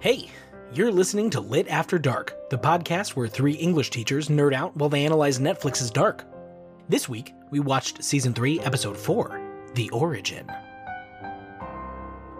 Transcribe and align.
Hey, 0.00 0.30
you're 0.72 0.90
listening 0.90 1.28
to 1.28 1.42
Lit 1.42 1.68
After 1.68 1.98
Dark, 1.98 2.48
the 2.48 2.56
podcast 2.56 3.10
where 3.10 3.28
three 3.28 3.52
English 3.52 3.90
teachers 3.90 4.28
nerd 4.28 4.54
out 4.54 4.74
while 4.74 4.88
they 4.88 5.04
analyze 5.04 5.38
Netflix's 5.38 5.90
Dark. 5.90 6.24
This 6.88 7.06
week, 7.06 7.34
we 7.50 7.60
watched 7.60 8.02
Season 8.02 8.32
3, 8.32 8.60
Episode 8.60 8.96
4 8.96 9.70
The 9.74 9.90
Origin. 9.90 10.50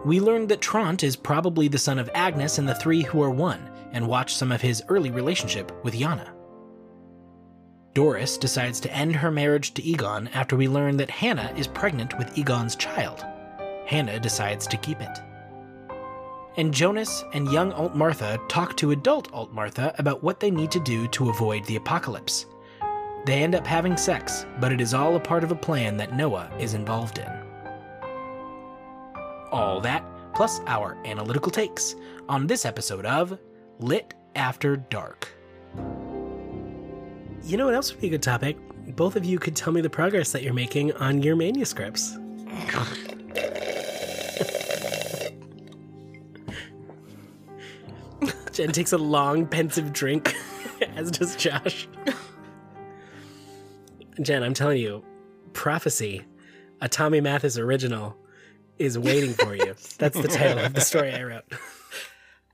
We 0.06 0.20
learned 0.20 0.48
that 0.48 0.62
Trant 0.62 1.02
is 1.02 1.16
probably 1.16 1.68
the 1.68 1.76
son 1.76 1.98
of 1.98 2.08
Agnes 2.14 2.56
and 2.56 2.66
the 2.66 2.74
Three 2.74 3.02
Who 3.02 3.20
Are 3.20 3.28
One, 3.28 3.68
and 3.92 4.08
watched 4.08 4.38
some 4.38 4.52
of 4.52 4.62
his 4.62 4.82
early 4.88 5.10
relationship 5.10 5.70
with 5.84 5.92
Yana. 5.92 6.30
Doris 7.92 8.38
decides 8.38 8.80
to 8.80 8.90
end 8.94 9.14
her 9.16 9.30
marriage 9.30 9.74
to 9.74 9.82
Egon 9.82 10.28
after 10.28 10.56
we 10.56 10.66
learn 10.66 10.96
that 10.96 11.10
Hannah 11.10 11.52
is 11.58 11.66
pregnant 11.66 12.16
with 12.16 12.38
Egon's 12.38 12.74
child. 12.74 13.22
Hannah 13.84 14.18
decides 14.18 14.66
to 14.68 14.78
keep 14.78 15.02
it. 15.02 15.18
And 16.56 16.74
Jonas 16.74 17.24
and 17.32 17.50
young 17.52 17.72
Alt 17.72 17.94
Martha 17.94 18.38
talk 18.48 18.76
to 18.78 18.90
adult 18.90 19.32
Alt 19.32 19.52
Martha 19.52 19.94
about 19.98 20.22
what 20.22 20.40
they 20.40 20.50
need 20.50 20.70
to 20.72 20.80
do 20.80 21.06
to 21.08 21.30
avoid 21.30 21.64
the 21.64 21.76
apocalypse. 21.76 22.46
They 23.24 23.42
end 23.42 23.54
up 23.54 23.66
having 23.66 23.96
sex, 23.96 24.46
but 24.58 24.72
it 24.72 24.80
is 24.80 24.92
all 24.92 25.14
a 25.14 25.20
part 25.20 25.44
of 25.44 25.52
a 25.52 25.56
plan 25.56 25.96
that 25.98 26.16
Noah 26.16 26.50
is 26.58 26.74
involved 26.74 27.18
in. 27.18 27.28
All 29.52 29.80
that, 29.82 30.04
plus 30.34 30.60
our 30.66 30.96
analytical 31.04 31.52
takes 31.52 31.94
on 32.28 32.46
this 32.46 32.64
episode 32.64 33.06
of 33.06 33.38
Lit 33.78 34.14
After 34.34 34.76
Dark. 34.76 35.28
You 37.44 37.56
know 37.56 37.66
what 37.66 37.74
else 37.74 37.92
would 37.92 38.00
be 38.00 38.08
a 38.08 38.10
good 38.10 38.22
topic? 38.22 38.56
Both 38.96 39.14
of 39.14 39.24
you 39.24 39.38
could 39.38 39.54
tell 39.54 39.72
me 39.72 39.82
the 39.82 39.90
progress 39.90 40.32
that 40.32 40.42
you're 40.42 40.52
making 40.52 40.92
on 40.94 41.22
your 41.22 41.36
manuscripts. 41.36 42.18
Jen 48.52 48.72
takes 48.72 48.92
a 48.92 48.98
long, 48.98 49.46
pensive 49.46 49.92
drink, 49.92 50.34
as 50.96 51.10
does 51.10 51.36
Josh. 51.36 51.88
Jen, 54.20 54.42
I'm 54.42 54.54
telling 54.54 54.78
you, 54.78 55.04
Prophecy, 55.52 56.24
a 56.80 56.88
Tommy 56.88 57.20
Mathis 57.20 57.58
original, 57.58 58.16
is 58.78 58.98
waiting 58.98 59.34
for 59.34 59.54
you. 59.54 59.74
That's 59.98 60.20
the 60.20 60.28
title 60.28 60.64
of 60.64 60.74
the 60.74 60.80
story 60.80 61.12
I 61.12 61.22
wrote. 61.22 61.44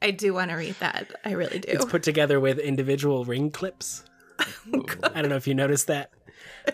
I 0.03 0.11
do 0.11 0.35
want 0.35 0.51
to 0.51 0.57
read 0.57 0.75
that. 0.81 1.11
I 1.25 1.33
really 1.33 1.61
do. 1.61 1.69
It's 1.69 1.85
put 1.85 2.03
together 2.03 2.39
with 2.39 2.59
individual 2.59 3.25
ring 3.25 3.51
clips. 3.51 4.05
I 4.39 5.23
don't 5.23 5.31
know 5.31 5.37
if 5.37 5.47
you 5.47 5.55
noticed 5.55 5.87
that. 5.87 6.11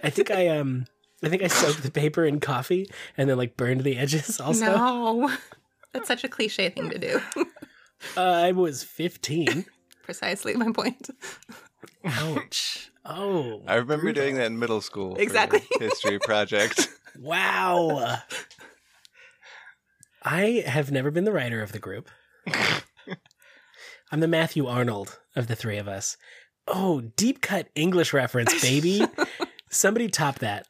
I 0.03 0.11
think 0.11 0.31
I 0.31 0.48
um 0.48 0.86
I 1.23 1.29
think 1.29 1.42
I 1.42 1.47
soaked 1.47 1.83
the 1.84 1.91
paper 1.91 2.25
in 2.25 2.41
coffee 2.41 2.91
and 3.17 3.31
then 3.31 3.36
like 3.36 3.57
burned 3.57 3.83
the 3.83 3.97
edges 3.97 4.41
also. 4.41 4.67
no. 4.67 5.33
That's 5.92 6.09
such 6.09 6.25
a 6.25 6.29
cliche 6.29 6.70
thing 6.70 6.91
to 6.91 6.98
do. 6.98 7.20
Uh, 8.17 8.20
I 8.22 8.53
was 8.53 8.83
15. 8.83 9.64
Precisely 10.03 10.55
my 10.55 10.72
point. 10.72 11.08
Ouch. 12.05 12.91
Oh. 13.05 13.62
I 13.67 13.75
remember 13.77 14.12
doing 14.12 14.36
that 14.36 14.47
in 14.47 14.58
middle 14.58 14.81
school. 14.81 15.14
for 15.14 15.20
Exactly. 15.20 15.62
history 15.78 16.19
project. 16.19 16.89
Wow. 17.20 18.17
I 20.23 20.62
have 20.67 20.91
never 20.91 21.11
been 21.11 21.25
the 21.25 21.33
writer 21.33 21.62
of 21.62 21.73
the 21.73 21.78
group. 21.78 22.08
I'm 24.11 24.20
the 24.20 24.27
Matthew 24.28 24.67
Arnold 24.67 25.19
of 25.36 25.47
the 25.47 25.55
three 25.55 25.77
of 25.77 25.89
us. 25.89 26.17
Oh, 26.67 27.03
deep 27.17 27.42
cut 27.42 27.69
English 27.75 28.14
reference, 28.14 28.61
baby. 28.62 29.05
Somebody 29.70 30.08
top 30.08 30.39
that. 30.39 30.67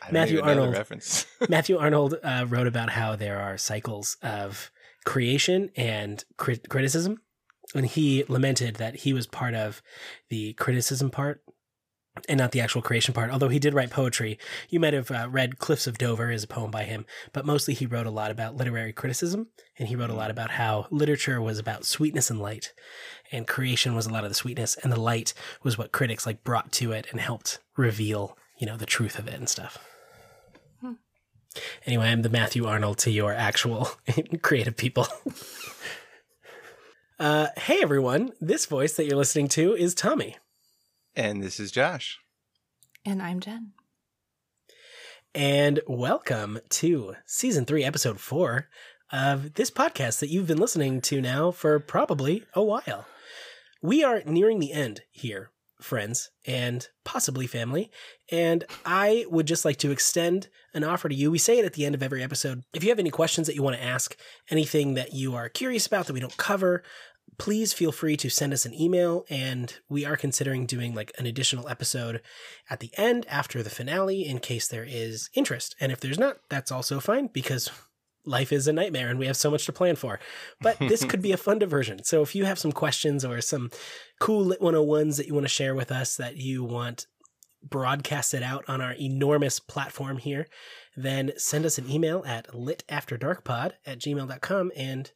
I 0.00 0.06
don't 0.06 0.12
Matthew 0.14 0.34
even 0.38 0.46
know 0.46 0.54
the 0.54 0.60
Arnold. 0.60 0.76
reference. 0.76 1.26
Matthew 1.48 1.76
Arnold 1.78 2.14
uh, 2.22 2.46
wrote 2.48 2.68
about 2.68 2.90
how 2.90 3.16
there 3.16 3.40
are 3.40 3.58
cycles 3.58 4.16
of 4.22 4.70
creation 5.06 5.70
and 5.76 6.22
crit- 6.36 6.68
criticism. 6.68 7.22
And 7.74 7.86
he 7.86 8.24
lamented 8.28 8.76
that 8.76 8.96
he 8.96 9.12
was 9.14 9.26
part 9.26 9.54
of 9.54 9.82
the 10.28 10.52
criticism 10.54 11.10
part 11.10 11.42
and 12.28 12.38
not 12.38 12.52
the 12.52 12.60
actual 12.60 12.82
creation 12.82 13.12
part. 13.12 13.30
Although 13.30 13.48
he 13.48 13.58
did 13.58 13.74
write 13.74 13.90
poetry. 13.90 14.38
You 14.68 14.80
might 14.80 14.94
have 14.94 15.10
uh, 15.10 15.28
read 15.30 15.58
Cliffs 15.58 15.86
of 15.86 15.98
Dover 15.98 16.30
is 16.30 16.44
a 16.44 16.48
poem 16.48 16.70
by 16.70 16.84
him, 16.84 17.04
but 17.32 17.44
mostly 17.44 17.74
he 17.74 17.86
wrote 17.86 18.06
a 18.06 18.10
lot 18.10 18.30
about 18.30 18.56
literary 18.56 18.92
criticism. 18.92 19.48
And 19.78 19.88
he 19.88 19.96
wrote 19.96 20.10
a 20.10 20.14
lot 20.14 20.30
about 20.30 20.52
how 20.52 20.86
literature 20.90 21.40
was 21.40 21.58
about 21.58 21.84
sweetness 21.84 22.30
and 22.30 22.40
light. 22.40 22.72
And 23.30 23.46
creation 23.46 23.94
was 23.94 24.06
a 24.06 24.12
lot 24.12 24.24
of 24.24 24.30
the 24.30 24.34
sweetness, 24.34 24.76
and 24.76 24.92
the 24.92 25.00
light 25.00 25.34
was 25.62 25.76
what 25.76 25.92
critics 25.92 26.24
like 26.24 26.44
brought 26.44 26.72
to 26.72 26.92
it 26.92 27.06
and 27.10 27.20
helped 27.20 27.58
reveal, 27.76 28.38
you 28.58 28.66
know, 28.66 28.76
the 28.76 28.86
truth 28.86 29.18
of 29.18 29.28
it 29.28 29.34
and 29.34 29.48
stuff. 29.48 29.78
Anyway, 31.86 32.06
I'm 32.08 32.22
the 32.22 32.28
Matthew 32.30 32.66
Arnold 32.66 32.98
to 32.98 33.10
your 33.10 33.32
actual 33.32 33.88
creative 34.42 34.76
people. 34.76 35.06
uh, 37.18 37.48
hey 37.56 37.80
everyone, 37.82 38.32
this 38.40 38.66
voice 38.66 38.94
that 38.94 39.06
you're 39.06 39.16
listening 39.16 39.48
to 39.48 39.74
is 39.74 39.94
Tommy. 39.94 40.36
and 41.14 41.42
this 41.42 41.58
is 41.60 41.70
Josh. 41.70 42.18
And 43.04 43.22
I'm 43.22 43.40
Jen. 43.40 43.72
And 45.34 45.80
welcome 45.86 46.58
to 46.70 47.14
season 47.26 47.64
three, 47.66 47.84
episode 47.84 48.18
four 48.20 48.68
of 49.12 49.54
this 49.54 49.70
podcast 49.70 50.18
that 50.20 50.30
you've 50.30 50.46
been 50.46 50.58
listening 50.58 51.00
to 51.02 51.20
now 51.20 51.50
for 51.50 51.78
probably 51.78 52.44
a 52.54 52.62
while. 52.62 53.06
We 53.82 54.02
are 54.02 54.22
nearing 54.24 54.58
the 54.58 54.72
end 54.72 55.02
here, 55.10 55.50
friends, 55.80 56.30
and 56.46 56.86
possibly 57.04 57.46
family. 57.46 57.90
And 58.30 58.64
I 58.84 59.26
would 59.28 59.46
just 59.46 59.64
like 59.64 59.76
to 59.78 59.90
extend 59.90 60.48
an 60.74 60.84
offer 60.84 61.08
to 61.08 61.14
you. 61.14 61.30
We 61.30 61.38
say 61.38 61.58
it 61.58 61.64
at 61.64 61.74
the 61.74 61.86
end 61.86 61.94
of 61.94 62.02
every 62.02 62.22
episode. 62.22 62.62
If 62.74 62.82
you 62.82 62.90
have 62.90 62.98
any 62.98 63.10
questions 63.10 63.46
that 63.46 63.56
you 63.56 63.62
want 63.62 63.76
to 63.76 63.82
ask, 63.82 64.16
anything 64.50 64.94
that 64.94 65.12
you 65.12 65.34
are 65.34 65.48
curious 65.48 65.86
about 65.86 66.06
that 66.06 66.12
we 66.12 66.20
don't 66.20 66.36
cover, 66.36 66.82
please 67.38 67.72
feel 67.72 67.92
free 67.92 68.16
to 68.16 68.30
send 68.30 68.52
us 68.52 68.64
an 68.64 68.74
email 68.74 69.24
and 69.28 69.78
we 69.88 70.04
are 70.04 70.16
considering 70.16 70.64
doing 70.66 70.94
like 70.94 71.12
an 71.18 71.26
additional 71.26 71.68
episode 71.68 72.22
at 72.70 72.80
the 72.80 72.90
end 72.96 73.26
after 73.28 73.62
the 73.62 73.70
finale 73.70 74.26
in 74.26 74.38
case 74.38 74.68
there 74.68 74.86
is 74.88 75.28
interest 75.34 75.74
and 75.80 75.92
if 75.92 76.00
there's 76.00 76.18
not 76.18 76.38
that's 76.48 76.72
also 76.72 76.98
fine 76.98 77.28
because 77.32 77.70
life 78.26 78.52
is 78.52 78.66
a 78.66 78.72
nightmare 78.72 79.08
and 79.08 79.18
we 79.18 79.26
have 79.26 79.36
so 79.36 79.50
much 79.50 79.66
to 79.66 79.72
plan 79.72 79.96
for 79.96 80.18
but 80.60 80.78
this 80.78 81.04
could 81.04 81.22
be 81.22 81.32
a 81.32 81.36
fun 81.36 81.58
diversion 81.58 82.02
so 82.04 82.22
if 82.22 82.34
you 82.34 82.44
have 82.44 82.58
some 82.58 82.72
questions 82.72 83.24
or 83.24 83.40
some 83.40 83.70
cool 84.20 84.44
lit 84.44 84.60
101s 84.60 85.16
that 85.16 85.26
you 85.26 85.34
want 85.34 85.44
to 85.44 85.48
share 85.48 85.74
with 85.74 85.90
us 85.90 86.16
that 86.16 86.36
you 86.36 86.64
want 86.64 87.06
broadcasted 87.62 88.42
out 88.42 88.64
on 88.68 88.80
our 88.80 88.94
enormous 88.94 89.58
platform 89.58 90.18
here 90.18 90.46
then 90.96 91.32
send 91.36 91.64
us 91.64 91.78
an 91.78 91.90
email 91.90 92.22
at 92.26 92.48
litafterdarkpod 92.48 93.72
at 93.84 93.98
gmail.com 93.98 94.70
and 94.76 95.12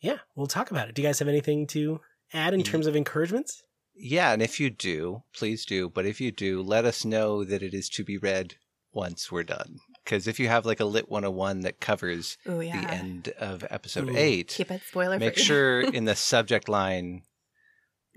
yeah, 0.00 0.18
we'll 0.34 0.46
talk 0.46 0.70
about 0.70 0.88
it. 0.88 0.94
Do 0.94 1.02
you 1.02 1.08
guys 1.08 1.18
have 1.18 1.28
anything 1.28 1.66
to 1.68 2.00
add 2.32 2.54
in 2.54 2.60
mm. 2.60 2.64
terms 2.64 2.86
of 2.86 2.96
encouragements? 2.96 3.62
Yeah, 3.94 4.32
and 4.32 4.40
if 4.40 4.58
you 4.58 4.70
do, 4.70 5.22
please 5.34 5.64
do. 5.64 5.90
But 5.90 6.06
if 6.06 6.20
you 6.20 6.32
do, 6.32 6.62
let 6.62 6.84
us 6.84 7.04
know 7.04 7.44
that 7.44 7.62
it 7.62 7.74
is 7.74 7.88
to 7.90 8.04
be 8.04 8.16
read 8.16 8.54
once 8.92 9.30
we're 9.30 9.42
done. 9.42 9.76
Because 10.04 10.26
if 10.26 10.40
you 10.40 10.48
have 10.48 10.64
like 10.66 10.80
a 10.80 10.84
lit 10.84 11.10
101 11.10 11.60
that 11.60 11.80
covers 11.80 12.38
Oh 12.46 12.60
yeah. 12.60 12.80
the 12.80 12.90
end 12.92 13.28
of 13.38 13.64
episode 13.70 14.08
Ooh. 14.10 14.16
eight, 14.16 14.48
Keep 14.48 14.70
it 14.70 14.82
spoiler 14.86 15.18
make 15.18 15.34
free. 15.34 15.42
sure 15.42 15.80
in 15.80 16.04
the 16.06 16.16
subject 16.16 16.68
line 16.68 17.22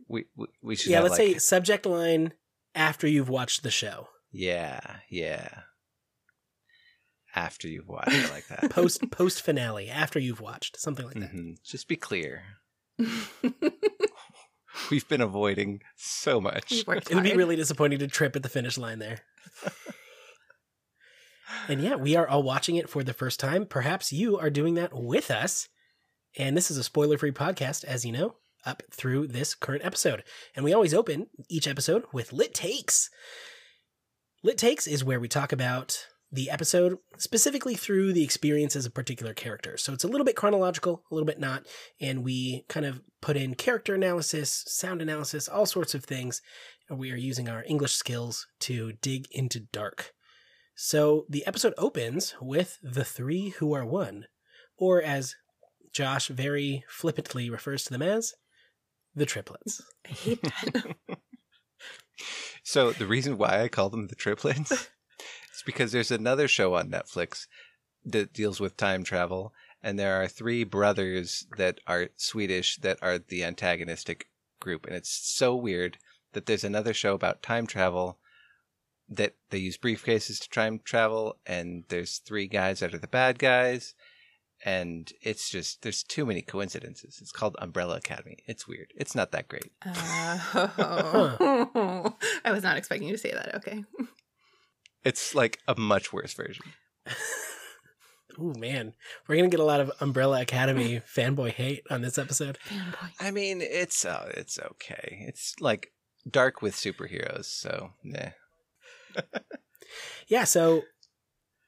we 0.08 0.26
we, 0.36 0.48
we 0.62 0.76
should 0.76 0.92
Yeah, 0.92 1.02
have 1.02 1.10
let's 1.12 1.20
like, 1.20 1.34
say 1.34 1.38
subject 1.40 1.86
line 1.86 2.34
after 2.74 3.08
you've 3.08 3.30
watched 3.30 3.64
the 3.64 3.70
show. 3.72 4.08
yeah 4.32 4.80
yeah 5.10 5.50
after 7.36 7.68
you've 7.68 7.88
watched 7.90 8.12
it 8.14 8.30
like 8.32 8.48
that. 8.48 8.70
Post 8.72 9.10
post 9.12 9.42
finale 9.42 9.90
after 9.90 10.20
you've 10.20 10.40
watched 10.42 10.80
something 10.80 11.06
like 11.06 11.16
that. 11.16 11.32
Mhm. 11.34 11.56
Just 11.64 11.88
be 11.88 11.96
clear. 11.96 12.44
We've 14.92 15.08
been 15.08 15.22
avoiding 15.22 15.82
so 15.96 16.42
much. 16.42 16.72
It'd 16.88 17.24
be 17.24 17.36
really 17.36 17.56
disappointing 17.56 18.00
to 18.00 18.08
trip 18.08 18.36
at 18.36 18.44
the 18.44 18.50
finish 18.50 18.78
line 18.78 19.00
there. 19.00 19.20
and 21.68 21.81
yeah, 21.81 21.96
we 21.96 22.16
are 22.16 22.28
all 22.28 22.44
watching 22.44 22.76
it 22.76 22.90
for 22.90 23.04
the 23.04 23.14
first 23.14 23.40
time. 23.40 23.66
Perhaps 23.66 24.14
you 24.14 24.38
are 24.38 24.50
doing 24.50 24.76
that 24.76 24.92
with 24.94 25.31
us. 25.31 25.68
And 26.38 26.58
this 26.58 26.72
is 26.72 26.78
a 26.78 26.84
spoiler 26.84 27.17
free 27.17 27.32
podcast, 27.32 27.84
as 27.84 28.06
you 28.06 28.12
know, 28.12 28.35
up 28.66 28.84
through 28.91 29.28
this 29.28 29.53
current 29.53 29.85
episode. 29.85 30.23
And 30.56 30.66
we 30.66 30.73
always 30.73 30.94
open 30.94 31.28
each 31.50 31.67
episode 31.67 32.06
with 32.12 32.34
Lit 32.34 32.53
Takes. 32.53 33.09
Lit 34.44 34.58
Takes 34.58 34.88
is 34.88 35.03
where 35.03 35.20
we 35.20 35.28
talk 35.28 35.52
about 35.52 36.08
the 36.32 36.50
episode 36.50 36.97
specifically 37.17 37.76
through 37.76 38.12
the 38.12 38.23
experiences 38.23 38.88
of 38.88 38.94
particular 38.94 39.35
characters. 39.35 39.84
So 39.84 39.94
it's 39.94 40.03
a 40.03 40.08
little 40.08 40.26
bit 40.26 40.35
chronological, 40.35 41.03
a 41.12 41.14
little 41.14 41.28
bit 41.28 41.40
not. 41.40 41.67
And 42.02 42.23
we 42.23 42.66
kind 42.67 42.88
of 42.88 43.02
put 43.22 43.38
in 43.38 43.53
character 43.53 43.94
analysis, 43.94 44.64
sound 44.67 45.02
analysis, 45.02 45.47
all 45.47 45.67
sorts 45.67 45.94
of 45.94 46.03
things. 46.03 46.41
We 46.90 47.12
are 47.12 47.17
using 47.17 47.47
our 47.47 47.64
English 47.67 47.94
skills 47.94 48.47
to 48.62 48.94
dig 48.94 49.28
into 49.32 49.59
dark. 49.59 50.14
So 50.75 51.25
the 51.29 51.46
episode 51.46 51.73
opens 51.78 52.35
with 52.41 52.79
the 52.81 53.05
three 53.05 53.49
who 53.49 53.73
are 53.73 53.85
one, 53.85 54.25
or 54.78 55.02
as 55.02 55.35
Josh 55.91 56.28
very 56.28 56.84
flippantly 56.87 57.49
refers 57.49 57.84
to 57.85 57.91
them 57.91 58.02
as, 58.02 58.34
the 59.16 59.25
triplets. 59.25 59.81
I 60.05 60.09
hate 60.09 60.41
that. 60.41 60.96
So 62.64 62.91
the 62.91 63.08
reason 63.08 63.37
why 63.37 63.61
I 63.61 63.67
call 63.67 63.90
them 63.90 64.08
the 64.08 64.16
triplets 64.16 64.72
is 65.53 65.64
because 65.66 65.91
there's 65.91 66.11
another 66.11 66.47
show 66.47 66.76
on 66.76 66.90
Netflix 66.90 67.47
that 68.05 68.34
deals 68.34 68.59
with 68.59 68.78
time 68.78 69.03
travel, 69.03 69.53
and 69.81 69.99
there 69.99 70.22
are 70.22 70.28
three 70.28 70.64
brothers 70.64 71.46
that 71.58 71.79
are 71.87 72.09
Swedish 72.16 72.78
that 72.78 72.99
are 73.02 73.17
the 73.19 73.43
antagonistic 73.43 74.28
group, 74.61 74.85
and 74.85 74.96
it's 74.96 75.11
so 75.11 75.55
weird 75.55 75.97
that 76.31 76.46
there's 76.46 76.64
another 76.64 76.93
show 76.93 77.14
about 77.14 77.43
time 77.43 77.67
travel 77.67 78.17
that 79.09 79.35
they 79.50 79.58
use 79.58 79.78
briefcases 79.78 80.41
to 80.41 80.50
time 80.50 80.79
travel, 80.84 81.38
and 81.46 81.84
there's 81.90 82.17
three 82.20 82.47
guys 82.47 82.79
that 82.79 82.94
are 82.94 83.00
the 83.00 83.08
bad 83.08 83.40
guys, 83.40 83.96
and 84.66 85.11
it's 85.22 85.50
just 85.50 85.82
there's 85.82 86.03
too 86.03 86.26
many 86.26 86.41
coincidences. 86.41 87.20
It's 87.22 87.32
called 87.32 87.55
Umbrella 87.59 87.97
Academy. 87.97 88.38
It's 88.46 88.67
weird. 88.67 88.94
It's 88.96 89.16
not 89.16 89.32
that 89.32 89.47
great. 89.47 89.72
Oh. 89.85 90.76
I 92.46 92.52
was 92.52 92.64
not 92.64 92.78
expecting 92.78 93.08
you 93.08 93.14
to 93.14 93.20
say 93.20 93.32
that. 93.32 93.55
Okay. 93.55 93.84
It's 95.05 95.35
like 95.35 95.59
a 95.67 95.76
much 95.78 96.14
worse 96.14 96.34
version. 96.34 96.64
oh 98.40 98.53
man. 98.58 98.94
We're 99.28 99.35
going 99.35 99.50
to 99.50 99.58
get 99.58 99.61
a 99.61 99.66
lot 99.66 99.82
of 99.82 99.91
Umbrella 100.00 100.41
Academy 100.41 101.02
fanboy 101.14 101.52
hate 101.52 101.84
on 101.90 102.02
this 102.02 102.17
episode. 102.17 102.58
Fanboy. 102.66 103.09
I 103.20 103.32
mean, 103.32 103.59
it's 103.61 104.05
uh, 104.05 104.32
it's 104.38 104.58
okay. 104.58 105.26
It's 105.28 105.55
like 105.59 105.91
dark 106.26 106.61
with 106.61 106.73
superheroes, 106.76 107.47
so 107.47 107.91
nah. 108.02 108.29
Yeah, 110.28 110.44
so 110.46 110.84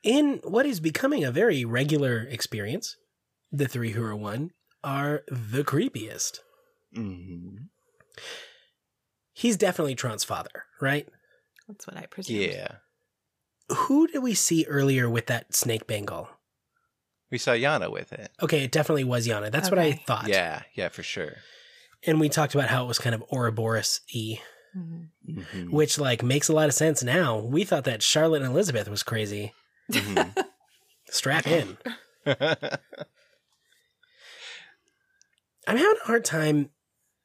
in 0.04 0.40
what 0.44 0.66
is 0.66 0.80
becoming 0.80 1.24
a 1.24 1.32
very 1.32 1.66
regular 1.66 2.22
experience, 2.30 2.96
the 3.52 3.68
three 3.68 3.92
who 3.92 4.04
are 4.04 4.16
one 4.16 4.52
are 4.84 5.24
the 5.28 5.64
creepiest. 5.64 6.40
hmm 6.94 7.56
He's 9.34 9.58
definitely 9.58 9.96
Tron's 9.96 10.24
father, 10.24 10.64
right? 10.82 11.08
That's 11.68 11.86
what 11.86 11.98
I 11.98 12.06
presume. 12.06 12.42
Yeah, 12.42 12.76
Who 13.70 14.08
did 14.08 14.20
we 14.20 14.34
see 14.34 14.66
earlier 14.68 15.10
with 15.10 15.26
that 15.28 15.54
snake 15.54 15.88
bangle? 15.88 16.30
we 17.32 17.38
saw 17.38 17.52
Yana 17.52 17.92
with 17.92 18.14
it. 18.14 18.32
Okay, 18.42 18.64
it 18.64 18.72
definitely 18.72 19.04
was 19.04 19.28
Yana. 19.28 19.52
That's 19.52 19.70
what 19.70 19.80
I 19.80 19.92
thought. 19.94 20.28
Yeah, 20.30 20.62
yeah, 20.76 20.88
for 20.90 21.04
sure. 21.04 21.34
And 22.08 22.20
we 22.20 22.30
talked 22.30 22.56
about 22.56 22.70
how 22.70 22.86
it 22.86 22.88
was 22.88 23.00
kind 23.00 23.14
of 23.16 23.24
Ouroboros 23.32 24.00
y, 24.14 24.40
Mhm. 24.75 25.10
Mhm. 25.25 25.69
which 25.72 25.98
like 25.98 26.22
makes 26.22 26.50
a 26.50 26.54
lot 26.54 26.68
of 26.68 26.74
sense 26.75 27.01
now. 27.01 27.39
We 27.39 27.63
thought 27.63 27.86
that 27.86 28.04
Charlotte 28.04 28.42
and 28.42 28.51
Elizabeth 28.51 28.89
was 28.89 29.04
crazy. 29.04 29.54
Mhm. 29.89 30.36
Strap 31.10 31.48
in. 31.48 31.77
I'm 35.68 35.77
having 35.77 35.98
a 36.04 36.06
hard 36.07 36.25
time 36.25 36.69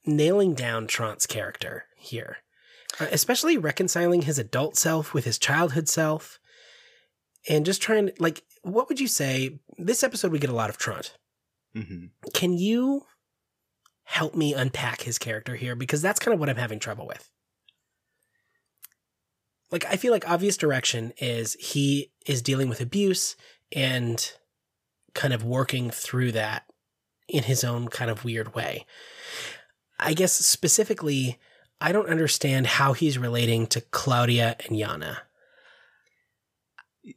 nailing 0.07 0.55
down 0.55 0.87
Trant's 0.87 1.27
character 1.27 1.85
here, 1.97 2.39
uh, 2.99 3.07
especially 3.11 3.59
reconciling 3.59 4.23
his 4.23 4.39
adult 4.39 4.77
self 4.77 5.13
with 5.13 5.25
his 5.25 5.39
childhood 5.39 5.89
self, 5.89 6.39
and 7.49 7.67
just 7.67 7.83
trying 7.83 8.07
to 8.07 8.15
like. 8.19 8.43
What 8.63 8.89
would 8.89 9.01
you 9.01 9.09
say? 9.09 9.59
This 9.79 10.03
episode, 10.03 10.33
we 10.33 10.39
get 10.39 10.51
a 10.51 10.55
lot 10.55 10.71
of 10.71 10.79
Trant. 10.79 11.13
Mhm. 11.75 12.11
Can 12.35 12.53
you 12.53 13.07
help 14.05 14.35
me 14.35 14.53
unpack 14.55 15.03
his 15.03 15.19
character 15.19 15.57
here? 15.57 15.75
Because 15.75 16.03
that's 16.03 16.21
kind 16.21 16.35
of 16.35 16.41
what 16.41 16.49
I'm 16.51 16.57
having 16.57 16.79
trouble 16.79 17.07
with. 17.07 17.31
Like, 19.71 19.85
I 19.87 19.97
feel 19.97 20.13
like 20.13 20.29
obvious 20.29 20.57
direction 20.57 21.13
is 21.19 21.55
he 21.55 22.11
is 22.27 22.43
dealing 22.43 22.69
with 22.69 22.81
abuse 22.81 23.37
and 23.73 24.33
kind 25.15 25.33
of 25.33 25.45
working 25.45 25.91
through 25.91 26.33
that 26.33 26.65
in 27.29 27.45
his 27.45 27.63
own 27.63 27.89
kind 27.89 28.11
of 28.11 28.25
weird 28.25 28.55
way. 28.55 28.87
I 29.99 30.15
guess 30.15 30.33
specifically, 30.33 31.39
I 31.81 31.93
don't 31.93 32.09
understand 32.09 32.67
how 32.67 32.93
he's 32.93 33.19
relating 33.19 33.67
to 33.69 33.81
Claudia 33.81 34.57
and 34.67 34.77
Yana. 34.77 35.19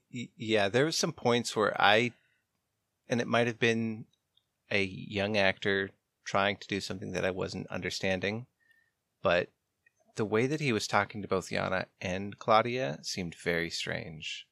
Yeah, 0.10 0.70
there 0.70 0.86
were 0.86 0.92
some 0.92 1.12
points 1.12 1.56
where 1.56 1.80
I, 1.82 2.12
and 3.10 3.20
it 3.20 3.28
might 3.28 3.48
have 3.48 3.60
been 3.60 4.06
a 4.72 4.84
young 4.84 5.38
actor 5.38 5.90
trying 6.24 6.58
to 6.58 6.68
do 6.68 6.80
something 6.80 7.12
that 7.14 7.26
I 7.26 7.32
wasn't 7.32 7.68
understanding, 7.68 8.46
but 9.22 9.50
the 10.16 10.26
way 10.26 10.48
that 10.48 10.60
he 10.60 10.72
was 10.72 10.88
talking 10.88 11.22
to 11.22 11.28
both 11.28 11.50
Yana 11.50 11.86
and 12.02 12.38
Claudia 12.38 13.00
seemed 13.02 13.36
very 13.36 13.70
strange. 13.70 14.48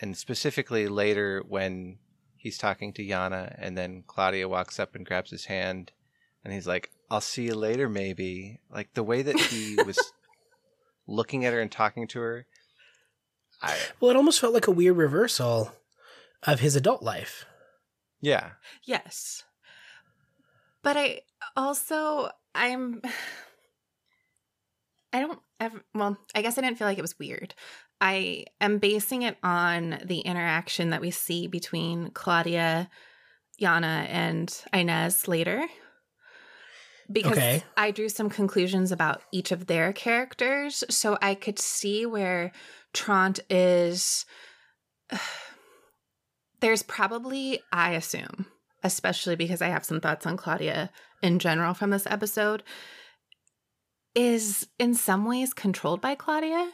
And 0.00 0.16
specifically 0.16 0.88
later 0.88 1.42
when 1.48 1.98
he's 2.36 2.58
talking 2.58 2.92
to 2.94 3.04
Yana 3.04 3.54
and 3.58 3.76
then 3.76 4.04
Claudia 4.06 4.48
walks 4.48 4.78
up 4.80 4.94
and 4.94 5.06
grabs 5.06 5.30
his 5.30 5.46
hand 5.46 5.92
and 6.44 6.52
he's 6.52 6.66
like, 6.66 6.90
I'll 7.10 7.20
see 7.20 7.44
you 7.44 7.54
later, 7.54 7.88
maybe. 7.88 8.60
Like 8.70 8.94
the 8.94 9.02
way 9.02 9.22
that 9.22 9.38
he 9.38 9.76
was 9.86 10.12
looking 11.06 11.44
at 11.44 11.52
her 11.52 11.60
and 11.60 11.70
talking 11.70 12.06
to 12.08 12.20
her. 12.20 12.46
I, 13.60 13.76
Well, 14.00 14.10
it 14.10 14.16
almost 14.16 14.40
felt 14.40 14.54
like 14.54 14.66
a 14.66 14.72
weird 14.72 14.96
reversal 14.96 15.72
of 16.44 16.60
his 16.60 16.74
adult 16.74 17.02
life. 17.02 17.46
yeah. 18.20 18.52
Yes. 18.84 19.44
But 20.82 20.96
I 20.96 21.20
also 21.56 22.30
I'm 22.56 23.02
I 25.12 25.20
don't 25.20 25.38
ever 25.60 25.82
well, 25.94 26.16
I 26.34 26.42
guess 26.42 26.58
I 26.58 26.62
didn't 26.62 26.78
feel 26.78 26.86
like 26.86 26.98
it 26.98 27.02
was 27.02 27.18
weird. 27.18 27.54
I 28.00 28.46
am 28.60 28.78
basing 28.78 29.22
it 29.22 29.36
on 29.42 30.00
the 30.04 30.20
interaction 30.20 30.90
that 30.90 31.00
we 31.00 31.10
see 31.10 31.46
between 31.46 32.10
Claudia, 32.10 32.88
Yana, 33.60 34.06
and 34.08 34.64
Inez 34.72 35.28
later. 35.28 35.64
Because 37.10 37.32
Okay. 37.32 37.62
I 37.76 37.90
drew 37.90 38.08
some 38.08 38.30
conclusions 38.30 38.90
about 38.90 39.22
each 39.32 39.52
of 39.52 39.66
their 39.66 39.92
characters, 39.92 40.82
so 40.88 41.18
I 41.20 41.34
could 41.34 41.58
see 41.58 42.06
where 42.06 42.52
Trant 42.94 43.40
is 43.50 44.24
there's 46.60 46.82
probably, 46.82 47.60
I 47.72 47.92
assume, 47.92 48.46
especially 48.82 49.36
because 49.36 49.60
I 49.60 49.68
have 49.68 49.84
some 49.84 50.00
thoughts 50.00 50.26
on 50.26 50.36
Claudia 50.36 50.90
in 51.22 51.38
general 51.38 51.74
from 51.74 51.90
this 51.90 52.06
episode, 52.06 52.62
is 54.14 54.66
in 54.78 54.94
some 54.94 55.24
ways 55.24 55.54
controlled 55.54 56.00
by 56.00 56.14
Claudia. 56.14 56.70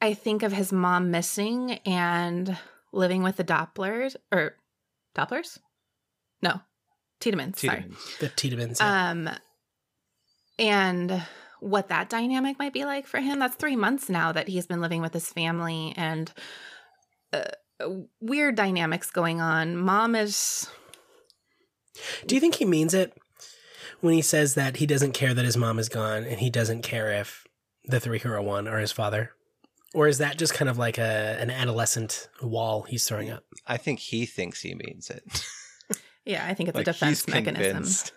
I 0.00 0.14
think 0.14 0.42
of 0.42 0.52
his 0.52 0.72
mom 0.72 1.10
missing 1.10 1.72
and 1.84 2.56
living 2.92 3.22
with 3.22 3.36
the 3.36 3.44
Dopplers 3.44 4.16
or 4.32 4.56
Dopplers? 5.14 5.58
No, 6.42 6.60
Tiedemanns. 7.20 7.58
Sorry. 7.58 7.84
The 8.20 8.28
Tiedemanns. 8.28 8.80
yeah. 8.80 9.10
Um, 9.10 9.30
and 10.58 11.22
what 11.60 11.88
that 11.88 12.08
dynamic 12.08 12.58
might 12.58 12.72
be 12.72 12.84
like 12.84 13.06
for 13.06 13.20
him. 13.20 13.38
That's 13.38 13.56
three 13.56 13.76
months 13.76 14.08
now 14.08 14.32
that 14.32 14.48
he's 14.48 14.66
been 14.66 14.80
living 14.80 15.02
with 15.02 15.12
his 15.12 15.28
family 15.28 15.92
and 15.96 16.32
uh, 17.32 17.44
weird 18.20 18.56
dynamics 18.56 19.10
going 19.10 19.40
on. 19.40 19.76
Mom 19.76 20.14
is 20.14 20.68
Do 22.26 22.34
you 22.34 22.40
think 22.40 22.54
he 22.54 22.64
means 22.64 22.94
it 22.94 23.16
when 24.00 24.14
he 24.14 24.22
says 24.22 24.54
that 24.54 24.76
he 24.76 24.86
doesn't 24.86 25.12
care 25.12 25.34
that 25.34 25.44
his 25.44 25.56
mom 25.56 25.78
is 25.78 25.88
gone 25.88 26.24
and 26.24 26.40
he 26.40 26.50
doesn't 26.50 26.82
care 26.82 27.12
if 27.12 27.46
the 27.84 28.00
three 28.00 28.18
who 28.18 28.30
are 28.30 28.42
one 28.42 28.68
are 28.68 28.78
his 28.78 28.92
father? 28.92 29.32
Or 29.92 30.06
is 30.06 30.18
that 30.18 30.38
just 30.38 30.54
kind 30.54 30.68
of 30.68 30.78
like 30.78 30.98
a 30.98 31.36
an 31.40 31.50
adolescent 31.50 32.28
wall 32.42 32.82
he's 32.82 33.06
throwing 33.06 33.30
up? 33.30 33.44
I 33.66 33.76
think 33.76 33.98
he 33.98 34.24
thinks 34.26 34.60
he 34.60 34.74
means 34.74 35.10
it. 35.10 35.24
yeah. 36.24 36.46
I 36.46 36.54
think 36.54 36.68
it's 36.68 36.76
like 36.76 36.86
a 36.86 36.92
defense 36.92 37.24
he's 37.24 37.34
mechanism. 37.34 37.72
convinced, 37.72 38.12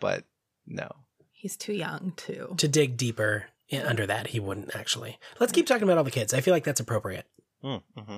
but 0.00 0.24
no. 0.66 0.88
He's 1.32 1.56
too 1.56 1.72
young 1.72 2.12
to 2.18 2.54
To 2.56 2.68
dig 2.68 2.96
deeper 2.96 3.46
under 3.84 4.06
that, 4.06 4.28
he 4.28 4.40
wouldn't 4.40 4.74
actually. 4.76 5.18
Let's 5.40 5.52
keep 5.52 5.66
talking 5.66 5.84
about 5.84 5.98
all 5.98 6.04
the 6.04 6.10
kids. 6.10 6.32
I 6.32 6.40
feel 6.40 6.54
like 6.54 6.64
that's 6.64 6.80
appropriate. 6.80 7.26
Mm-hmm. 7.64 8.16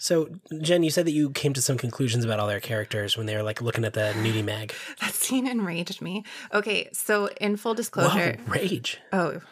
So, 0.00 0.30
Jen, 0.62 0.82
you 0.82 0.90
said 0.90 1.04
that 1.04 1.12
you 1.12 1.28
came 1.28 1.52
to 1.52 1.60
some 1.60 1.76
conclusions 1.76 2.24
about 2.24 2.40
all 2.40 2.46
their 2.46 2.58
characters 2.58 3.18
when 3.18 3.26
they 3.26 3.36
were 3.36 3.42
like 3.42 3.60
looking 3.60 3.84
at 3.84 3.92
the 3.92 4.14
nudie 4.16 4.42
mag. 4.42 4.72
That 5.02 5.12
scene 5.12 5.46
enraged 5.46 6.00
me. 6.00 6.24
Okay, 6.54 6.88
so 6.94 7.28
in 7.38 7.58
full 7.58 7.74
disclosure, 7.74 8.38
Whoa, 8.46 8.52
rage. 8.54 8.98
Oh, 9.12 9.42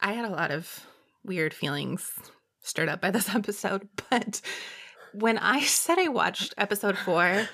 I 0.00 0.14
had 0.14 0.24
a 0.24 0.32
lot 0.32 0.50
of 0.50 0.86
weird 1.24 1.54
feelings 1.54 2.10
stirred 2.62 2.88
up 2.88 3.00
by 3.00 3.12
this 3.12 3.28
episode. 3.34 3.88
But 4.10 4.40
when 5.12 5.38
I 5.38 5.60
said 5.60 6.00
I 6.00 6.08
watched 6.08 6.52
episode 6.58 6.98
four, 6.98 7.48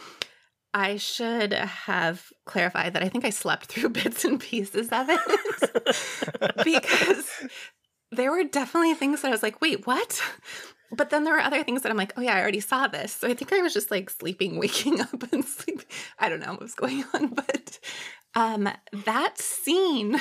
I 0.73 0.97
should 0.97 1.53
have 1.53 2.25
clarified 2.47 2.95
that 2.95 3.03
I 3.03 3.11
think 3.11 3.27
I 3.27 3.31
slept 3.31 3.67
through 3.67 3.89
bits 3.91 4.25
and 4.25 4.41
pieces 4.41 4.89
of 4.91 5.07
it 5.11 6.65
because 6.65 7.31
there 8.11 8.31
were 8.31 8.45
definitely 8.45 8.95
things 8.95 9.21
that 9.21 9.29
I 9.29 9.33
was 9.33 9.43
like, 9.43 9.61
wait, 9.61 9.87
what? 9.87 10.23
But 10.91 11.11
then 11.11 11.25
there 11.25 11.35
were 11.35 11.41
other 11.41 11.63
things 11.63 11.83
that 11.83 11.91
I'm 11.91 11.99
like, 11.99 12.15
oh 12.17 12.23
yeah, 12.23 12.35
I 12.35 12.41
already 12.41 12.61
saw 12.61 12.87
this. 12.87 13.13
So 13.13 13.29
I 13.29 13.35
think 13.35 13.53
I 13.53 13.61
was 13.61 13.75
just 13.75 13.91
like 13.91 14.09
sleeping, 14.11 14.59
waking 14.59 15.01
up, 15.01 15.33
and 15.33 15.45
sleep. 15.45 15.83
I 16.19 16.29
don't 16.29 16.41
know 16.41 16.53
what 16.53 16.63
was 16.63 16.75
going 16.75 17.05
on, 17.15 17.29
but 17.35 17.79
um, 18.35 18.69
that 19.05 19.39
scene 19.39 20.21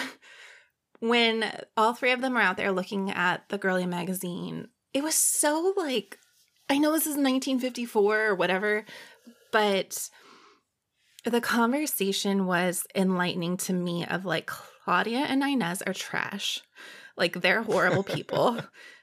when 0.99 1.51
all 1.75 1.93
three 1.93 2.11
of 2.11 2.21
them 2.21 2.35
are 2.35 2.41
out 2.41 2.57
there 2.57 2.71
looking 2.71 3.11
at 3.11 3.47
the 3.49 3.57
girly 3.57 3.85
magazine, 3.85 4.67
it 4.93 5.03
was 5.03 5.15
so 5.15 5.73
like, 5.77 6.17
I 6.69 6.77
know 6.77 6.91
this 6.91 7.03
is 7.03 7.15
1954 7.15 8.21
or 8.21 8.35
whatever, 8.35 8.83
but 9.51 10.09
the 11.23 11.41
conversation 11.41 12.45
was 12.45 12.85
enlightening 12.95 13.57
to 13.57 13.73
me 13.73 14.05
of 14.05 14.25
like 14.25 14.47
Claudia 14.47 15.19
and 15.19 15.43
Inez 15.43 15.81
are 15.81 15.93
trash. 15.93 16.61
Like 17.15 17.41
they're 17.41 17.63
horrible 17.63 18.03
people. 18.03 18.59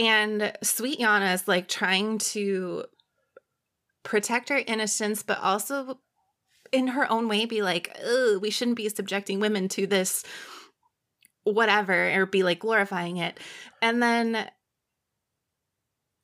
and 0.00 0.52
Sweet 0.62 0.98
Yana 0.98 1.34
is 1.34 1.46
like 1.46 1.68
trying 1.68 2.16
to 2.18 2.86
protect 4.02 4.48
her 4.48 4.62
innocence, 4.66 5.22
but 5.22 5.38
also 5.40 6.00
in 6.72 6.88
her 6.88 7.10
own 7.12 7.28
way 7.28 7.44
be 7.44 7.60
like, 7.60 7.94
oh, 8.02 8.38
we 8.40 8.48
shouldn't 8.50 8.78
be 8.78 8.88
subjecting 8.88 9.40
women 9.40 9.68
to 9.68 9.86
this 9.86 10.24
whatever 11.44 12.10
or 12.12 12.24
be 12.24 12.42
like 12.42 12.60
glorifying 12.60 13.18
it. 13.18 13.38
And 13.82 14.02
then 14.02 14.48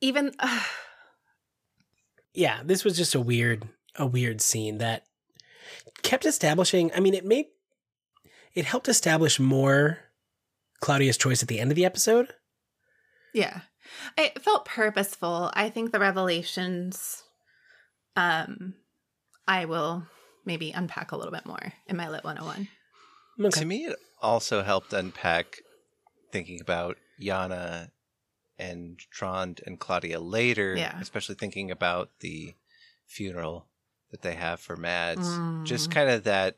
even 0.01 0.33
yeah, 2.35 2.63
this 2.65 2.83
was 2.83 2.97
just 2.97 3.15
a 3.15 3.21
weird 3.21 3.69
a 3.97 4.07
weird 4.07 4.41
scene 4.41 4.79
that 4.79 5.05
kept 6.03 6.25
establishing, 6.25 6.91
I 6.95 7.01
mean 7.01 7.15
it 7.15 7.27
made 7.27 7.47
it 8.55 8.65
helped 8.65 8.89
establish 8.89 9.39
more 9.39 9.99
Claudia's 10.81 11.19
choice 11.19 11.43
at 11.43 11.49
the 11.49 11.61
end 11.61 11.71
of 11.71 11.77
the 11.77 11.85
episode. 11.85 12.33
Yeah. 13.37 13.61
It 14.19 14.43
felt 14.43 14.65
purposeful. 14.65 15.51
I 15.55 15.69
think 15.71 15.93
the 15.93 16.01
revelations 16.01 17.23
um 18.17 18.75
I 19.47 19.65
will 19.67 20.05
maybe 20.45 20.73
unpack 20.73 21.13
a 21.13 21.17
little 21.17 21.33
bit 21.33 21.47
more 21.47 21.73
in 21.87 21.97
my 21.97 22.09
lit 22.09 22.25
101. 22.25 22.69
Okay. 23.39 23.61
To 23.61 23.67
me, 23.67 23.85
it 23.87 23.97
also 24.23 24.63
helped 24.63 24.93
unpack 24.93 25.59
thinking 26.33 26.61
about 26.61 26.97
Yana 27.21 27.91
and 28.59 28.99
Trond 29.11 29.61
and 29.67 29.79
Claudia 29.79 30.19
later, 30.21 30.75
Yeah. 30.77 30.99
especially 31.01 31.35
thinking 31.35 31.71
about 31.71 32.11
the 32.21 32.55
funeral 33.07 33.67
that 34.11 34.23
they 34.23 34.35
have 34.35 34.61
for 34.61 34.77
Mads. 34.77 35.29
Mm. 35.29 35.65
Just 35.65 35.91
kind 35.91 36.09
of 36.11 36.25
that 36.25 36.57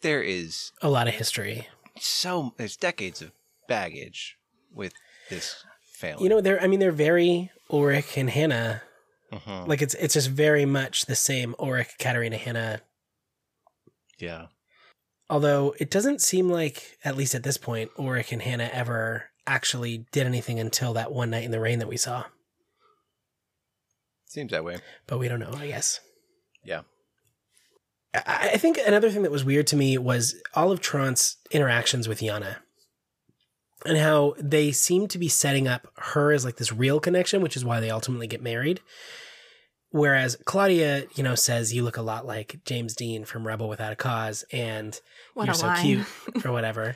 there 0.00 0.22
is 0.22 0.72
A 0.80 0.88
lot 0.88 1.06
of 1.08 1.14
history. 1.14 1.68
so 2.00 2.54
there's 2.56 2.76
decades 2.76 3.20
of 3.22 3.32
baggage 3.68 4.38
with 4.74 4.92
this 5.28 5.64
You 6.02 6.28
know, 6.28 6.40
they're 6.40 6.60
I 6.62 6.66
mean 6.66 6.80
they're 6.80 6.92
very 6.92 7.50
Ulrich 7.70 8.16
and 8.16 8.28
Hannah. 8.30 8.82
Mhm. 9.32 9.66
Like 9.68 9.80
it's 9.82 9.94
it's 9.94 10.14
just 10.14 10.28
very 10.28 10.64
much 10.64 11.06
the 11.06 11.14
same 11.14 11.54
Ulrich, 11.58 11.88
Katarina, 11.98 12.36
Hannah. 12.36 12.80
yeah, 14.18 14.46
Although 15.30 15.74
it 15.78 15.90
doesn't 15.90 16.20
seem 16.20 16.50
like, 16.50 16.98
at 17.04 17.16
least 17.16 17.34
at 17.34 17.42
this 17.42 17.56
point, 17.56 17.90
Ulrich 17.98 18.32
and 18.32 18.42
Hannah 18.42 18.68
ever 18.72 19.30
actually 19.46 20.04
did 20.12 20.26
anything 20.26 20.60
until 20.60 20.92
that 20.92 21.10
one 21.12 21.30
night 21.30 21.44
in 21.44 21.50
the 21.50 21.60
rain 21.60 21.78
that 21.78 21.88
we 21.88 21.96
saw. 21.96 22.24
seems 24.26 24.50
that 24.52 24.64
way. 24.64 24.78
But 25.06 25.18
we 25.18 25.28
don't 25.28 25.40
know, 25.40 25.52
I 25.54 25.68
guess. 25.68 26.00
Yeah. 26.64 26.82
I 28.14 28.50
I 28.54 28.56
think 28.58 28.78
another 28.86 29.10
thing 29.10 29.22
that 29.22 29.32
was 29.32 29.44
weird 29.44 29.66
to 29.68 29.76
me 29.76 29.96
was 29.96 30.34
all 30.54 30.70
of 30.70 30.80
Tront's 30.82 31.36
interactions 31.50 32.06
with 32.08 32.20
Yana 32.20 32.56
and 33.84 33.98
how 33.98 34.34
they 34.38 34.72
seem 34.72 35.08
to 35.08 35.18
be 35.18 35.28
setting 35.28 35.66
up 35.66 35.88
her 35.96 36.32
as 36.32 36.44
like 36.44 36.56
this 36.56 36.72
real 36.72 37.00
connection, 37.00 37.42
which 37.42 37.56
is 37.56 37.64
why 37.64 37.80
they 37.80 37.90
ultimately 37.90 38.26
get 38.26 38.42
married. 38.42 38.80
Whereas 39.90 40.38
Claudia, 40.46 41.04
you 41.14 41.22
know, 41.22 41.34
says 41.34 41.74
you 41.74 41.82
look 41.82 41.98
a 41.98 42.02
lot 42.02 42.26
like 42.26 42.60
James 42.64 42.94
Dean 42.94 43.24
from 43.24 43.46
Rebel 43.46 43.68
Without 43.68 43.92
a 43.92 43.96
Cause 43.96 44.44
and 44.50 44.98
What 45.34 45.46
you're 45.46 45.54
so 45.54 45.66
line. 45.66 45.82
cute 45.82 46.06
or 46.44 46.52
whatever. 46.52 46.94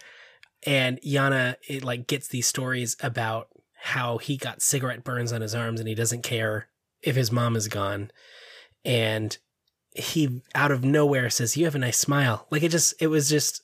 And 0.65 0.99
Yana, 1.03 1.57
it 1.69 1.85
like 1.85 2.07
gets 2.07 2.29
these 2.29 2.47
stories 2.47 2.97
about 3.03 3.49
how 3.75 4.17
he 4.19 4.37
got 4.39 4.63
cigarette 4.63 5.05
burns 5.05 5.31
on 5.33 5.43
his 5.43 5.55
arms 5.55 5.79
and 5.79 5.89
he 5.89 5.95
doesn't 5.95 6.23
care 6.23 6.69
if 7.03 7.17
his 7.17 7.31
mom 7.31 7.55
is 7.55 7.69
gone. 7.69 8.11
And 8.85 9.37
he 9.95 10.41
out 10.55 10.71
of 10.71 10.83
nowhere 10.83 11.29
says, 11.29 11.57
You 11.57 11.67
have 11.67 11.75
a 11.75 11.79
nice 11.79 11.99
smile. 11.99 12.47
Like 12.51 12.63
it 12.63 12.71
just, 12.71 12.95
it 12.99 13.09
was 13.09 13.29
just, 13.29 13.63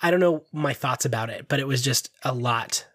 I 0.00 0.10
don't 0.10 0.20
know 0.20 0.44
my 0.52 0.72
thoughts 0.72 1.04
about 1.04 1.30
it, 1.30 1.48
but 1.48 1.60
it 1.60 1.66
was 1.66 1.82
just 1.82 2.10
a 2.22 2.32
lot. 2.34 2.86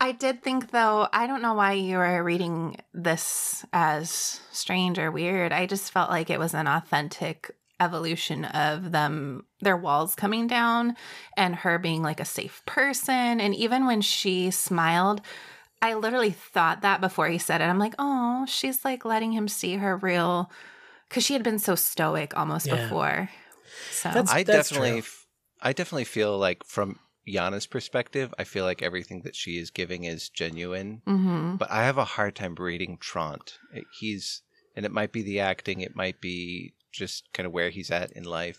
I 0.00 0.12
did 0.12 0.42
think 0.42 0.70
though, 0.72 1.08
I 1.12 1.26
don't 1.26 1.42
know 1.42 1.54
why 1.54 1.72
you 1.72 1.96
were 1.98 2.22
reading 2.24 2.76
this 2.92 3.64
as 3.72 4.40
strange 4.50 4.98
or 4.98 5.10
weird. 5.12 5.52
I 5.52 5.66
just 5.66 5.92
felt 5.92 6.10
like 6.10 6.28
it 6.28 6.40
was 6.40 6.54
an 6.54 6.66
authentic 6.66 7.52
evolution 7.80 8.44
of 8.44 8.92
them 8.92 9.44
their 9.60 9.76
walls 9.76 10.14
coming 10.14 10.46
down 10.46 10.94
and 11.36 11.54
her 11.56 11.78
being 11.78 12.00
like 12.02 12.20
a 12.20 12.24
safe 12.24 12.62
person 12.64 13.40
and 13.40 13.54
even 13.56 13.86
when 13.86 14.00
she 14.00 14.50
smiled 14.52 15.20
I 15.80 15.94
literally 15.94 16.30
thought 16.30 16.82
that 16.82 17.00
before 17.00 17.26
he 17.26 17.38
said 17.38 17.60
it. 17.60 17.64
I'm 17.64 17.80
like, 17.80 17.96
"Oh, 17.98 18.46
she's 18.46 18.84
like 18.84 19.04
letting 19.04 19.32
him 19.32 19.48
see 19.48 19.76
her 19.78 19.96
real 19.96 20.48
cuz 21.10 21.24
she 21.24 21.32
had 21.32 21.42
been 21.42 21.58
so 21.58 21.74
stoic 21.74 22.36
almost 22.36 22.66
Yeah. 22.68 22.76
before." 22.76 23.30
So 23.90 24.10
That's- 24.10 24.30
I 24.30 24.44
definitely, 24.44 24.98
f- 24.98 25.21
I 25.62 25.72
definitely 25.72 26.04
feel 26.04 26.36
like 26.36 26.64
from 26.64 26.98
Yana's 27.26 27.66
perspective, 27.66 28.34
I 28.38 28.44
feel 28.44 28.64
like 28.64 28.82
everything 28.82 29.22
that 29.22 29.36
she 29.36 29.58
is 29.58 29.70
giving 29.70 30.04
is 30.04 30.28
genuine. 30.28 31.02
Mhm. 31.06 31.56
But 31.58 31.70
I 31.70 31.84
have 31.84 31.98
a 31.98 32.04
hard 32.04 32.34
time 32.34 32.56
reading 32.56 32.98
Trant. 32.98 33.58
He's, 33.98 34.42
and 34.76 34.84
it 34.84 34.92
might 34.92 35.12
be 35.12 35.22
the 35.22 35.38
acting, 35.40 35.80
it 35.80 35.94
might 35.94 36.20
be 36.20 36.74
just 36.90 37.32
kind 37.32 37.46
of 37.46 37.52
where 37.52 37.70
he's 37.70 37.90
at 37.90 38.10
in 38.12 38.24
life, 38.24 38.58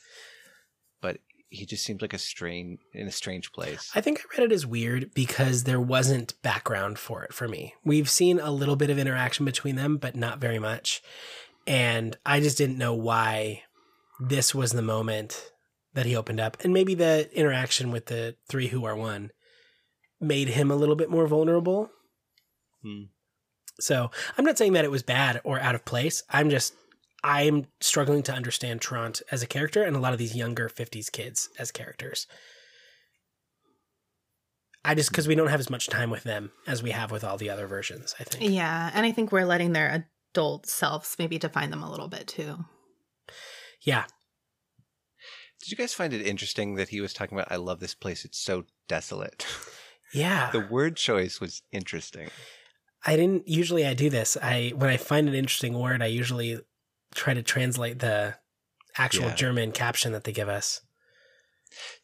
but 1.01 1.19
he 1.50 1.65
just 1.65 1.83
seems 1.83 2.01
like 2.01 2.13
a 2.13 2.17
strange 2.17 2.79
in 2.93 3.05
a 3.05 3.12
strange 3.12 3.51
place. 3.51 3.91
I 3.93 4.01
think 4.01 4.19
I 4.19 4.24
read 4.38 4.51
it 4.51 4.55
as 4.55 4.65
weird 4.65 5.13
because 5.13 5.65
there 5.65 5.81
wasn't 5.81 6.41
background 6.41 6.98
for 6.98 7.24
it 7.24 7.33
for 7.33 7.48
me. 7.48 7.75
We've 7.83 8.10
seen 8.10 8.39
a 8.39 8.50
little 8.50 8.75
bit 8.75 8.89
of 8.89 8.98
interaction 8.98 9.45
between 9.45 9.75
them, 9.75 9.98
but 9.98 10.15
not 10.15 10.39
very 10.39 10.57
much. 10.57 11.03
And 11.67 12.17
I 12.25 12.39
just 12.39 12.57
didn't 12.57 12.77
know 12.79 12.95
why 12.95 13.63
this 14.19 14.55
was 14.55 14.72
the 14.72 14.81
moment 14.81 15.51
that 15.93 16.05
he 16.05 16.15
opened 16.15 16.39
up. 16.39 16.57
And 16.63 16.73
maybe 16.73 16.95
the 16.95 17.29
interaction 17.38 17.91
with 17.91 18.07
the 18.07 18.35
three 18.47 18.67
who 18.67 18.85
are 18.85 18.95
one 18.95 19.31
made 20.19 20.50
him 20.50 20.71
a 20.71 20.75
little 20.75 20.95
bit 20.95 21.09
more 21.09 21.27
vulnerable. 21.27 21.89
Hmm. 22.81 23.03
So 23.79 24.12
I'm 24.38 24.45
not 24.45 24.57
saying 24.57 24.73
that 24.73 24.85
it 24.85 24.91
was 24.91 25.03
bad 25.03 25.41
or 25.43 25.59
out 25.59 25.75
of 25.75 25.85
place. 25.85 26.23
I'm 26.29 26.50
just 26.50 26.73
I'm 27.23 27.67
struggling 27.79 28.21
to 28.23 28.33
understand 28.33 28.81
Trant 28.81 29.21
as 29.31 29.41
a 29.41 29.47
character 29.47 29.83
and 29.83 29.95
a 29.95 30.00
lot 30.00 30.13
of 30.13 30.19
these 30.19 30.35
younger 30.35 30.67
50s 30.67 31.12
kids 31.12 31.50
as 31.57 31.71
characters. 31.71 32.27
I 34.85 34.95
just 34.95 35.12
because 35.12 35.27
we 35.27 35.35
don't 35.35 35.47
have 35.47 35.62
as 35.62 35.69
much 35.69 35.88
time 35.88 36.09
with 36.09 36.23
them 36.23 36.51
as 36.67 36.83
we 36.83 36.91
have 36.91 37.09
with 37.09 37.23
all 37.23 37.38
the 37.38 37.50
other 37.50 37.67
versions. 37.67 38.13
I 38.19 38.25
think. 38.25 38.51
Yeah, 38.51 38.91
and 38.93 39.05
I 39.05 39.12
think 39.12 39.31
we're 39.31 39.45
letting 39.45 39.71
their 39.71 40.05
adult 40.33 40.65
selves 40.65 41.15
maybe 41.17 41.38
define 41.38 41.69
them 41.69 41.83
a 41.83 41.89
little 41.89 42.09
bit 42.09 42.27
too. 42.27 42.57
Yeah, 43.81 44.05
Did 45.63 45.72
you 45.72 45.77
guys 45.77 45.93
find 45.93 46.12
it 46.13 46.27
interesting 46.27 46.75
that 46.75 46.89
he 46.89 47.00
was 47.00 47.13
talking 47.13 47.38
about? 47.38 47.50
I 47.50 47.55
love 47.55 47.79
this 47.79 47.96
place. 47.96 48.25
It's 48.25 48.38
so 48.38 48.65
desolate. 48.89 49.46
yeah. 50.13 50.50
the 50.51 50.60
word 50.60 50.98
choice 50.98 51.39
was 51.39 51.62
interesting. 51.72 52.27
I 53.05 53.15
didn't 53.15 53.48
usually 53.48 53.86
I 53.86 53.93
do 53.93 54.10
this. 54.10 54.36
I 54.41 54.74
when 54.75 54.89
I 54.89 54.98
find 54.98 55.29
an 55.29 55.36
interesting 55.36 55.79
word, 55.79 56.01
I 56.01 56.08
usually 56.08 56.60
try 57.15 57.34
to 57.34 57.41
translate 57.41 58.00
the 58.00 58.36
actual 58.98 59.27
Yeah. 59.27 59.36
German 59.36 59.72
caption 59.72 60.12
that 60.12 60.25
they 60.25 60.34
give 60.34 60.50
us. 60.50 60.82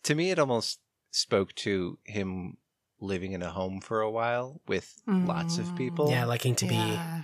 To 0.03 0.15
me, 0.15 0.31
it 0.31 0.39
almost 0.39 0.79
spoke 1.11 1.53
to 1.55 1.99
him 2.05 2.57
living 3.01 3.33
in 3.33 3.41
a 3.41 3.51
home 3.51 3.81
for 3.81 3.99
a 3.99 4.09
while 4.09 4.61
with 4.67 4.93
lots 5.05 5.57
of 5.57 5.65
Mm. 5.65 5.77
people. 5.77 6.09
Yeah, 6.11 6.23
liking 6.25 6.55
to 6.55 6.65
be 6.65 6.75
Yeah. 6.75 7.23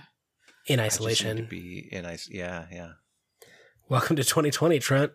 in 0.66 0.80
I 0.80 0.84
just 0.88 1.00
need 1.00 1.06
isolation. 1.06 1.36
To 1.38 1.42
be 1.44 1.88
in 1.90 2.04
ice. 2.04 2.28
Yeah, 2.30 2.66
yeah. 2.70 2.92
Welcome 3.88 4.16
to 4.16 4.24
2020, 4.24 4.78
Trent. 4.80 5.12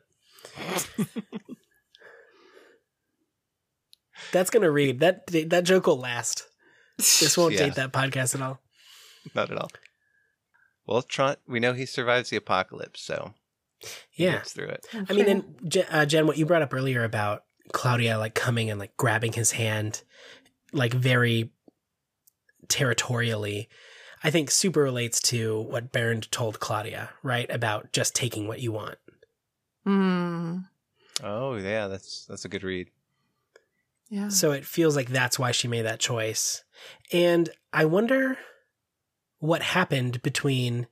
That's 4.32 4.50
gonna 4.50 4.72
read 4.72 5.00
that. 5.00 5.28
That 5.28 5.64
joke 5.64 5.88
will 5.88 6.00
last. 6.00 6.48
This 6.98 7.38
won't 7.38 7.54
Yeah. 7.54 7.66
date 7.66 7.76
that 7.76 7.92
podcast 7.92 8.36
at 8.36 8.42
all. 8.42 8.62
Not 9.34 9.52
at 9.52 9.58
all. 9.58 9.72
Well, 10.86 11.02
Trant, 11.02 11.38
we 11.48 11.60
know 11.60 11.74
he 11.74 11.86
survives 11.86 12.30
the 12.30 12.38
apocalypse, 12.38 13.02
so 13.02 13.34
he 14.10 14.26
Yeah, 14.26 14.34
gets 14.34 14.54
through 14.54 14.68
it. 14.68 14.86
I 15.10 15.14
mean, 15.14 15.28
and 15.28 15.60
Je- 15.72 15.84
uh, 15.84 16.06
Jen, 16.06 16.28
what 16.28 16.38
you 16.38 16.46
brought 16.46 16.62
up 16.62 16.74
earlier 16.74 17.04
about 17.04 17.46
Claudia 17.74 18.18
like 18.18 18.36
coming 18.36 18.70
and 18.70 18.80
like 18.80 18.96
grabbing 18.98 19.34
his 19.34 19.52
hand, 19.54 20.04
like 20.72 20.94
very 20.94 21.52
territorially, 22.68 23.70
I 24.24 24.30
think 24.32 24.52
super 24.52 24.82
relates 24.82 25.20
to 25.22 25.62
what 25.62 25.92
Bernd 25.92 26.32
told 26.32 26.60
Claudia, 26.60 27.10
right? 27.24 27.50
About 27.50 27.92
just 27.92 28.16
taking 28.16 28.48
what 28.48 28.60
you 28.60 28.72
want. 28.72 28.98
Mm, 29.88 30.66
Oh, 31.24 31.56
yeah, 31.56 31.88
that's 31.88 32.26
that's 32.26 32.46
a 32.46 32.50
good 32.50 32.64
read. 32.64 32.90
yeah. 34.10 34.30
So 34.30 34.52
it 34.52 34.66
feels 34.66 34.96
like 34.96 35.10
that's 35.10 35.38
why 35.40 35.52
she 35.52 35.68
made 35.68 35.84
that 35.84 36.00
choice. 36.00 36.64
And 37.12 37.50
I 37.74 37.86
wonder 37.86 38.38
what 39.40 39.62
happened 39.62 40.22
between 40.22 40.88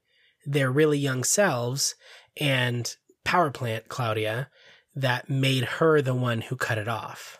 their 0.45 0.71
really 0.71 0.97
young 0.97 1.23
selves 1.23 1.95
and 2.39 2.95
Power 3.23 3.51
Plant 3.51 3.89
Claudia 3.89 4.49
that 4.95 5.29
made 5.29 5.63
her 5.65 6.01
the 6.01 6.15
one 6.15 6.41
who 6.41 6.55
cut 6.55 6.77
it 6.77 6.87
off. 6.87 7.39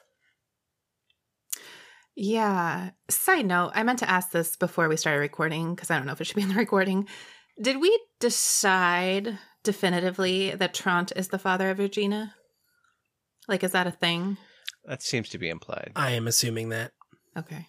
Yeah. 2.16 2.92
Side 3.10 3.46
note, 3.46 3.72
I 3.74 3.84
meant 3.84 4.00
to 4.00 4.10
ask 4.10 4.32
this 4.32 4.56
before 4.56 4.90
we 4.90 4.98
started 4.98 5.20
recording 5.20 5.74
because 5.74 5.90
I 5.90 5.98
don't 5.98 6.06
know 6.06 6.12
if 6.12 6.22
it 6.22 6.26
should 6.26 6.36
be 6.36 6.42
in 6.44 6.50
the 6.50 6.56
recording. 6.66 7.08
Did 7.62 7.80
we 7.80 7.98
decide 8.20 9.38
definitively 9.74 10.50
that 10.56 10.74
Trant 10.74 11.12
is 11.16 11.28
the 11.28 11.38
father 11.38 11.70
of 11.70 11.78
Regina? 11.78 12.34
Like, 13.48 13.64
is 13.64 13.72
that 13.74 13.86
a 13.86 13.92
thing? 13.92 14.38
That 14.86 15.04
seems 15.04 15.30
to 15.30 15.38
be 15.38 15.48
implied. 15.48 15.92
I 15.96 16.12
am 16.12 16.28
assuming 16.28 16.70
that. 16.70 16.92
Okay. 17.38 17.68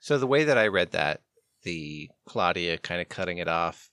So 0.00 0.18
the 0.18 0.26
way 0.26 0.42
that 0.42 0.58
I 0.58 0.66
read 0.66 0.90
that, 0.90 1.20
the 1.62 2.10
Claudia 2.26 2.78
kind 2.78 3.00
of 3.00 3.08
cutting 3.08 3.38
it 3.38 3.46
off, 3.46 3.90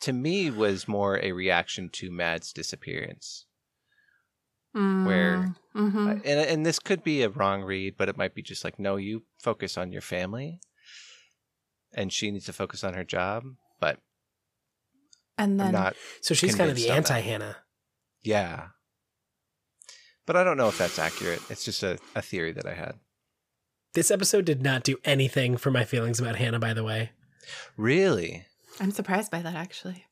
to 0.00 0.12
me 0.12 0.50
was 0.50 0.88
more 0.88 1.20
a 1.22 1.30
reaction 1.30 1.88
to 1.92 2.10
Mad's 2.10 2.52
disappearance. 2.52 3.46
Mm, 4.76 5.06
Where- 5.06 5.54
mhm. 5.76 6.08
Uh, 6.08 6.20
and 6.24 6.40
and 6.50 6.66
this 6.66 6.80
could 6.80 7.04
be 7.04 7.22
a 7.22 7.28
wrong 7.28 7.62
read, 7.62 7.96
but 7.96 8.08
it 8.08 8.16
might 8.16 8.34
be 8.34 8.42
just 8.42 8.64
like, 8.64 8.78
no, 8.80 8.96
you 8.96 9.22
focus 9.40 9.78
on 9.78 9.92
your 9.92 10.02
family, 10.02 10.60
and 11.94 12.12
she 12.12 12.30
needs 12.32 12.46
to 12.46 12.52
focus 12.52 12.82
on 12.82 12.94
her 12.94 13.04
job. 13.04 13.44
But 15.38 15.44
and 15.44 15.60
then 15.60 15.72
not, 15.72 15.96
So 16.20 16.34
she's 16.34 16.54
kind 16.54 16.70
of 16.70 16.76
Convinced 16.76 16.88
the 16.88 16.94
anti 17.14 17.20
Hannah. 17.20 17.56
yeah. 18.22 18.68
But 20.26 20.36
I 20.36 20.44
don't 20.44 20.58
know 20.58 20.68
if 20.68 20.76
that's 20.76 20.98
accurate. 20.98 21.40
It's 21.48 21.64
just 21.64 21.82
a, 21.82 21.98
a 22.14 22.20
theory 22.20 22.52
that 22.52 22.66
I 22.66 22.74
had. 22.74 22.96
This 23.94 24.10
episode 24.10 24.44
did 24.44 24.60
not 24.62 24.82
do 24.84 24.98
anything 25.04 25.56
for 25.56 25.70
my 25.70 25.84
feelings 25.84 26.20
about 26.20 26.36
Hannah, 26.36 26.58
by 26.58 26.74
the 26.74 26.84
way. 26.84 27.12
Really? 27.78 28.44
I'm 28.78 28.90
surprised 28.90 29.30
by 29.30 29.40
that 29.40 29.54
actually. 29.54 30.04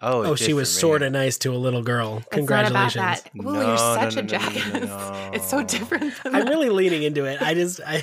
Oh, 0.00 0.24
Oh, 0.24 0.34
she 0.34 0.52
was 0.52 0.68
sort 0.72 1.02
of 1.02 1.12
nice 1.12 1.38
to 1.38 1.54
a 1.54 1.56
little 1.56 1.82
girl. 1.82 2.22
Congratulations. 2.32 2.96
It's 2.96 2.96
not 2.96 3.20
about 3.22 3.22
that. 3.22 3.30
Ooh, 3.38 3.52
No, 3.52 3.60
you're 3.60 3.70
no, 3.70 3.76
such 3.76 4.14
no, 4.16 4.20
a 4.20 4.24
no, 4.24 4.38
no, 4.38 4.38
no, 4.38 4.38
jackass. 4.38 4.88
no, 4.88 5.30
It's 5.34 5.48
so 5.48 5.60
no. 5.60 5.64
different 5.66 6.14
than 6.24 6.34
I'm 6.34 6.44
that. 6.44 6.50
really 6.50 6.68
leaning 6.70 7.04
into 7.04 7.24
it. 7.26 7.40
I 7.40 7.54
just, 7.54 7.80
I, 7.86 8.02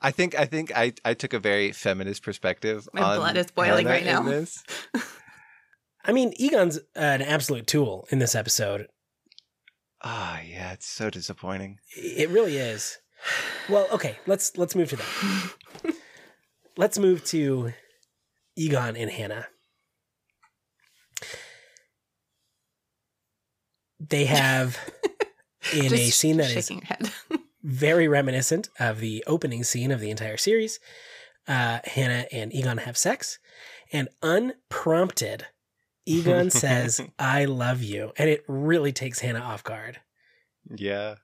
I 0.00 0.10
think 0.10 0.38
I 0.38 0.44
think 0.44 0.70
I, 0.76 0.92
I 1.04 1.14
took 1.14 1.32
a 1.32 1.38
very 1.38 1.72
feminist 1.72 2.22
perspective. 2.22 2.88
My 2.92 3.02
on 3.02 3.16
blood 3.18 3.36
is 3.36 3.50
boiling 3.50 3.86
Hannah 3.86 4.20
right 4.22 4.34
now. 4.34 4.44
I 6.04 6.12
mean, 6.12 6.32
Egon's 6.36 6.78
an 6.94 7.20
absolute 7.20 7.66
tool 7.66 8.06
in 8.10 8.18
this 8.18 8.34
episode. 8.34 8.86
Ah, 10.02 10.40
yeah, 10.40 10.72
it's 10.72 10.86
so 10.86 11.10
disappointing. 11.10 11.80
It 11.96 12.30
really 12.30 12.56
is. 12.56 12.98
Well, 13.68 13.88
okay, 13.92 14.16
let's 14.26 14.56
let's 14.56 14.76
move 14.76 14.90
to 14.90 14.96
that. 14.96 15.94
let's 16.76 16.98
move 16.98 17.24
to 17.26 17.72
Egon 18.56 18.96
and 18.96 19.10
Hannah. 19.10 19.48
They 23.98 24.26
have 24.26 24.78
in 25.74 25.92
a 25.92 26.10
scene 26.10 26.36
that 26.36 26.46
is 26.46 26.66
shaking 26.66 26.78
your 26.78 26.86
head. 26.86 27.37
Very 27.62 28.08
reminiscent 28.08 28.68
of 28.78 29.00
the 29.00 29.24
opening 29.26 29.64
scene 29.64 29.90
of 29.90 30.00
the 30.00 30.10
entire 30.10 30.36
series. 30.36 30.78
Uh, 31.46 31.78
Hannah 31.84 32.26
and 32.30 32.54
Egon 32.54 32.78
have 32.78 32.96
sex, 32.96 33.38
and 33.92 34.08
unprompted, 34.22 35.46
Egon 36.04 36.50
says, 36.50 37.00
"I 37.18 37.46
love 37.46 37.82
you," 37.82 38.12
and 38.16 38.28
it 38.28 38.44
really 38.46 38.92
takes 38.92 39.20
Hannah 39.20 39.40
off 39.40 39.64
guard. 39.64 40.00
Yeah. 40.74 41.16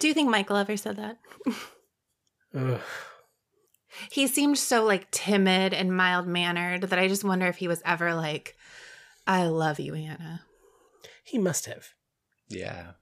Do 0.00 0.08
you 0.08 0.14
think 0.14 0.30
Michael 0.30 0.56
ever 0.56 0.76
said 0.76 0.96
that? 0.96 1.18
He 4.10 4.26
seemed 4.26 4.58
so 4.58 4.84
like 4.84 5.10
timid 5.10 5.74
and 5.74 5.96
mild 5.96 6.26
mannered 6.26 6.82
that 6.82 6.98
I 6.98 7.08
just 7.08 7.24
wonder 7.24 7.46
if 7.46 7.56
he 7.56 7.68
was 7.68 7.82
ever 7.84 8.14
like, 8.14 8.56
"I 9.26 9.46
love 9.46 9.80
you, 9.80 9.94
Anna." 9.94 10.42
He 11.24 11.38
must 11.38 11.66
have. 11.66 11.88
Yeah. 12.48 12.92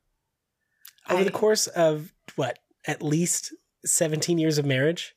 Over 1.11 1.25
the 1.25 1.31
course 1.31 1.67
of 1.69 2.13
what 2.37 2.59
at 2.87 3.03
least 3.03 3.55
17 3.85 4.39
years 4.39 4.59
of 4.59 4.67
marriage 4.67 5.15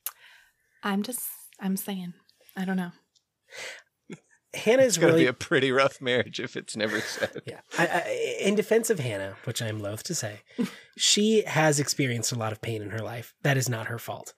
I'm 0.84 1.04
just, 1.04 1.22
I'm 1.60 1.76
saying, 1.78 2.14
I 2.56 2.64
don't 2.66 2.78
know. 2.78 2.92
hannah 4.54 4.82
is 4.84 4.98
gonna 4.98 5.14
really 5.14 5.24
be 5.26 5.28
a 5.28 5.34
pretty 5.34 5.72
rough 5.72 6.02
marriage 6.02 6.40
if 6.40 6.56
it's 6.58 6.76
never 6.76 7.00
said. 7.02 7.42
yeah 7.46 7.60
I, 7.78 7.86
I, 7.88 8.38
in 8.42 8.56
defense 8.56 8.90
of 8.90 9.00
hannah 9.00 9.36
which 9.44 9.62
i'm 9.62 9.80
loath 9.80 10.02
to 10.04 10.16
say 10.16 10.42
she 10.98 11.44
has 11.44 11.80
experienced 11.80 12.32
a 12.32 12.36
lot 12.36 12.52
of 12.52 12.60
pain 12.62 12.82
in 12.82 12.90
her 12.90 13.00
life 13.04 13.36
that 13.44 13.58
is 13.58 13.70
not 13.70 13.88
her 13.88 14.00
fault 14.00 14.34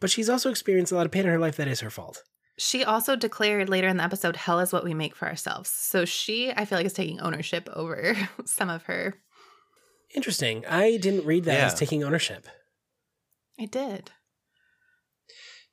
but 0.00 0.08
she's 0.10 0.28
also 0.30 0.50
experienced 0.50 0.92
a 0.92 0.94
lot 0.94 1.04
of 1.06 1.10
pain 1.12 1.24
in 1.24 1.30
her 1.30 1.38
life 1.38 1.56
that 1.56 1.66
is 1.68 1.80
her 1.80 1.90
fault 1.90 2.22
She 2.58 2.84
also 2.84 3.16
declared 3.16 3.68
later 3.70 3.88
in 3.88 3.96
the 3.96 4.04
episode, 4.04 4.36
"Hell 4.36 4.60
is 4.60 4.70
what 4.72 4.84
we 4.84 4.92
make 4.94 5.16
for 5.16 5.26
ourselves." 5.26 5.70
So 5.70 6.04
she, 6.04 6.52
I 6.52 6.66
feel 6.66 6.76
like, 6.78 6.84
is 6.86 6.92
taking 6.92 7.18
ownership 7.20 7.68
over 7.72 8.14
some 8.44 8.68
of 8.68 8.82
her. 8.84 9.14
Interesting 10.14 10.64
i 10.66 10.96
didn't 10.96 11.24
read 11.24 11.44
that 11.44 11.60
as 11.60 11.74
taking 11.74 12.02
ownership 12.04 12.46
I 13.58 13.66
did. 13.66 14.10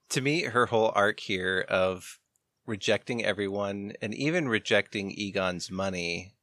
To 0.09 0.19
me, 0.19 0.43
her 0.43 0.65
whole 0.65 0.91
arc 0.93 1.21
here 1.21 1.65
of 1.69 2.19
rejecting 2.65 3.23
everyone 3.23 3.93
and 4.01 4.13
even 4.13 4.49
rejecting 4.49 5.09
Egon's 5.11 5.71
money 5.71 6.33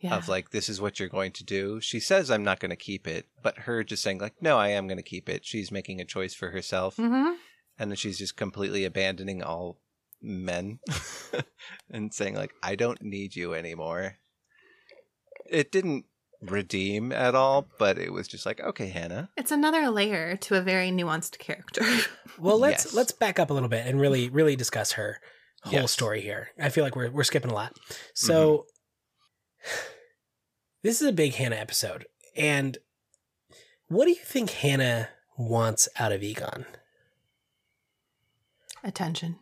Yeah. 0.00 0.16
of 0.16 0.28
like 0.30 0.50
this 0.50 0.70
is 0.70 0.80
what 0.80 0.98
you're 0.98 1.10
going 1.10 1.32
to 1.32 1.44
do. 1.44 1.78
She 1.82 2.00
says 2.00 2.30
I'm 2.30 2.42
not 2.42 2.58
going 2.58 2.70
to 2.70 2.76
keep 2.76 3.06
it, 3.06 3.26
but 3.42 3.58
her 3.60 3.84
just 3.84 4.02
saying 4.02 4.18
like 4.18 4.40
no, 4.40 4.56
I 4.56 4.68
am 4.68 4.86
going 4.86 4.96
to 4.96 5.02
keep 5.02 5.28
it. 5.28 5.44
She's 5.44 5.70
making 5.70 6.00
a 6.00 6.06
choice 6.06 6.32
for 6.34 6.50
herself 6.52 6.96
hmm 6.96 7.32
and 7.78 7.90
then 7.90 7.96
she's 7.96 8.16
just 8.18 8.36
completely 8.36 8.86
abandoning 8.86 9.42
all 9.42 9.78
men 10.22 10.78
and 11.90 12.14
saying 12.14 12.34
like 12.34 12.52
I 12.62 12.76
don't 12.76 13.02
need 13.02 13.36
you 13.36 13.52
anymore. 13.52 14.16
It 15.50 15.70
didn't 15.70 16.06
redeem 16.42 17.12
at 17.12 17.34
all, 17.34 17.66
but 17.78 17.98
it 17.98 18.12
was 18.12 18.28
just 18.28 18.44
like 18.46 18.60
okay, 18.60 18.88
Hannah. 18.88 19.30
It's 19.36 19.50
another 19.52 19.88
layer 19.90 20.36
to 20.36 20.56
a 20.56 20.60
very 20.60 20.90
nuanced 20.90 21.38
character. 21.38 21.82
well 22.38 22.58
let's 22.58 22.86
Yes. 22.86 22.94
let's 22.94 23.12
back 23.12 23.38
up 23.38 23.50
a 23.50 23.54
little 23.54 23.68
bit 23.68 23.86
and 23.86 24.00
really 24.00 24.28
really 24.28 24.56
discuss 24.56 24.92
her 24.92 25.20
whole 25.62 25.80
Yes. 25.80 25.90
story 25.90 26.20
here 26.20 26.50
i 26.60 26.68
feel 26.68 26.84
like 26.84 26.94
we're, 26.94 27.10
we're 27.10 27.24
skipping 27.24 27.50
a 27.50 27.54
lot 27.54 27.72
so 28.14 28.66
mm-hmm. 29.66 29.86
this 30.82 31.00
is 31.00 31.08
a 31.08 31.12
big 31.12 31.34
hannah 31.34 31.56
episode 31.56 32.04
and 32.36 32.76
what 33.88 34.04
do 34.04 34.10
you 34.10 34.16
think 34.16 34.50
hannah 34.50 35.08
wants 35.38 35.88
out 35.98 36.12
of 36.12 36.22
egon 36.22 36.66
Attention. 38.84 39.36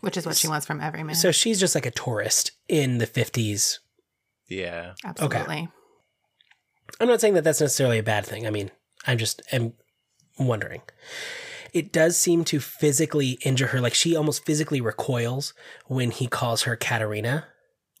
Which 0.00 0.16
is 0.16 0.24
what 0.24 0.36
she 0.36 0.46
wants 0.48 0.64
from 0.66 0.80
every 0.80 1.02
man. 1.02 1.14
so 1.14 1.32
she's 1.32 1.58
just 1.58 1.74
like 1.74 1.86
a 1.86 1.90
tourist 1.90 2.52
in 2.68 2.98
the 2.98 3.06
50s 3.06 3.78
Yeah. 4.50 4.92
Absolutely. 5.04 5.68
i'm 7.00 7.08
not 7.08 7.20
saying 7.20 7.34
that 7.34 7.44
that's 7.44 7.60
necessarily 7.60 7.98
a 7.98 8.02
bad 8.02 8.26
thing 8.26 8.46
i 8.46 8.50
mean 8.50 8.70
i'm 9.06 9.16
just 9.16 9.40
am 9.52 9.72
wondering 10.38 10.82
it 11.72 11.92
does 11.92 12.16
seem 12.16 12.44
to 12.44 12.58
physically 12.60 13.38
injure 13.44 13.68
her 13.68 13.80
like 13.80 13.94
she 13.94 14.16
almost 14.16 14.44
physically 14.44 14.80
recoils 14.80 15.54
when 15.86 16.10
he 16.10 16.26
calls 16.26 16.62
her 16.62 16.74
katerina 16.76 17.46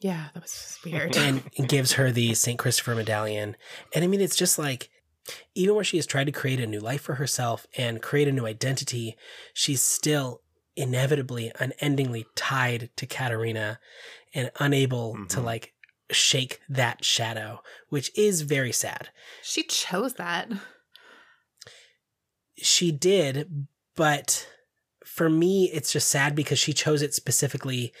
Yeah, 0.00 0.26
that 0.34 0.42
was 0.42 0.78
weird. 0.84 1.16
and 1.16 1.42
gives 1.68 1.92
her 1.92 2.10
the 2.10 2.34
St. 2.34 2.58
Christopher 2.58 2.94
medallion. 2.96 3.54
And 3.94 4.02
I 4.02 4.06
mean, 4.08 4.20
it's 4.22 4.34
just 4.34 4.58
like, 4.58 4.88
even 5.54 5.74
where 5.74 5.84
she 5.84 5.98
has 5.98 6.06
tried 6.06 6.24
to 6.24 6.32
create 6.32 6.58
a 6.58 6.66
new 6.66 6.80
life 6.80 7.02
for 7.02 7.16
herself 7.16 7.66
and 7.76 8.00
create 8.02 8.26
a 8.26 8.32
new 8.32 8.46
identity, 8.46 9.16
she's 9.52 9.82
still 9.82 10.40
inevitably, 10.74 11.52
unendingly 11.60 12.24
tied 12.34 12.88
to 12.96 13.04
Katerina 13.06 13.78
and 14.34 14.50
unable 14.58 15.12
to 15.28 15.38
Mhm. 15.40 15.44
like 15.44 15.74
shake 16.10 16.60
that 16.68 17.04
shadow, 17.04 17.62
which 17.88 18.10
is 18.18 18.42
very 18.42 18.72
sad. 18.72 19.08
she 19.42 19.62
chose 19.62 20.14
that. 20.14 20.48
She 22.56 22.92
did, 22.92 23.66
but 23.96 24.46
for 25.04 25.30
me, 25.30 25.70
it's 25.72 25.92
just 25.92 26.08
sad 26.08 26.34
because 26.34 26.58
she 26.58 26.72
chose 26.72 27.02
it 27.02 27.14
specifically. 27.14 27.92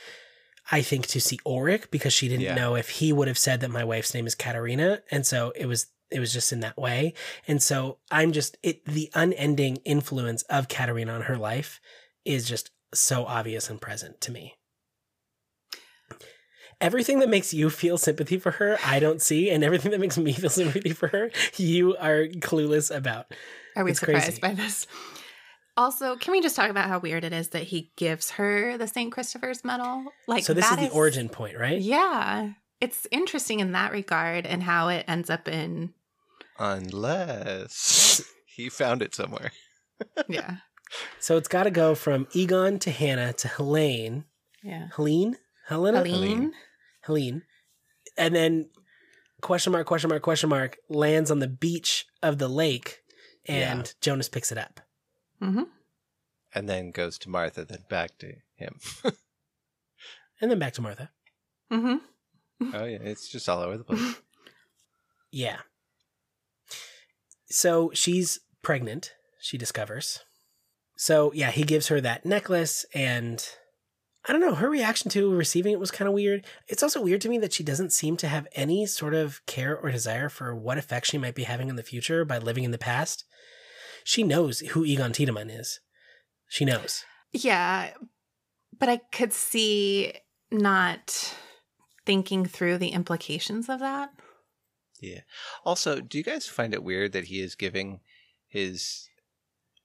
I 0.72 0.82
think 0.82 1.06
to 1.08 1.20
see 1.20 1.38
Ulrich 1.44 1.90
because 1.90 2.12
she 2.12 2.28
didn't 2.28 2.42
Yeah. 2.44 2.54
know 2.54 2.76
if 2.76 2.90
he 2.90 3.12
would 3.12 3.26
have 3.26 3.38
said 3.38 3.60
that 3.60 3.70
my 3.70 3.82
wife's 3.82 4.14
name 4.14 4.26
is 4.26 4.34
Katerina, 4.36 5.02
and 5.10 5.26
so 5.26 5.52
it 5.56 5.66
was 5.66 5.86
it 6.10 6.20
was 6.20 6.32
just 6.32 6.52
in 6.52 6.60
that 6.60 6.76
way. 6.76 7.14
And 7.48 7.62
so 7.62 7.98
I'm 8.10 8.32
just 8.32 8.56
it 8.62 8.84
the 8.84 9.10
unending 9.14 9.76
influence 9.84 10.42
of 10.44 10.68
Katerina 10.68 11.12
on 11.12 11.22
her 11.22 11.36
life 11.36 11.80
is 12.24 12.46
just 12.48 12.70
so 12.92 13.24
obvious 13.24 13.70
and 13.70 13.80
present 13.80 14.20
to 14.22 14.30
me. 14.32 14.54
Everything 16.80 17.18
that 17.18 17.28
makes 17.28 17.52
you 17.52 17.68
feel 17.70 17.98
sympathy 17.98 18.38
for 18.38 18.52
her, 18.52 18.78
I 18.84 19.00
don't 19.00 19.20
see, 19.20 19.50
and 19.50 19.62
everything 19.62 19.90
that 19.90 20.00
makes 20.00 20.16
me 20.16 20.32
feel 20.32 20.48
sympathy 20.62 20.92
for 20.92 21.08
her, 21.08 21.30
you 21.56 21.96
are 21.98 22.24
clueless 22.26 22.94
about. 22.94 23.26
Are 23.76 23.84
we 23.84 23.90
It's 23.90 24.00
surprised 24.00 24.24
crazy. 24.26 24.40
by 24.40 24.54
this? 24.54 24.86
Also, 25.76 26.16
can 26.16 26.32
we 26.32 26.40
just 26.40 26.56
talk 26.56 26.68
about 26.70 26.88
how 26.88 26.98
weird 26.98 27.24
it 27.24 27.32
is 27.32 27.48
that 27.50 27.64
he 27.64 27.92
gives 27.96 28.30
her 28.32 28.76
the 28.76 28.86
St. 28.88 29.12
Christopher's 29.12 29.64
medal? 29.64 30.04
Like, 30.26 30.44
so 30.44 30.52
this 30.54 30.64
is 30.64 30.76
that 30.76 30.80
the 30.80 30.94
origin 30.94 31.28
point, 31.28 31.58
right? 31.58 31.80
Yeah, 31.80 32.52
it's 32.80 33.06
interesting 33.10 33.60
in 33.60 33.72
that 33.72 33.92
regard 33.92 34.46
and 34.46 34.62
how 34.62 34.88
it 34.88 35.04
ends 35.06 35.30
up 35.30 35.48
in. 35.48 35.92
Unless 36.58 38.22
he 38.46 38.68
found 38.68 39.02
it 39.02 39.14
somewhere. 39.14 39.52
Yeah, 40.28 40.56
So 41.18 41.36
it's 41.36 41.46
got 41.46 41.64
to 41.64 41.70
go 41.70 41.94
from 41.94 42.26
Egon 42.32 42.78
to 42.78 42.90
Hannah 42.90 43.34
to 43.34 43.48
Helene, 43.48 44.24
yeah. 44.62 44.88
Helene, 44.96 45.36
Helena, 45.66 45.98
Helene. 45.98 46.14
Helene, 46.14 46.52
and 47.08 48.34
then 48.34 48.70
question 49.40 49.72
mark, 49.72 49.86
question 49.86 50.10
mark, 50.10 50.22
question 50.22 50.48
mark 50.50 50.76
lands 50.88 51.30
on 51.30 51.38
the 51.38 51.48
beach 51.48 52.06
of 52.22 52.38
the 52.38 52.48
lake, 52.48 53.00
and 53.46 53.86
Yeah. 53.86 53.92
Jonas 54.00 54.28
picks 54.28 54.52
it 54.52 54.58
up. 54.58 54.80
Mm-hmm. 55.42 55.62
And 56.54 56.68
then 56.68 56.90
goes 56.90 57.18
to 57.18 57.30
Martha, 57.30 57.64
then 57.64 57.84
back 57.88 58.18
to 58.18 58.34
him. 58.56 58.78
And 60.42 60.50
then 60.50 60.58
back 60.58 60.72
to 60.74 60.80
Martha. 60.82 61.10
Mm-hmm. 61.70 62.70
oh 62.74 62.84
yeah, 62.84 62.98
it's 63.02 63.28
just 63.28 63.46
all 63.48 63.60
over 63.60 63.76
the 63.78 63.84
place. 63.84 64.14
Yeah. 65.32 65.58
So 67.50 67.90
she's 67.94 68.40
pregnant, 68.62 69.12
she 69.40 69.56
discovers. 69.58 70.20
So 70.96 71.30
yeah, 71.34 71.50
he 71.50 71.62
gives 71.62 71.88
her 71.88 72.00
that 72.00 72.24
necklace 72.26 72.84
and 72.94 73.46
I 74.28 74.32
don't 74.32 74.40
know, 74.42 74.54
her 74.54 74.68
reaction 74.68 75.10
to 75.12 75.34
receiving 75.34 75.72
it 75.72 75.80
was 75.80 75.90
kind 75.90 76.06
of 76.06 76.14
weird. 76.14 76.44
It's 76.68 76.82
also 76.82 77.00
weird 77.00 77.22
to 77.22 77.28
me 77.28 77.38
that 77.38 77.54
she 77.54 77.64
doesn't 77.64 77.92
seem 77.92 78.16
to 78.18 78.28
have 78.28 78.46
any 78.54 78.84
sort 78.84 79.14
of 79.14 79.44
care 79.46 79.76
or 79.76 79.90
desire 79.90 80.28
for 80.28 80.54
what 80.54 80.76
effect 80.76 81.06
she 81.06 81.18
might 81.18 81.34
be 81.34 81.44
having 81.44 81.68
in 81.68 81.76
the 81.76 81.82
future 81.82 82.24
by 82.24 82.38
living 82.38 82.64
in 82.64 82.70
the 82.70 82.78
past. 82.78 83.24
She 84.04 84.22
knows 84.22 84.60
who 84.60 84.84
Egon 84.84 85.12
Tiedemann 85.12 85.48
is. 85.50 85.80
She 86.48 86.64
knows. 86.64 87.04
Yeah, 87.32 87.90
but 88.78 88.88
I 88.88 88.98
could 89.12 89.32
see 89.32 90.12
not 90.50 91.34
thinking 92.04 92.44
through 92.44 92.78
the 92.78 92.88
implications 92.88 93.68
of 93.68 93.80
that. 93.80 94.10
Yeah. 95.00 95.20
Also, 95.64 96.00
do 96.00 96.18
you 96.18 96.24
guys 96.24 96.46
find 96.46 96.74
it 96.74 96.82
weird 96.82 97.12
that 97.12 97.24
he 97.24 97.40
is 97.40 97.54
giving 97.54 98.00
his 98.48 99.08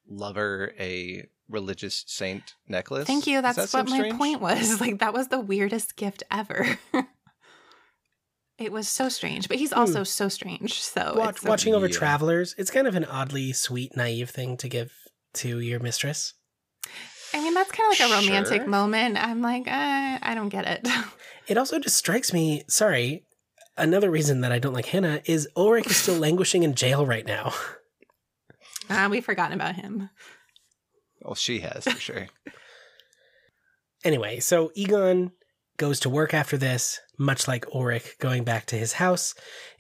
lover 0.10 0.74
a 0.80 1.28
religious 1.50 2.04
saint 2.08 2.56
necklace? 2.68 3.08
Thank 3.08 3.28
you. 3.28 3.42
That's 3.42 3.72
that 3.72 3.78
what 3.78 3.90
my 3.90 3.98
strange? 3.98 4.18
point 4.18 4.42
was. 4.42 4.80
Like 4.86 5.00
that 5.00 5.14
was 5.14 5.28
the 5.30 5.40
weirdest 5.40 5.96
gift 5.96 6.24
ever. 6.32 6.78
it 8.58 8.72
was 8.72 8.88
so 8.88 9.10
strange, 9.10 9.48
but 9.48 9.58
he's 9.58 9.74
also 9.74 10.04
so 10.04 10.30
strange. 10.30 10.80
So 10.82 11.14
Watch, 11.18 11.36
it's 11.38 11.44
watching 11.44 11.74
over 11.76 11.88
Yeah. 11.88 11.94
travelers, 11.98 12.56
it's 12.58 12.72
kind 12.72 12.88
of 12.88 12.96
an 12.96 13.06
oddly 13.06 13.52
sweet, 13.54 13.96
naive 13.96 14.30
thing 14.30 14.58
to 14.58 14.68
give 14.70 14.92
to 15.36 15.60
your 15.60 15.80
mistress. 15.80 16.34
I 17.34 17.42
mean, 17.42 17.54
that's 17.54 17.72
kind 17.72 17.92
of 17.92 18.00
like 18.00 18.10
a 18.10 18.14
romantic 18.14 18.62
Sure. 18.62 18.70
moment. 18.70 19.18
I'm 19.22 19.42
like, 19.42 19.68
uh, 19.68 20.20
I 20.22 20.34
don't 20.36 20.50
get 20.50 20.66
it. 20.66 20.88
It 21.48 21.60
also 21.60 21.78
just 21.78 21.96
strikes 21.98 22.34
me, 22.34 22.64
sorry, 22.68 23.24
another 23.78 24.10
reason 24.10 24.42
that 24.42 24.52
I 24.52 24.58
don't 24.58 24.74
like 24.74 24.88
Hannah 24.88 25.22
is 25.26 25.48
Ulrich 25.56 25.86
is 25.86 25.96
still 25.98 26.16
languishing 26.18 26.64
in 26.64 26.74
jail 26.74 27.06
right 27.06 27.24
now. 27.24 27.54
uh, 28.90 29.08
we've 29.12 29.24
forgotten 29.24 29.54
about 29.54 29.76
him. 29.76 30.10
Well, 31.26 31.36
she 31.36 31.60
has 31.60 31.84
for 31.84 32.00
sure. 32.00 32.28
Anyway, 34.04 34.40
so 34.40 34.72
Egon 34.76 35.32
goes 35.78 36.00
to 36.02 36.12
work 36.12 36.32
after 36.32 36.58
this, 36.58 37.00
much 37.18 37.48
like 37.48 37.66
Ulrich 37.74 38.20
going 38.20 38.44
back 38.44 38.68
to 38.68 38.76
his 38.78 38.94
house, 38.94 39.34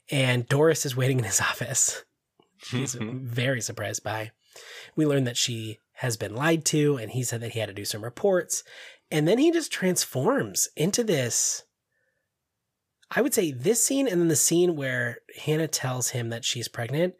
and 0.09 0.47
Doris 0.47 0.83
is 0.83 0.95
waiting 0.97 1.19
in 1.19 1.25
his 1.25 1.39
office. 1.51 2.03
She's 2.57 2.95
mm-hmm. 2.95 3.19
very 3.23 3.61
surprised 3.61 4.03
by. 4.03 4.31
We 4.95 5.05
learn 5.05 5.25
that 5.25 5.37
she 5.37 5.77
has 5.97 6.17
been 6.17 6.33
lied 6.33 6.65
to, 6.65 6.97
and 6.97 7.11
he 7.11 7.23
said 7.23 7.39
that 7.41 7.51
he 7.51 7.59
had 7.59 7.67
to 7.69 7.73
do 7.73 7.85
some 7.85 8.03
reports. 8.03 8.63
And 9.11 9.27
then 9.27 9.37
he 9.37 9.51
just 9.51 9.71
transforms 9.71 10.69
into 10.75 11.03
this. 11.03 11.61
I 13.11 13.21
would 13.21 13.35
say 13.35 13.51
this 13.51 13.85
scene 13.85 14.07
and 14.07 14.19
then 14.19 14.27
the 14.29 14.35
scene 14.35 14.75
where 14.75 15.19
Hannah 15.43 15.67
tells 15.67 16.09
him 16.09 16.29
that 16.29 16.43
she's 16.43 16.67
pregnant 16.67 17.13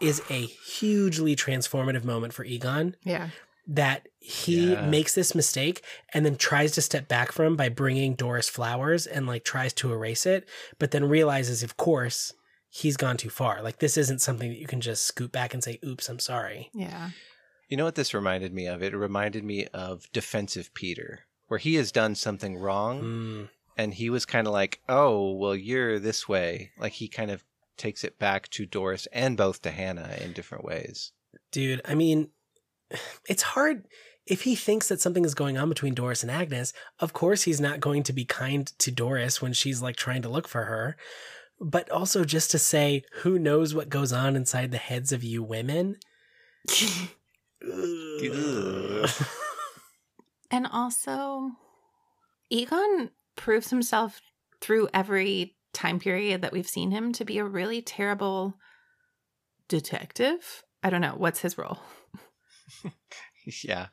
is 0.00 0.22
a 0.30 0.46
hugely 0.46 1.36
transformative 1.36 2.04
moment 2.04 2.32
for 2.32 2.44
Egon 2.44 2.96
Yeah. 3.04 3.28
That 3.70 4.08
he 4.18 4.72
Yeah. 4.72 4.86
makes 4.88 5.14
this 5.14 5.34
mistake 5.34 5.82
and 6.14 6.24
then 6.24 6.36
tries 6.36 6.72
to 6.72 6.82
step 6.82 7.06
back 7.06 7.30
from 7.32 7.54
by 7.54 7.68
bringing 7.68 8.14
Doris 8.14 8.48
flowers 8.48 9.06
and 9.06 9.26
like 9.26 9.44
tries 9.44 9.72
to 9.74 9.92
erase 9.92 10.24
it, 10.26 10.48
but 10.78 10.90
then 10.90 11.04
realizes, 11.04 11.62
of 11.62 11.76
course, 11.76 12.32
he's 12.70 12.96
gone 12.96 13.16
too 13.18 13.30
far. 13.30 13.62
Like 13.62 13.78
this 13.78 13.96
isn't 13.98 14.20
something 14.22 14.48
that 14.50 14.58
you 14.58 14.66
can 14.66 14.80
just 14.80 15.04
scoot 15.04 15.32
back 15.32 15.52
and 15.54 15.62
say, 15.62 15.78
"Oops, 15.84 16.08
I'm 16.08 16.18
sorry." 16.18 16.70
Yeah. 16.74 17.10
You 17.68 17.76
know 17.76 17.84
what 17.84 17.94
this 17.94 18.14
reminded 18.14 18.54
me 18.54 18.66
of? 18.66 18.82
It 18.82 18.94
reminded 18.94 19.44
me 19.44 19.66
of 19.66 20.10
Defensive 20.12 20.72
Peter, 20.72 21.20
where 21.48 21.58
he 21.58 21.74
has 21.74 21.92
done 21.92 22.14
something 22.14 22.56
wrong 22.56 23.02
Mm. 23.02 23.48
and 23.76 23.94
he 23.94 24.08
was 24.10 24.24
kind 24.24 24.46
of 24.46 24.52
like, 24.54 24.80
"Oh, 24.88 25.32
well, 25.32 25.54
you're 25.54 25.98
this 25.98 26.26
way." 26.28 26.72
Like 26.78 26.94
he 26.94 27.08
kind 27.08 27.30
of 27.30 27.44
takes 27.76 28.02
it 28.02 28.18
back 28.18 28.48
to 28.50 28.64
Doris 28.66 29.06
and 29.12 29.36
both 29.36 29.60
to 29.62 29.70
Hannah 29.70 30.16
in 30.20 30.32
different 30.32 30.64
ways. 30.64 31.12
Dude, 31.52 31.80
I 31.84 31.94
mean, 31.94 32.30
it's 33.28 33.42
hard 33.42 33.86
if 34.26 34.42
he 34.42 34.54
thinks 34.54 34.88
that 34.88 35.00
something 35.00 35.24
is 35.24 35.34
going 35.34 35.56
on 35.56 35.68
between 35.68 35.94
Doris 35.94 36.22
and 36.22 36.30
Agnes. 36.30 36.72
Of 37.00 37.12
course, 37.12 37.42
he's 37.42 37.60
not 37.60 37.80
going 37.80 38.02
to 38.04 38.12
be 38.12 38.24
kind 38.24 38.66
to 38.78 38.90
Doris 38.90 39.40
when 39.40 39.52
she's 39.52 39.82
like 39.82 39.96
trying 39.96 40.22
to 40.22 40.28
look 40.28 40.48
for 40.48 40.64
her. 40.64 40.96
But 41.60 41.90
also 41.90 42.24
just 42.24 42.50
to 42.52 42.58
say, 42.58 43.02
who 43.22 43.38
knows 43.38 43.74
what 43.74 43.88
goes 43.88 44.12
on 44.12 44.36
inside 44.36 44.70
the 44.70 44.78
heads 44.78 45.12
of 45.12 45.24
you 45.24 45.42
women? 45.42 45.96
And 50.50 50.66
also, 50.66 51.50
Egon 52.50 53.10
proves 53.36 53.70
himself 53.70 54.20
through 54.60 54.88
every 54.94 55.56
time 55.72 55.98
period 55.98 56.42
that 56.42 56.52
we've 56.52 56.68
seen 56.68 56.90
him 56.90 57.12
to 57.12 57.24
be 57.24 57.38
a 57.38 57.44
really 57.44 57.82
terrible 57.82 58.54
detective. 59.68 60.62
I 60.82 60.90
don't 60.90 61.00
know. 61.00 61.14
What's 61.16 61.40
his 61.40 61.58
role? 61.58 61.78
yeah. 63.64 63.88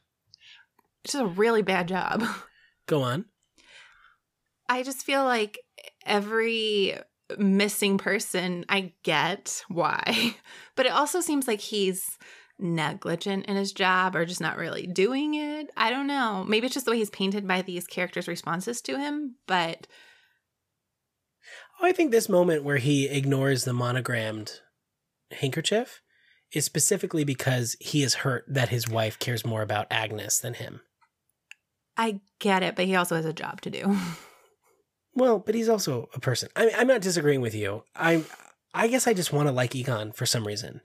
It's 1.03 1.13
just 1.13 1.23
a 1.23 1.27
really 1.27 1.61
bad 1.61 1.87
job. 1.87 2.23
Go 2.87 3.01
on. 3.01 3.25
I 4.67 4.83
just 4.83 5.05
feel 5.05 5.23
like 5.23 5.59
every 6.05 6.97
missing 7.37 7.97
person, 7.97 8.65
I 8.69 8.93
get 9.03 9.63
why, 9.67 10.35
but 10.75 10.85
it 10.85 10.91
also 10.91 11.21
seems 11.21 11.47
like 11.47 11.61
he's 11.61 12.17
negligent 12.57 13.45
in 13.47 13.55
his 13.55 13.73
job 13.73 14.15
or 14.15 14.25
just 14.25 14.41
not 14.41 14.57
really 14.57 14.87
doing 14.87 15.35
it. 15.35 15.69
I 15.75 15.89
don't 15.89 16.07
know. 16.07 16.45
Maybe 16.47 16.65
it's 16.65 16.73
just 16.73 16.85
the 16.85 16.91
way 16.91 16.97
he's 16.97 17.09
painted 17.09 17.47
by 17.47 17.61
these 17.61 17.85
characters' 17.85 18.27
responses 18.27 18.81
to 18.81 18.97
him, 18.97 19.35
but 19.47 19.87
Oh, 21.79 21.85
I 21.85 21.91
think 21.91 22.11
this 22.11 22.29
moment 22.29 22.63
where 22.63 22.77
he 22.77 23.07
ignores 23.07 23.65
the 23.65 23.73
monogrammed 23.73 24.61
handkerchief 25.31 26.01
is 26.55 26.65
specifically 26.65 27.23
because 27.23 27.75
he 27.79 28.01
is 28.01 28.15
hurt 28.15 28.45
that 28.47 28.69
his 28.69 28.87
wife 28.87 29.19
cares 29.19 29.45
more 29.45 29.61
about 29.61 29.87
Agnes 29.91 30.39
than 30.39 30.55
him. 30.55 30.81
I 31.97 32.21
get 32.39 32.63
it. 32.63 32.75
But 32.75 32.85
he 32.85 32.95
also 32.95 33.15
has 33.15 33.25
a 33.25 33.33
job 33.33 33.61
to 33.61 33.69
do. 33.69 33.97
Well, 35.17 35.39
but 35.39 35.55
he's 35.55 35.69
also 35.69 36.09
a 36.13 36.19
person. 36.19 36.49
I 36.57 36.71
I'm 36.77 36.87
not 36.87 36.99
disagreeing 36.99 37.39
with 37.39 37.55
you. 37.55 37.83
I 37.95 38.25
I 38.73 38.89
guess 38.89 39.07
I 39.07 39.13
just 39.13 39.31
want 39.31 39.47
to 39.47 39.53
like 39.53 39.73
Egon 39.73 40.11
for 40.11 40.25
some 40.25 40.45
reason. 40.45 40.81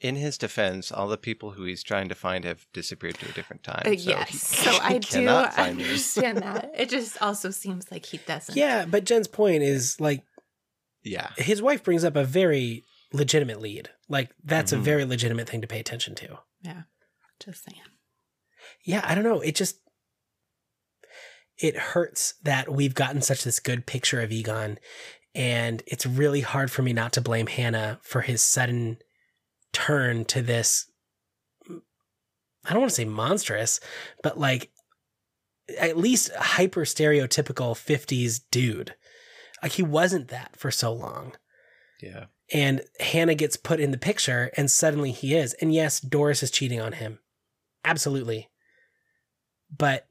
In 0.00 0.16
his 0.16 0.36
defense, 0.36 0.92
all 0.92 1.08
the 1.08 1.16
people 1.16 1.52
who 1.52 1.64
he's 1.64 1.82
trying 1.82 2.10
to 2.10 2.14
find 2.14 2.44
have 2.44 2.66
disappeared 2.74 3.14
to 3.20 3.28
a 3.30 3.32
different 3.32 3.62
time. 3.64 3.84
Uh, 3.86 3.96
so 3.96 4.10
yes. 4.10 4.28
he- 4.28 4.36
So 4.36 4.70
he 4.72 4.78
I 4.80 4.98
do 4.98 5.08
cannot 5.08 5.54
find 5.54 5.78
them. 5.78 5.86
understand 5.86 6.38
that. 6.42 6.70
It 6.76 6.90
just 6.90 7.20
also 7.22 7.48
seems 7.50 7.90
like 7.90 8.04
he 8.04 8.18
doesn't. 8.18 8.54
Yeah, 8.54 8.84
but 8.84 9.04
Jen's 9.06 9.28
point 9.28 9.62
is 9.62 9.98
like 9.98 10.22
Yeah. 11.04 11.30
his 11.38 11.62
wife 11.62 11.82
brings 11.82 12.04
up 12.04 12.16
a 12.16 12.24
very 12.24 12.84
legitimate 13.14 13.60
lead. 13.60 13.90
Like 14.08 14.30
that's 14.44 14.72
a 14.72 14.76
Mhm. 14.76 14.82
very 14.82 15.04
legitimate 15.04 15.48
thing 15.48 15.60
to 15.62 15.66
pay 15.66 15.80
attention 15.80 16.14
to. 16.16 16.40
Yeah. 16.60 16.82
Just 17.40 17.64
saying. 17.64 17.80
yeah, 18.84 19.02
I 19.04 19.14
don't 19.14 19.24
know. 19.24 19.40
It 19.40 19.54
just 19.54 19.76
it 21.58 21.76
hurts 21.76 22.34
that 22.42 22.72
we've 22.72 22.94
gotten 22.94 23.22
such 23.22 23.44
this 23.44 23.60
good 23.60 23.86
picture 23.86 24.20
of 24.20 24.32
Egon, 24.32 24.78
and 25.34 25.82
it's 25.86 26.04
really 26.06 26.40
hard 26.40 26.70
for 26.70 26.82
me 26.82 26.92
not 26.92 27.12
to 27.12 27.20
blame 27.20 27.46
Hannah 27.46 28.00
for 28.02 28.22
his 28.22 28.42
sudden 28.42 28.98
turn 29.72 30.24
to 30.26 30.42
this. 30.42 30.90
I 31.70 32.70
don't 32.72 32.80
want 32.80 32.90
to 32.90 32.94
say 32.96 33.04
monstrous, 33.04 33.78
but 34.22 34.38
like 34.38 34.72
at 35.78 35.96
least 35.96 36.30
hyper 36.34 36.82
stereotypical 36.84 37.74
50s 37.76 38.40
dude. 38.50 38.94
Like 39.62 39.72
he 39.72 39.82
wasn't 39.82 40.28
that 40.28 40.56
for 40.56 40.70
so 40.70 40.92
long. 40.92 41.36
Yeah. 42.00 42.26
And 42.52 42.82
Hannah 43.00 43.34
gets 43.34 43.56
put 43.56 43.80
in 43.80 43.90
the 43.90 43.98
picture, 43.98 44.50
and 44.56 44.70
suddenly 44.70 45.12
he 45.12 45.34
is. 45.34 45.54
And 45.54 45.72
yes, 45.72 46.00
Doris 46.00 46.42
is 46.42 46.50
cheating 46.50 46.80
on 46.80 46.92
him. 46.92 47.18
Absolutely. 47.84 48.50
But 49.76 50.06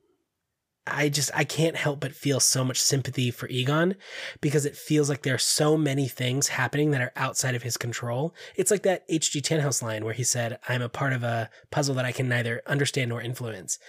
I 0.86 1.08
just, 1.08 1.32
I 1.34 1.46
can't 1.46 1.78
help 1.78 2.02
but 2.02 2.14
feel 2.14 2.42
so 2.42 2.66
much 2.66 2.82
sympathy 2.82 3.32
for 3.32 3.48
Egon 3.48 3.96
because 4.42 4.66
it 4.66 4.76
feels 4.76 5.08
like 5.08 5.22
there 5.22 5.36
are 5.36 5.40
so 5.40 5.78
many 5.78 6.10
things 6.10 6.50
happening 6.50 6.92
that 6.92 7.02
are 7.02 7.14
outside 7.16 7.56
of 7.56 7.64
his 7.64 7.78
control. 7.78 8.36
It's 8.58 8.70
like 8.70 8.84
that 8.84 9.06
H.G. 9.08 9.42
Tannhaus 9.42 9.82
line 9.82 10.04
where 10.04 10.14
he 10.14 10.26
said, 10.26 10.60
I'm 10.68 10.82
a 10.82 10.90
part 10.90 11.14
of 11.14 11.24
a 11.24 11.50
puzzle 11.72 11.96
that 11.96 12.06
I 12.06 12.12
can 12.12 12.28
neither 12.28 12.62
understand 12.68 13.10
nor 13.10 13.22
influence. 13.22 13.80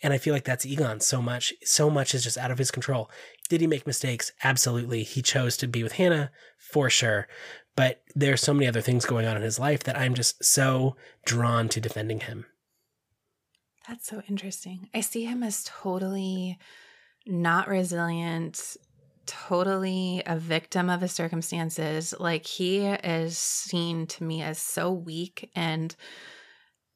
And 0.00 0.12
I 0.12 0.18
feel 0.18 0.32
like 0.32 0.44
that's 0.44 0.64
Egon 0.64 1.00
so 1.00 1.20
much. 1.20 1.52
So 1.64 1.90
much 1.90 2.14
is 2.14 2.22
just 2.22 2.38
out 2.38 2.52
of 2.52 2.58
his 2.58 2.70
control. 2.70 3.10
Did 3.48 3.60
he 3.60 3.66
make 3.66 3.86
mistakes? 3.86 4.30
Absolutely. 4.44 5.02
He 5.02 5.22
chose 5.22 5.56
to 5.56 5.66
be 5.66 5.82
with 5.82 5.92
Hannah 5.94 6.30
for 6.56 6.88
sure. 6.88 7.26
But 7.76 8.02
there's 8.14 8.40
so 8.40 8.54
many 8.54 8.66
other 8.66 8.80
things 8.80 9.04
going 9.04 9.26
on 9.26 9.36
in 9.36 9.42
his 9.42 9.58
life 9.58 9.82
that 9.84 9.98
I'm 9.98 10.14
just 10.14 10.44
so 10.44 10.96
drawn 11.24 11.68
to 11.70 11.80
defending 11.80 12.20
him. 12.20 12.46
That's 13.88 14.06
so 14.06 14.22
interesting. 14.28 14.88
I 14.94 15.00
see 15.00 15.24
him 15.24 15.42
as 15.42 15.64
totally 15.64 16.58
not 17.26 17.68
resilient, 17.68 18.76
totally 19.26 20.22
a 20.26 20.38
victim 20.38 20.90
of 20.90 21.00
his 21.02 21.12
circumstances. 21.12 22.14
Like 22.18 22.46
he 22.46 22.86
is 22.86 23.38
seen 23.38 24.06
to 24.08 24.24
me 24.24 24.42
as 24.42 24.58
so 24.58 24.92
weak 24.92 25.50
and 25.54 25.94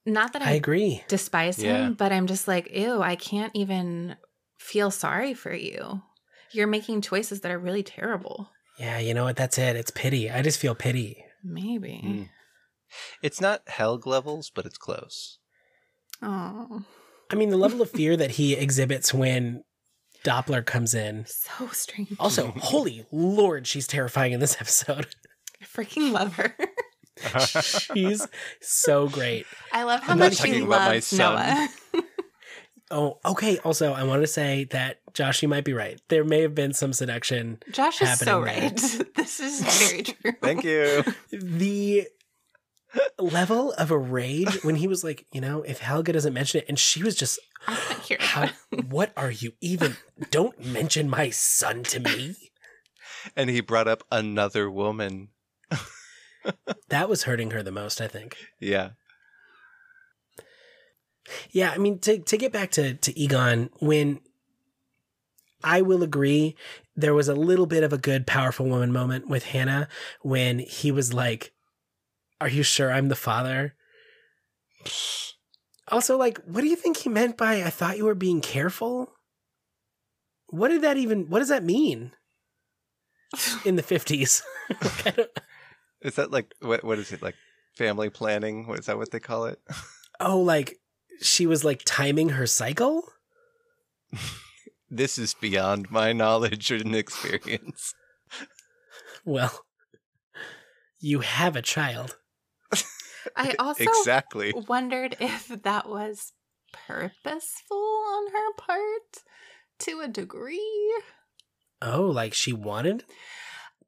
not 0.06 0.32
that 0.32 0.42
I 0.42 0.52
I, 0.52 0.52
agree. 0.52 1.04
despise 1.08 1.62
Yeah. 1.62 1.88
him, 1.88 1.94
but 1.94 2.12
I'm 2.12 2.26
just 2.26 2.48
like, 2.48 2.70
ew, 2.72 3.02
I 3.02 3.16
can't 3.16 3.52
even 3.54 4.16
feel 4.58 4.90
sorry 4.90 5.34
for 5.34 5.52
you. 5.52 6.02
You're 6.52 6.66
making 6.66 7.02
choices 7.02 7.42
that 7.42 7.50
are 7.52 7.58
really 7.58 7.82
terrible. 7.82 8.50
Yeah, 8.78 8.98
you 8.98 9.14
know 9.14 9.24
what? 9.24 9.36
That's 9.36 9.58
it. 9.58 9.76
It's 9.76 9.90
pity. 9.90 10.30
I 10.30 10.42
just 10.42 10.58
feel 10.58 10.74
pity. 10.74 11.24
Maybe. 11.42 12.00
Mm. 12.04 12.28
It's 13.22 13.40
not 13.40 13.62
Helge 13.66 14.06
levels, 14.06 14.50
but 14.54 14.66
it's 14.66 14.78
close. 14.78 15.38
Oh, 16.22 16.82
I 17.30 17.34
mean, 17.34 17.50
the 17.50 17.56
level 17.56 17.82
of 17.82 17.90
fear 17.90 18.16
that 18.16 18.32
he 18.32 18.54
exhibits 18.54 19.12
when 19.12 19.62
Doppler 20.24 20.64
comes 20.64 20.94
in. 20.94 21.26
so 21.28 21.68
strange. 21.68 22.14
Also, 22.18 22.48
holy 22.56 23.06
lord, 23.12 23.66
she's 23.66 23.86
terrifying 23.86 24.32
in 24.32 24.40
this 24.40 24.56
episode. 24.60 25.06
I 25.60 25.64
freaking 25.64 26.12
love 26.12 26.36
her. 26.36 26.54
She's 27.94 28.24
so 28.60 29.08
great. 29.08 29.44
I 29.72 29.82
love 29.82 30.02
how 30.02 30.12
I'm 30.12 30.20
much 30.20 30.36
she 30.36 30.46
talking 30.46 30.62
about 30.62 30.78
my 30.78 30.94
loves. 30.94 31.12
Noah. 31.12 31.68
Oh, 32.90 33.18
okay. 33.24 33.58
Also, 33.58 33.92
I 33.92 34.02
want 34.04 34.22
to 34.22 34.26
say 34.26 34.64
that 34.70 35.00
Josh, 35.12 35.42
you 35.42 35.48
might 35.48 35.64
be 35.64 35.74
right. 35.74 36.00
There 36.08 36.24
may 36.24 36.40
have 36.42 36.54
been 36.54 36.72
some 36.72 36.92
seduction. 36.92 37.58
Josh 37.70 38.00
is 38.00 38.18
so 38.18 38.40
happening 38.42 38.44
there. 38.54 38.62
right. 38.70 39.06
This 39.16 39.40
is 39.40 39.60
very 39.60 40.02
true. 40.04 40.32
Thank 40.40 40.64
you. 40.64 41.04
The 41.30 42.08
level 43.18 43.72
of 43.72 43.90
a 43.90 43.98
rage 43.98 44.64
when 44.64 44.76
he 44.76 44.88
was 44.88 45.04
like, 45.04 45.26
you 45.32 45.40
know, 45.40 45.62
if 45.62 45.80
Helge 45.80 46.10
doesn't 46.12 46.32
mention 46.32 46.60
it, 46.60 46.66
and 46.68 46.78
she 46.78 47.02
was 47.02 47.14
just, 47.14 47.38
I 47.66 47.74
can't 47.74 48.00
hear 48.02 48.16
how, 48.20 48.48
what 48.88 49.12
are 49.16 49.30
you 49.30 49.52
even? 49.60 49.96
Don't 50.30 50.58
mention 50.64 51.10
my 51.10 51.28
son 51.30 51.82
to 51.84 52.00
me. 52.00 52.36
And 53.36 53.50
he 53.50 53.60
brought 53.60 53.88
up 53.88 54.04
another 54.10 54.70
woman. 54.70 55.28
That 56.88 57.10
was 57.10 57.24
hurting 57.24 57.50
her 57.50 57.62
the 57.62 57.72
most, 57.72 58.00
I 58.00 58.08
think. 58.08 58.36
Yeah. 58.58 58.90
Yeah, 61.50 61.70
I 61.70 61.78
mean 61.78 61.98
to 62.00 62.18
to 62.18 62.36
get 62.36 62.52
back 62.52 62.70
to 62.72 62.94
to 62.94 63.18
Egon 63.18 63.70
when 63.80 64.20
I 65.62 65.82
will 65.82 66.02
agree 66.02 66.54
there 66.96 67.14
was 67.14 67.28
a 67.28 67.34
little 67.34 67.66
bit 67.66 67.82
of 67.82 67.92
a 67.92 67.98
good 67.98 68.26
powerful 68.26 68.66
woman 68.66 68.92
moment 68.92 69.28
with 69.28 69.44
Hannah 69.44 69.88
when 70.22 70.58
he 70.60 70.90
was 70.90 71.12
like 71.12 71.52
are 72.40 72.48
you 72.48 72.62
sure 72.62 72.92
I'm 72.92 73.08
the 73.08 73.16
father? 73.16 73.74
Also 75.88 76.16
like 76.16 76.40
what 76.44 76.60
do 76.60 76.68
you 76.68 76.76
think 76.76 76.98
he 76.98 77.08
meant 77.08 77.36
by 77.36 77.62
I 77.62 77.70
thought 77.70 77.96
you 77.98 78.04
were 78.04 78.14
being 78.14 78.40
careful? 78.40 79.12
What 80.48 80.68
did 80.68 80.82
that 80.82 80.96
even 80.96 81.28
what 81.28 81.40
does 81.40 81.48
that 81.48 81.64
mean 81.64 82.12
in 83.64 83.76
the 83.76 83.82
50s? 83.82 84.42
Like, 85.04 85.28
Is 86.00 86.14
that 86.14 86.30
like 86.30 86.54
what? 86.60 86.84
What 86.84 86.98
is 86.98 87.12
it 87.12 87.22
like? 87.22 87.34
Family 87.76 88.10
planning? 88.10 88.66
What 88.66 88.80
is 88.80 88.86
that? 88.86 88.98
What 88.98 89.10
they 89.10 89.20
call 89.20 89.46
it? 89.46 89.60
oh 90.20 90.40
like 90.40 90.78
she 91.20 91.46
was 91.46 91.64
like 91.64 91.82
timing 91.84 92.30
her 92.30 92.46
cycle? 92.46 93.02
This 94.90 95.18
is 95.18 95.34
beyond 95.34 95.90
my 95.90 96.12
knowledge 96.12 96.70
and 96.70 96.94
experience. 96.96 97.94
Well, 99.24 99.64
you 101.00 101.20
have 101.20 101.56
a 101.56 101.62
child. 101.62 102.16
I 103.36 103.54
also 103.58 103.84
exactly. 103.84 104.54
wondered 104.68 105.16
if 105.20 105.48
that 105.48 105.88
was 105.88 106.32
purposeful 106.72 107.76
on 107.76 108.32
her 108.32 108.52
part 108.56 109.22
to 109.80 110.00
a 110.00 110.08
degree. 110.08 110.92
Oh, 111.82 112.06
like 112.06 112.32
she 112.32 112.52
wanted? 112.52 113.04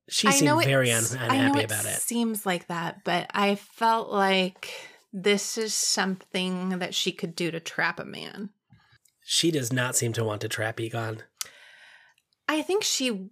She 0.09 0.29
I 0.29 0.33
seemed 0.33 0.64
very 0.64 0.90
un- 0.93 1.05
it's- 1.05 1.14
I 1.16 1.29
know 1.29 1.35
unhappy 1.35 1.61
it 1.61 1.64
about 1.64 1.85
it. 1.87 2.01
Seems 2.01 2.45
like 2.45 2.66
that, 2.66 3.05
but 3.05 3.31
I 3.33 3.55
felt 3.55 4.11
like 4.11 4.71
this 5.12 5.59
is 5.59 5.75
something 5.75 6.79
that 6.79 6.94
she 6.94 7.12
could 7.12 7.35
do 7.35 7.51
to 7.51 7.61
trap 7.61 7.99
a 7.99 8.05
man. 8.05 8.51
She 9.25 9.51
does 9.51 9.73
not 9.73 9.96
seem 9.96 10.12
to 10.14 10.25
want 10.25 10.40
to 10.42 10.49
trap 10.49 10.81
Egon. 10.81 11.23
I 12.49 12.62
think 12.62 12.83
she 12.85 13.31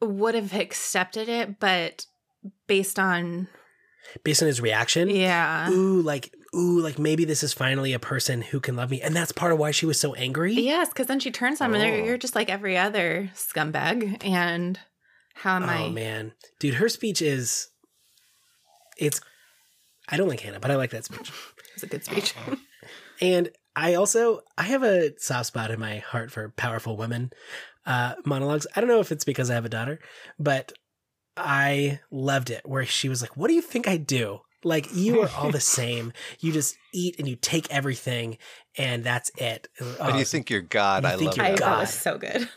would 0.00 0.34
have 0.34 0.54
accepted 0.54 1.28
it, 1.28 1.58
but 1.58 2.06
based 2.66 2.98
on 2.98 3.48
Based 4.24 4.42
on 4.42 4.46
his 4.46 4.62
reaction, 4.62 5.10
yeah, 5.10 5.68
ooh, 5.70 6.00
like, 6.00 6.34
ooh, 6.56 6.80
like 6.80 6.98
maybe 6.98 7.26
this 7.26 7.42
is 7.42 7.52
finally 7.52 7.92
a 7.92 7.98
person 7.98 8.40
who 8.40 8.58
can 8.58 8.74
love 8.74 8.90
me. 8.90 9.02
And 9.02 9.14
that's 9.14 9.30
part 9.30 9.52
of 9.52 9.58
why 9.58 9.72
she 9.72 9.84
was 9.84 10.00
so 10.00 10.14
angry. 10.14 10.54
yes, 10.54 10.88
because 10.88 11.06
then 11.06 11.20
she 11.20 11.30
turns 11.30 11.60
on 11.60 11.68
him, 11.70 11.74
and 11.74 11.84
Oh. 11.84 11.86
you're- 11.94 12.06
you're 12.06 12.16
just 12.16 12.34
like 12.34 12.48
every 12.48 12.78
other 12.78 13.30
scumbag. 13.34 14.24
And 14.24 14.80
how 15.34 15.56
am 15.56 15.64
oh, 15.64 15.66
I? 15.66 15.82
Oh 15.84 15.90
man. 15.90 16.32
Dude, 16.58 16.74
her 16.76 16.88
speech 16.88 17.20
is. 17.20 17.68
It's. 18.96 19.20
I 20.10 20.16
don't 20.16 20.28
like 20.28 20.40
Hannah, 20.40 20.60
but 20.60 20.70
I 20.70 20.76
like 20.76 20.90
that 20.90 21.04
speech. 21.04 21.30
It's 21.74 21.82
a 21.82 21.86
good 21.86 22.04
speech. 22.04 22.34
And 23.22 23.50
I 23.76 23.94
also 23.94 24.40
I 24.56 24.62
have 24.62 24.82
a 24.82 25.12
soft 25.18 25.46
spot 25.46 25.70
in 25.70 25.78
my 25.78 25.98
heart 25.98 26.30
for 26.30 26.48
powerful 26.56 26.96
women 26.96 27.32
uh, 27.84 28.14
monologues. 28.24 28.66
I 28.74 28.80
don't 28.80 28.88
know 28.88 29.00
if 29.00 29.12
it's 29.12 29.24
because 29.26 29.50
I 29.50 29.54
have 29.54 29.66
a 29.66 29.68
daughter, 29.70 29.98
but 30.38 30.72
I 31.36 32.00
loved 32.10 32.48
it 32.50 32.62
where 32.64 32.86
she 32.86 33.08
was 33.10 33.20
like, 33.20 33.36
"What 33.36 33.48
do 33.48 33.54
you 33.54 33.60
think 33.60 33.86
I 33.86 33.98
do? 33.98 34.40
Like 34.64 34.88
you 34.94 35.20
are 35.20 35.30
all 35.36 35.50
the 35.50 35.60
same. 35.80 36.12
You 36.40 36.50
just 36.52 36.76
eat 36.94 37.16
and 37.18 37.28
you 37.28 37.36
take 37.36 37.70
everything, 37.70 38.38
and 38.78 39.04
that's 39.04 39.30
it." 39.36 39.68
But 39.78 39.96
Oh, 40.00 40.16
you 40.18 40.24
think 40.24 40.48
you're 40.48 40.62
God? 40.62 41.02
you 41.04 41.10
I 41.10 41.16
think 41.16 41.26
love 41.28 41.36
you're 41.36 41.46
I 41.46 41.50
that. 41.50 41.60
that 41.60 41.78
was 41.80 41.94
so 41.94 42.16
good. 42.18 42.48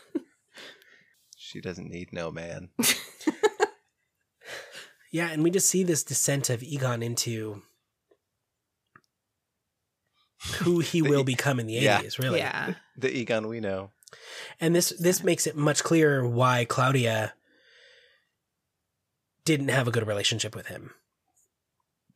She 1.36 1.60
doesn't 1.60 1.90
need 1.90 2.10
no 2.12 2.30
man. 2.30 2.70
Yeah, 5.14 5.28
and 5.30 5.44
we 5.44 5.50
just 5.50 5.70
see 5.70 5.84
this 5.84 6.02
descent 6.02 6.50
of 6.50 6.60
Egon 6.64 7.00
into 7.00 7.62
who 10.58 10.80
he 10.80 11.00
The- 11.00 11.08
will 11.08 11.22
become 11.24 11.60
in 11.60 11.66
the 11.66 11.74
yeah. 11.74 12.00
eighties. 12.00 12.18
Really, 12.18 12.40
Yeah, 12.40 12.74
The 12.96 13.16
Egon 13.16 13.46
we 13.46 13.60
know. 13.60 13.90
And 14.60 14.74
this 14.74 14.90
this 14.98 15.22
makes 15.22 15.46
it 15.46 15.56
much 15.56 15.84
clearer 15.84 16.26
why 16.28 16.64
Claudia 16.64 17.34
didn't 19.44 19.68
have 19.68 19.86
a 19.86 19.92
good 19.92 20.06
relationship 20.06 20.56
with 20.56 20.66
him. 20.66 20.90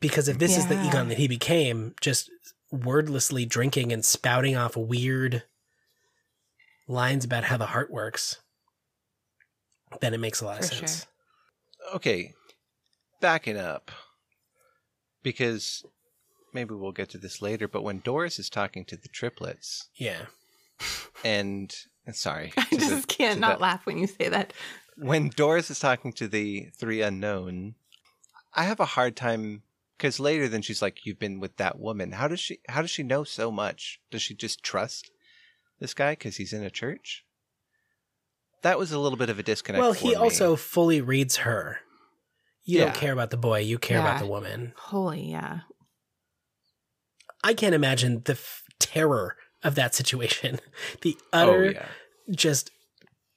Because 0.00 0.28
if 0.28 0.38
this 0.38 0.56
is 0.56 0.66
the 0.66 0.80
Egon 0.86 1.08
that 1.08 1.18
he 1.18 1.28
became, 1.28 1.94
just 2.00 2.30
wordlessly 2.72 3.44
drinking 3.46 3.92
and 3.92 4.04
spouting 4.04 4.56
off 4.56 4.76
weird 4.76 5.42
lines 6.88 7.24
about 7.24 7.44
how 7.44 7.56
the 7.56 7.66
heart 7.66 7.90
works, 7.92 8.38
then 10.00 10.14
it 10.14 10.20
makes 10.20 10.40
a 10.40 10.44
lot 10.44 10.58
of 10.60 10.68
For 10.68 10.74
sense. 10.74 11.06
Okay, 11.94 12.32
backing 13.20 13.56
up 13.56 13.90
because 15.22 15.84
maybe 16.52 16.74
we'll 16.74 16.92
get 16.92 17.08
to 17.10 17.18
this 17.18 17.42
later. 17.42 17.68
But 17.68 17.82
when 17.82 17.98
Doris 18.00 18.38
is 18.38 18.48
talking 18.50 18.84
to 18.86 18.96
the 18.96 19.08
triplets, 19.08 19.88
Yeah. 19.96 20.26
and 21.24 21.74
and 22.06 22.16
sorry, 22.16 22.52
I 22.56 22.64
to 22.64 22.76
the- 22.76 22.80
just 22.86 23.08
can't 23.08 23.40
not 23.40 23.58
the- 23.58 23.62
laugh 23.62 23.86
when 23.86 23.98
you 23.98 24.06
say 24.06 24.28
that. 24.28 24.52
when 24.96 25.28
Doris 25.28 25.70
is 25.70 25.80
talking 25.80 26.12
to 26.14 26.28
the 26.28 26.68
three 26.76 27.02
unknown, 27.02 27.74
I 28.54 28.64
have 28.64 28.80
a 28.80 28.84
hard 28.86 29.16
time 29.16 29.62
because 29.96 30.18
later 30.20 30.48
then 30.48 30.62
she's 30.62 30.80
like, 30.82 31.04
"You've 31.04 31.18
been 31.18 31.40
with 31.40 31.56
that 31.56 31.78
woman." 31.78 32.12
How 32.12 32.28
does 32.28 32.40
she? 32.40 32.60
How 32.68 32.80
does 32.82 32.90
she 32.90 33.02
know 33.02 33.24
so 33.24 33.50
much? 33.50 34.00
Does 34.10 34.22
she 34.22 34.34
just 34.34 34.62
trust 34.62 35.10
this 35.80 35.94
guy 35.94 36.12
because 36.12 36.36
he's 36.36 36.52
in 36.52 36.62
a 36.64 36.70
church? 36.70 37.24
That 38.62 38.78
was 38.78 38.90
a 38.90 38.98
little 38.98 39.18
bit 39.18 39.30
of 39.30 39.38
a 39.38 39.42
disconnect. 39.44 39.80
Well, 39.80 39.94
for 39.94 40.00
he 40.00 40.08
me. 40.10 40.14
also 40.16 40.56
fully 40.56 41.00
reads 41.00 41.36
her. 41.38 41.78
You 42.68 42.80
Yeah. 42.80 42.84
don't 42.84 42.94
care 42.96 43.12
about 43.14 43.30
the 43.30 43.38
boy, 43.38 43.60
you 43.60 43.78
care 43.78 43.98
about 43.98 44.20
the 44.20 44.26
woman. 44.26 44.74
Holy 44.76 45.30
yeah. 45.30 45.60
I 47.42 47.54
can't 47.54 47.74
imagine 47.74 48.20
the 48.26 48.32
f- 48.34 48.62
terror 48.78 49.36
of 49.62 49.74
that 49.76 49.94
situation. 49.94 50.60
The 51.00 51.16
Oh 51.32 51.38
utter 51.40 51.70
yeah. 51.72 51.86
just 52.30 52.70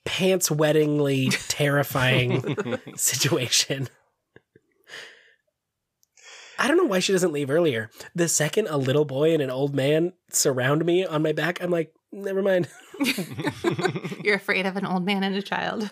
pants 0.04 0.50
wettingly 0.50 1.34
terrifying 1.48 2.58
situation. 2.98 3.88
I 6.60 6.68
don't 6.68 6.78
know 6.78 6.84
why 6.84 7.00
she 7.00 7.14
doesn't 7.14 7.32
leave 7.32 7.50
earlier. 7.50 7.90
The 8.14 8.28
second 8.28 8.68
a 8.68 8.76
little 8.78 9.06
boy 9.06 9.34
and 9.34 9.42
an 9.42 9.50
old 9.50 9.74
man 9.74 10.12
surround 10.30 10.84
me 10.86 11.06
on 11.06 11.24
my 11.24 11.32
back, 11.32 11.62
I'm 11.64 11.72
like, 11.72 11.94
never 12.12 12.42
mind. 12.44 12.68
You're 14.24 14.36
afraid 14.36 14.66
of 14.66 14.76
an 14.76 14.86
old 14.86 15.06
man 15.06 15.24
and 15.24 15.36
a 15.36 15.42
child. 15.42 15.90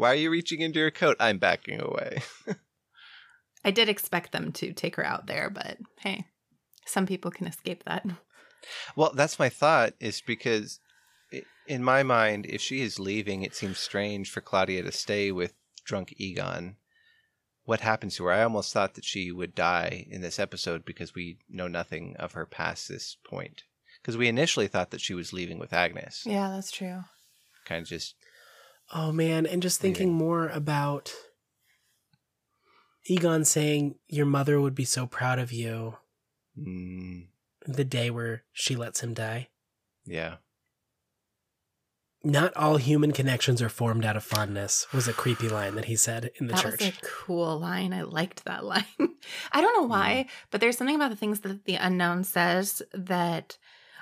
Why 0.00 0.12
are 0.12 0.16
you 0.16 0.30
reaching 0.30 0.62
into 0.62 0.78
your 0.78 0.90
coat? 0.90 1.18
I'm 1.20 1.36
backing 1.36 1.78
away. 1.78 2.22
I 3.66 3.70
did 3.70 3.90
expect 3.90 4.32
them 4.32 4.50
to 4.52 4.72
take 4.72 4.96
her 4.96 5.04
out 5.04 5.26
there, 5.26 5.50
but 5.50 5.76
hey, 5.98 6.24
some 6.86 7.06
people 7.06 7.30
can 7.30 7.46
escape 7.46 7.84
that. 7.84 8.06
Well, 8.96 9.12
that's 9.14 9.38
my 9.38 9.50
thought. 9.50 9.92
Is 10.00 10.22
because 10.22 10.80
in 11.66 11.84
my 11.84 12.02
mind, 12.02 12.46
if 12.46 12.62
she 12.62 12.80
is 12.80 12.98
leaving, 12.98 13.42
it 13.42 13.54
seems 13.54 13.78
strange 13.78 14.30
for 14.30 14.40
Claudia 14.40 14.82
to 14.84 14.90
stay 14.90 15.32
with 15.32 15.52
drunk 15.84 16.14
Egon. 16.16 16.76
What 17.64 17.80
happens 17.80 18.16
to 18.16 18.24
her? 18.24 18.32
I 18.32 18.42
almost 18.42 18.72
thought 18.72 18.94
that 18.94 19.04
she 19.04 19.30
would 19.30 19.54
die 19.54 20.06
in 20.08 20.22
this 20.22 20.38
episode 20.38 20.86
because 20.86 21.14
we 21.14 21.36
know 21.46 21.68
nothing 21.68 22.16
of 22.18 22.32
her 22.32 22.46
past 22.46 22.88
this 22.88 23.18
point. 23.28 23.64
Because 24.00 24.16
we 24.16 24.28
initially 24.28 24.66
thought 24.66 24.92
that 24.92 25.02
she 25.02 25.12
was 25.12 25.34
leaving 25.34 25.58
with 25.58 25.74
Agnes. 25.74 26.22
Yeah, 26.24 26.48
that's 26.48 26.70
true. 26.70 27.04
Kind 27.66 27.82
of 27.82 27.88
just 27.88 28.14
Oh 28.92 29.12
man, 29.12 29.46
and 29.46 29.62
just 29.62 29.80
thinking 29.80 30.12
more 30.12 30.48
about 30.48 31.12
Egon 33.06 33.44
saying, 33.44 33.96
Your 34.08 34.26
mother 34.26 34.60
would 34.60 34.74
be 34.74 34.84
so 34.84 35.06
proud 35.06 35.38
of 35.38 35.52
you 35.52 35.96
mm, 36.58 37.26
the 37.66 37.84
day 37.84 38.10
where 38.10 38.44
she 38.52 38.74
lets 38.76 39.00
him 39.02 39.14
die. 39.14 39.48
yeah. 40.04 40.36
Not 42.22 42.54
all 42.54 42.76
human 42.76 43.12
connections 43.12 43.62
are 43.62 43.70
formed 43.70 44.04
out 44.04 44.14
of 44.14 44.22
fondness 44.22 44.86
was 44.92 45.08
a 45.08 45.12
creepy 45.14 45.48
line 45.48 45.74
that 45.76 45.86
he 45.86 45.96
said 45.96 46.30
in 46.38 46.48
the 46.48 46.52
that 46.52 46.62
church. 46.62 46.80
was 46.80 46.88
a 46.88 46.92
cool 47.02 47.58
line. 47.58 47.94
I 47.94 48.02
liked 48.02 48.44
that 48.44 48.62
line. 48.62 48.84
I 49.52 49.62
don't 49.62 49.80
know 49.80 49.88
why, 49.88 50.26
but 50.50 50.60
there's 50.60 50.76
something 50.76 50.96
about 50.96 51.08
the 51.08 51.16
things 51.16 51.40
that 51.40 51.64
the 51.64 51.76
unknown 51.76 52.24
says 52.24 52.82
that, 52.92 53.56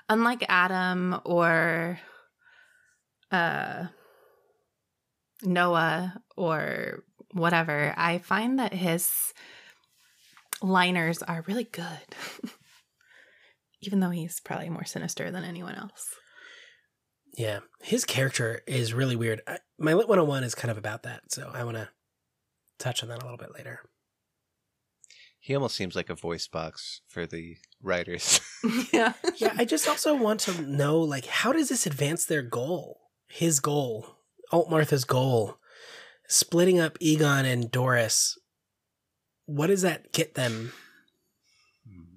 unlike 0.09 0.44
Adam 0.48 1.20
or 1.24 2.01
uh, 3.31 3.87
Noah 5.42 6.20
or 6.37 7.05
whatever, 7.33 7.94
I 7.96 8.18
find 8.18 8.59
that 8.59 8.72
his 8.72 9.11
liners 10.62 11.22
are 11.22 11.44
really 11.46 11.64
good, 11.64 12.14
even 13.83 14.01
though 14.01 14.11
he's 14.11 14.40
probably 14.40 14.70
more 14.70 14.85
sinister 14.85 15.31
than 15.31 15.44
anyone 15.44 15.74
else. 15.74 16.14
Yeah, 17.37 17.61
his 17.83 18.05
character 18.05 18.62
is 18.66 18.92
really 18.94 19.14
weird. 19.14 19.42
I, 19.46 19.59
my 19.79 19.92
lit 19.94 20.09
101 20.09 20.42
is 20.42 20.55
kind 20.55 20.70
of 20.70 20.79
about 20.79 21.05
that, 21.05 21.31
so 21.31 21.51
I 21.55 21.62
want 21.64 21.77
to 21.77 21.88
touch 22.79 23.03
on 23.03 23.09
that 23.11 23.22
a 23.22 23.24
little 23.24 23.38
bit 23.38 23.55
later. 23.55 23.81
He 25.40 25.55
almost 25.55 25.77
seems 25.77 25.94
like 25.94 26.11
a 26.11 26.14
voice 26.14 26.48
box 26.48 27.01
for 27.07 27.27
the 27.27 27.57
writers. 27.83 28.40
yeah. 28.92 29.12
Yeah, 29.37 29.55
I 29.57 29.64
just 29.64 29.88
also 29.88 30.14
want 30.14 30.40
to 30.40 30.62
know 30.62 30.98
like 30.98 31.27
how 31.27 31.53
does 31.53 31.68
this 31.68 31.87
advance 31.87 32.24
their 32.27 32.42
goal? 32.42 33.01
His 33.29 33.61
goal, 33.61 34.17
Alt 34.53 34.71
Martha's 34.71 35.05
goal, 35.05 35.59
splitting 36.27 36.79
up 36.79 36.97
Egon 37.01 37.45
and 37.45 37.71
Doris. 37.71 38.39
What 39.47 39.69
does 39.69 39.83
that 39.83 40.13
get 40.13 40.35
them? 40.35 40.73
Hmm. 41.87 42.17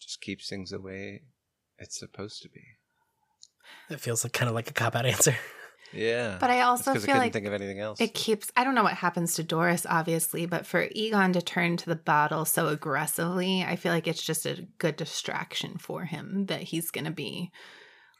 Just 0.00 0.20
keeps 0.20 0.48
things 0.48 0.70
the 0.70 0.80
way 0.80 1.22
it's 1.78 1.98
supposed 1.98 2.42
to 2.42 2.48
be. 2.48 2.62
That 3.88 4.00
feels 4.00 4.24
like 4.24 4.32
kind 4.32 4.48
of 4.48 4.54
like 4.54 4.70
a 4.70 4.74
cop 4.74 4.96
out 4.96 5.06
answer. 5.06 5.36
Yeah. 5.92 6.36
But 6.40 6.50
I 6.50 6.62
also 6.62 6.92
because 6.92 7.04
I 7.04 7.06
feel 7.06 7.14
couldn't 7.14 7.26
like 7.26 7.32
think 7.32 7.46
of 7.46 7.52
anything 7.52 7.80
else. 7.80 8.00
It 8.00 8.14
keeps, 8.14 8.50
I 8.56 8.64
don't 8.64 8.74
know 8.74 8.82
what 8.82 8.94
happens 8.94 9.34
to 9.34 9.42
Doris, 9.42 9.86
obviously, 9.88 10.46
but 10.46 10.66
for 10.66 10.88
Egon 10.92 11.32
to 11.32 11.42
turn 11.42 11.76
to 11.78 11.86
the 11.86 11.96
bottle 11.96 12.44
so 12.44 12.68
aggressively, 12.68 13.62
I 13.62 13.76
feel 13.76 13.92
like 13.92 14.06
it's 14.06 14.22
just 14.22 14.46
a 14.46 14.66
good 14.78 14.96
distraction 14.96 15.78
for 15.78 16.04
him 16.04 16.46
that 16.46 16.62
he's 16.62 16.90
going 16.90 17.04
to 17.04 17.12
be 17.12 17.50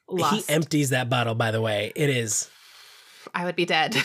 lost. 0.09 0.49
He 0.49 0.55
empties 0.55 0.91
that 0.91 1.11
bottle, 1.11 1.35
by 1.35 1.51
the 1.51 1.61
way. 1.61 1.93
It 1.95 2.09
is 2.09 2.49
I 3.35 3.45
would 3.45 3.57
be 3.57 3.65
dead. 3.65 3.97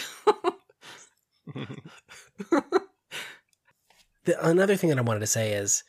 the, 4.25 4.47
another 4.47 4.75
thing 4.75 4.89
that 4.89 4.99
I 4.99 5.03
wanted 5.03 5.21
to 5.21 5.27
say 5.27 5.53
is 5.53 5.83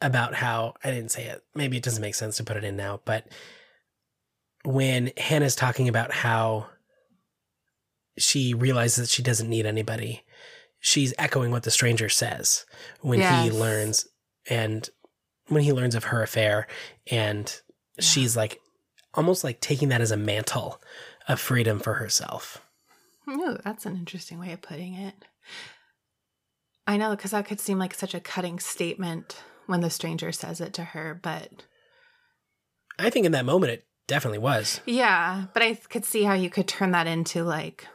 about 0.00 0.34
how 0.34 0.74
I 0.82 0.90
didn't 0.90 1.10
say 1.10 1.24
it. 1.24 1.42
Maybe 1.54 1.76
it 1.76 1.82
doesn't 1.82 2.02
make 2.02 2.14
sense 2.14 2.36
to 2.36 2.44
put 2.44 2.56
it 2.56 2.64
in 2.64 2.76
now, 2.76 3.00
but 3.04 3.26
when 4.64 5.12
Hannah's 5.16 5.56
talking 5.56 5.88
about 5.88 6.12
how 6.12 6.66
she 8.18 8.54
realizes 8.54 9.08
that 9.08 9.12
she 9.12 9.22
doesn't 9.22 9.48
need 9.48 9.66
anybody, 9.66 10.22
she's 10.80 11.14
echoing 11.18 11.50
what 11.50 11.62
the 11.62 11.70
stranger 11.70 12.08
says 12.08 12.66
when 13.00 13.20
he 13.20 13.50
learns 13.50 14.06
and 14.50 14.88
when 15.48 15.62
he 15.62 15.72
learns 15.72 15.94
of 15.94 16.04
her 16.04 16.22
affair 16.22 16.66
and 17.10 17.60
she's 17.98 18.36
like 18.36 18.60
almost 19.14 19.44
like 19.44 19.60
taking 19.60 19.88
that 19.90 20.00
as 20.00 20.10
a 20.10 20.16
mantle 20.16 20.80
of 21.28 21.40
freedom 21.40 21.78
for 21.78 21.94
herself. 21.94 22.64
Ooh, 23.28 23.56
that's 23.64 23.86
an 23.86 23.96
interesting 23.96 24.38
way 24.38 24.52
of 24.52 24.62
putting 24.62 24.94
it. 24.94 25.14
I 26.86 26.96
know, 26.96 27.10
because 27.10 27.30
that 27.30 27.46
could 27.46 27.60
seem 27.60 27.78
like 27.78 27.94
such 27.94 28.14
a 28.14 28.20
cutting 28.20 28.58
statement 28.58 29.40
when 29.66 29.80
the 29.80 29.90
stranger 29.90 30.32
says 30.32 30.60
it 30.60 30.72
to 30.74 30.82
her, 30.84 31.18
but 31.22 31.64
I 32.98 33.10
think 33.10 33.24
in 33.26 33.32
that 33.32 33.44
moment 33.44 33.72
it 33.72 33.86
definitely 34.08 34.38
was. 34.38 34.80
yeah, 34.86 35.44
but 35.54 35.62
I 35.62 35.74
could 35.74 36.04
see 36.04 36.24
how 36.24 36.34
you 36.34 36.50
could 36.50 36.66
turn 36.66 36.90
that 36.90 37.06
into 37.06 37.44
like, 37.44 37.86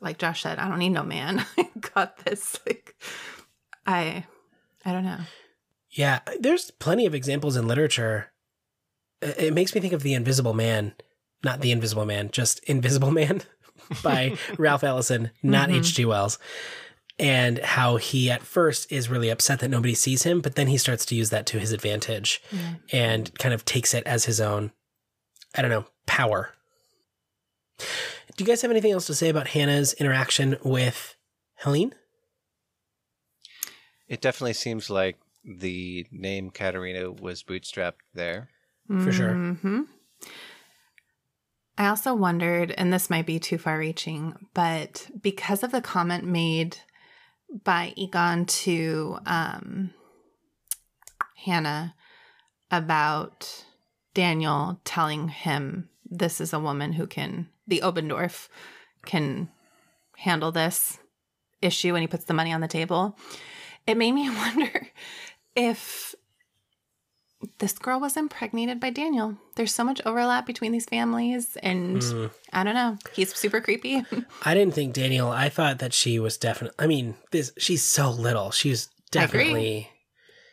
like 0.00 0.18
Josh 0.18 0.42
said, 0.42 0.58
I 0.58 0.68
don't 0.68 0.78
need 0.78 0.90
no 0.90 1.02
man. 1.04 1.44
I 1.58 1.68
got 1.94 2.24
this. 2.24 2.58
Like, 2.66 2.96
I, 3.86 4.24
I 4.84 4.92
don't 4.92 5.04
know. 5.04 5.20
Yeah, 5.90 6.20
there's 6.40 6.70
plenty 6.70 7.04
of 7.04 7.14
examples 7.14 7.56
in 7.56 7.68
literature. 7.68 8.32
It 9.20 9.38
it 9.38 9.54
makes 9.54 9.74
me 9.74 9.80
think 9.82 9.92
of 9.92 10.02
The 10.02 10.14
Invisible 10.14 10.54
Man, 10.54 10.94
not 11.44 11.60
The 11.60 11.72
Invisible 11.72 12.04
Man, 12.04 12.30
just 12.30 12.58
Invisible 12.64 13.10
Man 13.20 13.42
by 14.02 14.36
Ralph 14.58 14.84
Ellison, 14.84 15.30
not. 15.42 15.68
Mm-hmm. 15.68 15.78
H.G. 15.80 16.04
Wells. 16.04 16.38
And 17.18 17.58
how 17.58 17.96
he 17.96 18.30
at 18.30 18.42
first 18.42 18.90
is 18.90 19.08
really 19.10 19.28
upset 19.28 19.60
that 19.60 19.68
nobody 19.68 19.94
sees 19.94 20.22
him, 20.22 20.40
but 20.40 20.54
then 20.54 20.66
he 20.66 20.78
starts 20.78 21.04
to 21.06 21.14
use 21.14 21.30
that 21.30 21.46
to 21.46 21.58
his 21.60 21.70
advantage 21.72 22.42
Yeah. 22.50 22.74
and 22.90 23.38
kind 23.38 23.54
of 23.54 23.64
takes 23.64 23.92
it 23.94 24.04
as 24.06 24.24
his 24.24 24.40
own, 24.40 24.72
I 25.54 25.62
don't 25.62 25.70
know, 25.70 25.84
power. 26.06 26.54
Do 27.78 28.44
you 28.44 28.46
guys 28.46 28.62
have 28.62 28.70
anything 28.70 28.92
else 28.92 29.06
to 29.08 29.14
say 29.14 29.28
about 29.28 29.48
Hannah's 29.48 29.92
interaction 29.94 30.56
with 30.64 31.14
Helene? 31.56 31.94
it 34.08 34.20
definitely 34.20 34.52
seems 34.52 34.90
like 34.90 35.16
the 35.44 36.06
name 36.10 36.50
Katharina 36.50 37.10
was 37.10 37.42
bootstrapped 37.42 38.00
there. 38.12 38.48
For 38.88 39.10
sure. 39.12 39.30
Mm-hmm. 39.30 39.80
I 41.78 41.88
also 41.88 42.14
wondered, 42.14 42.70
and 42.72 42.92
this 42.92 43.08
might 43.08 43.26
be 43.26 43.38
too 43.38 43.58
far 43.58 43.78
reaching, 43.78 44.34
but 44.52 45.10
because 45.20 45.62
of 45.62 45.72
the 45.72 45.80
comment 45.80 46.24
made 46.24 46.76
by 47.64 47.92
Egon 47.96 48.46
to 48.46 49.18
um, 49.26 49.90
Hannah 51.44 51.94
about 52.70 53.64
Daniel 54.14 54.80
telling 54.84 55.28
him 55.28 55.88
this 56.04 56.40
is 56.40 56.52
a 56.52 56.60
woman 56.60 56.92
who 56.92 57.06
can, 57.06 57.48
the 57.66 57.80
Obendorf 57.80 58.48
can 59.04 59.48
handle 60.16 60.52
this 60.52 60.98
issue 61.60 61.94
and 61.94 62.02
he 62.02 62.06
puts 62.06 62.24
the 62.24 62.34
money 62.34 62.52
on 62.52 62.60
the 62.60 62.68
table, 62.68 63.18
it 63.86 63.96
made 63.96 64.12
me 64.12 64.28
wonder 64.30 64.88
if 65.56 66.14
this 67.58 67.72
girl 67.78 68.00
was 68.00 68.16
impregnated 68.16 68.80
by 68.80 68.90
Daniel. 68.90 69.36
There's 69.56 69.74
so 69.74 69.84
much 69.84 70.00
overlap 70.06 70.46
between 70.46 70.72
these 70.72 70.86
families, 70.86 71.56
and 71.62 71.98
Mm. 71.98 72.30
I 72.52 72.64
don't 72.64 72.74
know. 72.74 72.98
He's 73.14 73.34
super 73.34 73.60
creepy. 73.60 74.04
I 74.44 74.54
didn't 74.54 74.74
think 74.74 74.94
Daniel. 74.94 75.28
I 75.30 75.48
thought 75.48 75.78
that 75.80 75.92
she 75.92 76.18
was 76.18 76.36
definitely. 76.36 76.76
I 76.78 76.86
mean, 76.86 77.14
this 77.30 77.52
she's 77.58 77.82
so 77.82 78.10
little. 78.10 78.50
She's 78.50 78.88
definitely. 79.10 79.90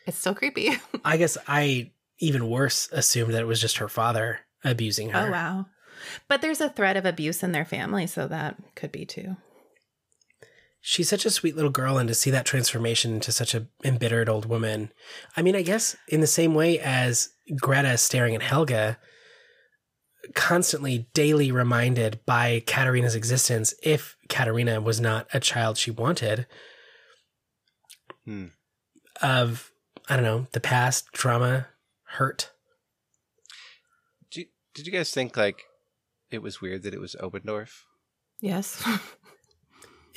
it's 0.06 0.17
still 0.17 0.36
creepy. 0.36 0.71
I, 1.06 1.17
guess 1.17 1.38
I 1.47 1.91
even 2.19 2.49
worse 2.49 2.89
assumed 2.91 3.34
that 3.34 3.41
it 3.41 3.47
was 3.47 3.62
just 3.62 3.78
her 3.78 3.89
father 3.89 4.39
abusing 4.63 5.10
her. 5.10 5.28
Oh 5.28 5.32
wow. 5.32 5.65
But 6.28 6.41
there's 6.41 6.62
a 6.62 6.69
threat 6.69 6.97
of 6.97 7.06
abuse 7.06 7.43
in 7.43 7.52
their 7.52 7.65
family, 7.65 8.08
so 8.08 8.28
that 8.28 8.56
could 8.75 8.91
be 8.91 9.06
too. 9.06 9.36
She's 10.81 11.09
such 11.09 11.25
a 11.25 11.29
sweet 11.29 11.55
little 11.55 11.71
girl, 11.71 11.97
and 11.97 12.07
to 12.07 12.13
see 12.15 12.31
that 12.31 12.45
transformation 12.45 13.13
into 13.13 13.31
such 13.31 13.53
a 13.53 13.67
embittered 13.83 14.29
old 14.29 14.45
woman. 14.45 14.91
I 15.35 15.41
mean, 15.41 15.55
I 15.55 15.61
guess 15.61 15.95
in 16.07 16.21
the 16.21 16.27
same 16.27 16.53
way 16.53 16.79
as 16.79 17.29
Greta 17.59 17.97
staring 17.97 18.33
at 18.33 18.41
Helge, 18.43 18.95
constantly, 20.35 21.09
daily 21.13 21.51
reminded 21.51 22.19
by 22.25 22.61
Katharina's 22.65 23.15
existence, 23.15 23.73
if 23.83 24.15
Katharina 24.29 24.79
was 24.79 25.01
not 25.01 25.27
a 25.33 25.39
child 25.39 25.77
she 25.77 25.91
wanted, 25.91 26.45
Hmm. 28.25 28.47
of 29.21 29.71
I 30.07 30.15
don't 30.15 30.25
know 30.25 30.47
the 30.51 30.59
past 30.59 31.07
trauma, 31.13 31.67
hurt. 32.03 32.51
Did 34.31 34.39
you, 34.41 34.45
did 34.73 34.85
you 34.87 34.93
guys 34.93 35.11
think 35.11 35.35
like 35.35 35.63
it 36.31 36.41
was 36.41 36.61
weird 36.61 36.83
that 36.83 36.93
it 36.93 36.99
was 36.99 37.15
Obendorf? 37.19 37.83
Yes. 38.39 38.81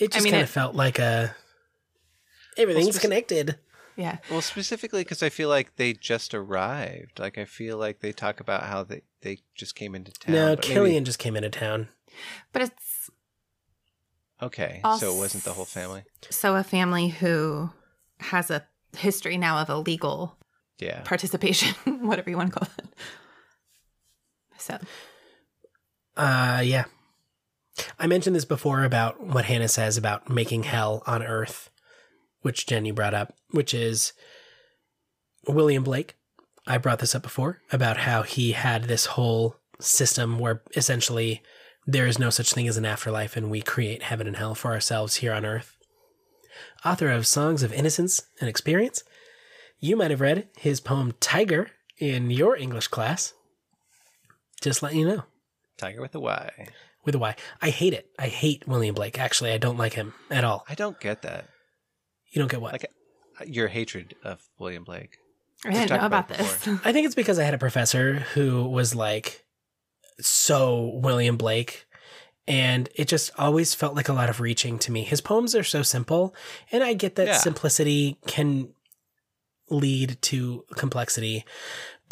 It 0.03 0.11
just 0.13 0.23
I 0.23 0.25
mean, 0.25 0.33
kind 0.33 0.41
it- 0.41 0.45
of 0.45 0.51
felt 0.51 0.75
like 0.75 0.99
a 0.99 1.35
everything's 2.57 2.87
Well, 2.87 2.95
speci- 2.95 3.01
connected. 3.01 3.59
yeah. 3.97 4.19
Well, 4.31 4.41
specifically 4.43 5.03
because 5.03 5.23
I 5.23 5.29
feel 5.29 5.49
like 5.49 5.77
they 5.77 5.93
just 5.93 6.35
arrived. 6.35 7.19
Like 7.19 7.39
I 7.39 7.45
feel 7.45 7.77
like 7.79 8.01
they 8.01 8.13
talk 8.13 8.41
about 8.41 8.65
how 8.65 8.83
they 8.85 9.03
they 9.23 9.39
just 9.55 9.75
came 9.75 9.95
into 9.95 10.13
town. 10.13 10.35
No, 10.35 10.57
but 10.57 10.69
maybe- 10.69 10.81
Kilian 10.81 11.05
just 11.05 11.19
came 11.19 11.37
into 11.37 11.51
town. 11.51 11.89
But 12.53 12.63
it's 12.63 13.11
Okay, 14.43 14.81
Also- 14.83 15.07
so 15.11 15.15
it 15.15 15.19
wasn't 15.19 15.45
the 15.45 15.53
whole 15.53 15.65
family. 15.65 16.03
so 16.31 16.57
a 16.57 16.65
family 16.65 17.09
who 17.09 17.71
has 18.19 18.51
a 18.51 18.67
history 18.97 19.39
now 19.39 19.59
of 19.59 19.69
illegal 19.71 20.37
Yeah. 20.79 21.03
participation, 21.05 21.75
whatever 22.07 22.29
you 22.29 22.37
want 22.37 22.53
to 22.53 22.59
call 22.59 22.69
it. 22.79 22.87
So 24.59 24.79
Uh, 26.17 26.61
yeah. 26.65 26.85
I 27.99 28.07
mentioned 28.07 28.37
this 28.37 28.45
before 28.45 28.85
about 28.85 29.25
what 29.25 29.47
Hannah 29.47 29.69
says 29.69 29.97
about 29.97 30.29
making 30.29 30.65
hell 30.65 31.03
on 31.07 31.23
Earth, 31.23 31.71
which 32.43 32.67
Jenny 32.67 32.91
brought 32.91 33.15
up, 33.15 33.35
which 33.51 33.73
is 33.73 34.13
William 35.49 35.83
Blake. 35.83 36.17
I 36.67 36.79
brought 36.79 36.99
this 37.01 37.15
up 37.15 37.23
before 37.23 37.61
about 37.73 37.99
how 37.99 38.23
he 38.23 38.53
had 38.53 38.85
this 38.85 39.07
whole 39.07 39.57
system 39.81 40.39
where 40.39 40.63
essentially 40.77 41.43
there 41.87 42.07
is 42.07 42.19
no 42.19 42.31
such 42.31 42.53
thing 42.53 42.69
as 42.69 42.77
an 42.77 42.85
afterlife 42.85 43.37
and 43.37 43.51
we 43.51 43.63
create 43.63 44.05
heaven 44.05 44.27
and 44.27 44.37
hell 44.37 44.55
for 44.55 44.73
ourselves 44.73 45.17
here 45.17 45.33
on 45.33 45.45
Earth. 45.45 45.77
Author 46.85 47.11
of 47.11 47.27
Songs 47.27 47.63
of 47.63 47.73
Innocence 47.73 48.23
and 48.41 48.49
Experience, 48.49 49.03
you 49.81 49.97
might 49.97 50.11
have 50.11 50.21
read 50.21 50.49
his 50.57 50.81
poem 50.81 51.13
Tyger 51.21 51.69
in 51.99 52.31
your 52.31 52.57
English 52.57 52.89
class. 52.89 53.35
Just 54.61 54.83
letting 54.83 55.01
you 55.01 55.09
know. 55.09 55.25
Tyger 55.79 56.01
with 56.01 56.15
a 56.15 56.21
Y. 56.21 56.69
with 57.05 57.15
a 57.15 57.19
Y. 57.19 57.35
I 57.61 57.71
hate 57.71 57.93
it. 57.93 58.09
I 58.19 58.29
hate 58.29 58.67
William 58.67 58.95
Blake. 58.95 59.19
Actually, 59.19 59.53
I 59.53 59.59
don't 59.59 59.79
like 59.79 59.95
him 59.95 60.15
at 60.31 60.45
all. 60.45 60.65
I 60.69 60.75
don't 60.75 60.99
get 61.01 61.23
that. 61.23 61.47
You 62.33 62.41
don't 62.41 62.51
get 62.51 62.61
what? 62.61 62.73
Like 62.73 62.91
your 63.47 63.69
hatred 63.69 64.15
of 64.25 64.41
William 64.59 64.85
Blake. 64.85 65.19
I 65.65 65.69
We've 65.69 65.79
didn't 65.79 65.91
know 65.91 66.07
about 66.07 66.31
about 66.31 66.39
this. 66.39 66.69
I 66.85 66.93
think 66.93 67.07
it's 67.07 67.15
because 67.15 67.39
I 67.39 67.45
had 67.45 67.55
a 67.55 67.59
professor 67.59 68.15
who 68.35 68.65
was 68.69 68.95
like 68.95 69.45
so 70.21 70.99
William 71.03 71.37
Blake. 71.37 71.87
And 72.49 72.89
it 72.97 73.07
just 73.07 73.31
always 73.39 73.73
felt 73.73 73.95
like 73.95 74.09
a 74.09 74.13
lot 74.13 74.29
of 74.29 74.41
reaching 74.41 74.77
to 74.81 74.91
me. 74.91 75.05
His 75.05 75.21
poems 75.21 75.55
are 75.55 75.63
so 75.63 75.83
simple, 75.85 76.35
and 76.73 76.83
I 76.83 76.93
get 76.93 77.15
that 77.15 77.27
Yeah. 77.29 77.37
simplicity 77.37 78.19
can 78.27 78.75
lead 79.71 80.21
to 80.23 80.65
complexity. 80.75 81.45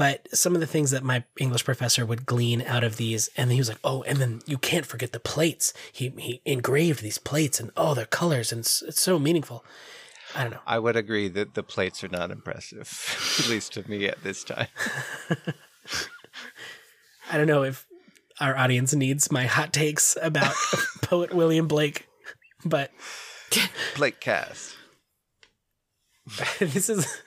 But 0.01 0.35
some 0.35 0.55
of 0.55 0.63
the 0.63 0.67
things 0.67 0.93
that 0.93 1.05
my 1.05 1.25
English 1.39 1.67
professor 1.67 2.07
would 2.07 2.25
glean 2.25 2.63
out 2.63 2.83
of 2.83 2.97
these, 2.97 3.29
and 3.37 3.53
he 3.53 3.59
was 3.59 3.69
like, 3.69 3.81
"Oh, 3.85 4.03
and 4.05 4.17
then 4.17 4.41
you 4.47 4.57
can't 4.57 4.87
forget 4.87 5.13
the 5.13 5.21
plates. 5.21 5.75
He 5.93 6.09
he 6.17 6.41
engraved 6.47 7.03
these 7.03 7.19
plates, 7.19 7.61
and 7.61 7.71
oh, 7.77 7.93
their 7.93 8.07
colors, 8.07 8.51
and 8.51 8.61
it's, 8.61 8.81
it's 8.81 8.99
so 8.99 9.19
meaningful." 9.19 9.63
I 10.35 10.45
don't 10.45 10.53
know. 10.53 10.61
I 10.67 10.79
would 10.79 10.97
agree 10.97 11.29
that 11.29 11.53
the 11.53 11.63
plates 11.63 12.03
are 12.03 12.09
not 12.09 12.31
impressive, 12.31 12.89
at 13.41 13.51
least 13.51 13.75
to 13.75 13.87
me 13.91 14.09
at 14.09 14.23
this 14.23 14.43
time. 14.43 14.69
I 17.31 17.37
don't 17.37 17.47
know 17.47 17.65
if 17.65 17.87
our 18.41 18.57
audience 18.57 18.95
needs 18.95 19.31
my 19.31 19.45
hot 19.45 19.71
takes 19.71 20.17
about 20.23 20.55
poet 21.03 21.35
William 21.35 21.69
Blake, 21.69 22.09
but 22.65 22.91
Blake 23.97 24.19
cast. 24.19 24.77
this 26.59 26.89
is 26.89 27.21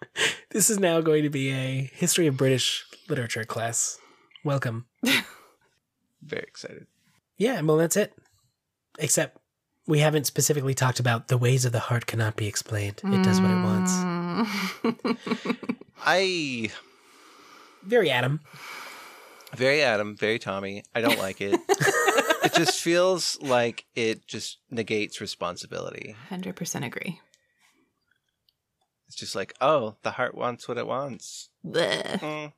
this 0.50 0.70
is 0.70 0.78
now 0.78 1.00
going 1.00 1.22
to 1.22 1.30
be 1.30 1.50
a 1.50 1.90
history 1.94 2.26
of 2.26 2.36
British 2.36 2.84
literature 3.08 3.44
class. 3.44 3.98
Welcome. 4.44 4.86
Very 6.22 6.42
excited. 6.42 6.86
Yeah, 7.36 7.60
well 7.62 7.76
that's 7.76 7.96
it. 7.96 8.12
Except 8.98 9.38
we 9.86 10.00
haven't 10.00 10.24
specifically 10.26 10.74
talked 10.74 11.00
about 11.00 11.28
the 11.28 11.38
ways 11.38 11.64
of 11.64 11.72
the 11.72 11.78
heart 11.78 12.06
cannot 12.06 12.36
be 12.36 12.46
explained. 12.46 13.00
It 13.04 13.22
does 13.24 13.40
what 13.40 13.50
it 13.50 13.62
wants. 13.62 13.92
Mm. 13.92 15.76
I 16.04 16.70
Very 17.84 18.10
Adam. 18.10 18.40
very 19.56 19.82
Adam, 19.82 20.16
very 20.16 20.38
Tommy. 20.38 20.82
I 20.94 21.00
don't 21.00 21.18
like 21.18 21.40
it. 21.40 21.58
it 22.44 22.52
just 22.54 22.80
feels 22.80 23.38
like 23.40 23.86
it 23.94 24.26
just 24.26 24.58
negates 24.70 25.20
responsibility. 25.20 26.14
100% 26.30 26.84
agree. 26.86 27.20
It's 29.08 29.16
just 29.16 29.34
like, 29.34 29.54
oh, 29.60 29.96
the 30.02 30.12
heart 30.12 30.34
wants 30.36 30.68
what 30.68 30.78
it 30.78 30.86
wants. 30.86 31.48
Blech. 31.66 32.20
Mm. 32.20 32.52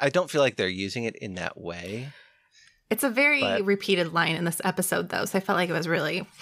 I 0.00 0.08
don't 0.08 0.30
feel 0.30 0.40
like 0.40 0.56
they're 0.56 0.68
using 0.68 1.04
it 1.04 1.16
in 1.16 1.34
that 1.34 1.60
way. 1.60 2.08
It's 2.90 3.04
a 3.04 3.10
very 3.10 3.40
But- 3.42 3.64
repeated 3.64 4.12
line 4.12 4.36
in 4.36 4.44
this 4.44 4.60
episode, 4.64 5.10
though, 5.10 5.26
so 5.26 5.36
I 5.38 5.40
felt 5.40 5.56
like 5.58 5.68
it 5.68 5.74
was 5.74 5.86
really. 5.88 6.26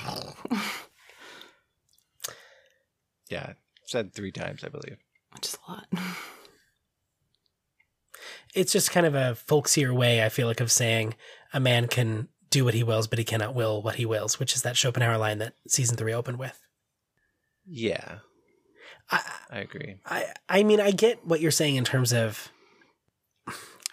Yeah, 3.29 3.55
said 3.87 4.15
three 4.15 4.31
times, 4.31 4.63
I 4.63 4.69
believe. 4.69 4.99
Which 5.35 5.47
is 5.49 5.59
a 5.67 5.71
lot. 5.73 5.87
It's 8.55 8.73
just 8.73 8.91
kind 8.91 9.05
of 9.05 9.15
a 9.15 9.37
folksier 9.49 9.93
way, 9.93 10.25
I 10.25 10.29
feel 10.29 10.47
like, 10.47 10.61
of 10.61 10.71
saying 10.71 11.15
a 11.53 11.61
man 11.61 11.89
can 11.89 12.29
do 12.51 12.65
what 12.65 12.75
he 12.75 12.83
wills, 12.85 13.07
but 13.07 13.19
he 13.19 13.25
cannot 13.25 13.55
will 13.55 13.83
what 13.83 13.97
he 13.97 14.07
wills, 14.07 14.39
which 14.39 14.55
is 14.55 14.63
that 14.63 14.77
Schopenhauer 14.77 15.19
line 15.19 15.39
that 15.39 15.55
season 15.69 15.97
three 15.97 16.13
opened 16.15 16.39
with. 16.39 16.59
Yeah, 17.67 18.19
I, 19.11 19.21
I 19.51 19.59
agree. 19.59 19.97
I 20.05 20.27
I 20.49 20.62
mean 20.62 20.81
I 20.81 20.91
get 20.91 21.27
what 21.27 21.41
you're 21.41 21.51
saying 21.51 21.77
in 21.77 21.85
terms 21.85 22.12
of 22.12 22.51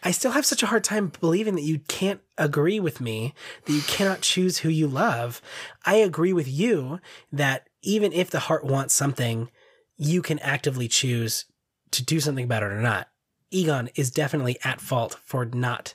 I 0.03 0.11
still 0.11 0.31
have 0.31 0.45
such 0.45 0.61
a 0.61 0.67
hard 0.67 0.83
time 0.83 1.11
believing 1.21 1.55
that 1.55 1.61
you 1.61 1.79
can't 1.79 2.19
agree 2.37 2.79
with 2.79 2.99
me, 2.99 3.33
that 3.65 3.71
you 3.71 3.81
cannot 3.81 4.21
choose 4.21 4.59
who 4.59 4.69
you 4.69 4.87
love. 4.87 5.41
I 5.85 5.95
agree 5.95 6.33
with 6.33 6.47
you 6.47 6.99
that 7.31 7.69
even 7.81 8.11
if 8.11 8.29
the 8.29 8.41
heart 8.41 8.65
wants 8.65 8.93
something, 8.93 9.49
you 9.95 10.21
can 10.21 10.39
actively 10.39 10.89
choose 10.89 11.45
to 11.91 12.03
do 12.03 12.19
something 12.19 12.43
about 12.43 12.63
it 12.63 12.71
or 12.71 12.81
not. 12.81 13.07
Egon 13.49 13.89
is 13.95 14.11
definitely 14.11 14.57
at 14.63 14.81
fault 14.81 15.19
for 15.23 15.45
not 15.45 15.93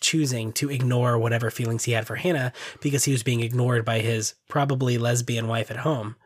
choosing 0.00 0.52
to 0.54 0.70
ignore 0.70 1.18
whatever 1.18 1.50
feelings 1.50 1.84
he 1.84 1.92
had 1.92 2.06
for 2.06 2.16
Hannah 2.16 2.52
because 2.80 3.04
he 3.04 3.12
was 3.12 3.22
being 3.22 3.40
ignored 3.40 3.84
by 3.84 3.98
his 4.00 4.34
probably 4.48 4.98
lesbian 4.98 5.46
wife 5.46 5.70
at 5.70 5.78
home 5.78 6.16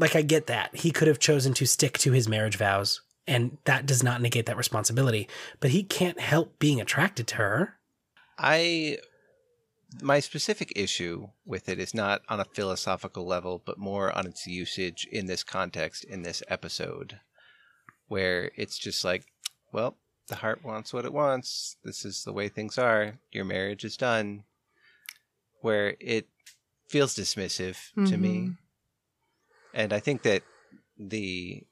like 0.00 0.16
I 0.16 0.22
get 0.22 0.46
that. 0.46 0.74
He 0.74 0.90
could 0.90 1.08
have 1.08 1.18
chosen 1.18 1.54
to 1.54 1.66
stick 1.66 1.98
to 1.98 2.12
his 2.12 2.28
marriage 2.28 2.56
vows, 2.56 3.02
and 3.26 3.58
that 3.64 3.86
does 3.86 4.02
not 4.02 4.20
negate 4.20 4.46
that 4.46 4.56
responsibility. 4.56 5.28
But 5.60 5.70
he 5.70 5.82
can't 5.82 6.18
help 6.18 6.58
being 6.58 6.80
attracted 6.80 7.26
to 7.28 7.36
her. 7.36 7.76
I 8.38 8.98
my 10.00 10.20
specific 10.20 10.72
issue 10.76 11.28
with 11.44 11.68
it 11.68 11.78
is 11.78 11.94
not 11.94 12.22
on 12.28 12.40
a 12.40 12.44
philosophical 12.44 13.26
level, 13.26 13.60
but 13.64 13.78
more 13.78 14.16
on 14.16 14.26
its 14.26 14.46
usage 14.46 15.06
in 15.10 15.26
this 15.26 15.42
context 15.42 16.04
in 16.04 16.22
this 16.22 16.42
episode, 16.48 17.20
where 18.08 18.52
it's 18.56 18.78
just 18.78 19.04
like, 19.04 19.26
well, 19.72 19.96
the 20.28 20.36
heart 20.36 20.64
wants 20.64 20.92
what 20.92 21.04
it 21.04 21.12
wants. 21.12 21.76
This 21.84 22.04
is 22.04 22.24
the 22.24 22.32
way 22.32 22.48
things 22.48 22.78
are. 22.78 23.18
Your 23.32 23.44
marriage 23.44 23.84
is 23.84 23.96
done. 23.96 24.44
Where 25.60 25.96
it 26.00 26.28
feels 26.88 27.14
dismissive 27.14 27.76
to 28.06 28.16
me. 28.16 28.36
Mm-hmm. 28.38 28.50
And 29.72 29.92
I 29.92 30.00
think 30.00 30.22
that 30.22 30.42
the 30.98 31.62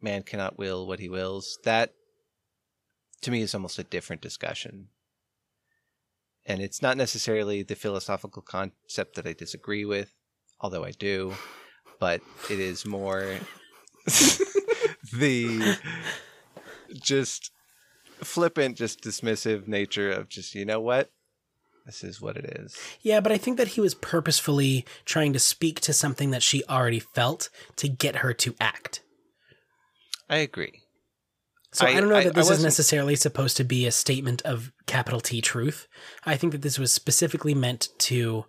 man 0.00 0.22
cannot 0.22 0.58
will 0.58 0.86
what 0.86 1.00
he 1.00 1.08
wills, 1.08 1.58
that 1.64 1.92
to 3.22 3.30
me 3.30 3.42
is 3.42 3.54
almost 3.54 3.78
a 3.78 3.84
different 3.84 4.22
discussion. 4.22 4.88
And 6.46 6.62
it's 6.62 6.80
not 6.80 6.96
necessarily 6.96 7.62
the 7.62 7.74
philosophical 7.74 8.42
concept 8.42 9.16
that 9.16 9.26
I 9.26 9.32
disagree 9.32 9.84
with, 9.84 10.12
although 10.60 10.84
I 10.84 10.92
do, 10.92 11.34
but 12.00 12.20
it 12.48 12.58
is 12.58 12.86
more 12.86 13.38
the 15.12 15.76
just 16.94 17.50
flippant, 18.22 18.76
just 18.76 19.02
dismissive 19.02 19.68
nature 19.68 20.10
of 20.10 20.28
just, 20.28 20.54
you 20.54 20.64
know 20.64 20.80
what? 20.80 21.10
This 21.88 22.04
is 22.04 22.20
what 22.20 22.36
it 22.36 22.44
is. 22.44 22.76
Yeah, 23.00 23.20
but 23.20 23.32
I 23.32 23.38
think 23.38 23.56
that 23.56 23.68
he 23.68 23.80
was 23.80 23.94
purposefully 23.94 24.84
trying 25.06 25.32
to 25.32 25.38
speak 25.38 25.80
to 25.80 25.94
something 25.94 26.32
that 26.32 26.42
she 26.42 26.62
already 26.68 26.98
felt 27.00 27.48
to 27.76 27.88
get 27.88 28.16
her 28.16 28.34
to 28.34 28.54
act. 28.60 29.00
I 30.28 30.36
agree. 30.36 30.82
So 31.72 31.86
I, 31.86 31.92
I- 31.92 32.00
don't 32.00 32.10
know 32.10 32.16
I- 32.16 32.24
that 32.24 32.34
this 32.34 32.50
is 32.50 32.62
necessarily 32.62 33.16
supposed 33.16 33.56
to 33.56 33.64
be 33.64 33.86
a 33.86 33.90
statement 33.90 34.42
of 34.42 34.70
capital 34.86 35.20
T 35.20 35.40
truth. 35.40 35.88
I 36.26 36.36
think 36.36 36.52
that 36.52 36.60
this 36.60 36.78
was 36.78 36.92
specifically 36.92 37.54
meant 37.54 37.88
to 38.00 38.44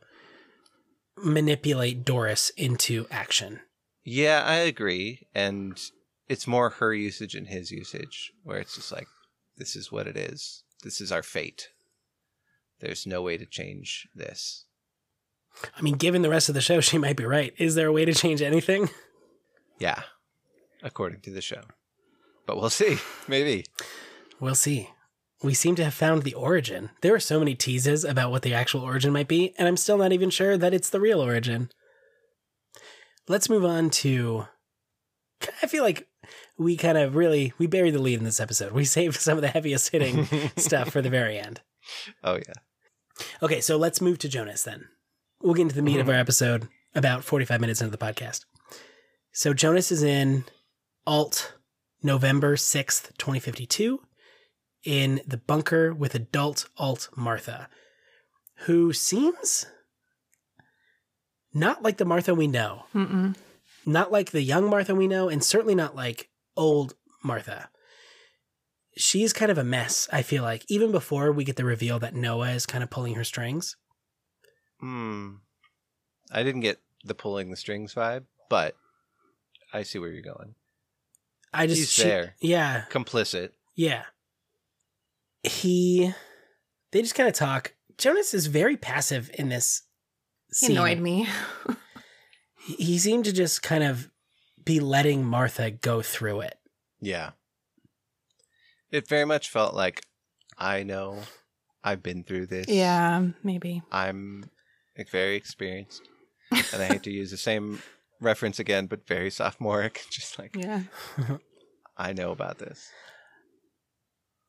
manipulate 1.15 2.03
Doris 2.03 2.49
into 2.57 3.07
action. 3.09 3.61
Yeah, 4.03 4.43
I 4.45 4.55
agree. 4.55 5.27
And 5.33 5.79
it's 6.27 6.45
more 6.45 6.71
her 6.71 6.93
usage 6.93 7.35
and 7.35 7.47
his 7.47 7.71
usage, 7.71 8.31
where 8.43 8.57
it's 8.57 8.75
just 8.75 8.91
like, 8.91 9.07
this 9.55 9.77
is 9.77 9.93
what 9.93 10.07
it 10.07 10.17
is. 10.17 10.63
This 10.83 10.99
is 10.99 11.09
our 11.13 11.23
fate. 11.23 11.69
There's 12.79 13.05
no 13.05 13.21
way 13.21 13.37
to 13.37 13.45
change 13.45 14.07
this. 14.15 14.65
I 15.77 15.81
mean, 15.81 15.95
given 15.95 16.21
the 16.21 16.29
rest 16.29 16.49
of 16.49 16.55
the 16.55 16.61
show, 16.61 16.79
she 16.81 16.97
might 16.97 17.17
be 17.17 17.25
right. 17.25 17.53
Is 17.57 17.75
there 17.75 17.87
a 17.87 17.91
way 17.93 18.05
to 18.05 18.13
change 18.13 18.41
anything? 18.41 18.89
Yeah, 19.79 20.03
according 20.83 21.21
to 21.21 21.31
the 21.31 21.41
show. 21.41 21.61
But 22.45 22.57
we'll 22.57 22.69
see. 22.69 22.97
Maybe. 23.27 23.65
We'll 24.39 24.55
see. 24.55 24.89
We 25.41 25.53
seem 25.53 25.75
to 25.75 25.85
have 25.85 25.93
found 25.93 26.23
the 26.23 26.33
origin. 26.33 26.89
There 27.01 27.15
are 27.15 27.19
so 27.19 27.39
many 27.39 27.55
teases 27.55 28.03
about 28.03 28.31
what 28.31 28.41
the 28.41 28.53
actual 28.53 28.81
origin 28.81 29.13
might 29.13 29.29
be, 29.29 29.53
and 29.57 29.67
I'm 29.67 29.77
still 29.77 29.97
not 29.97 30.11
even 30.11 30.29
sure 30.29 30.57
that 30.57 30.73
it's 30.73 30.89
the 30.89 30.99
real 30.99 31.21
origin. 31.21 31.69
Let's 33.27 33.49
move 33.49 33.63
on 33.63 33.89
to. 33.91 34.47
I 35.63 35.67
feel 35.67 35.83
like 35.83 36.07
we 36.57 36.75
kind 36.75 36.97
of 36.97 37.15
really 37.15 37.53
we 37.57 37.67
buried 37.67 37.93
the 37.93 37.99
lead 37.99 38.19
in 38.19 38.25
this 38.25 38.41
episode. 38.41 38.73
We 38.73 38.83
saved 38.83 39.15
some 39.15 39.37
of 39.37 39.41
the 39.41 39.47
heaviest 39.47 39.91
hitting 39.91 40.27
stuff 40.57 40.89
for 40.89 41.01
the 41.01 41.09
very 41.09 41.39
end. 41.39 41.61
Oh, 42.23 42.35
yeah. 42.35 42.53
Okay, 43.41 43.61
so 43.61 43.77
let's 43.77 44.01
move 44.01 44.17
to 44.19 44.29
Jonas 44.29 44.63
then. 44.63 44.87
We'll 45.41 45.53
get 45.53 45.63
into 45.63 45.75
the 45.75 45.81
meat 45.81 45.97
of 45.97 46.03
mm-hmm. 46.03 46.11
our 46.11 46.19
episode 46.19 46.67
about 46.95 47.23
45 47.23 47.61
minutes 47.61 47.81
into 47.81 47.95
the 47.95 48.03
podcast. 48.03 48.45
So 49.31 49.53
Jonas 49.53 49.91
is 49.91 50.03
in 50.03 50.43
Alt 51.05 51.53
November 52.01 52.55
6th, 52.55 53.17
2052, 53.17 54.01
in 54.83 55.21
the 55.27 55.37
bunker 55.37 55.93
with 55.93 56.15
adult 56.15 56.69
Alt 56.77 57.09
Martha, 57.15 57.69
who 58.65 58.93
seems 58.93 59.65
not 61.53 61.83
like 61.83 61.97
the 61.97 62.05
Martha 62.05 62.33
we 62.33 62.47
know, 62.47 62.83
Mm-mm. 62.93 63.35
not 63.85 64.11
like 64.11 64.31
the 64.31 64.41
young 64.41 64.69
Martha 64.69 64.95
we 64.95 65.07
know, 65.07 65.29
and 65.29 65.43
certainly 65.43 65.75
not 65.75 65.95
like 65.95 66.29
old 66.55 66.93
Martha. 67.23 67.69
She's 68.97 69.31
kind 69.33 69.51
of 69.51 69.57
a 69.57 69.63
mess, 69.63 70.09
I 70.11 70.21
feel 70.23 70.43
like, 70.43 70.65
even 70.67 70.91
before 70.91 71.31
we 71.31 71.43
get 71.43 71.55
the 71.55 71.63
reveal 71.65 71.99
that 71.99 72.15
Noah 72.15 72.51
is 72.51 72.65
kind 72.65 72.83
of 72.83 72.89
pulling 72.89 73.15
her 73.15 73.23
strings. 73.23 73.75
Hmm. 74.79 75.35
I 76.31 76.43
didn't 76.43 76.61
get 76.61 76.79
the 77.03 77.15
pulling 77.15 77.49
the 77.49 77.57
strings 77.57 77.93
vibe, 77.93 78.23
but 78.49 78.75
I 79.73 79.83
see 79.83 79.99
where 79.99 80.09
you're 80.11 80.21
going. 80.21 80.55
I 81.53 81.65
just 81.67 81.79
He's 81.79 81.91
she- 81.91 82.03
there. 82.03 82.35
Yeah, 82.41 82.83
Complicit. 82.91 83.51
yeah. 83.75 84.03
he 85.43 86.13
they 86.91 87.01
just 87.01 87.15
kind 87.15 87.27
of 87.29 87.35
talk. 87.35 87.73
Jonas 87.97 88.33
is 88.33 88.47
very 88.47 88.77
passive 88.77 89.29
in 89.33 89.49
this 89.49 89.83
He 90.59 90.71
annoyed 90.73 90.99
me. 90.99 91.27
He, 92.65 92.73
he 92.75 92.97
seemed 92.99 93.25
to 93.25 93.33
just 93.33 93.61
kind 93.63 93.83
of 93.83 94.09
be 94.63 94.79
letting 94.79 95.23
Martha 95.25 95.71
go 95.71 96.01
through 96.01 96.41
it. 96.41 96.59
Yeah. 97.01 97.31
It 98.91 99.07
very 99.07 99.25
much 99.25 99.49
felt 99.49 99.73
like 99.75 100.01
I 100.57 100.83
know 100.83 101.19
I've 101.83 102.03
been 102.03 102.23
through 102.23 102.47
this. 102.47 102.67
yeah, 102.67 103.23
maybe. 103.43 103.81
I'm 103.91 104.49
like, 104.97 105.09
very 105.09 105.35
experienced. 105.35 106.01
And 106.51 106.81
I 106.81 106.85
hate 106.85 107.03
to 107.03 107.11
use 107.11 107.31
the 107.31 107.37
same 107.37 107.81
reference 108.19 108.59
again, 108.59 108.87
but 108.87 109.07
very 109.07 109.29
sophomoric. 109.29 110.01
Just 110.11 110.39
like, 110.39 110.55
Yeah. 110.55 110.83
I 111.97 112.13
know 112.13 112.31
about 112.31 112.57
this. 112.59 112.89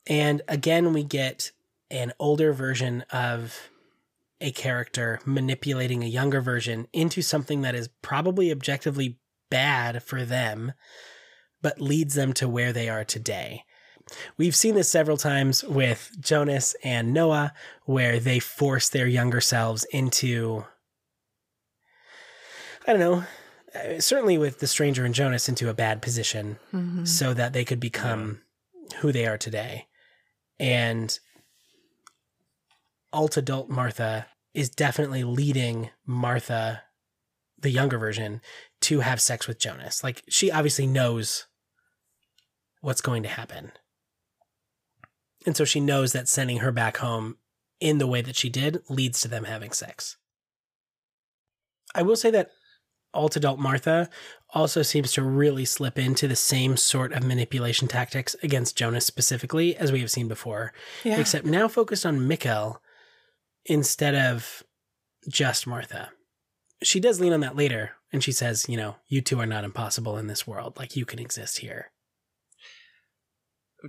And 0.07 0.43
again, 0.49 0.93
we 0.93 1.05
get 1.05 1.51
an 1.91 2.13
older 2.19 2.53
version 2.53 3.05
of 3.13 3.71
a 4.41 4.53
character 4.53 5.21
manipulating 5.25 6.03
a 6.03 6.07
younger 6.07 6.41
version 6.41 6.87
into 6.93 7.21
something 7.21 7.61
that 7.63 7.75
is 7.75 7.89
probably 8.01 8.51
objectively 8.51 9.19
bad 9.51 10.03
for 10.03 10.25
them, 10.25 10.73
but 11.61 11.81
leads 11.81 12.15
them 12.15 12.33
to 12.35 12.49
where 12.49 12.73
they 12.73 12.89
are 12.89 13.05
today. 13.05 13.65
We've 14.37 14.57
seen 14.57 14.75
this 14.75 14.91
several 14.91 15.17
times 15.17 15.63
with 15.65 16.11
Jonas 16.21 16.75
and 16.83 17.13
Noah, 17.13 17.53
where 17.85 18.19
they 18.21 18.39
force 18.39 18.89
their 18.89 19.07
younger 19.07 19.41
selves 19.41 19.85
into, 19.85 20.65
I 22.87 22.93
don't 22.93 23.01
know, 23.01 23.25
uh, 23.75 24.01
certainly 24.01 24.37
with 24.39 24.59
the 24.59 24.67
stranger 24.67 25.05
and 25.05 25.15
Jonas, 25.15 25.49
into 25.49 25.69
a 25.69 25.75
bad 25.75 26.03
position 26.03 26.59
Mhm. 26.73 27.07
so 27.07 27.35
that 27.35 27.53
they 27.53 27.65
could 27.65 27.81
become 27.81 28.43
who 28.99 29.13
they 29.13 29.27
are 29.27 29.39
today. 29.39 29.87
And 30.59 31.19
alt 33.13 33.37
adult 33.37 33.69
Martha 33.69 34.27
is 34.55 34.69
definitely 34.71 35.23
leading 35.25 35.91
Martha, 36.05 36.83
the 37.59 37.71
younger 37.71 37.99
version, 37.99 38.41
to 38.81 39.01
have 39.01 39.21
sex 39.21 39.47
with 39.47 39.59
Jonas. 39.59 40.03
Like 40.03 40.23
she 40.29 40.51
obviously 40.51 40.87
knows 40.87 41.47
what's 42.81 43.01
going 43.01 43.23
to 43.23 43.29
happen. 43.29 43.73
And 45.47 45.57
so 45.57 45.65
she 45.65 45.81
knows 45.81 46.13
that 46.13 46.29
sending 46.29 46.59
her 46.59 46.73
back 46.73 46.99
home 46.99 47.37
in 47.81 47.99
the 47.99 48.07
way 48.07 48.21
that 48.23 48.37
she 48.37 48.49
did 48.51 48.83
leads 48.89 49.21
to 49.23 49.29
them 49.29 49.45
having 49.45 49.73
sex. 49.73 50.17
I 51.95 52.03
will 52.03 52.17
say 52.17 52.31
that 52.31 52.51
alt 53.13 53.37
adult 53.37 53.59
Martha 53.59 54.09
also 54.55 54.83
seems 54.83 55.13
to 55.13 55.23
really 55.23 55.65
slip 55.65 55.99
into 55.99 56.29
the 56.29 56.37
same 56.37 56.77
sort 56.77 57.13
of 57.13 57.25
manipulation 57.25 57.89
tactics 57.89 58.37
against 58.43 58.77
Jonas 58.77 59.07
specifically 59.07 59.77
as 59.77 59.91
we 59.91 60.01
have 60.01 60.11
seen 60.11 60.29
before, 60.29 60.73
Yeah. 61.05 61.19
except 61.19 61.47
now 61.47 61.69
focused 61.69 62.05
on 62.07 62.21
Mikkel 62.21 62.79
instead 63.65 64.15
of 64.15 64.63
just 65.29 65.67
Martha. 65.67 66.11
She 66.83 67.01
does 67.01 67.21
lean 67.21 67.33
on 67.33 67.41
that 67.41 67.57
later, 67.57 67.93
and 68.13 68.23
she 68.25 68.33
says, 68.33 68.67
you 68.69 68.77
know, 68.77 68.97
you 69.09 69.21
two 69.21 69.39
are 69.41 69.47
not 69.47 69.65
impossible 69.65 70.17
in 70.17 70.29
this 70.29 70.47
world. 70.47 70.77
Like 70.79 70.97
you 70.97 71.05
can 71.05 71.19
exist 71.19 71.59
here. 71.59 71.91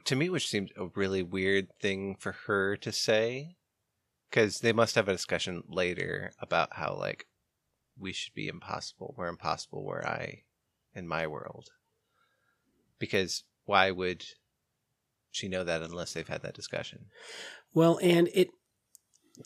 To 0.05 0.15
me, 0.15 0.29
which 0.29 0.47
seemed 0.47 0.71
a 0.77 0.87
really 0.95 1.23
weird 1.23 1.67
thing 1.79 2.15
for 2.15 2.31
her 2.47 2.77
to 2.77 2.91
say, 2.91 3.55
because 4.29 4.59
they 4.59 4.71
must 4.73 4.95
have 4.95 5.07
a 5.09 5.13
discussion 5.13 5.63
later 5.67 6.31
about 6.39 6.73
how, 6.73 6.95
like, 6.95 7.27
we 7.99 8.13
should 8.13 8.33
be 8.33 8.47
impossible. 8.47 9.13
We're 9.17 9.27
impossible 9.27 9.83
where 9.83 10.07
I, 10.07 10.43
in 10.95 11.07
my 11.07 11.27
world. 11.27 11.69
Because 12.99 13.43
why 13.65 13.91
would 13.91 14.25
she 15.31 15.47
know 15.47 15.63
that 15.63 15.81
unless 15.81 16.13
they've 16.13 16.27
had 16.27 16.41
that 16.43 16.53
discussion? 16.55 17.05
Well, 17.73 17.99
and 18.01 18.29
it 18.33 18.49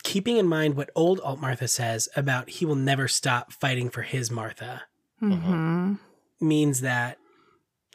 keeping 0.04 0.38
in 0.38 0.48
mind 0.48 0.76
what 0.76 0.90
old 0.96 1.20
Alt 1.22 1.40
Martha 1.40 1.68
says 1.68 2.10
about 2.16 2.50
he 2.50 2.66
will 2.66 2.76
never 2.76 3.08
stop 3.08 3.54
fighting 3.54 3.90
for 3.90 4.02
his 4.02 4.30
Martha 4.30 4.84
Mhm. 5.22 6.00
means 6.42 6.82
that 6.82 7.18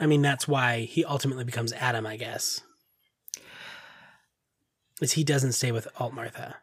I 0.00 0.06
mean 0.06 0.22
that's 0.22 0.48
why 0.48 0.80
he 0.80 1.04
ultimately 1.04 1.44
becomes 1.44 1.72
Adam, 1.74 2.06
I 2.06 2.16
guess. 2.16 2.62
Is 5.00 5.12
he 5.12 5.22
doesn't 5.24 5.52
stay 5.52 5.70
with 5.72 5.86
Alt 5.98 6.12
Martha. 6.14 6.56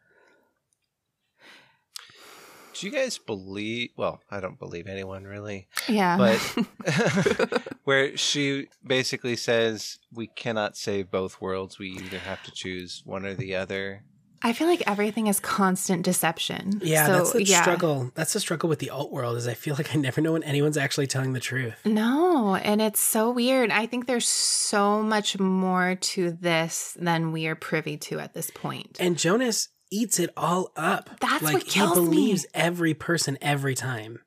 Do 2.73 2.85
you 2.85 2.91
guys 2.91 3.17
believe? 3.17 3.89
Well, 3.97 4.21
I 4.29 4.39
don't 4.39 4.59
believe 4.59 4.85
anyone 4.85 5.23
really, 5.23 5.67
Yeah. 5.87 6.17
but 6.17 6.37
where 7.85 8.15
she 8.15 8.67
basically 8.85 9.35
says 9.35 9.97
we 10.13 10.27
cannot 10.27 10.77
save 10.77 11.09
both 11.09 11.41
worlds. 11.41 11.79
We 11.79 11.89
either 11.89 12.19
have 12.19 12.43
to 12.43 12.51
choose 12.51 13.01
one 13.03 13.25
or 13.25 13.33
the 13.33 13.55
other. 13.55 14.03
I 14.47 14.53
feel 14.53 14.67
like 14.67 14.81
everything 14.87 15.27
is 15.27 15.41
constant 15.41 16.05
deception. 16.05 16.79
Yeah, 16.81 17.05
So, 17.05 17.13
that's 17.17 17.33
the 17.33 17.43
yeah. 17.43 17.61
struggle. 17.61 18.11
That's 18.15 18.31
the 18.31 18.39
struggle 18.39 18.69
with 18.69 18.79
the 18.79 18.89
alt 18.91 19.11
world 19.11 19.35
is 19.35 19.45
I 19.45 19.55
feel 19.55 19.75
like 19.75 19.93
I 19.93 19.97
never 19.99 20.21
know 20.21 20.31
when 20.31 20.43
anyone's 20.43 20.77
actually 20.77 21.07
telling 21.07 21.33
the 21.33 21.41
truth. 21.41 21.75
No, 21.83 22.55
and 22.55 22.81
it's 22.81 23.01
so 23.01 23.29
weird. 23.29 23.71
I 23.71 23.87
think 23.87 24.07
there's 24.07 24.27
so 24.29 25.03
much 25.03 25.37
more 25.37 25.95
to 25.95 26.31
this 26.31 26.95
than 26.97 27.33
we 27.33 27.45
are 27.47 27.55
privy 27.55 27.97
to 27.97 28.19
at 28.19 28.33
this 28.33 28.49
point. 28.49 28.95
And 29.01 29.17
Jonas 29.17 29.67
eats 29.91 30.17
it 30.17 30.29
all 30.37 30.71
up. 30.77 31.09
That's 31.19 31.43
like 31.43 31.53
what 31.55 31.65
kills 31.65 31.95
he 31.97 32.03
me. 32.03 32.07
believes 32.09 32.45
every 32.53 32.93
person 32.93 33.37
every 33.41 33.75
time. 33.75 34.19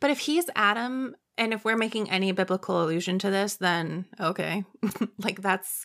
But 0.00 0.10
if 0.10 0.20
he's 0.20 0.46
Adam, 0.54 1.14
and 1.36 1.52
if 1.52 1.66
we're 1.66 1.76
making 1.76 2.08
any 2.10 2.32
biblical 2.32 2.82
allusion 2.82 3.18
to 3.18 3.30
this, 3.30 3.56
then 3.56 4.06
okay, 4.18 4.64
like 5.18 5.42
that's 5.42 5.84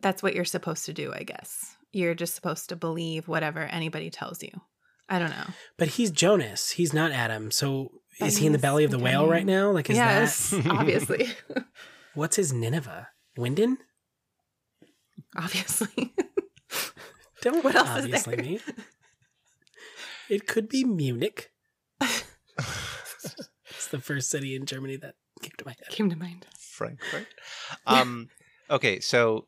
that's 0.00 0.22
what 0.22 0.34
you're 0.34 0.46
supposed 0.46 0.86
to 0.86 0.94
do, 0.94 1.12
I 1.14 1.22
guess. 1.22 1.75
You're 1.96 2.14
just 2.14 2.34
supposed 2.34 2.68
to 2.68 2.76
believe 2.76 3.26
whatever 3.26 3.60
anybody 3.60 4.10
tells 4.10 4.42
you. 4.42 4.50
I 5.08 5.18
don't 5.18 5.30
know. 5.30 5.46
But 5.78 5.88
he's 5.88 6.10
Jonas. 6.10 6.70
He's 6.72 6.92
not 6.92 7.10
Adam. 7.12 7.50
So 7.50 7.90
But 8.20 8.28
is 8.28 8.36
he 8.38 8.46
in 8.46 8.52
the 8.52 8.58
belly 8.58 8.84
of 8.84 8.90
the 8.90 8.98
whale 8.98 9.22
Italian. 9.22 9.30
right 9.30 9.46
now? 9.46 9.70
Like 9.70 9.88
is 9.88 9.96
yes, 9.96 10.50
that 10.50 10.66
obviously, 10.70 11.28
what's 12.14 12.36
his 12.36 12.52
Nineveh? 12.52 13.08
Winden? 13.38 13.76
obviously. 15.36 16.12
Don't 17.42 17.62
What 17.64 17.74
else 17.74 17.88
is 17.98 18.04
obviously 18.04 18.36
there? 18.36 18.44
me. 18.44 18.60
It 20.28 20.46
could 20.46 20.68
be 20.68 20.84
Munich. 20.84 21.50
it's 22.00 23.88
the 23.90 24.00
first 24.00 24.28
city 24.30 24.54
in 24.56 24.66
Germany 24.66 24.96
that 24.96 25.14
came 25.40 25.52
to 25.58 25.64
my 25.64 25.72
head. 25.72 25.88
Came 25.90 26.10
to 26.10 26.16
mind. 26.16 26.46
Frankfurt. 26.58 27.26
Um, 27.86 28.28
okay, 28.70 28.98
so 29.00 29.46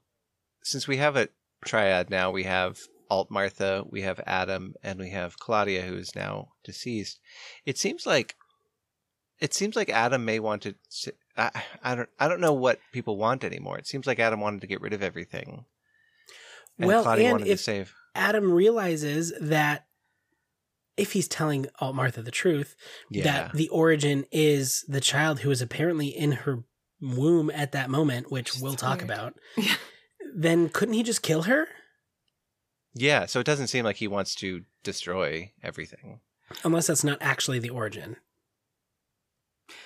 since 0.62 0.86
we 0.86 0.98
have 0.98 1.16
a 1.16 1.28
triad 1.64 2.10
now, 2.10 2.30
we 2.30 2.44
have 2.44 2.78
Alt 3.10 3.30
Martha, 3.30 3.84
we 3.88 4.02
have 4.02 4.20
Adam, 4.26 4.74
and 4.82 4.98
we 4.98 5.10
have 5.10 5.38
Claudia, 5.38 5.82
who 5.82 5.96
is 5.96 6.14
now 6.14 6.48
deceased. 6.64 7.20
It 7.64 7.78
seems 7.78 8.06
like 8.06 8.36
it 9.40 9.54
seems 9.54 9.76
like 9.76 9.88
Adam 9.88 10.24
may 10.24 10.40
want 10.40 10.62
to. 10.62 10.74
I 11.36 11.94
don't. 11.94 12.08
I 12.18 12.26
don't 12.28 12.40
know 12.40 12.52
what 12.52 12.80
people 12.92 13.16
want 13.16 13.44
anymore. 13.44 13.78
It 13.78 13.86
seems 13.86 14.06
like 14.06 14.18
Adam 14.18 14.40
wanted 14.40 14.60
to 14.62 14.66
get 14.66 14.80
rid 14.80 14.92
of 14.92 15.02
everything, 15.02 15.64
and 16.78 16.88
Well, 16.88 17.02
Claudia 17.04 17.26
and 17.26 17.32
wanted 17.32 17.48
if- 17.48 17.58
to 17.58 17.64
save. 17.64 17.94
Adam 18.14 18.50
realizes 18.50 19.32
that 19.40 19.86
if 20.96 21.12
he's 21.12 21.28
telling 21.28 21.66
Alt 21.78 21.94
Martha 21.94 22.20
the 22.22 22.32
truth, 22.32 22.74
Yeah, 23.08 23.22
that 23.22 23.52
the 23.52 23.68
origin 23.68 24.24
is 24.32 24.84
the 24.88 25.00
child 25.00 25.40
who 25.40 25.50
is 25.52 25.62
apparently 25.62 26.08
in 26.08 26.32
her 26.32 26.64
womb 27.00 27.48
at 27.50 27.70
that 27.72 27.88
moment, 27.88 28.32
which 28.32 28.46
Just 28.52 28.62
we'll 28.62 28.74
talk 28.74 29.02
about, 29.02 29.34
Yeah. 29.56 29.76
Then 30.42 30.68
couldn't 30.68 30.94
he 30.94 31.02
just 31.02 31.22
kill 31.22 31.42
her? 31.42 31.68
yeah. 32.94 33.26
So 33.26 33.40
it 33.40 33.46
doesn't 33.46 33.68
seem 33.68 33.84
like 33.84 33.96
he 33.96 34.08
wants 34.08 34.34
to 34.36 34.62
destroy 34.82 35.52
everything. 35.62 36.20
Unless 36.64 36.86
that's 36.86 37.04
not 37.04 37.18
actually 37.20 37.58
the 37.58 37.70
origin. 37.70 38.16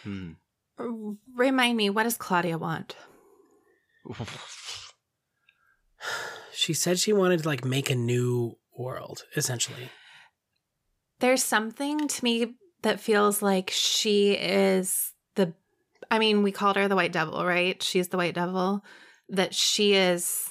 Hmm. 0.03 0.33
Remind 1.35 1.77
me, 1.77 1.91
what 1.91 2.05
does 2.05 2.17
Claudia 2.17 2.59
want? 2.59 2.97
She 6.55 6.75
said 6.75 7.01
she 7.01 7.13
wanted 7.13 7.43
to 7.43 7.49
like 7.49 7.65
make 7.65 7.91
a 7.91 7.95
new 7.97 8.57
world, 8.79 9.25
essentially. 9.35 9.91
There's 11.19 11.43
something 11.43 12.07
to 12.07 12.25
me 12.25 12.55
that 12.83 13.01
feels 13.01 13.43
like 13.43 13.71
she 13.73 14.33
is 14.35 15.13
the 15.35 15.55
I 16.11 16.21
mean, 16.21 16.43
we 16.43 16.53
called 16.53 16.77
her 16.77 16.87
the 16.87 16.95
white 16.95 17.11
devil, 17.11 17.45
right? 17.45 17.83
She's 17.83 18.09
the 18.09 18.17
white 18.17 18.35
devil. 18.35 18.85
That 19.29 19.55
she 19.55 19.95
is 19.95 20.51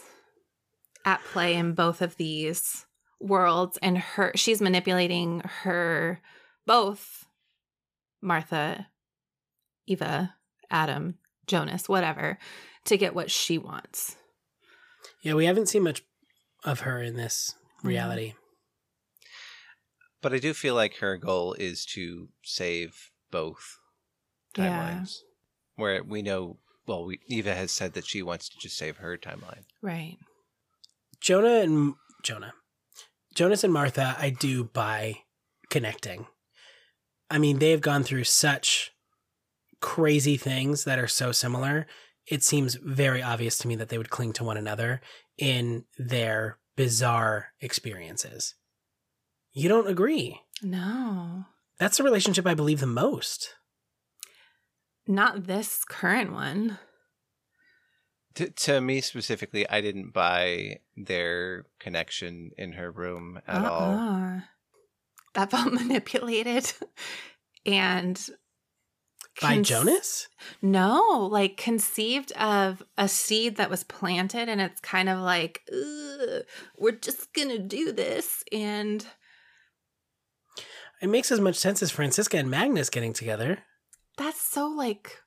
at 1.05 1.24
play 1.26 1.55
in 1.55 1.74
both 1.74 2.01
of 2.01 2.17
these 2.17 2.86
worlds 3.19 3.78
and 3.82 3.97
her 3.97 4.32
she's 4.36 4.61
manipulating 4.61 5.41
her 5.63 6.19
both 6.65 7.26
Martha, 8.22 8.88
Eva, 9.88 10.36
Adam, 10.69 11.15
Jonas, 11.47 11.89
whatever, 11.89 12.38
to 12.86 12.97
get 12.97 13.15
what 13.15 13.32
she 13.32 13.57
wants. 13.57 14.15
Yeah, 15.22 15.34
we 15.34 15.45
haven't 15.45 15.69
seen 15.69 15.84
much 15.84 16.03
of 16.63 16.82
her 16.82 17.01
in 17.01 17.15
this 17.15 17.55
mm-hmm. 17.80 17.88
reality. 17.88 18.34
But 20.22 20.34
I 20.34 20.39
do 20.39 20.53
feel 20.53 20.76
like 20.76 20.97
her 20.97 21.17
goal 21.17 21.53
is 21.53 21.86
to 21.88 22.30
save 22.43 23.09
both 23.32 23.80
Yeah. 24.55 24.99
timelines. 24.99 25.19
Where 25.76 26.03
we 26.03 26.22
know, 26.22 26.57
well, 26.88 27.05
we, 27.05 27.19
Eva 27.27 27.53
has 27.53 27.71
said 27.71 27.93
that 27.93 28.05
she 28.05 28.21
wants 28.21 28.49
to 28.49 28.57
just 28.57 28.77
save 28.77 28.97
her 28.97 29.17
timeline. 29.17 29.63
Right. 29.82 30.17
Jonah 31.19 31.59
and 31.61 31.93
Jonah, 32.23 32.53
Jonas 33.36 33.63
and 33.63 33.73
Martha, 33.73 34.15
I 34.17 34.32
do 34.32 34.63
buy 34.63 35.19
connecting. 35.69 36.27
I 37.29 37.38
mean, 37.38 37.59
they've 37.59 37.82
gone 37.82 38.03
through 38.03 38.25
such 38.25 38.91
crazy 39.79 40.38
things 40.38 40.84
that 40.84 40.99
are 40.99 41.07
so 41.07 41.32
similar. 41.32 41.88
It 42.27 42.43
seems 42.43 42.75
very 42.75 43.21
obvious 43.21 43.57
to 43.59 43.67
me 43.67 43.75
that 43.77 43.89
they 43.89 43.97
would 43.97 44.09
cling 44.09 44.34
to 44.34 44.43
one 44.43 44.57
another 44.57 45.01
in 45.38 45.86
their 45.97 46.59
bizarre 46.75 47.47
experiences. 47.59 48.55
You 49.53 49.69
don't 49.69 49.88
agree? 49.88 50.39
No. 50.61 51.45
That's 51.79 51.97
the 51.97 52.03
relationship 52.03 52.45
I 52.45 52.53
believe 52.53 52.79
the 52.79 52.88
most. 52.88 53.55
Not 55.07 55.47
this 55.47 55.83
current 55.83 56.31
one. 56.31 56.77
To, 58.35 58.49
to 58.49 58.79
me 58.81 59.01
specifically, 59.01 59.67
I 59.69 59.81
didn't 59.81 60.13
buy 60.13 60.79
their 60.95 61.65
connection 61.79 62.51
in 62.57 62.73
her 62.73 62.89
room 62.89 63.41
at 63.47 63.65
all. 63.65 63.91
Uh-uh. 63.97 64.39
That 65.33 65.51
felt 65.51 65.73
manipulated. 65.73 66.71
and 67.65 68.17
By 69.41 69.55
cons- 69.55 69.67
Jonas? 69.67 70.27
No, 70.61 71.27
like 71.31 71.57
conceived 71.57 72.31
of 72.33 72.81
a 72.97 73.07
seed 73.09 73.57
that 73.57 73.69
was 73.69 73.83
planted, 73.83 74.47
and 74.47 74.61
it's 74.61 74.79
kind 74.79 75.09
of 75.09 75.19
like, 75.19 75.61
we're 76.77 76.91
just 77.01 77.33
gonna 77.33 77.59
do 77.59 77.91
this. 77.91 78.43
And 78.53 79.05
It 81.01 81.07
makes 81.09 81.31
as 81.31 81.41
much 81.41 81.55
sense 81.57 81.81
as 81.83 81.91
Franziska 81.91 82.37
and 82.37 82.49
Magnus 82.49 82.89
getting 82.89 83.11
together. 83.13 83.59
That's 84.22 84.41
so 84.41 84.67
like 84.67 85.17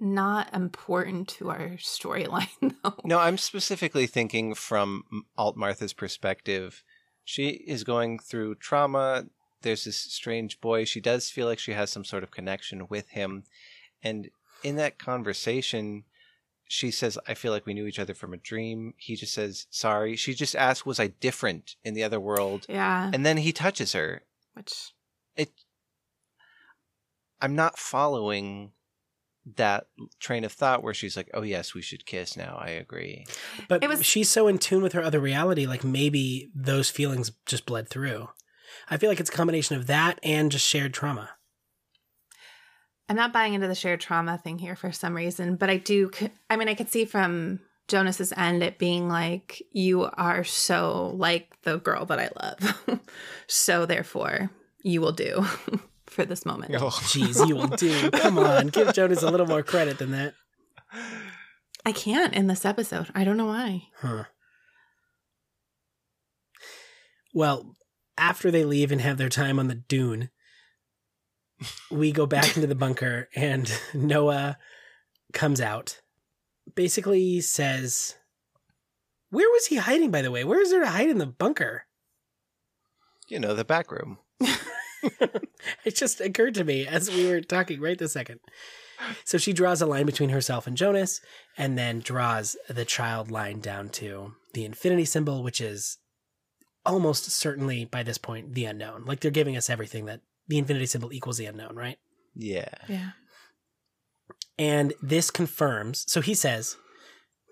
not 0.00 0.52
important 0.54 1.28
to 1.28 1.50
our 1.50 1.70
storyline, 1.78 2.48
though. 2.82 2.94
No, 3.04 3.18
I'm 3.18 3.38
specifically 3.38 4.06
thinking 4.06 4.54
from 4.54 5.04
Alt 5.36 5.56
Martha's 5.56 5.92
perspective. 5.92 6.82
She 7.24 7.48
is 7.48 7.84
going 7.84 8.18
through 8.18 8.56
trauma. 8.56 9.26
There's 9.62 9.84
this 9.84 9.96
strange 9.96 10.60
boy. 10.60 10.84
She 10.84 11.00
does 11.00 11.30
feel 11.30 11.46
like 11.46 11.58
she 11.58 11.72
has 11.72 11.90
some 11.90 12.04
sort 12.04 12.22
of 12.22 12.30
connection 12.30 12.86
with 12.88 13.10
him. 13.10 13.44
And 14.02 14.30
in 14.62 14.76
that 14.76 14.98
conversation, 14.98 16.04
she 16.68 16.90
says, 16.90 17.18
I 17.26 17.34
feel 17.34 17.52
like 17.52 17.66
we 17.66 17.74
knew 17.74 17.86
each 17.86 17.98
other 17.98 18.14
from 18.14 18.32
a 18.32 18.38
dream. 18.38 18.94
He 18.96 19.16
just 19.16 19.34
says, 19.34 19.66
sorry. 19.70 20.16
She 20.16 20.34
just 20.34 20.54
asks, 20.54 20.86
Was 20.86 21.00
I 21.00 21.08
different 21.08 21.76
in 21.84 21.94
the 21.94 22.04
other 22.04 22.20
world? 22.20 22.66
Yeah. 22.68 23.10
And 23.12 23.26
then 23.26 23.38
he 23.38 23.52
touches 23.52 23.92
her. 23.94 24.22
Which 24.54 24.92
It. 25.36 25.50
I'm 27.40 27.54
not 27.54 27.78
following 27.78 28.72
that 29.56 29.86
train 30.20 30.44
of 30.44 30.52
thought 30.52 30.82
where 30.82 30.92
she's 30.94 31.16
like, 31.16 31.30
"Oh 31.32 31.42
yes, 31.42 31.74
we 31.74 31.82
should 31.82 32.04
kiss 32.06 32.36
now." 32.36 32.58
I 32.60 32.70
agree. 32.70 33.26
But 33.68 33.82
It 33.82 33.88
was- 33.88 34.04
she's 34.04 34.30
so 34.30 34.48
in 34.48 34.58
tune 34.58 34.82
with 34.82 34.92
her 34.92 35.02
other 35.02 35.20
reality, 35.20 35.66
like 35.66 35.84
maybe 35.84 36.50
those 36.54 36.90
feelings 36.90 37.32
just 37.46 37.64
bled 37.66 37.88
through. 37.88 38.28
I 38.90 38.96
feel 38.98 39.08
like 39.08 39.20
it's 39.20 39.30
a 39.30 39.32
combination 39.32 39.76
of 39.76 39.86
that 39.86 40.18
and 40.22 40.52
just 40.52 40.66
shared 40.66 40.92
trauma. 40.92 41.30
I'm 43.08 43.16
not 43.16 43.32
buying 43.32 43.54
into 43.54 43.66
the 43.68 43.74
shared 43.74 44.00
trauma 44.00 44.36
thing 44.36 44.58
here 44.58 44.76
for 44.76 44.92
some 44.92 45.14
reason, 45.16 45.56
but 45.56 45.70
I 45.70 45.78
do. 45.78 46.10
I 46.50 46.56
mean, 46.56 46.68
I 46.68 46.74
could 46.74 46.90
see 46.90 47.06
from 47.06 47.60
Jonas's 47.88 48.34
end 48.36 48.62
it 48.62 48.78
being 48.78 49.08
like, 49.08 49.62
you 49.72 50.02
are 50.04 50.44
so 50.44 51.14
like 51.16 51.56
the 51.62 51.78
girl 51.78 52.04
that 52.04 52.18
I 52.18 52.28
love. 52.38 53.00
so 53.46 53.86
therefore, 53.86 54.50
you 54.82 55.00
will 55.00 55.12
do 55.12 55.46
for 56.10 56.24
this 56.24 56.46
moment. 56.46 56.74
Oh. 56.74 56.88
Jeez, 56.90 57.46
you 57.46 57.56
will 57.56 57.68
do. 57.68 58.10
Come 58.10 58.38
on, 58.38 58.68
give 58.68 58.92
Jonas 58.92 59.22
a 59.22 59.30
little 59.30 59.46
more 59.46 59.62
credit 59.62 59.98
than 59.98 60.10
that. 60.12 60.34
I 61.84 61.92
can't 61.92 62.34
in 62.34 62.46
this 62.46 62.64
episode. 62.64 63.08
I 63.14 63.24
don't 63.24 63.36
know 63.36 63.46
why. 63.46 63.84
Huh. 64.00 64.24
Well, 67.34 67.74
after 68.16 68.50
they 68.50 68.64
leave 68.64 68.90
and 68.90 69.00
have 69.00 69.18
their 69.18 69.28
time 69.28 69.58
on 69.58 69.68
the 69.68 69.74
dune, 69.74 70.30
we 71.90 72.12
go 72.12 72.26
back 72.26 72.56
into 72.56 72.66
the 72.66 72.74
bunker 72.76 73.28
and 73.34 73.70
Noah 73.94 74.58
comes 75.32 75.60
out. 75.60 76.00
Basically 76.74 77.40
says, 77.40 78.16
Where 79.30 79.48
was 79.48 79.66
he 79.66 79.76
hiding, 79.76 80.10
by 80.10 80.22
the 80.22 80.30
way? 80.30 80.44
Where 80.44 80.60
is 80.60 80.70
there 80.70 80.80
to 80.80 80.90
hide 80.90 81.08
in 81.08 81.18
the 81.18 81.26
bunker? 81.26 81.84
You 83.28 83.40
know, 83.40 83.54
the 83.54 83.64
back 83.64 83.90
room. 83.90 84.18
it 85.84 85.94
just 85.94 86.20
occurred 86.20 86.54
to 86.54 86.64
me 86.64 86.86
as 86.86 87.10
we 87.10 87.26
were 87.28 87.40
talking 87.40 87.80
right 87.80 87.98
this 87.98 88.12
second. 88.12 88.40
So 89.24 89.38
she 89.38 89.52
draws 89.52 89.80
a 89.80 89.86
line 89.86 90.06
between 90.06 90.30
herself 90.30 90.66
and 90.66 90.76
Jonas, 90.76 91.20
and 91.56 91.78
then 91.78 92.00
draws 92.00 92.56
the 92.68 92.84
child 92.84 93.30
line 93.30 93.60
down 93.60 93.90
to 93.90 94.32
the 94.54 94.64
infinity 94.64 95.04
symbol, 95.04 95.42
which 95.42 95.60
is 95.60 95.98
almost 96.84 97.30
certainly 97.30 97.84
by 97.84 98.02
this 98.02 98.18
point 98.18 98.54
the 98.54 98.64
unknown. 98.64 99.04
Like 99.04 99.20
they're 99.20 99.30
giving 99.30 99.56
us 99.56 99.70
everything 99.70 100.06
that 100.06 100.20
the 100.48 100.58
infinity 100.58 100.86
symbol 100.86 101.12
equals 101.12 101.38
the 101.38 101.46
unknown, 101.46 101.76
right? 101.76 101.98
Yeah. 102.34 102.74
Yeah. 102.88 103.10
And 104.58 104.94
this 105.00 105.30
confirms. 105.30 106.04
So 106.08 106.20
he 106.20 106.34
says, 106.34 106.76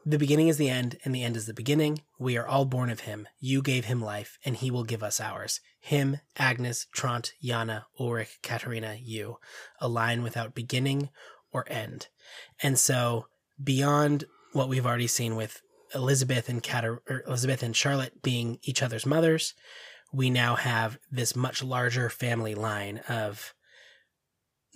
The 0.09 0.19
beginning 0.19 0.47
is 0.47 0.57
the 0.57 0.71
end, 0.71 0.99
and 1.05 1.13
the 1.13 1.25
end 1.25 1.37
is 1.37 1.47
the 1.47 1.53
beginning. 1.53 2.03
We 2.17 2.37
are 2.37 2.47
all 2.47 2.65
born 2.65 2.91
of 2.91 3.01
him. 3.01 3.27
You 3.41 3.61
gave 3.61 3.87
him 3.87 4.01
life, 4.01 4.39
and 4.45 4.55
he 4.55 4.71
will 4.71 4.85
give 4.85 5.03
us 5.03 5.21
ours. 5.21 5.61
Him, 5.81 6.19
Agnes, 6.37 6.87
Tronte, 6.95 7.33
Jana, 7.43 7.87
Ulrich, 7.99 8.39
Katharina, 8.41 8.99
you. 9.03 9.39
A 9.81 9.89
line 9.89 10.23
without 10.23 10.55
beginning 10.55 11.09
or 11.53 11.65
end. 11.69 12.07
And 12.63 12.79
so, 12.79 13.27
beyond 13.61 14.27
what 14.53 14.69
we've 14.69 14.87
already 14.87 15.09
seen 15.09 15.35
with 15.35 15.61
Elizabeth 15.93 16.49
and 16.49 16.65
Elizabeth 17.27 17.65
and 17.65 17.75
Charlotte 17.75 18.23
being 18.23 18.61
each 18.63 18.85
other's 18.85 19.07
mothers, 19.07 19.55
we 20.13 20.31
now 20.31 20.55
have 20.55 20.99
this 21.11 21.35
much 21.35 21.65
larger 21.65 22.09
family 22.11 22.55
line 22.55 22.99
of 23.09 23.55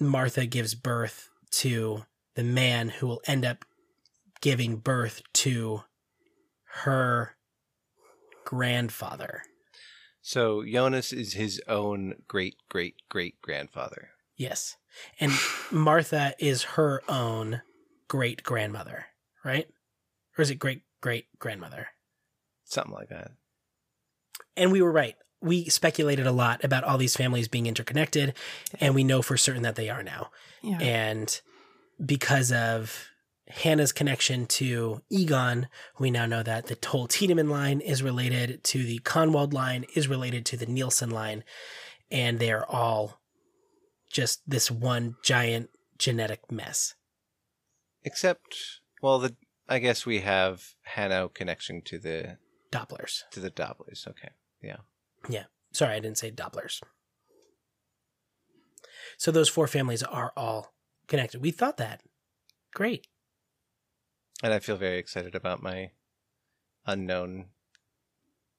Martha 0.01 0.45
gives 0.45 0.75
birth 0.75 1.29
to 1.53 2.05
the 2.35 2.43
man 2.43 2.89
who 2.89 3.07
will 3.07 3.23
end 3.29 3.45
up 3.45 3.65
giving 4.41 4.77
birth 4.77 5.23
to 5.35 5.83
her 6.83 7.37
grandfather. 8.45 9.43
So 10.23 10.65
Jonas 10.65 11.13
is 11.13 11.35
his 11.35 11.61
own 11.67 12.17
great 12.29 12.57
great 12.69 12.97
great 13.09 13.41
grandfather. 13.43 14.11
Yes. 14.37 14.77
And 15.19 15.33
Martha 15.71 16.35
is 16.39 16.63
her 16.63 17.03
own 17.09 17.63
great 18.09 18.43
grandmother, 18.43 19.07
right? 19.45 19.69
Or 20.37 20.43
is 20.43 20.51
it 20.51 20.57
great 20.57 20.83
great 21.01 21.27
grandmother? 21.39 21.89
Something 22.65 22.95
like 22.95 23.09
that. 23.09 23.33
And 24.57 24.73
we 24.73 24.83
were 24.83 24.93
right. 24.93 25.17
We 25.43 25.69
speculated 25.71 26.27
a 26.27 26.33
lot 26.33 26.65
about 26.65 26.85
all 26.85 26.99
these 26.99 27.17
families 27.17 27.49
being 27.49 27.67
interconnected, 27.67 28.35
and 28.79 28.95
we 28.95 29.05
know 29.05 29.23
for 29.23 29.37
certain 29.37 29.63
that 29.63 29.77
they 29.77 29.89
are 29.89 30.03
now. 30.03 30.31
Yeah. 30.63 30.79
And 30.79 31.41
because 32.05 32.53
of 32.53 33.10
Hannah's 33.51 33.93
connection 33.93 34.47
to 34.47 35.03
Egon, 35.11 35.69
we 35.99 36.11
now 36.11 36.27
know 36.27 36.43
that 36.43 36.67
the 36.67 36.77
Toll 36.77 37.07
Tiedemann 37.09 37.51
line 37.51 37.81
is 37.81 38.03
related 38.03 38.63
to 38.65 38.83
the 38.85 38.99
Kahnwald 39.01 39.53
line, 39.53 39.85
is 39.95 40.09
related 40.09 40.47
to 40.47 40.57
the 40.57 40.67
Nielsen 40.67 41.11
line, 41.11 41.45
and 42.11 42.39
they 42.39 42.51
are 42.51 42.67
all 42.69 43.21
just 44.11 44.43
this 44.47 44.71
one 44.71 45.17
giant 45.23 45.71
genetic 45.99 46.51
mess. 46.51 46.95
Except, 48.03 48.57
well, 49.03 49.19
the 49.19 49.37
I 49.69 49.79
guess 49.79 50.05
we 50.05 50.21
have 50.21 50.75
Hanno 50.83 51.29
connection 51.29 51.81
to 51.83 51.99
the 51.99 52.39
Dopplers. 52.73 53.21
to 53.31 53.41
the 53.41 53.51
Dopplers. 53.51 54.07
Okay. 54.09 54.31
Yeah. 54.63 54.79
Yeah. 55.29 55.45
Sorry, 55.73 55.95
I 55.95 56.01
didn't 56.01 56.19
say 56.19 56.31
Dopplers. 56.31 56.81
So 59.17 59.31
those 59.31 59.49
four 59.49 59.67
families 59.67 60.03
are 60.03 60.33
all 60.37 60.75
connected. 61.07 61.41
We 61.41 61.51
thought 61.51 61.77
that. 61.77 62.03
Great. 62.75 63.07
And 64.43 64.53
I 64.53 64.59
feel 64.59 64.77
very 64.77 64.99
excited 64.99 65.35
about 65.35 65.63
my 65.63 65.91
unknown 66.87 67.47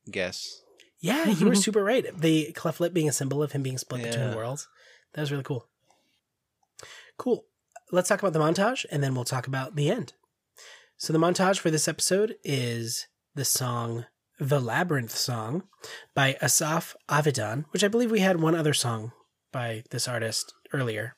guess. 0.10 0.64
Yeah, 1.00 1.28
you 1.28 1.48
were 1.48 1.56
super 1.56 1.84
right. 1.84 2.06
The 2.16 2.52
cleft 2.52 2.80
lip 2.80 2.94
being 2.94 3.10
a 3.10 3.14
symbol 3.14 3.42
of 3.42 3.54
him 3.54 3.64
being 3.64 3.80
split 3.80 4.04
between 4.04 4.36
worlds. 4.36 4.68
That 5.14 5.22
was 5.22 5.32
really 5.32 5.44
cool. 5.44 5.68
Cool. 7.18 7.46
Let's 7.92 8.08
talk 8.08 8.22
about 8.22 8.34
the 8.34 8.40
montage 8.40 8.86
and 8.92 9.04
then 9.04 9.16
we'll 9.16 9.24
talk 9.24 9.48
about 9.48 9.76
the 9.76 9.90
end. 9.90 10.14
So 10.98 11.12
the 11.12 11.20
montage 11.20 11.58
for 11.58 11.72
this 11.72 11.88
episode 11.88 12.36
is 12.44 13.08
the 13.34 13.44
song 13.44 14.06
The 14.40 14.62
Labyrinth 14.62 15.16
Song 15.16 15.64
by 16.14 16.38
Asaf 16.42 16.96
Avidan, 17.10 17.66
which 17.72 17.84
I 17.84 17.88
believe 17.88 18.12
we 18.12 18.20
had 18.20 18.40
one 18.40 18.56
other 18.56 18.74
song 18.74 19.12
by 19.52 19.84
this 19.90 20.08
artist 20.08 20.54
earlier. 20.72 21.16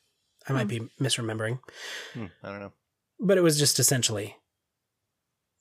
I 0.48 0.54
might 0.54 0.68
be 0.68 0.90
misremembering. 1.00 1.60
Hmm, 2.14 2.26
I 2.42 2.50
don't 2.50 2.60
know. 2.60 2.74
But 3.20 3.38
it 3.38 3.44
was 3.44 3.60
just 3.60 3.80
essentially 3.80 4.38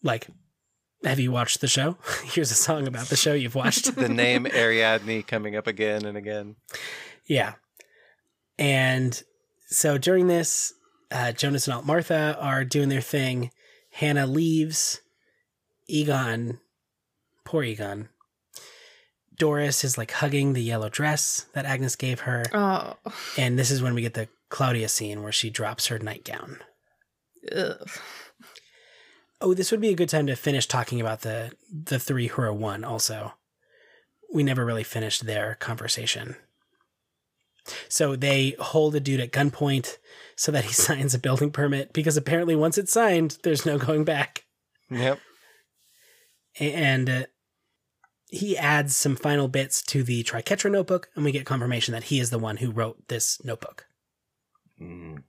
like 0.02 0.28
have 1.04 1.18
you 1.18 1.32
watched 1.32 1.60
the 1.60 1.68
show? 1.68 1.96
Here's 2.24 2.50
a 2.50 2.56
song 2.56 2.86
about 2.86 3.06
the 3.06 3.16
show 3.16 3.34
you've 3.34 3.54
watched. 3.54 3.94
The 4.02 4.08
name 4.08 4.46
Ariadne 4.54 5.22
coming 5.26 5.56
up 5.56 5.66
again 5.66 6.04
and 6.04 6.16
again. 6.16 6.56
Yeah. 7.26 7.54
And 8.58 9.20
so 9.66 9.98
during 9.98 10.28
this, 10.28 10.72
uh, 11.10 11.32
Jonas 11.32 11.66
and 11.66 11.74
Alt 11.74 11.86
Martha 11.86 12.36
are 12.40 12.64
doing 12.64 12.88
their 12.88 13.00
thing. 13.00 13.50
Hannah 13.90 14.26
leaves. 14.26 15.00
Egon 15.88 16.60
Poor 17.44 17.64
Egon. 17.64 18.08
Doris 19.36 19.82
is 19.84 19.98
like 19.98 20.12
hugging 20.12 20.52
the 20.52 20.62
yellow 20.62 20.88
dress 20.88 21.46
that 21.52 21.64
Agnes 21.64 21.96
gave 21.96 22.20
her. 22.20 22.44
Oh. 22.52 22.96
And 23.36 23.58
this 23.58 23.70
is 23.70 23.82
when 23.82 23.94
we 23.94 24.02
get 24.02 24.14
the 24.14 24.28
Claudia 24.48 24.88
scene 24.88 25.22
where 25.22 25.32
she 25.32 25.50
drops 25.50 25.88
her 25.88 25.98
nightgown. 25.98 26.58
Ugh. 27.54 27.88
Oh, 29.42 29.54
this 29.54 29.70
would 29.70 29.80
be 29.80 29.88
a 29.88 29.94
good 29.94 30.08
time 30.08 30.26
to 30.28 30.36
finish 30.36 30.66
talking 30.66 31.00
about 31.00 31.22
the 31.22 31.52
the 31.70 31.98
three 31.98 32.28
who 32.28 32.42
are 32.42 32.52
one 32.52 32.84
also. 32.84 33.34
We 34.32 34.42
never 34.42 34.64
really 34.64 34.84
finished 34.84 35.26
their 35.26 35.56
conversation. 35.56 36.36
So 37.88 38.16
they 38.16 38.56
hold 38.58 38.94
a 38.94 39.00
dude 39.00 39.20
at 39.20 39.32
gunpoint 39.32 39.98
so 40.36 40.50
that 40.52 40.64
he 40.64 40.72
signs 40.72 41.14
a 41.14 41.18
building 41.18 41.50
permit 41.50 41.92
because 41.92 42.16
apparently 42.16 42.56
once 42.56 42.78
it's 42.78 42.92
signed, 42.92 43.38
there's 43.42 43.66
no 43.66 43.78
going 43.78 44.04
back. 44.04 44.44
Yep. 44.90 45.18
And 46.58 47.10
uh, 47.10 47.24
he 48.28 48.56
adds 48.56 48.96
some 48.96 49.16
final 49.16 49.48
bits 49.48 49.82
to 49.82 50.02
the 50.02 50.22
Triquetra 50.22 50.70
notebook, 50.70 51.08
and 51.14 51.24
we 51.24 51.32
get 51.32 51.46
confirmation 51.46 51.92
that 51.92 52.04
he 52.04 52.18
is 52.18 52.30
the 52.30 52.38
one 52.38 52.58
who 52.58 52.70
wrote 52.70 53.08
this 53.08 53.42
notebook. 53.44 53.86
Mm. 54.80 55.22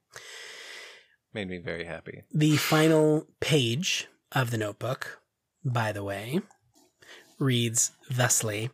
Made 1.33 1.49
me 1.49 1.57
very 1.57 1.85
happy. 1.85 2.23
The 2.31 2.57
final 2.57 3.27
page 3.39 4.07
of 4.31 4.51
the 4.51 4.57
notebook, 4.57 5.19
by 5.65 5.91
the 5.91 6.03
way, 6.03 6.41
reads 7.39 7.91
thusly 8.09 8.69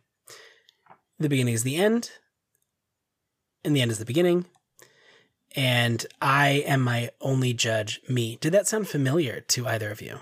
The 1.18 1.28
beginning 1.28 1.54
is 1.54 1.62
the 1.62 1.76
end, 1.76 2.10
and 3.64 3.74
the 3.74 3.80
end 3.80 3.90
is 3.90 3.98
the 3.98 4.04
beginning, 4.04 4.44
and 5.56 6.04
I 6.20 6.64
am 6.66 6.82
my 6.82 7.10
only 7.20 7.52
judge, 7.54 8.00
me. 8.08 8.36
Did 8.40 8.52
that 8.52 8.68
sound 8.68 8.88
familiar 8.88 9.40
to 9.40 9.66
either 9.66 9.90
of 9.90 10.02
you? 10.02 10.20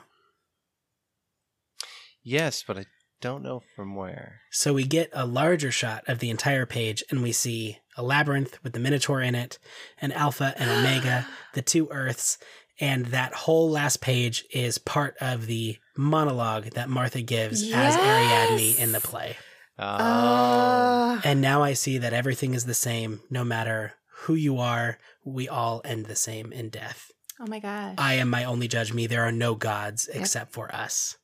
Yes, 2.22 2.62
but 2.66 2.78
I 2.78 2.86
don't 3.20 3.43
know 3.43 3.62
from 3.74 3.95
where. 3.97 4.43
So 4.51 4.72
we 4.74 4.84
get 4.84 5.11
a 5.12 5.26
larger 5.26 5.70
shot 5.70 6.05
of 6.07 6.20
the 6.20 6.30
entire 6.30 6.66
page, 6.66 7.03
and 7.11 7.22
we 7.22 7.32
see 7.32 7.78
a 7.99 8.03
labyrinth 8.03 8.62
with 8.62 8.72
the 8.72 8.78
Minotaur 8.80 9.20
in 9.20 9.34
it, 9.34 9.59
and 10.01 10.12
Alpha 10.14 10.55
and 10.57 10.70
Omega, 10.70 11.26
the 11.55 11.61
two 11.62 11.88
Earths, 11.90 12.38
and 12.80 13.07
that 13.07 13.34
whole 13.34 13.68
last 13.68 14.01
page 14.01 14.44
is 14.53 14.78
part 14.78 15.16
of 15.20 15.46
the 15.46 15.76
monologue 15.96 16.70
that 16.70 16.88
Martha 16.88 17.20
gives 17.20 17.62
as 17.72 17.96
Ariadne 17.96 18.78
in 18.78 18.92
the 18.92 19.01
play. 19.01 19.36
Oh, 19.80 19.84
Uh, 19.84 21.20
And 21.24 21.40
now 21.40 21.62
I 21.62 21.72
see 21.72 21.99
that 21.99 22.12
everything 22.12 22.55
is 22.55 22.64
the 22.66 22.74
same, 22.74 23.20
no 23.30 23.42
matter 23.44 23.94
who 24.22 24.34
you 24.34 24.59
are. 24.59 24.99
We 25.24 25.49
all 25.49 25.80
end 25.84 26.07
the 26.07 26.16
same 26.16 26.53
in 26.53 26.68
death. 26.70 27.11
oh 27.40 27.46
my 27.46 27.59
gosh. 27.61 27.94
I 27.99 28.14
am 28.14 28.30
my 28.30 28.44
only 28.44 28.66
judge. 28.68 28.92
Me. 28.94 29.07
There 29.07 29.22
are 29.24 29.32
no 29.32 29.55
gods 29.55 30.09
except 30.12 30.53
for 30.53 30.72
us. 30.74 31.16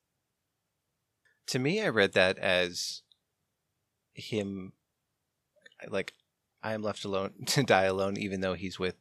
to 1.49 1.59
me, 1.59 1.81
I 1.83 1.89
read 1.89 2.13
that 2.15 2.39
as 2.39 3.03
him, 4.13 4.73
like, 5.89 6.13
I 6.65 6.73
am 6.73 6.83
left 6.83 7.05
alone 7.05 7.35
to 7.47 7.63
die 7.63 7.85
alone, 7.85 8.17
even 8.17 8.41
though 8.41 8.55
he's 8.55 8.79
with 8.79 8.97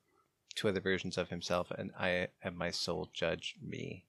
two 0.53 0.67
other 0.67 0.81
versions 0.81 1.17
of 1.17 1.29
himself, 1.29 1.71
and 1.71 1.91
I 1.97 2.27
am 2.43 2.57
my 2.57 2.69
sole 2.69 3.09
judge, 3.13 3.55
me. 3.65 4.05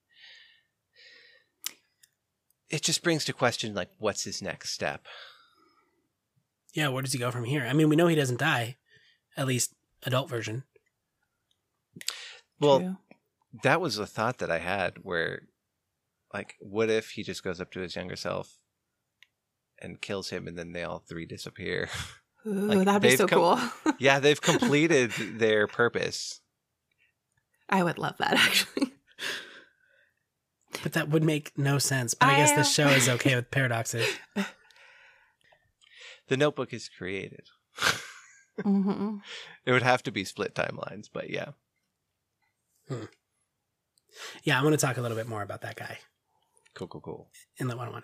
It 2.68 2.82
just 2.82 3.02
brings 3.02 3.24
to 3.24 3.32
question, 3.32 3.72
like, 3.72 3.90
what's 3.98 4.24
his 4.24 4.42
next 4.42 4.70
step? 4.70 5.06
Yeah, 6.74 6.88
where 6.88 7.02
does 7.02 7.12
he 7.12 7.18
go 7.18 7.30
from 7.30 7.44
here? 7.44 7.64
I 7.64 7.72
mean, 7.72 7.88
we 7.88 7.94
know 7.94 8.08
he 8.08 8.16
doesn't 8.16 8.40
die, 8.40 8.76
at 9.36 9.46
least 9.46 9.74
adult 10.02 10.28
version. 10.28 10.64
Well, 12.58 12.80
True. 12.80 12.96
that 13.62 13.80
was 13.80 13.96
a 13.98 14.06
thought 14.06 14.38
that 14.38 14.50
I 14.50 14.58
had 14.58 14.98
where, 15.02 15.42
like, 16.32 16.56
what 16.58 16.90
if 16.90 17.10
he 17.10 17.22
just 17.22 17.44
goes 17.44 17.60
up 17.60 17.70
to 17.72 17.80
his 17.80 17.94
younger 17.94 18.16
self 18.16 18.58
and 19.80 20.00
kills 20.00 20.30
him, 20.30 20.48
and 20.48 20.58
then 20.58 20.72
they 20.72 20.82
all 20.82 20.98
three 20.98 21.26
disappear? 21.26 21.88
Ooh, 22.46 22.50
like, 22.50 22.84
that'd 22.84 23.02
be 23.02 23.16
so 23.16 23.26
come- 23.26 23.38
cool. 23.38 23.94
yeah, 23.98 24.18
they've 24.20 24.40
completed 24.40 25.10
their 25.12 25.66
purpose. 25.66 26.40
I 27.68 27.82
would 27.82 27.98
love 27.98 28.16
that 28.18 28.32
actually. 28.34 28.92
But 30.82 30.92
that 30.94 31.08
would 31.08 31.22
make 31.24 31.56
no 31.56 31.78
sense. 31.78 32.12
But 32.14 32.28
I, 32.28 32.36
guess 32.36 32.50
I, 32.52 32.56
this 32.56 32.78
uh, 32.78 32.84
show 32.84 32.88
is 32.94 33.08
okay 33.16 33.34
with 33.36 33.50
paradoxes. 33.50 34.06
The 36.28 36.36
notebook 36.36 36.72
is 36.74 36.88
created. 36.88 37.46
hmm 38.62 39.18
It 39.64 39.72
would 39.72 39.82
have 39.82 40.02
to 40.04 40.12
be 40.12 40.24
split 40.24 40.54
timelines, 40.54 41.08
but 41.12 41.30
yeah. 41.30 41.50
Yeah, 44.42 44.60
I 44.60 44.62
want 44.62 44.78
to 44.78 44.86
talk 44.86 44.96
a 44.98 45.00
little 45.00 45.16
bit 45.16 45.26
more 45.28 45.42
about 45.42 45.62
that 45.62 45.76
guy 45.76 45.98
Cool, 46.74 46.88
cool, 46.88 47.00
cool. 47.00 47.30
in 47.56 47.68
the 47.68 47.76
one 47.76 47.90
one. 47.92 48.02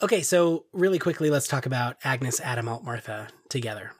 Okay, 0.00 0.22
so 0.22 0.66
really 0.72 0.98
quickly, 0.98 1.28
let's 1.30 1.48
talk 1.48 1.66
about 1.66 1.96
Agnes, 2.04 2.40
Adam, 2.40 2.68
Alt, 2.68 2.84
Martha 2.84 3.28
together. 3.48 3.92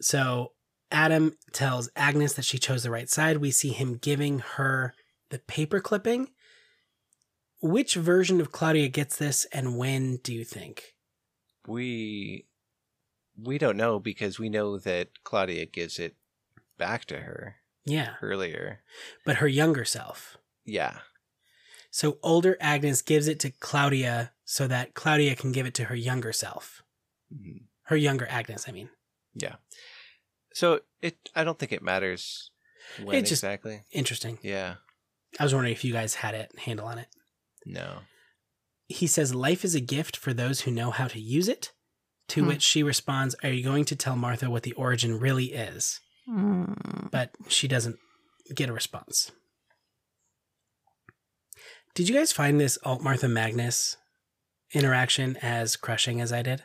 So 0.00 0.52
Adam 0.90 1.36
tells 1.52 1.90
Agnes 1.96 2.32
that 2.34 2.44
she 2.44 2.58
chose 2.58 2.82
the 2.82 2.90
right 2.90 3.10
side. 3.10 3.38
We 3.38 3.50
see 3.50 3.68
him 3.70 3.96
giving 3.96 4.38
her 4.38 4.94
the 5.30 5.38
paper 5.40 5.80
clipping. 5.80 6.28
Which 7.60 7.94
version 7.94 8.40
of 8.40 8.52
Claudia 8.52 8.88
gets 8.88 9.16
this, 9.16 9.46
and 9.46 9.76
when 9.78 10.16
do 10.18 10.32
you 10.34 10.44
think? 10.44 10.94
We 11.66 12.46
we 13.42 13.56
don't 13.58 13.76
know 13.78 13.98
because 13.98 14.38
we 14.38 14.48
know 14.48 14.78
that 14.78 15.08
Claudia 15.24 15.66
gives 15.66 15.98
it 15.98 16.14
back 16.78 17.04
to 17.06 17.20
her 17.20 17.56
Yeah, 17.86 18.14
earlier. 18.22 18.80
but 19.24 19.36
her 19.36 19.48
younger 19.48 19.84
self. 19.86 20.36
Yeah. 20.64 20.98
So 21.90 22.18
older 22.22 22.56
Agnes 22.60 23.00
gives 23.02 23.28
it 23.28 23.40
to 23.40 23.50
Claudia 23.50 24.32
so 24.44 24.66
that 24.66 24.94
Claudia 24.94 25.34
can 25.36 25.52
give 25.52 25.66
it 25.66 25.74
to 25.74 25.84
her 25.84 25.94
younger 25.94 26.32
self. 26.32 26.82
Mhm. 27.32 27.66
Her 27.84 27.96
younger 27.96 28.26
Agnes, 28.28 28.68
I 28.68 28.72
mean. 28.72 28.90
Yeah. 29.34 29.56
So 30.52 30.80
it 31.00 31.30
I 31.34 31.44
don't 31.44 31.58
think 31.58 31.72
it 31.72 31.82
matters 31.82 32.50
when 33.02 33.16
It 33.16 33.22
just- 33.22 33.42
exactly. 33.42 33.82
Interesting. 33.90 34.38
Yeah. 34.42 34.76
I 35.38 35.42
was 35.44 35.52
wondering 35.54 35.72
if 35.72 35.84
you 35.84 35.92
guys 35.92 36.14
had 36.16 36.34
it 36.34 36.56
handle 36.60 36.86
on 36.86 36.98
it. 36.98 37.08
No. 37.66 38.02
He 38.86 39.06
says 39.06 39.34
life 39.34 39.64
is 39.64 39.74
a 39.74 39.80
gift 39.80 40.16
for 40.16 40.32
those 40.32 40.60
who 40.62 40.70
know 40.70 40.90
how 40.90 41.08
to 41.08 41.18
use 41.20 41.48
it. 41.48 41.72
To 42.28 42.42
Hmm. 42.42 42.48
which 42.48 42.62
she 42.62 42.82
responds, 42.82 43.34
Are 43.42 43.50
you 43.50 43.62
going 43.62 43.84
to 43.86 43.96
tell 43.96 44.16
Martha 44.16 44.48
what 44.48 44.62
the 44.62 44.72
origin 44.74 45.18
really 45.18 45.52
is? 45.52 46.00
Mm. 46.28 47.10
But 47.10 47.34
she 47.48 47.68
doesn't 47.68 47.98
get 48.54 48.70
a 48.70 48.72
response. 48.72 49.30
Did 51.94 52.08
you 52.08 52.14
guys 52.14 52.32
find 52.32 52.60
this 52.60 52.78
Alt 52.82 53.02
Martha 53.02 53.28
Magnus 53.28 53.96
interaction 54.74 55.36
as 55.42 55.76
crushing 55.76 56.20
as 56.20 56.32
I 56.32 56.42
did? 56.42 56.64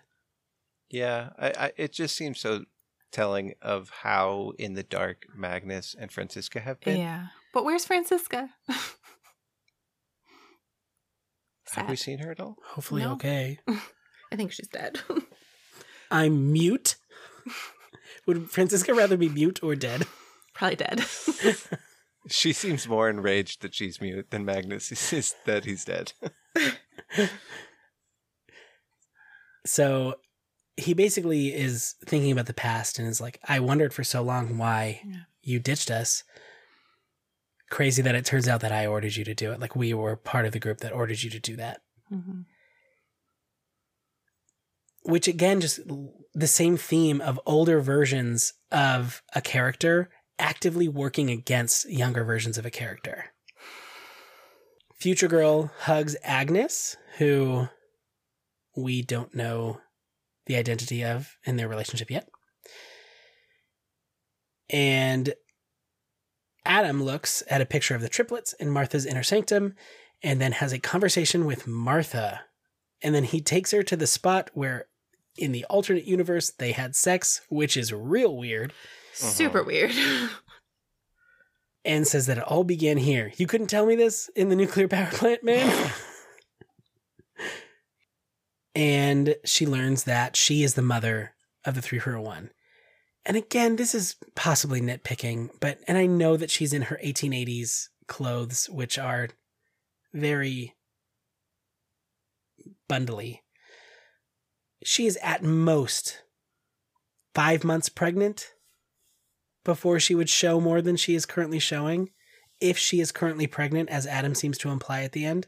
Yeah. 0.89 1.30
I, 1.38 1.47
I 1.57 1.72
it 1.78 1.93
just 1.93 2.16
seems 2.16 2.39
so 2.39 2.66
telling 3.12 3.53
of 3.62 3.89
how 4.01 4.53
in 4.60 4.74
the 4.74 4.84
dark 4.84 5.26
Magnus 5.36 5.95
and 5.97 6.12
Franziska 6.12 6.60
have 6.60 6.80
been. 6.82 6.99
Yeah. 6.99 7.28
But 7.53 7.66
where's 7.66 7.86
Franziska? 7.86 8.49
Have 11.74 11.89
we 11.89 11.95
seen 11.95 12.18
her 12.20 12.32
at 12.32 12.39
all? 12.39 12.57
Hopefully, 12.66 13.03
No. 13.03 13.14
okay. 13.14 13.60
I 14.32 14.36
think 14.36 14.51
she's 14.51 14.68
dead. 14.68 14.99
I'm 16.12 16.51
mute. 16.51 16.95
Would 18.26 18.49
Franziska 18.49 18.93
rather 18.93 19.18
be 19.18 19.30
mute 19.30 19.62
or 19.64 19.76
dead? 19.76 20.07
Probably 20.55 20.76
dead. 20.78 21.05
She 22.28 22.53
seems 22.53 22.88
more 22.88 23.07
enraged 23.10 23.62
that 23.62 23.74
she's 23.76 24.01
mute 24.01 24.30
than 24.32 24.45
Magnus 24.45 24.91
is, 24.91 25.14
is 25.14 25.36
that 25.45 25.66
he's 25.66 25.86
dead. 25.86 26.14
So 29.70 30.15
he 30.78 30.95
basically 30.95 31.53
is 31.53 31.93
thinking 32.05 32.32
about 32.32 32.47
the 32.47 32.53
past 32.55 32.97
and 32.97 33.07
is 33.07 33.22
like, 33.22 33.39
I 33.47 33.59
wondered 33.59 33.93
for 33.93 34.03
so 34.03 34.24
long 34.24 34.57
why 34.57 35.01
Yeah. 35.05 35.22
you 35.43 35.59
ditched 35.59 35.91
us. 35.91 36.24
Crazy 37.70 38.01
that 38.01 38.15
it 38.15 38.26
turns 38.26 38.47
out 38.47 38.61
that 38.61 38.72
I 38.72 38.88
ordered 38.88 39.15
you 39.15 39.24
to 39.26 39.36
do 39.36 39.51
it. 39.51 39.59
Like 39.59 39.76
we 39.76 39.93
were 39.93 40.15
part 40.15 40.47
of 40.47 40.53
the 40.53 40.59
group 40.59 40.80
that 40.80 40.91
ordered 40.91 41.22
you 41.22 41.30
to 41.30 41.39
do 41.39 41.55
that. 41.57 41.82
hmm 42.07 42.41
Which 45.03 45.28
again, 45.28 45.61
just 45.61 45.82
the 46.34 46.47
same 46.47 46.76
theme 46.76 47.22
of 47.22 47.39
older 47.45 47.80
versions 47.80 48.53
of 48.72 49.22
a 49.36 49.41
character 49.41 50.09
actively 50.39 50.88
working 50.88 51.30
against 51.30 51.88
younger 51.89 52.24
versions 52.24 52.57
of 52.57 52.65
a 52.65 52.72
character. 52.72 53.26
Future 54.95 55.28
Girl 55.28 55.72
hugs 55.82 56.15
Agnes, 56.24 56.97
who 57.17 57.67
we 58.76 59.01
don't 59.01 59.34
know 59.36 59.80
the 60.45 60.55
identity 60.55 61.03
of 61.03 61.36
in 61.45 61.57
their 61.57 61.67
relationship 61.67 62.09
yet. 62.09 62.28
And 64.70 65.34
Adam 66.65 67.01
looks 67.03 67.43
at 67.49 67.61
a 67.61 67.65
picture 67.65 67.95
of 67.95 68.01
the 68.01 68.09
triplets 68.09 68.53
in 68.53 68.70
Martha's 68.70 69.05
inner 69.05 69.24
sanctum 69.24 69.76
and 70.22 70.39
then 70.39 70.51
has 70.53 70.74
a 70.74 70.80
conversation 70.80 71.45
with 71.45 71.67
Martha. 71.67 72.41
And 73.01 73.15
then 73.15 73.24
he 73.24 73.41
takes 73.41 73.72
her 73.72 73.82
to 73.84 73.95
the 73.95 74.07
spot 74.07 74.49
where 74.53 74.86
in 75.38 75.51
the 75.51 75.65
alternate 75.65 76.05
universe 76.05 76.51
they 76.51 76.74
had 76.74 76.95
sex, 76.95 77.41
which 77.49 77.78
is 77.78 77.93
real 77.93 78.36
weird, 78.36 78.74
Super 79.13 79.63
Mhm. 79.63 79.67
weird. 79.67 79.91
and 81.86 82.05
says 82.07 82.26
that 82.28 82.38
it 82.38 82.43
all 82.43 82.63
began 82.63 82.97
here. 82.97 83.32
You 83.38 83.47
couldn't 83.47 83.67
tell 83.67 83.86
me 83.86 83.95
this 83.95 84.30
in 84.36 84.49
the 84.49 84.55
nuclear 84.55 84.88
power 84.88 85.09
plant, 85.11 85.43
man? 85.43 85.91
and 88.80 89.36
she 89.44 89.66
learns 89.66 90.06
that 90.06 90.38
she 90.38 90.64
is 90.64 90.76
the 90.76 90.82
mother 90.82 91.34
of 91.66 91.76
the 91.76 91.82
301. 91.82 92.50
And 93.26 93.36
again, 93.36 93.76
this 93.76 93.94
is 93.94 94.16
possibly 94.36 94.80
nitpicking, 94.80 95.50
but 95.60 95.80
and 95.86 95.98
I 95.98 96.06
know 96.06 96.38
that 96.38 96.50
she's 96.50 96.72
in 96.72 96.84
her 96.84 96.98
1880s 97.04 97.90
clothes, 98.08 98.70
which 98.70 98.98
are 98.98 99.28
very 100.14 100.78
bundly. 102.88 103.42
She 104.86 105.06
is 105.06 105.20
at 105.22 105.44
most 105.44 106.24
five 107.36 107.66
months 107.66 107.90
pregnant 107.90 108.54
before 109.66 110.00
she 110.00 110.16
would 110.16 110.30
show 110.30 110.62
more 110.62 110.82
than 110.82 110.96
she 110.96 111.16
is 111.16 111.26
currently 111.26 111.60
showing, 111.60 112.12
if 112.62 112.78
she 112.78 113.02
is 113.02 113.12
currently 113.12 113.46
pregnant, 113.46 113.90
as 113.90 114.08
Adam 114.08 114.34
seems 114.34 114.58
to 114.60 114.70
imply 114.70 115.02
at 115.02 115.12
the 115.12 115.26
end. 115.26 115.48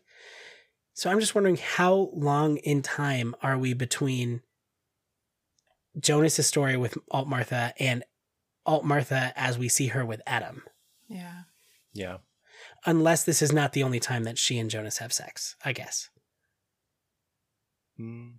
So 0.94 1.10
I'm 1.10 1.20
just 1.20 1.34
wondering 1.36 1.58
how 1.58 2.10
long 2.14 2.58
in 2.58 2.82
time 2.82 3.36
are 3.42 3.58
we 3.58 3.74
between 3.74 4.42
Jonas's 6.00 6.48
story 6.48 6.78
with 6.78 6.98
Alt 7.12 7.28
Martha 7.28 7.74
and 7.80 8.04
Alt 8.66 8.86
Martha 8.86 9.34
as 9.36 9.58
we 9.58 9.70
see 9.70 9.88
her 9.88 10.06
with 10.06 10.22
Adam? 10.28 10.64
Yeah. 11.08 11.44
Yeah. 11.94 12.18
Unless 12.86 13.24
this 13.24 13.42
is 13.42 13.52
not 13.52 13.74
the 13.74 13.84
only 13.84 14.00
time 14.00 14.24
that 14.26 14.38
she 14.38 14.60
and 14.60 14.70
Jonas 14.70 14.98
have 15.00 15.14
sex, 15.14 15.56
I 15.66 15.74
guess. 15.74 16.10
Mm. 18.00 18.34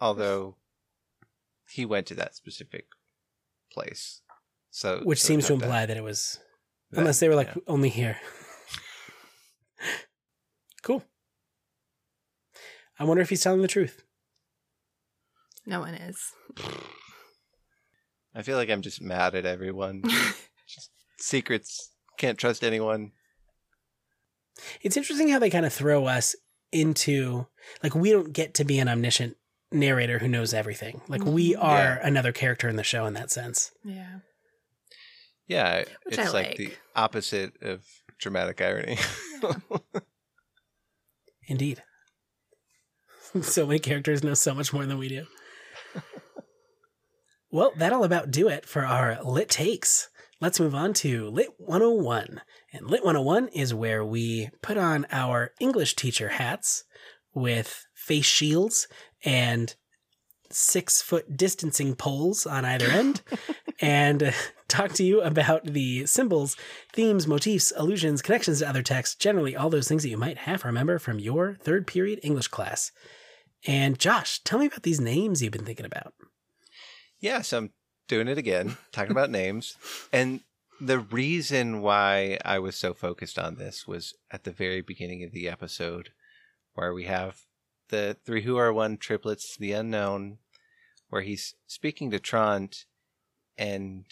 Although 0.00 0.56
he 1.68 1.84
went 1.84 2.06
to 2.08 2.14
that 2.14 2.34
specific 2.34 2.86
place, 3.72 4.22
so 4.70 5.00
Which 5.04 5.20
so 5.22 5.28
seems 5.28 5.46
to 5.46 5.52
not 5.54 5.60
that- 5.60 5.64
imply 5.66 5.86
that 5.86 5.96
it 5.96 6.02
was 6.04 6.38
that- 6.90 7.00
unless 7.00 7.20
they 7.20 7.28
were 7.28 7.34
like 7.36 7.48
yeah. 7.48 7.62
only 7.66 7.88
here. 7.88 8.18
Cool. 10.82 11.04
I 12.98 13.04
wonder 13.04 13.22
if 13.22 13.30
he's 13.30 13.42
telling 13.42 13.62
the 13.62 13.68
truth. 13.68 14.02
No 15.66 15.80
one 15.80 15.94
is. 15.94 16.18
I 18.34 18.42
feel 18.42 18.56
like 18.56 18.70
I'm 18.70 18.82
just 18.82 19.00
mad 19.02 19.34
at 19.34 19.46
everyone. 19.46 20.02
just 20.66 20.90
secrets. 21.18 21.90
Can't 22.18 22.38
trust 22.38 22.62
anyone. 22.62 23.12
It's 24.82 24.96
interesting 24.96 25.28
how 25.30 25.38
they 25.38 25.50
kind 25.50 25.64
of 25.66 25.72
throw 25.72 26.06
us 26.06 26.36
into 26.72 27.46
like 27.82 27.94
we 27.94 28.10
don't 28.10 28.32
get 28.32 28.54
to 28.54 28.64
be 28.64 28.78
an 28.78 28.88
omniscient 28.88 29.36
narrator 29.72 30.18
who 30.18 30.28
knows 30.28 30.52
everything. 30.52 31.00
Like 31.08 31.24
we 31.24 31.54
Mhm. 31.54 31.62
are 31.64 31.98
Yeah. 32.00 32.06
another 32.06 32.32
character 32.32 32.68
in 32.68 32.76
the 32.76 32.84
show 32.84 33.06
in 33.06 33.14
that 33.14 33.30
sense. 33.30 33.72
Yeah. 33.84 34.18
Yeah, 35.46 35.78
Which 36.04 36.18
it's 36.18 36.28
I 36.28 36.30
like. 36.30 36.56
the 36.56 36.72
opposite 36.94 37.60
of 37.62 37.84
dramatic 38.18 38.60
irony. 38.60 38.98
Indeed. 41.50 41.82
so 43.42 43.66
many 43.66 43.80
characters 43.80 44.22
know 44.22 44.34
so 44.34 44.54
much 44.54 44.72
more 44.72 44.86
than 44.86 44.98
we 44.98 45.08
do. 45.08 45.26
well, 47.50 47.72
that'll 47.76 48.04
about 48.04 48.30
do 48.30 48.48
it 48.48 48.64
for 48.64 48.86
our 48.86 49.20
lit 49.24 49.48
takes. 49.48 50.08
Let's 50.40 50.60
move 50.60 50.76
on 50.76 50.94
to 50.94 51.28
Lit 51.28 51.48
101. 51.58 52.40
And 52.72 52.86
Lit 52.88 53.04
101 53.04 53.48
is 53.48 53.74
where 53.74 54.04
we 54.04 54.48
put 54.62 54.78
on 54.78 55.06
our 55.10 55.50
English 55.58 55.96
teacher 55.96 56.28
hats 56.28 56.84
with 57.34 57.84
face 57.94 58.24
shields 58.24 58.86
and 59.24 59.74
six 60.50 61.02
foot 61.02 61.36
distancing 61.36 61.96
poles 61.96 62.46
on 62.46 62.64
either 62.64 62.86
end 62.86 63.22
and 63.80 64.32
talk 64.70 64.92
to 64.92 65.04
you 65.04 65.20
about 65.20 65.64
the 65.64 66.06
symbols, 66.06 66.56
themes, 66.92 67.26
motifs, 67.26 67.72
allusions, 67.76 68.22
connections 68.22 68.60
to 68.60 68.68
other 68.68 68.82
texts, 68.82 69.14
generally 69.14 69.54
all 69.56 69.70
those 69.70 69.88
things 69.88 70.02
that 70.02 70.08
you 70.08 70.16
might 70.16 70.38
half 70.38 70.64
remember 70.64 70.98
from 70.98 71.18
your 71.18 71.58
third 71.60 71.86
period 71.86 72.20
English 72.22 72.48
class. 72.48 72.92
And 73.66 73.98
Josh, 73.98 74.38
tell 74.40 74.58
me 74.58 74.66
about 74.66 74.84
these 74.84 75.00
names 75.00 75.42
you've 75.42 75.52
been 75.52 75.66
thinking 75.66 75.86
about. 75.86 76.14
yeah, 77.20 77.42
so 77.42 77.58
I'm 77.58 77.70
doing 78.08 78.28
it 78.28 78.38
again, 78.38 78.76
talking 78.92 79.12
about 79.12 79.30
names. 79.30 79.76
And 80.12 80.40
the 80.80 80.98
reason 80.98 81.82
why 81.82 82.38
I 82.44 82.58
was 82.58 82.76
so 82.76 82.94
focused 82.94 83.38
on 83.38 83.56
this 83.56 83.86
was 83.86 84.14
at 84.30 84.44
the 84.44 84.50
very 84.50 84.80
beginning 84.80 85.22
of 85.24 85.32
the 85.32 85.48
episode, 85.48 86.10
where 86.72 86.94
we 86.94 87.04
have 87.04 87.42
the 87.88 88.16
three 88.24 88.42
who 88.42 88.56
are 88.56 88.72
one 88.72 88.96
triplets, 88.96 89.56
the 89.56 89.72
unknown, 89.72 90.38
where 91.10 91.22
he's 91.22 91.54
speaking 91.66 92.10
to 92.10 92.18
Tronte, 92.18 92.84
and 93.58 94.04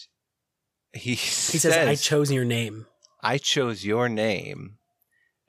he, 0.98 1.10
He 1.14 1.58
says, 1.58 1.76
I 1.76 1.94
chose 1.94 2.30
your 2.30 2.44
name. 2.44 2.86
I 3.22 3.38
chose 3.38 3.84
your 3.84 4.08
name. 4.08 4.76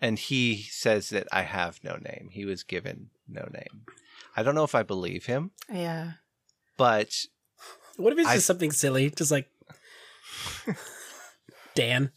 And 0.01 0.17
he 0.17 0.63
says 0.71 1.09
that 1.09 1.27
I 1.31 1.41
have 1.41 1.79
no 1.83 1.97
name. 1.97 2.29
He 2.31 2.45
was 2.45 2.63
given 2.63 3.09
no 3.27 3.47
name. 3.53 3.85
I 4.35 4.43
don't 4.43 4.55
know 4.55 4.63
if 4.63 4.73
I 4.75 4.83
believe 4.83 5.25
him, 5.25 5.51
Yeah. 5.71 6.13
but 6.77 7.25
What 7.97 8.13
if 8.13 8.19
it's 8.19 8.27
I- 8.29 8.35
just 8.35 8.47
something 8.47 8.71
silly? 8.71 9.09
Just 9.09 9.31
like 9.31 9.49
Dan. 11.75 12.11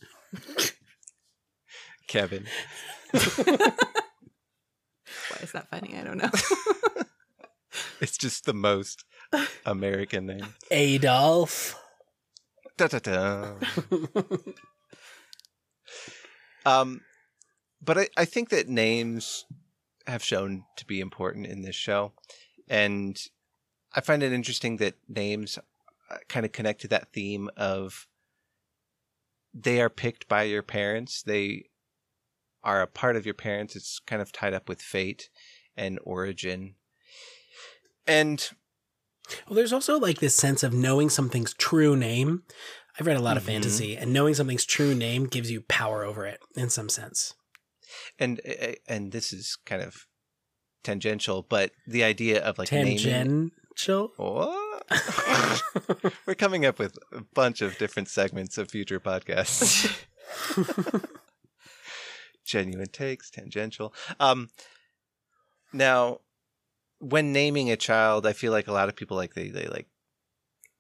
Kevin. 2.07 2.47
Why 3.11 3.21
is 5.43 5.53
that 5.53 5.69
funny? 5.71 5.97
I 5.97 6.05
don't 6.05 6.19
know. 6.19 6.31
It's 8.03 8.19
just 8.19 8.45
the 8.45 8.53
most 8.53 9.05
American 9.65 10.27
name. 10.27 10.55
Adolf. 10.71 11.81
Da, 12.89 12.99
da, 12.99 12.99
da. 12.99 13.55
Um, 16.65 17.01
but 17.81 17.99
I, 17.99 18.09
I 18.17 18.25
think 18.25 18.49
that 18.49 18.69
names 18.69 19.45
have 20.07 20.25
shown 20.25 20.65
to 20.77 20.87
be 20.87 21.01
important 21.01 21.47
in 21.47 21.63
this 21.63 21.77
show. 21.77 22.13
And 22.69 23.17
I 23.95 24.01
find 24.01 24.23
it 24.23 24.33
interesting 24.33 24.79
that 24.79 24.95
names 25.09 25.59
kind 26.29 26.45
of 26.45 26.51
connect 26.51 26.81
to 26.83 26.89
that 26.89 27.13
theme 27.13 27.51
of 27.57 28.09
they 29.55 29.81
are 29.81 29.91
picked 29.91 30.27
by 30.27 30.45
your 30.45 30.63
parents. 30.63 31.23
They 31.23 31.67
are 32.65 32.83
a 32.83 32.87
part 32.87 33.15
of 33.17 33.25
your 33.25 33.35
parents. 33.35 33.77
It's 33.77 34.01
kind 34.01 34.21
of 34.21 34.33
tied 34.33 34.55
up 34.55 34.69
with 34.69 34.83
fate 34.83 35.31
and 35.77 36.01
origin. 36.03 36.75
And 38.07 38.51
Well, 39.49 39.57
there's 39.57 39.73
also 39.73 39.99
like 39.99 40.21
this 40.21 40.35
sense 40.35 40.63
of 40.63 40.73
knowing 40.73 41.11
something's 41.11 41.55
true 41.55 41.97
name. 41.97 42.43
I've 42.99 43.07
read 43.07 43.17
a 43.17 43.21
lot 43.23 43.37
of 43.37 43.43
Mhm. 43.43 43.47
fantasy, 43.47 43.97
and 43.97 44.13
knowing 44.13 44.35
something's 44.35 44.65
true 44.67 44.95
name 44.95 45.27
gives 45.27 45.51
you 45.51 45.63
power 45.63 46.05
over 46.05 46.27
it 46.27 46.41
in 46.57 46.71
some 46.71 46.89
sense. 46.89 47.35
and 48.19 48.41
and 48.89 49.13
this 49.13 49.33
is 49.33 49.57
kind 49.67 49.83
of 49.83 50.07
tangential, 50.83 51.43
but 51.43 51.73
the 51.87 52.03
idea 52.03 52.43
of 52.43 52.59
like 52.59 52.73
naming 52.73 52.99
Tangential. 52.99 54.13
We're 56.27 56.35
coming 56.35 56.65
up 56.67 56.79
with 56.79 56.99
a 57.13 57.21
bunch 57.35 57.61
of 57.63 57.77
different 57.79 58.09
segments 58.09 58.59
of 58.59 58.71
future 58.71 59.01
podcasts. 59.01 59.91
Genuine 62.45 62.89
takes, 62.89 63.31
tangential. 63.31 63.95
Um, 64.19 64.49
now, 65.73 66.21
when 67.03 67.33
naming 67.33 67.71
a 67.71 67.77
child, 67.77 68.27
I 68.27 68.33
feel 68.33 68.53
like 68.53 68.69
a 68.69 68.73
lot 68.73 68.89
of 68.89 68.95
people 68.95 69.17
like 69.17 69.35
they 69.35 69.49
they 69.49 69.67
like 69.67 69.89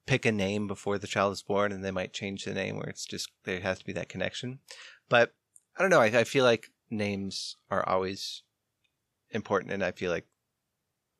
pick 0.06 0.24
a 0.24 0.32
name 0.32 0.68
before 0.68 0.96
the 0.96 1.08
child 1.08 1.32
is 1.32 1.42
born, 1.42 1.72
and 1.72 1.84
they 1.84 1.90
might 1.90 2.12
change 2.12 2.44
the 2.44 2.54
name 2.54 2.76
where 2.76 2.88
it's 2.88 3.04
just 3.04 3.28
there 3.44 3.60
has 3.60 3.80
to 3.80 3.84
be 3.84 3.92
that 3.94 4.08
connection. 4.08 4.60
But 5.08 5.34
I 5.76 5.82
don't 5.82 5.90
know. 5.90 6.00
I, 6.00 6.06
I 6.06 6.24
feel 6.24 6.44
like 6.44 6.68
names 6.90 7.56
are 7.70 7.86
always 7.88 8.42
important, 9.30 9.72
and 9.72 9.84
I 9.84 9.90
feel 9.90 10.12
like 10.12 10.26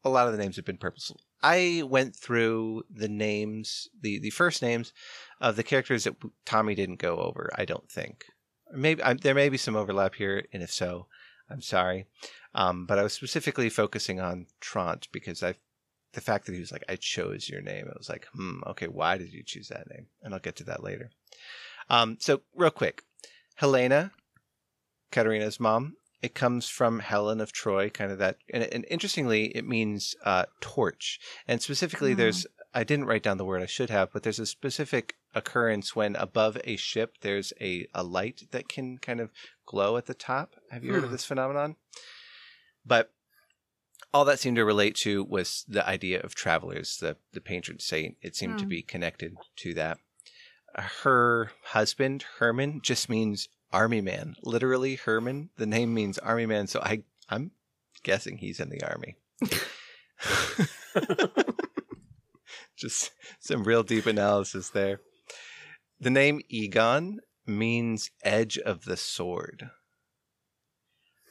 a 0.05 0.09
lot 0.09 0.29
of 0.29 0.33
the 0.33 0.39
names 0.39 0.55
have 0.55 0.65
been 0.65 0.79
purposeful. 0.79 1.21
I 1.43 1.83
went 1.85 2.15
through 2.15 2.85
the 2.89 3.09
names, 3.09 3.89
the 4.01 4.21
the 4.21 4.31
first 4.31 4.63
names 4.63 4.93
of 5.41 5.57
the 5.57 5.65
characters 5.65 6.05
that 6.05 6.15
Tommy 6.47 6.77
didn't 6.77 7.01
go 7.01 7.17
over. 7.17 7.51
I 7.57 7.65
don't 7.65 7.91
think. 7.91 8.25
Maybe 8.73 9.03
I, 9.03 9.15
there 9.15 9.35
may 9.35 9.49
be 9.49 9.59
some 9.59 9.75
overlap 9.75 10.15
here, 10.15 10.47
and 10.53 10.63
if 10.63 10.73
so, 10.73 11.09
I'm 11.53 11.63
sorry. 11.63 12.07
Um, 12.55 12.87
but 12.87 12.99
I 12.99 13.03
was 13.03 13.13
specifically 13.13 13.69
focusing 13.69 14.21
on 14.21 14.47
Tronte 14.61 15.09
because 15.13 15.43
I, 15.43 15.55
the 16.13 16.21
fact 16.21 16.47
that 16.47 16.55
he 16.55 16.61
was 16.61 16.73
like, 16.73 16.85
"I 16.89 16.97
chose 16.97 17.49
your 17.49 17.63
name," 17.63 17.87
it 17.87 17.97
was 17.97 18.09
like, 18.09 18.27
hmm, 18.35 18.61
okay, 18.67 18.89
why 18.89 19.19
did 19.19 19.33
you 19.33 19.43
choose 19.43 19.69
that 19.69 19.89
name? 19.91 20.07
And 20.23 20.35
I'll 20.35 20.41
get 20.41 20.57
to 20.57 20.65
that 20.65 20.83
later. 20.83 21.11
Um, 21.89 22.19
so 22.21 22.43
real 22.55 22.71
quick, 22.71 23.03
Helena, 23.57 24.13
Katharina's 25.11 25.59
mom, 25.61 25.97
it 26.23 26.35
comes 26.35 26.69
from 26.69 27.01
Helen 27.01 27.41
of 27.41 27.53
Troy, 27.53 27.91
kind 27.91 28.13
of 28.13 28.19
that. 28.19 28.37
And, 28.53 28.63
and 28.65 28.87
interestingly, 28.91 29.47
it 29.57 29.67
means 29.67 30.15
uh, 30.25 30.45
torch. 30.61 31.19
And 31.49 31.61
specifically, 31.61 32.13
Hmm. 32.13 32.19
there's 32.19 32.47
I 32.75 32.85
didn't 32.85 33.05
write 33.05 33.23
down 33.23 33.37
the 33.37 33.45
word 33.45 33.61
I 33.61 33.67
should 33.67 33.91
have, 33.91 34.13
but 34.13 34.23
there's 34.23 34.39
a 34.39 34.47
specific 34.47 35.17
occurrence 35.35 35.95
when 35.95 36.17
above 36.17 36.57
a 36.65 36.77
ship 36.77 37.19
there's 37.21 37.53
a, 37.61 37.87
a 37.95 38.03
light 38.03 38.45
that 38.51 38.69
can 38.69 38.97
kind 38.97 39.21
of 39.21 39.31
glow 39.73 39.97
at 39.97 40.05
the 40.05 40.13
top. 40.15 40.55
Have 40.71 40.85
you 40.85 40.93
heard 40.93 41.03
of 41.03 41.09
Hmm. 41.09 41.13
this 41.15 41.25
phenomenon? 41.25 41.77
But 42.85 43.11
all 44.13 44.27
that 44.27 44.39
seemed 44.39 44.57
to 44.57 44.65
relate 44.67 44.95
to 44.97 45.25
was 45.25 45.65
the 45.67 45.87
idea 45.89 46.21
of 46.21 46.35
travelers, 46.35 46.99
the 46.99 47.17
the 47.33 47.41
patron 47.41 47.79
saint. 47.81 48.17
It 48.21 48.37
seemed 48.37 48.59
to 48.59 48.65
Hmm. 48.65 48.69
be 48.69 48.83
connected 48.83 49.35
to 49.57 49.73
that. 49.75 49.99
Her 50.75 51.53
husband 51.65 52.25
Hermann 52.39 52.81
just 52.83 53.09
means 53.09 53.49
army 53.73 54.03
man. 54.03 54.37
Literally, 54.43 54.97
Herman. 54.97 55.49
The 55.57 55.65
name 55.67 55.95
means 55.95 56.19
army 56.19 56.45
man. 56.47 56.67
So 56.67 56.81
I 56.83 57.05
I'm 57.31 57.53
guessing 58.03 58.37
he's 58.39 58.61
in 58.61 58.69
the 58.69 58.83
army. 58.83 59.17
Just 62.77 63.13
some 63.41 63.65
real 63.65 63.83
deep 63.83 64.05
analysis 64.07 64.71
there. 64.71 65.01
The 66.01 66.11
name 66.11 66.41
Egon 66.49 67.21
means 67.47 68.11
edge 68.25 68.59
of 68.59 68.85
the 68.85 68.97
sword, 68.97 69.71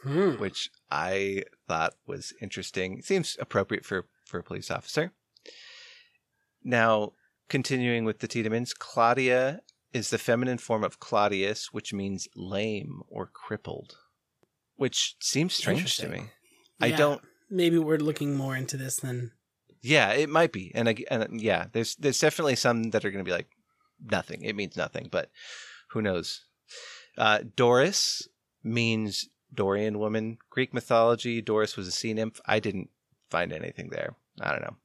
Hmm. 0.04 0.32
which 0.38 0.70
I 0.90 1.44
thought 1.68 1.94
was 2.08 2.34
interesting. 2.42 2.98
It 2.98 3.06
seems 3.06 3.38
appropriate 3.40 3.86
for, 3.86 4.08
for 4.26 4.40
a 4.40 4.44
police 4.44 4.72
officer. 4.72 5.14
Now, 6.64 7.14
continuing 7.50 8.06
with 8.06 8.20
the 8.20 8.28
Tiedemanns, 8.28 8.74
Claudia 8.78 9.62
is 9.94 10.10
the 10.10 10.18
feminine 10.18 10.58
form 10.58 10.84
of 10.84 11.00
Claudius, 11.00 11.72
which 11.72 11.94
means 11.94 12.28
lame 12.36 13.02
or 13.08 13.28
crippled, 13.28 13.98
which 14.76 15.16
seems 15.20 15.54
strange 15.54 15.98
to 15.98 16.08
me. 16.08 16.24
I 16.80 16.92
don't 16.92 17.22
Maybe 17.50 17.78
we're 17.78 17.98
looking 17.98 18.36
more 18.36 18.56
into 18.56 18.78
this 18.78 18.96
than. 18.96 19.34
Yeah, 19.82 20.14
it 20.14 20.30
might 20.30 20.54
be, 20.54 20.72
and, 20.74 20.88
and 20.88 21.42
yeah, 21.42 21.66
there's 21.74 21.96
there's 21.96 22.20
definitely 22.20 22.56
some 22.56 22.92
that 22.92 23.04
are 23.04 23.12
going 23.12 23.24
to 23.24 23.30
be 23.30 23.36
like 23.36 23.50
nothing. 24.00 24.44
It 24.44 24.56
means 24.56 24.78
nothing, 24.78 25.10
but 25.12 25.30
who 25.94 26.02
knows? 26.02 26.46
Uh, 27.18 27.40
Doris 27.56 28.28
means 28.64 29.30
Dorian 29.54 30.00
woman. 30.00 30.38
Greek 30.50 30.74
mythology, 30.74 31.42
Doris 31.42 31.76
was 31.76 31.88
a 31.88 31.92
sea 31.92 32.14
nymph. 32.14 32.40
I 32.46 32.60
didn't 32.60 32.90
find 33.30 33.52
anything 33.52 33.90
there. 33.90 34.16
I 34.40 34.52
don't 34.52 34.62
know. 34.62 34.76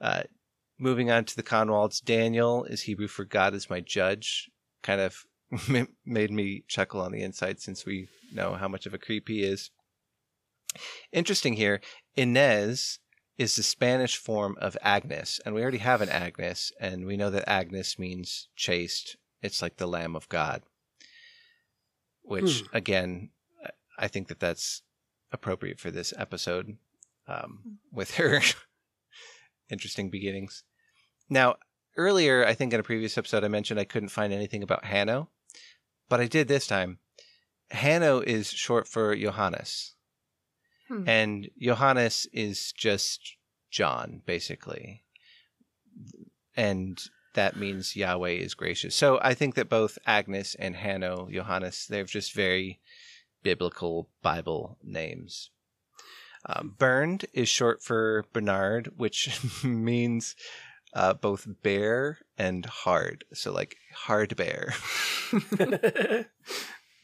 Uh, 0.00 0.22
moving 0.78 1.10
on 1.10 1.24
to 1.24 1.36
the 1.36 1.42
Kahnwalds, 1.42 2.02
Daniel 2.02 2.64
is 2.64 2.82
Hebrew 2.82 3.08
for 3.08 3.24
God 3.24 3.54
is 3.54 3.70
my 3.70 3.80
judge. 3.80 4.50
Kind 4.82 5.00
of 5.00 5.24
made 6.04 6.30
me 6.30 6.64
chuckle 6.68 7.00
on 7.00 7.12
the 7.12 7.22
inside 7.22 7.60
since 7.60 7.86
we 7.86 8.08
know 8.32 8.54
how 8.54 8.68
much 8.68 8.86
of 8.86 8.94
a 8.94 8.98
creep 8.98 9.28
he 9.28 9.42
is. 9.42 9.70
Interesting 11.12 11.54
here, 11.54 11.80
Inez 12.16 12.98
is 13.38 13.56
the 13.56 13.62
Spanish 13.62 14.16
form 14.16 14.56
of 14.60 14.76
Agnes, 14.82 15.40
and 15.44 15.54
we 15.54 15.62
already 15.62 15.78
have 15.78 16.00
an 16.00 16.08
Agnes, 16.08 16.72
and 16.80 17.06
we 17.06 17.16
know 17.16 17.30
that 17.30 17.48
Agnes 17.48 17.98
means 17.98 18.48
chaste. 18.56 19.16
It's 19.44 19.60
like 19.60 19.76
the 19.76 19.86
Lamb 19.86 20.16
of 20.16 20.28
God, 20.30 20.62
which 22.22 22.64
again, 22.72 23.28
I 23.98 24.08
think 24.08 24.28
that 24.28 24.40
that's 24.40 24.82
appropriate 25.30 25.78
for 25.78 25.90
this 25.90 26.14
episode 26.16 26.78
um, 27.28 27.78
with 27.92 28.14
her 28.14 28.40
interesting 29.70 30.08
beginnings. 30.08 30.64
Now, 31.28 31.56
earlier, 31.96 32.46
I 32.46 32.54
think 32.54 32.72
in 32.72 32.80
a 32.80 32.84
previous 32.84 33.18
episode, 33.18 33.44
I 33.44 33.48
mentioned 33.48 33.78
I 33.78 33.84
couldn't 33.84 34.08
find 34.08 34.32
anything 34.32 34.62
about 34.62 34.86
Hanno, 34.86 35.28
but 36.08 36.20
I 36.20 36.26
did 36.26 36.48
this 36.48 36.66
time. 36.66 36.98
Hanno 37.70 38.20
is 38.20 38.48
short 38.48 38.88
for 38.88 39.14
Johannes. 39.14 39.94
Hmm. 40.88 41.06
And 41.06 41.50
Johannes 41.60 42.26
is 42.32 42.72
just 42.72 43.36
John, 43.70 44.22
basically. 44.24 45.04
And 46.56 46.98
that 47.34 47.56
means 47.56 47.96
Yahweh 47.96 48.30
is 48.30 48.54
gracious. 48.54 48.94
So 48.94 49.18
I 49.22 49.34
think 49.34 49.54
that 49.54 49.68
both 49.68 49.98
Agnes 50.06 50.54
and 50.56 50.76
Hanno, 50.76 51.28
Johannes, 51.30 51.86
they're 51.88 52.04
just 52.04 52.32
very 52.32 52.80
biblical 53.42 54.08
Bible 54.22 54.78
names. 54.82 55.50
Um, 56.46 56.74
Bernd 56.76 57.26
is 57.32 57.48
short 57.48 57.82
for 57.82 58.24
Bernard, 58.32 58.92
which 58.96 59.40
means 59.64 60.36
uh, 60.94 61.14
both 61.14 61.46
bear 61.62 62.18
and 62.36 62.64
hard. 62.66 63.24
So, 63.32 63.52
like, 63.52 63.76
hard 63.94 64.36
bear, 64.36 64.74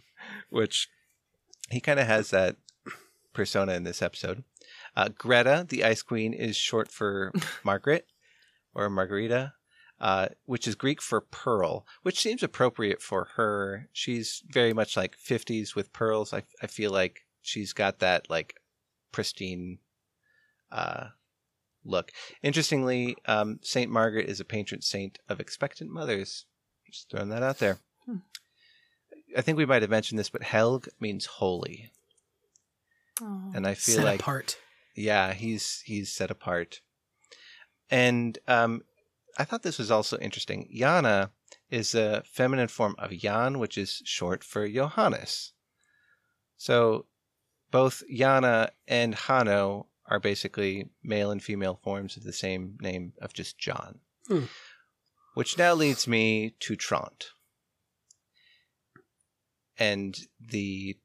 which 0.50 0.88
he 1.70 1.80
kind 1.80 1.98
of 1.98 2.06
has 2.06 2.30
that 2.30 2.56
persona 3.32 3.72
in 3.72 3.84
this 3.84 4.02
episode. 4.02 4.44
Uh, 4.96 5.08
Greta, 5.08 5.64
the 5.68 5.84
Ice 5.84 6.02
Queen, 6.02 6.32
is 6.32 6.56
short 6.56 6.90
for 6.90 7.32
Margaret 7.64 8.06
or 8.74 8.90
Margarita, 8.90 9.54
uh, 10.00 10.28
which 10.46 10.66
is 10.66 10.74
Greek 10.74 11.02
for 11.02 11.20
pearl, 11.20 11.86
which 12.02 12.20
seems 12.20 12.42
appropriate 12.42 13.02
for 13.02 13.28
her. 13.36 13.88
She's 13.92 14.42
very 14.48 14.72
much 14.72 14.96
like 14.96 15.16
50s 15.18 15.74
with 15.74 15.92
pearls. 15.92 16.32
I, 16.32 16.42
I 16.62 16.66
feel 16.66 16.90
like 16.90 17.26
she's 17.42 17.72
got 17.72 17.98
that 17.98 18.28
like 18.30 18.54
pristine 19.12 19.78
uh, 20.72 21.08
look. 21.84 22.12
Interestingly, 22.42 23.16
um, 23.26 23.58
Saint 23.62 23.90
Margaret 23.90 24.28
is 24.28 24.40
a 24.40 24.44
patron 24.44 24.80
saint 24.82 25.18
of 25.28 25.40
expectant 25.40 25.90
mothers. 25.90 26.46
Just 26.90 27.10
throwing 27.10 27.28
that 27.28 27.42
out 27.42 27.58
there. 27.58 27.78
Hmm. 28.06 28.16
I 29.36 29.42
think 29.42 29.58
we 29.58 29.66
might 29.66 29.82
have 29.82 29.90
mentioned 29.90 30.18
this, 30.18 30.30
but 30.30 30.42
Helge 30.42 30.88
means 30.98 31.26
holy, 31.26 31.92
Oh. 33.22 33.52
and 33.54 33.66
I 33.66 33.74
feel 33.74 33.96
set 33.96 34.04
like 34.04 34.20
apart. 34.20 34.56
yeah, 34.96 35.34
he's 35.34 35.82
he's 35.84 36.10
set 36.10 36.30
apart. 36.30 36.80
And 37.90 38.38
um, 38.48 38.82
I 39.40 39.44
thought 39.44 39.62
this 39.62 39.78
was 39.78 39.90
also 39.90 40.18
interesting. 40.18 40.68
Jana 40.70 41.30
is 41.70 41.94
a 41.94 42.22
feminine 42.26 42.68
form 42.68 42.94
of 42.98 43.10
Jan, 43.10 43.58
which 43.58 43.78
is 43.78 44.02
short 44.04 44.44
for 44.44 44.68
Johannes. 44.68 45.54
So 46.58 47.06
both 47.70 48.02
Jana 48.14 48.72
and 48.86 49.14
Hanno 49.14 49.86
are 50.04 50.20
basically 50.20 50.90
male 51.02 51.30
and 51.30 51.42
female 51.42 51.80
forms 51.82 52.18
of 52.18 52.24
the 52.24 52.34
same 52.34 52.76
name 52.82 53.14
of 53.22 53.32
just 53.32 53.58
John. 53.58 54.00
Hmm. 54.28 54.44
Which 55.32 55.56
now 55.56 55.72
leads 55.72 56.06
me 56.06 56.54
to 56.60 56.76
Tronte. 56.76 57.28
And 59.78 60.18
the 60.38 60.98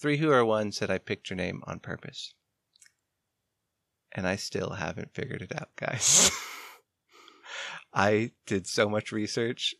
three 0.00 0.16
who 0.16 0.30
are 0.30 0.42
one 0.44 0.72
said 0.72 0.90
I 0.90 0.96
picked 0.96 1.28
your 1.28 1.36
name 1.36 1.62
on 1.66 1.80
purpose. 1.80 2.32
And 4.12 4.26
I 4.26 4.36
still 4.36 4.70
haven't 4.70 5.12
figured 5.12 5.42
it 5.42 5.54
out, 5.54 5.76
guys. 5.76 6.30
I 7.96 8.32
did 8.46 8.66
so 8.66 8.90
much 8.90 9.10
research, 9.10 9.74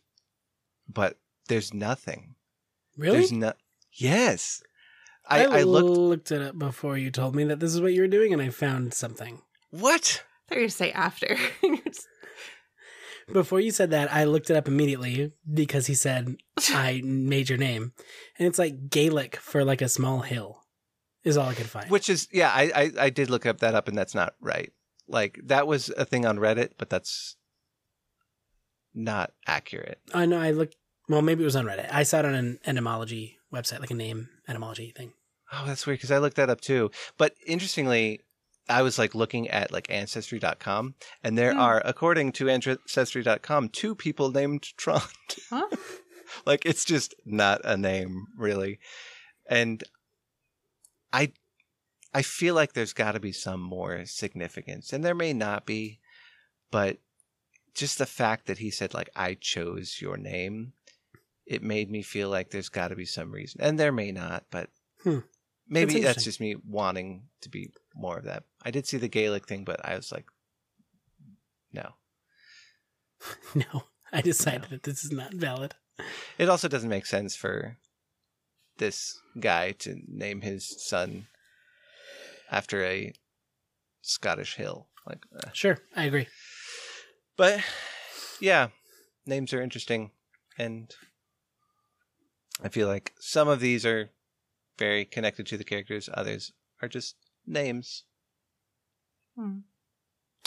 but 0.91 1.19
there's 1.47 1.71
nothing. 1.71 2.33
Really? 2.97 3.19
There's 3.19 3.31
no. 3.31 3.53
Yes, 3.93 4.63
I, 5.27 5.45
I, 5.45 5.59
I 5.59 5.61
looked. 5.63 5.89
looked 5.89 6.31
it 6.31 6.41
up 6.41 6.57
before 6.57 6.97
you 6.97 7.11
told 7.11 7.35
me 7.35 7.43
that 7.45 7.59
this 7.59 7.73
is 7.73 7.79
what 7.79 7.93
you 7.93 8.01
were 8.01 8.07
doing, 8.07 8.33
and 8.33 8.41
I 8.41 8.49
found 8.49 8.93
something. 8.93 9.41
What? 9.69 10.23
I 10.49 10.55
thought 10.55 10.55
you 10.55 10.55
were 10.55 10.61
gonna 10.61 10.69
say 10.69 10.91
after. 10.91 11.37
Before 13.31 13.59
you 13.59 13.71
said 13.71 13.91
that, 13.91 14.11
I 14.11 14.23
looked 14.23 14.49
it 14.49 14.55
up 14.55 14.69
immediately 14.69 15.33
because 15.53 15.87
he 15.87 15.95
said 15.95 16.37
I 16.69 17.01
made 17.03 17.49
your 17.49 17.57
name, 17.57 17.91
and 18.39 18.47
it's 18.47 18.57
like 18.57 18.89
Gaelic 18.89 19.35
for 19.35 19.65
like 19.65 19.81
a 19.81 19.89
small 19.89 20.21
hill, 20.21 20.63
is 21.23 21.37
all 21.37 21.49
I 21.49 21.53
could 21.53 21.69
find. 21.69 21.91
Which 21.91 22.09
is 22.09 22.27
yeah, 22.31 22.49
I, 22.49 22.71
I 22.73 22.91
I 22.99 23.09
did 23.09 23.29
look 23.29 23.45
up 23.45 23.59
that 23.59 23.75
up, 23.75 23.87
and 23.87 23.97
that's 23.97 24.15
not 24.15 24.33
right. 24.39 24.71
Like 25.09 25.39
that 25.43 25.67
was 25.67 25.89
a 25.97 26.05
thing 26.05 26.25
on 26.25 26.37
Reddit, 26.37 26.71
but 26.77 26.89
that's 26.89 27.35
not 28.97 29.31
accurate. 29.45 29.99
I 30.13 30.25
know 30.25 30.39
I 30.39 30.51
looked. 30.51 30.75
Well, 31.07 31.21
maybe 31.21 31.43
it 31.43 31.45
was 31.45 31.55
on 31.55 31.65
Reddit. 31.65 31.87
I 31.93 32.03
saw 32.03 32.19
it 32.19 32.25
on 32.25 32.33
an 32.33 32.59
etymology 32.65 33.37
website, 33.53 33.79
like 33.79 33.91
a 33.91 33.95
name 33.95 34.27
etymology 34.49 34.91
thing. 34.97 35.13
Oh, 35.53 35.63
that's 35.65 35.85
weird 35.87 35.99
because 35.99 36.11
I 36.11 36.17
looked 36.17 36.35
that 36.35 36.49
up 36.49 36.59
too. 36.59 36.91
But 37.17 37.33
interestingly, 37.45 38.19
I 38.67 38.81
was 38.81 38.99
like 38.99 39.15
looking 39.15 39.47
at 39.49 39.71
like 39.71 39.89
ancestry.com 39.89 40.95
and 41.23 41.37
there 41.37 41.53
Hmm. 41.53 41.59
are 41.59 41.81
according 41.85 42.33
to 42.33 42.49
ancestry.com 42.49 43.69
two 43.69 43.95
people 43.95 44.31
named 44.31 44.63
Tronte. 44.75 45.39
huh? 45.49 45.67
like 46.45 46.65
it's 46.65 46.83
just 46.83 47.15
not 47.25 47.61
a 47.63 47.77
name 47.77 48.25
really. 48.37 48.79
And 49.49 49.81
I 51.13 51.31
I 52.13 52.21
feel 52.23 52.55
like 52.55 52.73
there's 52.73 52.93
got 52.93 53.13
to 53.13 53.19
be 53.21 53.31
some 53.31 53.61
more 53.61 54.05
significance 54.05 54.91
and 54.91 55.05
there 55.05 55.15
may 55.15 55.31
not 55.31 55.65
be, 55.65 55.99
but 56.71 56.97
just 57.77 57.97
the 57.97 58.05
fact 58.05 58.47
that 58.47 58.57
he 58.57 58.69
said 58.71 58.93
like 58.93 59.09
I 59.15 59.35
chose 59.35 60.01
your 60.01 60.17
name, 60.17 60.73
it 61.45 61.63
made 61.63 61.89
me 61.89 62.01
feel 62.01 62.29
like 62.29 62.49
there's 62.49 62.69
got 62.69 62.89
to 62.89 62.95
be 62.95 63.05
some 63.05 63.31
reason. 63.31 63.61
And 63.61 63.79
there 63.79 63.91
may 63.91 64.11
not, 64.11 64.45
but 64.51 64.69
Hmm. 65.03 65.19
maybe 65.67 65.93
That's 65.93 66.15
that's, 66.15 66.23
just 66.23 66.39
me 66.41 66.55
wanting 66.67 67.29
to 67.41 67.49
be 67.49 67.71
more 67.95 68.17
of 68.17 68.25
that. 68.25 68.43
I 68.63 68.71
did 68.71 68.87
see 68.87 68.97
the 68.97 69.07
Gaelic 69.07 69.47
thing, 69.47 69.63
but 69.63 69.79
I 69.85 69.95
was 69.95 70.11
like 70.11 70.25
no. 71.71 71.91
No, 73.55 73.83
I 74.11 74.21
decided 74.21 74.69
that 74.69 74.83
this 74.83 75.03
is 75.03 75.11
not 75.11 75.33
valid. 75.33 75.75
It 76.37 76.49
also 76.49 76.67
doesn't 76.67 76.89
make 76.89 77.05
sense 77.05 77.35
for 77.35 77.77
this 78.77 79.19
guy 79.39 79.71
to 79.71 80.01
name 80.07 80.41
his 80.41 80.67
son 80.83 81.27
after 82.51 82.83
a 82.83 83.13
Scottish 84.01 84.55
hill. 84.55 84.87
Like, 85.05 85.25
uh, 85.35 85.49
Sure, 85.53 85.77
I 85.95 86.05
agree. 86.05 86.27
But 87.37 87.61
yeah, 88.39 88.69
names 89.25 89.53
are 89.53 89.61
interesting, 89.61 90.11
and 90.57 90.93
I 92.63 92.69
feel 92.69 92.87
like 92.87 93.13
some 93.19 93.47
of 93.47 93.59
these 93.59 93.85
are 93.85 94.09
very 94.77 95.05
connected 95.05 95.45
to 95.47 95.57
the 95.57 95.63
characters. 95.63 96.09
Others 96.13 96.51
are 96.81 96.87
just 96.87 97.15
names. 97.45 98.03
Hmm. 99.35 99.59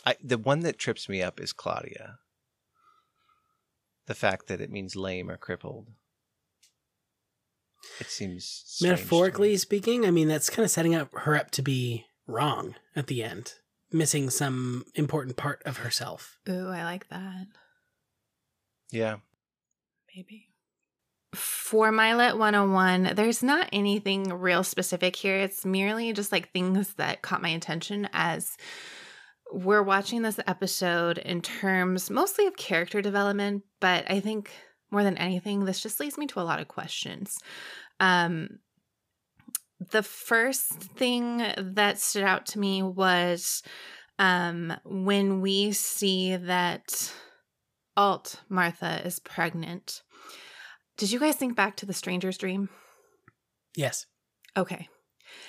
I, 0.04 0.16
the 0.22 0.38
one 0.38 0.60
that 0.60 0.78
trips 0.78 1.08
me 1.08 1.22
up 1.22 1.40
is 1.40 1.52
Claudia. 1.52 2.18
The 4.06 4.14
fact 4.14 4.48
that 4.48 4.60
it 4.60 4.70
means 4.70 4.96
lame 4.96 5.30
or 5.30 5.36
crippled. 5.36 5.88
It 8.00 8.08
seems 8.08 8.44
strange 8.44 8.78
to 8.78 8.84
me. 8.84 8.90
Metaphorically 8.90 9.56
speaking, 9.56 10.04
I 10.06 10.10
mean 10.10 10.28
that's 10.28 10.50
kind 10.50 10.64
of 10.64 10.70
setting 10.70 10.94
up 10.94 11.10
her 11.14 11.36
up 11.36 11.50
to 11.52 11.62
be 11.62 12.06
wrong 12.26 12.74
at 12.96 13.06
the 13.06 13.22
end, 13.22 13.54
missing 13.92 14.30
some 14.30 14.84
important 14.94 15.36
part 15.36 15.62
of 15.64 15.78
herself. 15.78 16.38
Ooh, 16.48 16.68
I 16.68 16.84
like 16.84 17.08
that. 17.08 17.46
Yeah. 18.90 19.16
Maybe. 20.14 20.48
For 21.34 21.92
my 21.92 22.14
Lit 22.14 22.36
101, 22.36 23.14
there's 23.14 23.42
not 23.42 23.68
anything 23.72 24.24
real 24.32 24.64
specific 24.64 25.14
here. 25.14 25.36
It's 25.36 25.64
merely 25.64 26.12
just 26.12 26.32
like 26.32 26.52
things 26.52 26.94
that 26.94 27.22
caught 27.22 27.42
my 27.42 27.50
attention 27.50 28.08
as 28.12 28.56
we're 29.52 29.82
watching 29.82 30.22
this 30.22 30.40
episode 30.46 31.18
in 31.18 31.40
terms 31.40 32.10
mostly 32.10 32.46
of 32.46 32.56
character 32.56 33.00
development, 33.00 33.62
but 33.80 34.10
I 34.10 34.20
think 34.20 34.50
more 34.90 35.04
than 35.04 35.18
anything, 35.18 35.64
this 35.64 35.80
just 35.80 36.00
leads 36.00 36.18
me 36.18 36.26
to 36.28 36.40
a 36.40 36.42
lot 36.42 36.60
of 36.60 36.68
questions. 36.68 37.38
Um, 38.00 38.58
the 39.90 40.02
first 40.02 40.68
thing 40.72 41.42
that 41.56 41.98
stood 41.98 42.22
out 42.24 42.46
to 42.46 42.58
me 42.58 42.82
was 42.82 43.62
um, 44.18 44.72
when 44.84 45.40
we 45.40 45.72
see 45.72 46.36
that 46.36 47.12
Alt 47.96 48.40
Martha 48.48 49.00
is 49.06 49.18
pregnant. 49.18 50.02
Did 50.96 51.10
you 51.10 51.18
guys 51.18 51.36
think 51.36 51.56
back 51.56 51.76
to 51.76 51.86
the 51.86 51.94
stranger's 51.94 52.36
dream? 52.38 52.68
Yes, 53.76 54.06
Okay. 54.56 54.88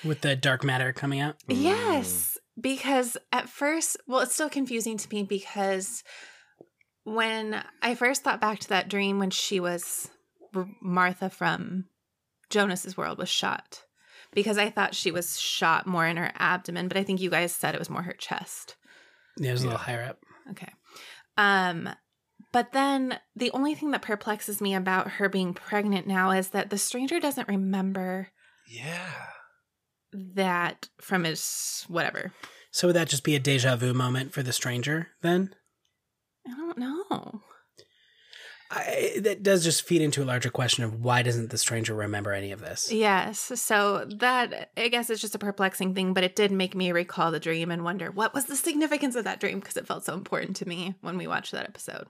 with 0.06 0.22
the 0.22 0.36
dark 0.36 0.64
matter 0.64 0.94
coming 0.94 1.20
out. 1.20 1.36
Yes, 1.48 2.38
because 2.60 3.18
at 3.34 3.50
first, 3.50 3.98
well, 4.08 4.22
it's 4.22 4.34
still 4.34 4.50
confusing 4.50 4.98
to 4.98 5.10
me 5.14 5.24
because 5.24 6.04
when 7.04 7.64
I 7.82 7.96
first 7.96 8.24
thought 8.24 8.40
back 8.40 8.60
to 8.60 8.70
that 8.70 8.90
dream 8.90 9.18
when 9.20 9.32
she 9.32 9.60
was 9.60 10.10
Martha 10.82 11.30
from 11.30 11.86
Jonas's 12.50 12.96
world 12.96 13.18
was 13.18 13.28
shot, 13.30 13.82
because 14.34 14.58
I 14.58 14.70
thought 14.70 14.96
she 14.96 15.12
was 15.12 15.40
shot 15.40 15.86
more 15.88 16.06
in 16.06 16.18
her 16.18 16.32
abdomen, 16.36 16.88
but 16.88 16.98
I 16.98 17.04
think 17.04 17.22
you 17.22 17.30
guys 17.30 17.52
said 17.54 17.76
it 17.76 17.80
was 17.80 17.90
more 17.90 18.02
her 18.04 18.14
chest. 18.14 18.76
Yeah, 19.38 19.50
it 19.50 19.54
was 19.54 19.62
a 19.64 19.66
little 19.68 19.80
higher 19.80 20.04
up. 20.04 20.20
Okay. 20.52 20.72
Um 21.38 21.90
but 22.52 22.74
then 22.74 23.18
the 23.36 23.52
only 23.52 23.76
thing 23.76 23.92
that 23.92 24.02
perplexes 24.02 24.60
me 24.60 24.76
about 24.76 25.12
her 25.12 25.30
being 25.30 25.54
pregnant 25.54 26.06
now 26.08 26.32
is 26.32 26.50
that 26.50 26.70
the 26.70 26.78
stranger 26.78 27.20
doesn't 27.20 27.48
remember 27.48 28.28
Yeah. 28.68 29.10
that 30.14 30.90
from 31.00 31.24
his 31.24 31.86
whatever. 31.88 32.34
So 32.72 32.88
would 32.88 32.96
that 32.98 33.08
just 33.10 33.24
be 33.24 33.36
a 33.36 33.40
deja 33.40 33.76
vu 33.78 33.94
moment 33.94 34.34
for 34.34 34.44
the 34.44 34.54
stranger 34.54 35.08
then? 35.22 35.54
I 36.48 36.52
don't 36.52 36.78
know. 36.78 37.42
I, 38.74 39.20
that 39.20 39.44
does 39.44 39.66
just 39.66 39.86
feed 39.86 40.02
into 40.02 40.24
a 40.24 40.26
larger 40.26 40.50
question 40.50 40.86
of 40.86 41.04
why 41.04 41.24
doesn't 41.24 41.50
the 41.50 41.58
stranger 41.58 41.94
remember 41.94 42.32
any 42.32 42.54
of 42.54 42.62
this? 42.62 42.90
Yes. 42.92 43.52
So 43.56 44.06
that 44.20 44.72
I 44.78 44.88
guess 44.88 45.10
is 45.10 45.20
just 45.20 45.36
a 45.36 45.40
perplexing 45.40 45.94
thing, 45.94 46.14
but 46.14 46.24
it 46.24 46.38
did 46.38 46.52
make 46.52 46.74
me 46.74 46.94
recall 46.94 47.32
the 47.32 47.40
dream 47.40 47.70
and 47.70 47.84
wonder 47.84 48.12
what 48.12 48.34
was 48.34 48.46
the 48.46 48.56
significance 48.56 49.16
of 49.16 49.26
that 49.26 49.42
dream 49.42 49.60
because 49.60 49.76
it 49.76 49.88
felt 49.88 50.06
so 50.06 50.14
important 50.14 50.56
to 50.58 50.68
me 50.68 50.96
when 51.02 51.18
we 51.18 51.28
watched 51.28 51.52
that 51.52 51.68
episode. 51.68 52.08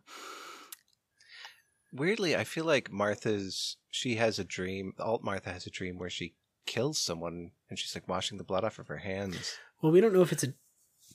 Weirdly, 1.92 2.36
I 2.36 2.44
feel 2.44 2.66
like 2.66 2.92
Martha's 2.92 3.78
she 3.90 4.16
has 4.16 4.38
a 4.38 4.44
dream. 4.44 4.94
Alt 5.00 5.24
Martha 5.24 5.52
has 5.52 5.66
a 5.66 5.72
dream 5.72 5.98
where 5.98 6.12
she 6.12 6.36
kills 6.68 7.00
someone 7.00 7.52
and 7.70 7.80
she's 7.80 7.96
like 7.96 8.08
washing 8.08 8.38
the 8.38 8.44
blood 8.44 8.64
off 8.64 8.78
of 8.78 8.88
her 8.88 8.98
hands. 8.98 9.58
Well, 9.82 9.92
we 9.92 10.00
don't 10.00 10.14
know 10.14 10.22
if 10.22 10.32
it's 10.32 10.44
a 10.44 10.54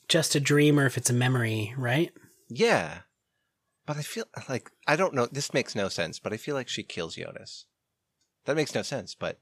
just 0.09 0.35
a 0.35 0.41
dream 0.41 0.77
or 0.77 0.85
if 0.85 0.97
it's 0.97 1.09
a 1.09 1.13
memory, 1.13 1.73
right? 1.77 2.11
Yeah. 2.49 2.99
But 3.87 3.97
I 3.97 4.01
feel 4.03 4.25
like 4.47 4.69
I 4.85 4.95
don't 4.95 5.15
know. 5.15 5.25
This 5.25 5.53
makes 5.53 5.73
no 5.73 5.89
sense. 5.89 6.19
But 6.19 6.33
I 6.33 6.37
feel 6.37 6.53
like 6.53 6.67
she 6.69 6.83
kills 6.83 7.15
Jonas. 7.15 7.65
That 8.45 8.55
makes 8.55 8.75
no 8.75 8.83
sense. 8.83 9.15
But 9.15 9.39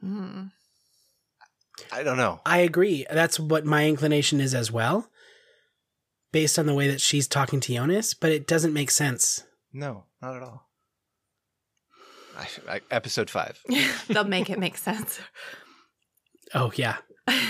Hmm. 0.00 0.46
I 1.92 2.02
don't 2.02 2.16
know. 2.16 2.40
I 2.44 2.58
agree. 2.58 3.06
That's 3.10 3.38
what 3.38 3.64
my 3.64 3.86
inclination 3.86 4.40
is 4.40 4.54
as 4.54 4.72
well, 4.72 5.08
based 6.32 6.58
on 6.58 6.66
the 6.66 6.74
way 6.74 6.88
that 6.88 7.00
she's 7.00 7.28
talking 7.28 7.60
to 7.60 7.74
Jonas, 7.74 8.12
but 8.14 8.32
it 8.32 8.46
doesn't 8.46 8.72
make 8.74 8.90
sense. 8.90 9.44
No, 9.72 10.04
not 10.20 10.36
at 10.36 10.42
all. 10.42 10.68
I, 12.36 12.48
I, 12.68 12.80
episode 12.90 13.30
five. 13.30 13.62
They'll 14.08 14.24
make 14.24 14.50
it 14.50 14.58
make 14.58 14.76
sense. 14.78 15.20
Oh, 16.54 16.72
yeah. 16.74 16.96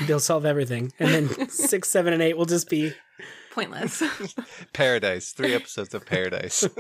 They'll 0.07 0.21
solve 0.21 0.45
everything. 0.45 0.93
And 0.99 1.29
then 1.29 1.49
six, 1.49 1.89
seven, 1.91 2.13
and 2.13 2.23
eight 2.23 2.37
will 2.37 2.45
just 2.47 2.69
be 2.69 2.93
Pointless. 3.53 4.03
Paradise. 4.73 5.33
Three 5.33 5.55
episodes 5.55 5.95
of 5.95 6.07
Paradise. 6.07 6.69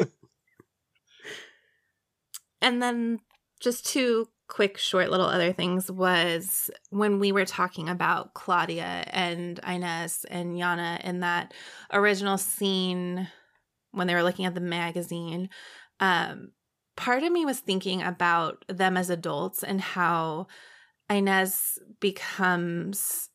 And 2.62 2.82
then 2.82 3.20
just 3.60 3.86
two 3.86 4.28
quick, 4.48 4.76
short 4.76 5.10
little 5.10 5.26
other 5.26 5.52
things 5.52 5.90
was 5.90 6.70
when 6.90 7.18
we 7.18 7.32
were 7.32 7.44
talking 7.44 7.88
about 7.88 8.34
Claudia 8.34 9.04
and 9.08 9.60
Inez 9.66 10.24
and 10.30 10.58
Jana 10.58 11.00
in 11.04 11.20
that 11.20 11.54
original 11.92 12.36
scene 12.36 13.28
when 13.92 14.06
they 14.06 14.14
were 14.14 14.22
looking 14.22 14.44
at 14.44 14.54
the 14.54 14.60
magazine. 14.60 15.48
Um, 16.00 16.52
part 16.96 17.22
of 17.22 17.32
me 17.32 17.44
was 17.44 17.60
thinking 17.60 18.02
about 18.02 18.64
them 18.68 18.96
as 18.96 19.08
adults 19.08 19.62
and 19.62 19.80
how 19.80 20.48
Inez 21.08 21.78
becomes 22.00 23.28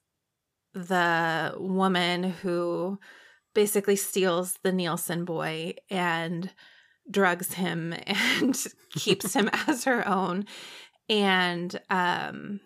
the 0.74 1.56
woman 1.58 2.24
who 2.24 3.00
basically 3.56 3.95
steals 3.95 4.60
the 4.62 4.72
Nielsen 4.72 5.26
boy 5.26 5.74
and 5.89 6.51
drugs 7.10 7.53
him 7.53 7.93
and 8.06 8.64
keeps 8.91 9.34
him 9.34 9.49
as 9.68 9.86
her 9.86 10.08
own. 10.08 10.45
And 11.10 11.80
um 11.89 12.60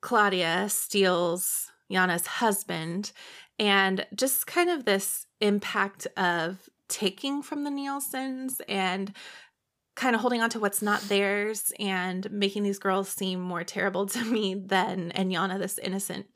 Claudia 0.00 0.68
steals 0.68 1.70
Jana's 1.90 2.26
husband 2.26 3.12
and 3.58 4.06
just 4.14 4.46
kind 4.46 4.68
of 4.68 4.84
this 4.84 5.26
impact 5.40 6.06
of 6.16 6.68
taking 6.88 7.42
from 7.42 7.64
the 7.64 7.70
Nielsen's 7.70 8.60
and 8.68 9.14
kind 9.96 10.14
of 10.14 10.20
holding 10.20 10.42
on 10.42 10.50
to 10.50 10.58
what's 10.58 10.82
not 10.82 11.00
theirs 11.02 11.72
and 11.78 12.30
making 12.30 12.64
these 12.64 12.78
girls 12.78 13.08
seem 13.08 13.40
more 13.40 13.64
terrible 13.64 14.06
to 14.08 14.24
me 14.24 14.54
than 14.54 15.10
and 15.12 15.32
Jana 15.32 15.58
this 15.58 15.78
innocent 15.78 16.26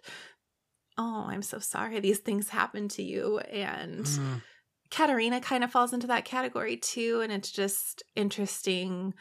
oh 0.99 1.27
I'm 1.29 1.43
so 1.43 1.59
sorry 1.59 2.01
these 2.01 2.19
things 2.19 2.51
happened 2.51 2.91
to 2.93 3.03
you 3.03 3.39
and 3.39 4.05
Mm. 4.05 4.43
Katharina 4.91 5.41
kind 5.41 5.63
of 5.63 5.71
falls 5.71 5.93
into 5.93 6.07
that 6.07 6.25
category 6.25 6.77
too, 6.77 7.21
and 7.23 7.33
it's 7.33 7.51
just 7.51 8.03
interesting 8.17 9.15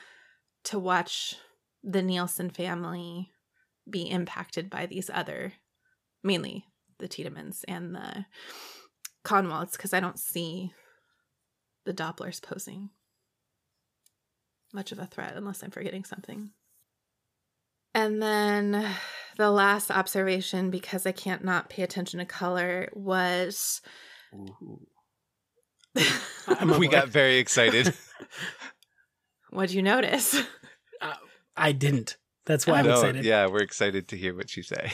to 0.64 0.80
watch 0.80 1.36
the 1.84 2.02
Nielsen 2.02 2.50
family 2.50 3.32
be 3.90 4.10
impacted 4.10 4.70
by 4.70 4.86
these 4.86 5.10
other, 5.14 5.54
mainly 6.24 6.66
the 7.00 7.08
Tiedemanns 7.08 7.64
and 7.68 7.96
the 7.96 8.26
Kahnwalds, 9.26 9.74
because 9.74 9.94
I 9.94 10.00
don't 10.00 10.20
see 10.20 10.72
the 11.86 11.94
Dopplers 11.94 12.42
posing 12.42 12.90
much 14.74 14.92
of 14.92 15.00
a 15.00 15.06
threat 15.06 15.34
unless 15.36 15.64
I'm 15.64 15.72
forgetting 15.72 16.04
something. 16.04 16.52
And 17.94 18.22
then 18.22 18.86
the 19.38 19.52
last 19.52 19.92
observation, 19.92 20.70
because 20.70 21.06
I 21.06 21.12
can't 21.12 21.44
not 21.44 21.70
pay 21.70 21.84
attention 21.84 22.20
to 22.20 22.26
color, 22.26 22.90
was 22.94 23.82
we 26.80 26.88
got 26.88 27.10
very 27.10 27.38
excited. 27.38 27.94
What'd 29.50 29.74
you 29.74 29.82
notice? 29.82 30.42
I 31.56 31.72
didn't. 31.72 32.18
That's 32.46 32.68
why 32.68 32.80
I'm 32.80 32.86
No, 32.86 32.94
excited. 32.94 33.26
yeah, 33.26 33.48
we're 33.48 33.64
excited 33.64 34.08
to 34.10 34.18
hear 34.18 34.36
what 34.36 34.56
you 34.56 34.64
say. 34.64 34.92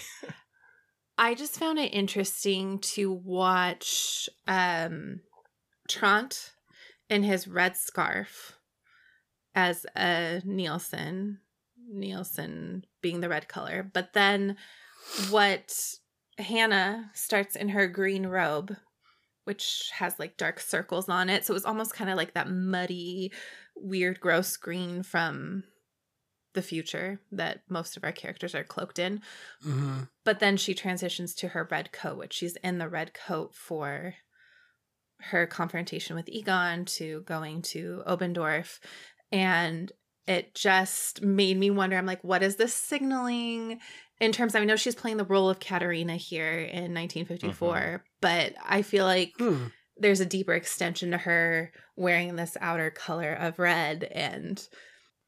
I 1.17 1.35
just 1.35 1.59
found 1.59 1.77
it 1.77 1.93
interesting 1.93 2.79
to 2.79 3.11
watch 3.11 4.29
um 4.47 5.21
Tronte 5.89 6.51
in 7.09 7.23
his 7.23 7.47
red 7.47 7.75
scarf 7.75 8.57
as 9.53 9.85
a 9.95 10.41
Nielsen, 10.45 11.39
Nielsen 11.91 12.85
being 13.01 13.21
the 13.21 13.29
red 13.29 13.47
color, 13.47 13.89
but 13.93 14.13
then 14.13 14.57
what 15.29 15.95
Hannah 16.37 17.11
starts 17.13 17.55
in 17.55 17.69
her 17.69 17.87
green 17.87 18.25
robe, 18.25 18.75
which 19.43 19.91
has 19.93 20.19
like 20.19 20.37
dark 20.37 20.59
circles 20.59 21.09
on 21.09 21.29
it. 21.29 21.45
So 21.45 21.53
it 21.53 21.55
was 21.55 21.65
almost 21.65 21.93
kind 21.93 22.09
of 22.09 22.17
like 22.17 22.33
that 22.33 22.49
muddy, 22.49 23.31
weird, 23.75 24.19
gross 24.19 24.57
green 24.57 25.03
from 25.03 25.63
the 26.53 26.61
future 26.61 27.19
that 27.31 27.61
most 27.67 27.97
of 27.97 28.03
our 28.03 28.11
characters 28.11 28.55
are 28.55 28.63
cloaked 28.63 28.99
in. 28.99 29.21
hmm 29.63 30.03
But 30.23 30.39
then 30.39 30.57
she 30.57 30.73
transitions 30.73 31.33
to 31.35 31.49
her 31.49 31.67
red 31.69 31.91
coat, 31.91 32.17
which 32.17 32.33
she's 32.33 32.55
in 32.57 32.77
the 32.77 32.89
red 32.89 33.13
coat 33.13 33.55
for 33.55 34.15
her 35.19 35.47
confrontation 35.47 36.15
with 36.15 36.29
Egon 36.29 36.85
to 36.85 37.21
going 37.21 37.61
to 37.61 38.03
Oberndorf. 38.05 38.79
And 39.31 39.91
it 40.27 40.55
just 40.55 41.21
made 41.21 41.57
me 41.57 41.69
wonder 41.69 41.97
I'm 41.97 42.05
like, 42.05 42.23
what 42.23 42.43
is 42.43 42.55
this 42.55 42.73
signaling 42.73 43.79
in 44.21 44.31
terms? 44.31 44.55
I 44.55 44.63
know 44.63 44.75
she's 44.75 44.95
playing 44.95 45.17
the 45.17 45.25
role 45.25 45.49
of 45.49 45.59
Katharina 45.59 46.15
here 46.15 46.51
in 46.59 46.93
1954, 46.93 48.03
but 48.21 48.53
I 48.63 48.81
feel 48.81 49.05
like 49.05 49.33
Hmm. 49.37 49.65
there's 49.97 50.21
a 50.21 50.25
deeper 50.25 50.53
extension 50.53 51.11
to 51.11 51.17
her 51.17 51.71
wearing 51.95 52.35
this 52.35 52.55
outer 52.61 52.89
color 52.89 53.33
of 53.33 53.59
red. 53.59 54.03
And 54.05 54.65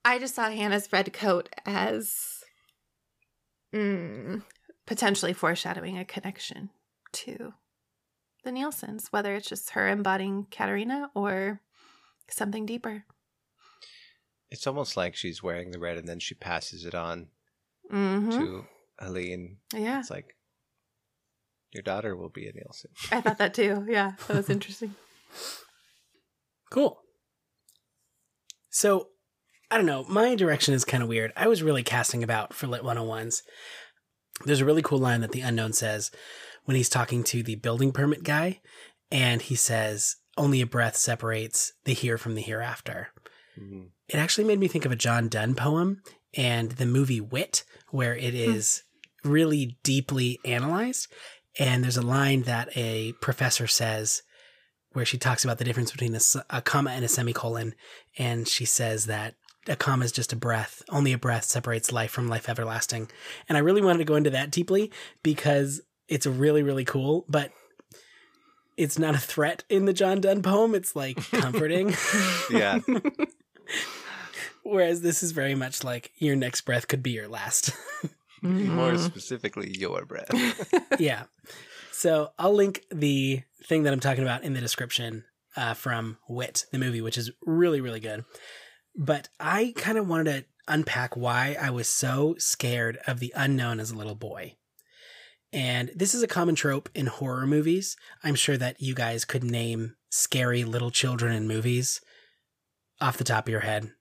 I 0.03 0.17
just 0.19 0.35
saw 0.35 0.49
Hannah's 0.49 0.91
red 0.93 1.11
coat 1.13 1.49
as 1.65 2.41
Mm, 3.73 4.43
potentially 4.85 5.33
foreshadowing 5.33 5.97
a 5.97 6.05
connection 6.05 6.69
to 7.11 7.53
the 8.43 8.51
Nielsen's, 8.51 9.07
whether 9.11 9.35
it's 9.35 9.49
just 9.49 9.71
her 9.71 9.89
embodying 9.89 10.45
Katharina 10.49 11.09
or 11.13 11.59
something 12.29 12.65
deeper. 12.65 13.03
It's 14.55 14.67
almost 14.67 14.95
like 14.95 15.17
she's 15.17 15.43
wearing 15.43 15.71
the 15.71 15.79
red 15.79 15.97
and 15.97 16.07
then 16.07 16.19
she 16.19 16.33
passes 16.33 16.85
it 16.85 16.95
on 16.95 17.27
hmm 17.91 18.29
to 18.31 18.65
Aline. 18.99 19.57
Yeah, 19.73 19.99
It's 19.99 20.09
like 20.09 20.37
your 21.71 21.83
daughter 21.83 22.15
will 22.15 22.29
be 22.29 22.47
a 22.47 22.53
Nielsen. 22.53 22.91
I 23.11 23.19
thought 23.19 23.37
that 23.39 23.53
too. 23.53 23.85
Yeah, 23.85 24.13
that 24.27 24.37
was 24.37 24.49
interesting. 24.49 24.95
Cool. 26.71 27.01
So, 28.69 29.09
I 29.69 29.75
don't 29.75 29.85
know. 29.85 30.05
My 30.05 30.35
direction 30.35 30.73
is 30.73 30.85
kind 30.85 31.03
of 31.03 31.09
weird. 31.09 31.33
I 31.35 31.47
was 31.49 31.61
really 31.61 31.83
casting 31.83 32.23
about 32.23 32.53
for 32.53 32.67
Lit 32.67 32.81
101s. 32.81 33.41
There's 34.45 34.61
a 34.61 34.65
really 34.65 34.81
cool 34.81 34.99
line 34.99 35.19
that 35.19 35.33
the 35.33 35.41
unknown 35.41 35.73
says 35.73 36.11
when 36.63 36.77
he's 36.77 36.89
talking 36.89 37.25
to 37.25 37.43
the 37.43 37.55
building 37.55 37.91
permit 37.91 38.23
guy, 38.23 38.61
and 39.11 39.41
he 39.41 39.55
says, 39.55 40.15
Only 40.37 40.61
a 40.61 40.65
breath 40.65 40.95
separates 40.95 41.73
the 41.83 41.93
here 41.93 42.17
from 42.17 42.35
the 42.35 42.41
hereafter. 42.41 43.09
Mhm. 43.59 43.89
It 44.07 44.15
actually 44.15 44.43
made 44.45 44.59
me 44.59 44.67
think 44.67 44.85
of 44.85 44.91
a 44.91 44.95
John 44.95 45.29
Donne 45.29 45.55
poem 45.55 46.01
and 46.35 46.71
the 46.73 46.85
movie 46.85 47.21
Wit, 47.21 47.63
where 47.89 48.15
it 48.15 48.35
is 48.35 48.83
really 49.23 49.77
deeply 49.83 50.39
analyzed. 50.45 51.07
And 51.57 51.83
there's 51.83 51.97
a 51.97 52.01
line 52.01 52.43
that 52.43 52.69
a 52.75 53.13
professor 53.13 53.65
says 53.67 54.21
where 54.91 55.05
she 55.05 55.17
talks 55.17 55.43
about 55.43 55.57
the 55.57 55.63
difference 55.63 55.91
between 55.91 56.17
a 56.49 56.61
comma 56.61 56.91
and 56.91 57.03
a 57.03 57.07
semicolon. 57.07 57.73
And 58.17 58.47
she 58.47 58.65
says 58.65 59.05
that 59.07 59.35
a 59.67 59.75
comma 59.75 60.05
is 60.05 60.11
just 60.11 60.33
a 60.33 60.37
breath. 60.37 60.83
Only 60.89 61.11
a 61.13 61.17
breath 61.17 61.45
separates 61.45 61.91
life 61.91 62.11
from 62.11 62.27
life 62.29 62.47
everlasting. 62.47 63.09
And 63.49 63.57
I 63.57 63.61
really 63.61 63.81
wanted 63.81 63.99
to 63.99 64.05
go 64.05 64.15
into 64.15 64.29
that 64.29 64.51
deeply 64.51 64.91
because 65.23 65.81
it's 66.07 66.25
really, 66.27 66.61
really 66.63 66.85
cool. 66.85 67.25
But 67.27 67.51
it's 68.77 68.99
not 68.99 69.15
a 69.15 69.19
threat 69.19 69.63
in 69.69 69.85
the 69.85 69.93
John 69.93 70.21
Donne 70.21 70.41
poem. 70.43 70.75
It's 70.75 70.95
like 70.95 71.17
comforting. 71.31 71.95
Yeah. 72.51 72.79
Whereas 74.63 75.01
this 75.01 75.21
is 75.23 75.31
very 75.31 75.55
much 75.55 75.83
like 75.83 76.11
your 76.17 76.35
next 76.35 76.61
breath 76.61 76.87
could 76.87 77.03
be 77.03 77.11
your 77.11 77.27
last. 77.27 77.71
More 78.41 78.93
Mhm. 78.93 78.99
specifically, 78.99 79.75
your 79.77 80.05
breath. 80.05 80.29
yeah. 80.99 81.23
So 81.91 82.31
I'll 82.37 82.53
link 82.53 82.83
the 82.91 83.41
thing 83.65 83.83
that 83.83 83.93
I'm 83.93 83.99
talking 83.99 84.23
about 84.23 84.43
in 84.43 84.53
the 84.53 84.61
description 84.61 85.23
uh, 85.55 85.73
from 85.73 86.17
Wit, 86.27 86.65
the 86.71 86.77
movie, 86.79 87.01
which 87.01 87.17
is 87.17 87.31
really, 87.45 87.79
really 87.79 87.99
good. 88.01 88.25
But 88.95 89.29
I 89.39 89.73
kind 89.77 89.97
of 89.97 90.07
wanted 90.07 90.25
to 90.25 90.45
unpack 90.67 91.15
why 91.15 91.55
I 91.59 91.69
was 91.69 91.87
so 91.87 92.35
scared 92.37 92.97
of 93.07 93.19
the 93.19 93.31
unknown 93.35 93.79
as 93.79 93.91
a 93.91 93.95
little 93.97 94.15
boy. 94.15 94.55
And 95.53 95.91
this 95.95 96.13
is 96.13 96.21
a 96.23 96.27
common 96.27 96.55
trope 96.55 96.89
in 96.93 97.05
horror 97.05 97.47
movies. 97.47 97.95
I'm 98.23 98.35
sure 98.35 98.57
that 98.57 98.81
you 98.81 98.93
guys 98.93 99.23
could 99.25 99.43
name 99.43 99.95
scary 100.09 100.63
little 100.65 100.91
children 100.91 101.33
in 101.33 101.47
movies 101.47 102.01
off 103.01 103.17
the 103.17 103.23
top 103.23 103.47
of 103.47 103.51
your 103.51 103.61
head 103.61 103.91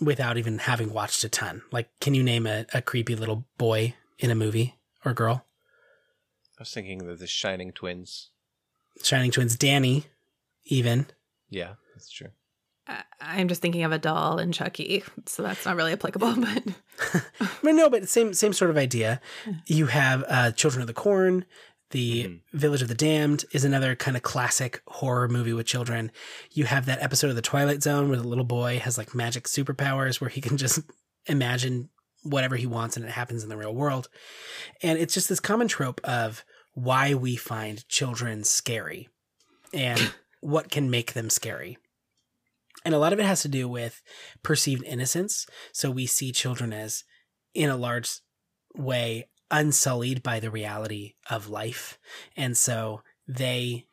without 0.00 0.36
even 0.38 0.58
having 0.58 0.92
watched 0.92 1.24
a 1.24 1.28
ton. 1.28 1.62
Like, 1.70 1.88
can 2.00 2.14
you 2.14 2.22
name 2.22 2.46
a, 2.46 2.66
a 2.74 2.82
creepy 2.82 3.14
little 3.14 3.46
boy 3.58 3.94
in 4.18 4.30
a 4.30 4.34
movie 4.34 4.76
or 5.04 5.12
girl? 5.12 5.46
I 6.58 6.62
was 6.62 6.72
thinking 6.72 7.08
of 7.08 7.18
the 7.18 7.26
Shining 7.26 7.72
Twins. 7.72 8.30
Shining 9.02 9.30
Twins, 9.30 9.56
Danny, 9.56 10.04
even. 10.64 11.06
Yeah, 11.50 11.74
that's 11.94 12.10
true. 12.10 12.28
I- 12.86 13.04
I'm 13.20 13.48
just 13.48 13.62
thinking 13.62 13.84
of 13.84 13.92
a 13.92 13.98
doll 13.98 14.38
and 14.38 14.52
Chucky, 14.52 15.02
so 15.26 15.42
that's 15.42 15.64
not 15.64 15.76
really 15.76 15.92
applicable. 15.92 16.34
But 16.36 17.24
But 17.62 17.72
no, 17.74 17.88
but 17.88 18.08
same 18.08 18.34
same 18.34 18.52
sort 18.52 18.70
of 18.70 18.76
idea. 18.76 19.20
You 19.66 19.86
have 19.86 20.24
uh, 20.28 20.50
Children 20.52 20.82
of 20.82 20.86
the 20.88 20.92
Corn, 20.94 21.44
the 21.92 22.24
Mhm. 22.24 22.40
Village 22.52 22.82
of 22.82 22.88
the 22.88 22.94
Damned 22.94 23.44
is 23.52 23.64
another 23.64 23.94
kind 23.94 24.16
of 24.16 24.22
classic 24.22 24.82
horror 24.86 25.28
movie 25.28 25.52
with 25.52 25.66
children. 25.66 26.10
You 26.50 26.64
have 26.64 26.86
that 26.86 27.02
episode 27.02 27.30
of 27.30 27.36
the 27.36 27.42
Twilight 27.42 27.82
Zone 27.82 28.08
where 28.08 28.18
the 28.18 28.26
little 28.28 28.44
boy 28.44 28.78
has 28.80 28.98
like 28.98 29.14
magic 29.14 29.44
superpowers 29.44 30.20
where 30.20 30.30
he 30.30 30.40
can 30.40 30.56
just 30.58 30.80
imagine 31.26 31.88
whatever 32.24 32.56
he 32.56 32.66
wants 32.66 32.96
and 32.96 33.04
it 33.06 33.12
happens 33.12 33.42
in 33.42 33.48
the 33.48 33.56
real 33.56 33.74
world. 33.74 34.08
And 34.82 34.98
it's 34.98 35.14
just 35.14 35.28
this 35.28 35.40
common 35.40 35.68
trope 35.68 36.00
of 36.04 36.44
why 36.74 37.14
we 37.14 37.36
find 37.36 37.86
children 37.88 38.44
scary 38.44 39.08
and 39.72 40.12
what 40.40 40.70
can 40.70 40.90
make 40.90 41.12
them 41.12 41.30
scary. 41.30 41.78
And 42.84 42.94
a 42.94 42.98
lot 42.98 43.12
of 43.12 43.20
it 43.20 43.26
has 43.26 43.42
to 43.42 43.48
do 43.48 43.68
with 43.68 44.02
perceived 44.42 44.82
innocence. 44.84 45.46
So 45.72 45.90
we 45.90 46.06
see 46.06 46.32
children 46.32 46.72
as, 46.72 47.04
in 47.54 47.70
a 47.70 47.76
large 47.76 48.20
way, 48.74 49.28
unsullied 49.52 50.22
by 50.22 50.40
the 50.40 50.50
reality 50.50 51.14
of 51.30 51.48
life. 51.48 51.98
And 52.36 52.56
so 52.56 53.02
they 53.28 53.86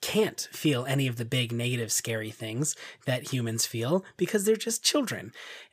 can't 0.00 0.48
feel 0.52 0.84
any 0.86 1.06
of 1.06 1.16
the 1.16 1.24
big 1.24 1.52
negative 1.52 1.90
scary 1.90 2.30
things 2.30 2.76
that 3.06 3.32
humans 3.32 3.64
feel 3.66 4.04
because 4.16 4.44
they're 4.44 4.56
just 4.56 4.84
children. 4.84 5.32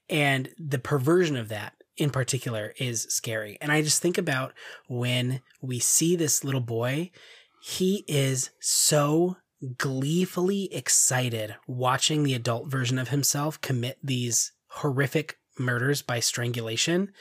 And 0.09 0.49
the 0.57 0.79
perversion 0.79 1.35
of 1.35 1.49
that 1.49 1.73
in 1.97 2.09
particular 2.09 2.73
is 2.77 3.03
scary. 3.03 3.57
And 3.61 3.71
I 3.71 3.81
just 3.81 4.01
think 4.01 4.17
about 4.17 4.53
when 4.87 5.41
we 5.61 5.79
see 5.79 6.15
this 6.15 6.43
little 6.43 6.61
boy, 6.61 7.11
he 7.61 8.03
is 8.07 8.51
so 8.59 9.37
gleefully 9.77 10.73
excited 10.73 11.55
watching 11.67 12.23
the 12.23 12.33
adult 12.33 12.67
version 12.67 12.99
of 12.99 13.09
himself 13.09 13.59
commit 13.61 13.97
these 14.03 14.51
horrific 14.67 15.39
murders 15.57 16.01
by 16.01 16.19
strangulation. 16.19 17.11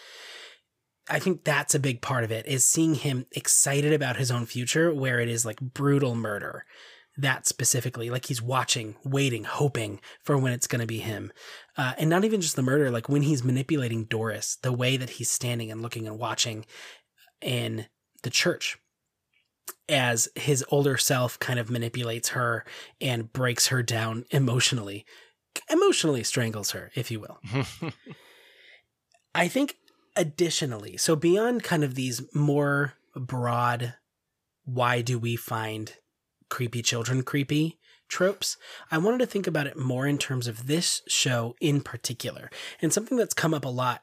I 1.08 1.18
think 1.18 1.44
that's 1.44 1.74
a 1.74 1.80
big 1.80 2.00
part 2.00 2.24
of 2.24 2.32
it 2.32 2.46
is 2.46 2.66
seeing 2.66 2.94
him 2.94 3.26
excited 3.32 3.92
about 3.92 4.16
his 4.16 4.30
own 4.30 4.46
future 4.46 4.94
where 4.94 5.20
it 5.20 5.28
is 5.28 5.44
like 5.44 5.60
brutal 5.60 6.14
murder. 6.14 6.64
That 7.16 7.46
specifically, 7.46 8.10
like 8.10 8.26
he's 8.26 8.42
watching, 8.42 8.96
waiting, 9.04 9.44
hoping 9.44 10.00
for 10.24 10.36
when 10.36 10.52
it's 10.52 10.66
going 10.66 10.80
to 10.80 10.86
be 10.86 10.98
him. 10.98 11.32
Uh, 11.76 11.92
and 11.96 12.10
not 12.10 12.24
even 12.24 12.40
just 12.40 12.56
the 12.56 12.62
murder, 12.62 12.90
like 12.90 13.08
when 13.08 13.22
he's 13.22 13.44
manipulating 13.44 14.04
Doris, 14.04 14.56
the 14.62 14.72
way 14.72 14.96
that 14.96 15.10
he's 15.10 15.30
standing 15.30 15.70
and 15.70 15.80
looking 15.80 16.08
and 16.08 16.18
watching 16.18 16.66
in 17.40 17.86
the 18.24 18.30
church 18.30 18.78
as 19.88 20.28
his 20.34 20.64
older 20.70 20.96
self 20.96 21.38
kind 21.38 21.60
of 21.60 21.70
manipulates 21.70 22.30
her 22.30 22.64
and 23.00 23.32
breaks 23.32 23.68
her 23.68 23.80
down 23.80 24.24
emotionally, 24.30 25.04
emotionally 25.70 26.24
strangles 26.24 26.72
her, 26.72 26.90
if 26.96 27.12
you 27.12 27.20
will. 27.20 27.38
I 29.34 29.46
think 29.46 29.76
additionally, 30.16 30.96
so 30.96 31.16
beyond 31.16 31.62
kind 31.62 31.84
of 31.84 31.94
these 31.94 32.22
more 32.34 32.94
broad, 33.14 33.94
why 34.64 35.02
do 35.02 35.18
we 35.18 35.36
find 35.36 35.94
creepy 36.48 36.82
children 36.82 37.22
creepy 37.22 37.78
tropes, 38.08 38.56
I 38.90 38.98
wanted 38.98 39.18
to 39.18 39.26
think 39.26 39.46
about 39.46 39.66
it 39.66 39.76
more 39.76 40.06
in 40.06 40.18
terms 40.18 40.46
of 40.46 40.66
this 40.66 41.02
show 41.08 41.56
in 41.60 41.80
particular. 41.80 42.50
And 42.80 42.92
something 42.92 43.18
that's 43.18 43.34
come 43.34 43.54
up 43.54 43.64
a 43.64 43.70
lot, 43.70 44.02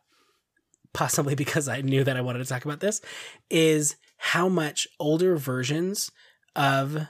possibly 0.93 1.35
because 1.43 1.67
I 1.67 1.81
knew 1.81 2.03
that 2.03 2.17
I 2.17 2.21
wanted 2.21 2.39
to 2.39 2.45
talk 2.45 2.65
about 2.65 2.79
this, 2.79 3.01
is 3.49 3.95
how 4.17 4.49
much 4.49 4.87
older 4.99 5.35
versions 5.37 6.11
of 6.55 7.07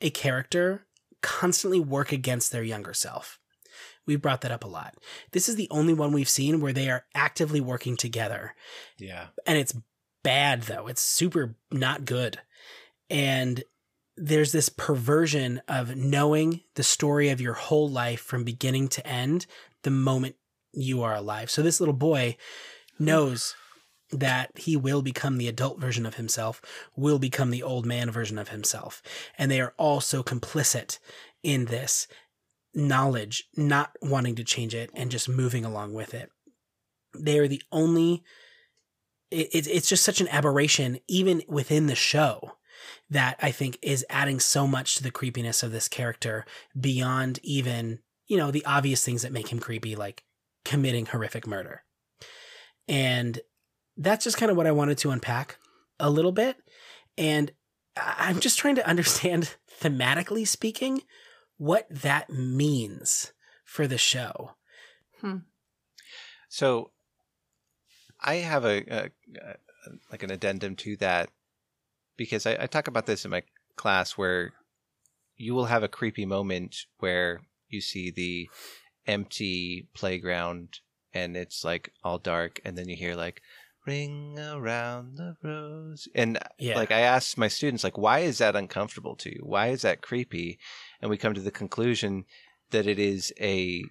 a 0.00 0.10
character 0.10 0.86
constantly 1.22 1.80
work 1.80 2.12
against 2.12 2.52
their 2.52 2.62
younger 2.62 2.92
self. 2.92 3.38
We 4.06 4.16
brought 4.16 4.42
that 4.42 4.52
up 4.52 4.64
a 4.64 4.68
lot. 4.68 4.94
This 5.32 5.48
is 5.48 5.56
the 5.56 5.68
only 5.70 5.94
one 5.94 6.12
we've 6.12 6.28
seen 6.28 6.60
where 6.60 6.72
they 6.72 6.88
are 6.88 7.04
actively 7.14 7.60
working 7.60 7.96
together. 7.96 8.54
yeah. 8.98 9.26
And 9.46 9.58
it's 9.58 9.74
bad, 10.22 10.62
though. 10.62 10.86
It's 10.86 11.02
super 11.02 11.56
not 11.70 12.04
good. 12.04 12.40
And 13.10 13.62
there's 14.16 14.52
this 14.52 14.68
perversion 14.68 15.60
of 15.68 15.96
knowing 15.96 16.62
the 16.74 16.82
story 16.82 17.28
of 17.28 17.40
your 17.40 17.52
whole 17.54 17.88
life 17.88 18.20
from 18.20 18.44
beginning 18.44 18.88
to 18.88 19.06
end 19.06 19.46
the 19.82 19.90
moment 19.90 20.36
you 20.72 21.02
are 21.02 21.14
alive. 21.14 21.50
So 21.50 21.62
this 21.62 21.80
little 21.80 21.94
boy 21.94 22.36
knows 22.98 23.54
that 24.10 24.50
he 24.56 24.76
will 24.76 25.02
become 25.02 25.36
the 25.36 25.48
adult 25.48 25.80
version 25.80 26.06
of 26.06 26.14
himself, 26.14 26.62
will 26.96 27.18
become 27.18 27.50
the 27.50 27.62
old 27.62 27.84
man 27.84 28.10
version 28.10 28.38
of 28.38 28.48
himself. 28.48 29.02
And 29.36 29.50
they 29.50 29.60
are 29.60 29.74
all 29.76 30.00
so 30.00 30.22
complicit 30.22 30.98
in 31.42 31.66
this 31.66 32.08
knowledge, 32.76 33.48
not 33.56 33.96
wanting 34.02 34.34
to 34.36 34.44
change 34.44 34.74
it 34.74 34.90
and 34.94 35.10
just 35.10 35.28
moving 35.28 35.64
along 35.64 35.94
with 35.94 36.14
it. 36.14 36.30
They 37.18 37.38
are 37.38 37.48
the 37.48 37.62
only, 37.72 38.22
it, 39.30 39.48
it, 39.52 39.66
it's 39.66 39.88
just 39.88 40.04
such 40.04 40.20
an 40.20 40.28
aberration, 40.28 40.98
even 41.08 41.42
within 41.48 41.86
the 41.86 41.94
show, 41.94 42.52
that 43.08 43.38
I 43.40 43.50
think 43.50 43.78
is 43.82 44.04
adding 44.10 44.38
so 44.38 44.66
much 44.66 44.96
to 44.96 45.02
the 45.02 45.10
creepiness 45.10 45.62
of 45.62 45.72
this 45.72 45.88
character 45.88 46.44
beyond 46.78 47.40
even, 47.42 48.00
you 48.26 48.36
know, 48.36 48.50
the 48.50 48.64
obvious 48.66 49.04
things 49.04 49.22
that 49.22 49.32
make 49.32 49.50
him 49.50 49.58
creepy, 49.58 49.96
like 49.96 50.24
committing 50.64 51.06
horrific 51.06 51.46
murder. 51.46 51.82
And 52.86 53.40
that's 53.96 54.24
just 54.24 54.36
kind 54.36 54.50
of 54.50 54.56
what 54.56 54.66
I 54.66 54.72
wanted 54.72 54.98
to 54.98 55.10
unpack 55.10 55.56
a 55.98 56.10
little 56.10 56.32
bit. 56.32 56.56
And 57.16 57.52
I'm 57.96 58.40
just 58.40 58.58
trying 58.58 58.74
to 58.74 58.86
understand, 58.88 59.54
thematically 59.80 60.46
speaking, 60.46 61.02
what 61.56 61.86
that 61.90 62.30
means 62.30 63.32
for 63.64 63.86
the 63.86 63.98
show. 63.98 64.52
Hmm. 65.20 65.38
So 66.48 66.90
I 68.20 68.36
have 68.36 68.64
a, 68.64 68.82
a, 68.88 69.04
a 69.42 69.56
like 70.10 70.22
an 70.22 70.30
addendum 70.30 70.76
to 70.76 70.96
that 70.96 71.30
because 72.16 72.46
I, 72.46 72.56
I 72.60 72.66
talk 72.66 72.88
about 72.88 73.06
this 73.06 73.24
in 73.24 73.30
my 73.30 73.42
class 73.76 74.12
where 74.12 74.52
you 75.36 75.54
will 75.54 75.66
have 75.66 75.82
a 75.82 75.88
creepy 75.88 76.24
moment 76.24 76.76
where 76.98 77.40
you 77.68 77.80
see 77.80 78.10
the 78.10 78.48
empty 79.06 79.88
playground 79.94 80.80
and 81.12 81.36
it's 81.36 81.64
like 81.64 81.92
all 82.02 82.18
dark 82.18 82.60
and 82.64 82.76
then 82.76 82.88
you 82.88 82.96
hear 82.96 83.14
like 83.14 83.42
ring 83.86 84.36
around 84.38 85.16
the 85.16 85.36
rose 85.42 86.08
and 86.14 86.38
Yeah. 86.58 86.74
like 86.74 86.90
i 86.90 87.00
asked 87.00 87.38
my 87.38 87.46
students 87.46 87.84
like 87.84 87.96
why 87.96 88.20
is 88.20 88.38
that 88.38 88.56
uncomfortable 88.56 89.14
to 89.16 89.32
you 89.32 89.42
why 89.44 89.68
is 89.68 89.82
that 89.82 90.02
creepy 90.02 90.58
and 91.00 91.10
we 91.10 91.16
come 91.16 91.34
to 91.34 91.40
the 91.40 91.50
conclusion 91.50 92.24
that 92.70 92.86
it 92.86 92.98
is 92.98 93.32
a 93.40 93.82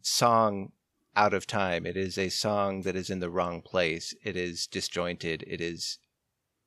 song 0.00 0.72
out 1.14 1.34
of 1.34 1.46
time 1.46 1.84
it 1.86 1.96
is 1.96 2.16
a 2.16 2.28
song 2.30 2.82
that 2.82 2.96
is 2.96 3.10
in 3.10 3.20
the 3.20 3.30
wrong 3.30 3.60
place 3.60 4.14
it 4.24 4.36
is 4.36 4.66
disjointed 4.66 5.44
it 5.46 5.60
is 5.60 5.98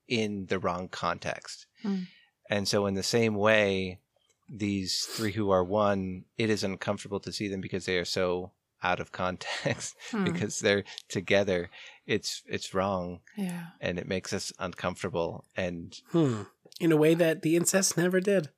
in 0.07 0.45
the 0.47 0.59
wrong 0.59 0.88
context 0.88 1.65
Hmm. 1.81 2.03
and 2.49 2.67
so 2.67 2.85
in 2.85 2.93
the 2.93 3.03
same 3.03 3.35
way 3.35 3.99
these 4.47 5.01
three 5.09 5.31
who 5.31 5.49
are 5.49 5.63
one 5.63 6.26
it 6.38 6.49
is 6.51 6.63
uncomfortable 6.63 7.19
to 7.22 7.31
see 7.31 7.47
them 7.47 7.59
because 7.61 7.85
they 7.85 7.97
are 7.97 8.05
so 8.05 8.51
out 8.84 8.99
of 8.99 9.11
context 9.11 9.95
Hmm. 10.11 10.26
because 10.26 10.59
they're 10.59 10.84
together 11.09 11.69
it's 12.05 12.43
it's 12.45 12.73
wrong 12.76 13.22
yeah. 13.35 13.67
and 13.81 13.97
it 13.97 14.07
makes 14.07 14.31
us 14.31 14.53
uncomfortable 14.59 15.45
and 15.57 15.99
Hmm. 16.11 16.43
In 16.80 16.91
a 16.91 16.97
way 16.97 17.13
that 17.15 17.41
the 17.41 17.55
incest 17.55 17.95
never 17.97 18.19
did. 18.19 18.49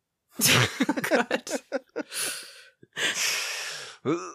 Good. 1.03 1.51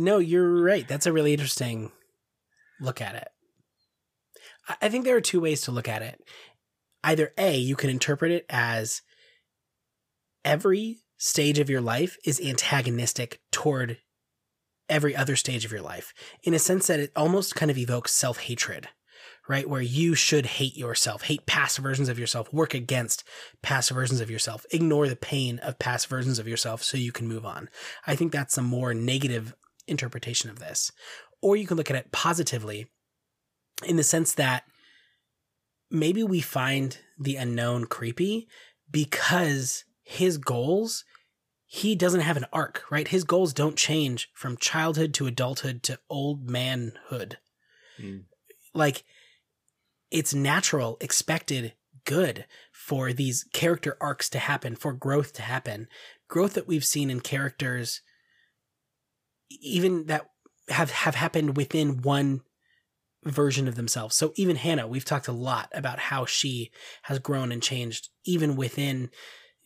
No, 0.00 0.18
you're 0.18 0.62
right. 0.62 0.86
That's 0.86 1.06
a 1.06 1.12
really 1.12 1.32
interesting 1.32 1.90
look 2.80 3.00
at 3.00 3.16
it. 3.16 3.28
I- 4.80 4.88
think 4.88 5.04
there 5.04 5.16
are 5.16 5.20
two 5.20 5.40
ways 5.40 5.62
to 5.62 5.72
look 5.72 5.88
at 5.88 6.02
it. 6.02 6.20
Either 7.02 7.32
A, 7.36 7.56
you 7.56 7.74
can 7.74 7.90
interpret 7.90 8.30
it 8.30 8.46
as 8.48 9.02
every 10.44 10.98
stage 11.16 11.58
of 11.58 11.68
your 11.68 11.80
life 11.80 12.16
is 12.24 12.40
antagonistic 12.40 13.40
toward 13.50 13.98
every 14.88 15.16
other 15.16 15.34
stage 15.34 15.64
of 15.64 15.72
your 15.72 15.82
life, 15.82 16.14
in 16.44 16.54
a 16.54 16.58
sense 16.60 16.86
that 16.86 17.00
it 17.00 17.10
almost 17.16 17.56
kind 17.56 17.70
of 17.70 17.76
evokes 17.78 18.12
self 18.12 18.38
hatred, 18.38 18.88
right? 19.48 19.68
Where 19.68 19.82
you 19.82 20.14
should 20.14 20.44
hate 20.44 20.76
yourself, 20.76 21.22
hate 21.22 21.46
past 21.46 21.78
versions 21.78 22.08
of 22.08 22.18
yourself, 22.18 22.52
work 22.52 22.74
against 22.74 23.24
past 23.62 23.90
versions 23.90 24.20
of 24.20 24.30
yourself, 24.30 24.66
ignore 24.70 25.08
the 25.08 25.16
pain 25.16 25.58
of 25.60 25.78
past 25.78 26.06
versions 26.08 26.38
of 26.38 26.46
yourself 26.46 26.82
so 26.82 26.96
you 26.98 27.12
can 27.12 27.26
move 27.26 27.46
on. 27.46 27.68
I 28.06 28.14
think 28.14 28.30
that's 28.30 28.58
a 28.58 28.62
more 28.62 28.92
negative 28.92 29.54
interpretation 29.86 30.50
of 30.50 30.58
this. 30.58 30.92
Or 31.40 31.56
you 31.56 31.66
can 31.66 31.76
look 31.76 31.90
at 31.90 31.96
it 31.96 32.12
positively 32.12 32.86
in 33.86 33.96
the 33.96 34.02
sense 34.02 34.34
that 34.34 34.64
maybe 35.90 36.22
we 36.22 36.40
find 36.40 36.98
the 37.18 37.36
unknown 37.36 37.86
creepy 37.86 38.48
because 38.90 39.84
his 40.02 40.36
goals, 40.36 41.04
he 41.66 41.94
doesn't 41.94 42.20
have 42.20 42.36
an 42.36 42.46
arc, 42.52 42.82
right? 42.90 43.08
His 43.08 43.24
goals 43.24 43.52
don't 43.52 43.76
change 43.76 44.28
from 44.34 44.56
childhood 44.56 45.14
to 45.14 45.26
adulthood 45.26 45.82
to 45.84 45.98
old 46.10 46.50
manhood. 46.50 47.38
Mm. 48.00 48.24
Like, 48.74 49.04
it's 50.10 50.34
natural, 50.34 50.96
expected 51.00 51.74
good 52.04 52.46
for 52.72 53.12
these 53.12 53.44
character 53.52 53.96
arcs 54.00 54.30
to 54.30 54.38
happen, 54.38 54.74
for 54.74 54.92
growth 54.92 55.32
to 55.34 55.42
happen. 55.42 55.88
Growth 56.28 56.54
that 56.54 56.68
we've 56.68 56.84
seen 56.84 57.10
in 57.10 57.20
characters 57.20 58.00
even 59.50 60.06
that 60.06 60.28
have 60.68 60.90
have 60.90 61.14
happened 61.14 61.56
within 61.56 62.02
one 62.02 62.42
version 63.24 63.66
of 63.68 63.74
themselves. 63.74 64.16
So 64.16 64.32
even 64.36 64.56
Hannah, 64.56 64.86
we've 64.86 65.04
talked 65.04 65.28
a 65.28 65.32
lot 65.32 65.70
about 65.72 65.98
how 65.98 66.24
she 66.24 66.70
has 67.02 67.18
grown 67.18 67.52
and 67.52 67.62
changed 67.62 68.08
even 68.24 68.56
within 68.56 69.10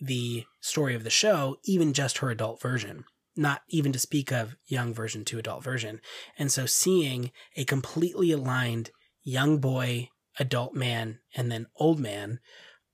the 0.00 0.44
story 0.60 0.94
of 0.94 1.04
the 1.04 1.10
show, 1.10 1.58
even 1.64 1.92
just 1.92 2.18
her 2.18 2.30
adult 2.30 2.60
version. 2.60 3.04
Not 3.36 3.62
even 3.68 3.92
to 3.92 3.98
speak 3.98 4.32
of 4.32 4.56
young 4.66 4.92
version 4.92 5.24
to 5.26 5.38
adult 5.38 5.62
version. 5.62 6.00
And 6.38 6.50
so 6.50 6.66
seeing 6.66 7.30
a 7.56 7.64
completely 7.64 8.32
aligned 8.32 8.90
young 9.22 9.58
boy, 9.58 10.08
adult 10.38 10.74
man, 10.74 11.18
and 11.34 11.50
then 11.50 11.66
old 11.76 11.98
man 11.98 12.40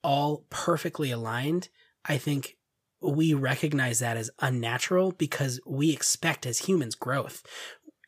all 0.02 0.46
perfectly 0.50 1.10
aligned, 1.10 1.68
I 2.04 2.18
think 2.18 2.56
we 3.00 3.34
recognize 3.34 4.00
that 4.00 4.16
as 4.16 4.30
unnatural 4.40 5.12
because 5.12 5.60
we 5.66 5.92
expect 5.92 6.46
as 6.46 6.60
humans 6.60 6.94
growth. 6.94 7.42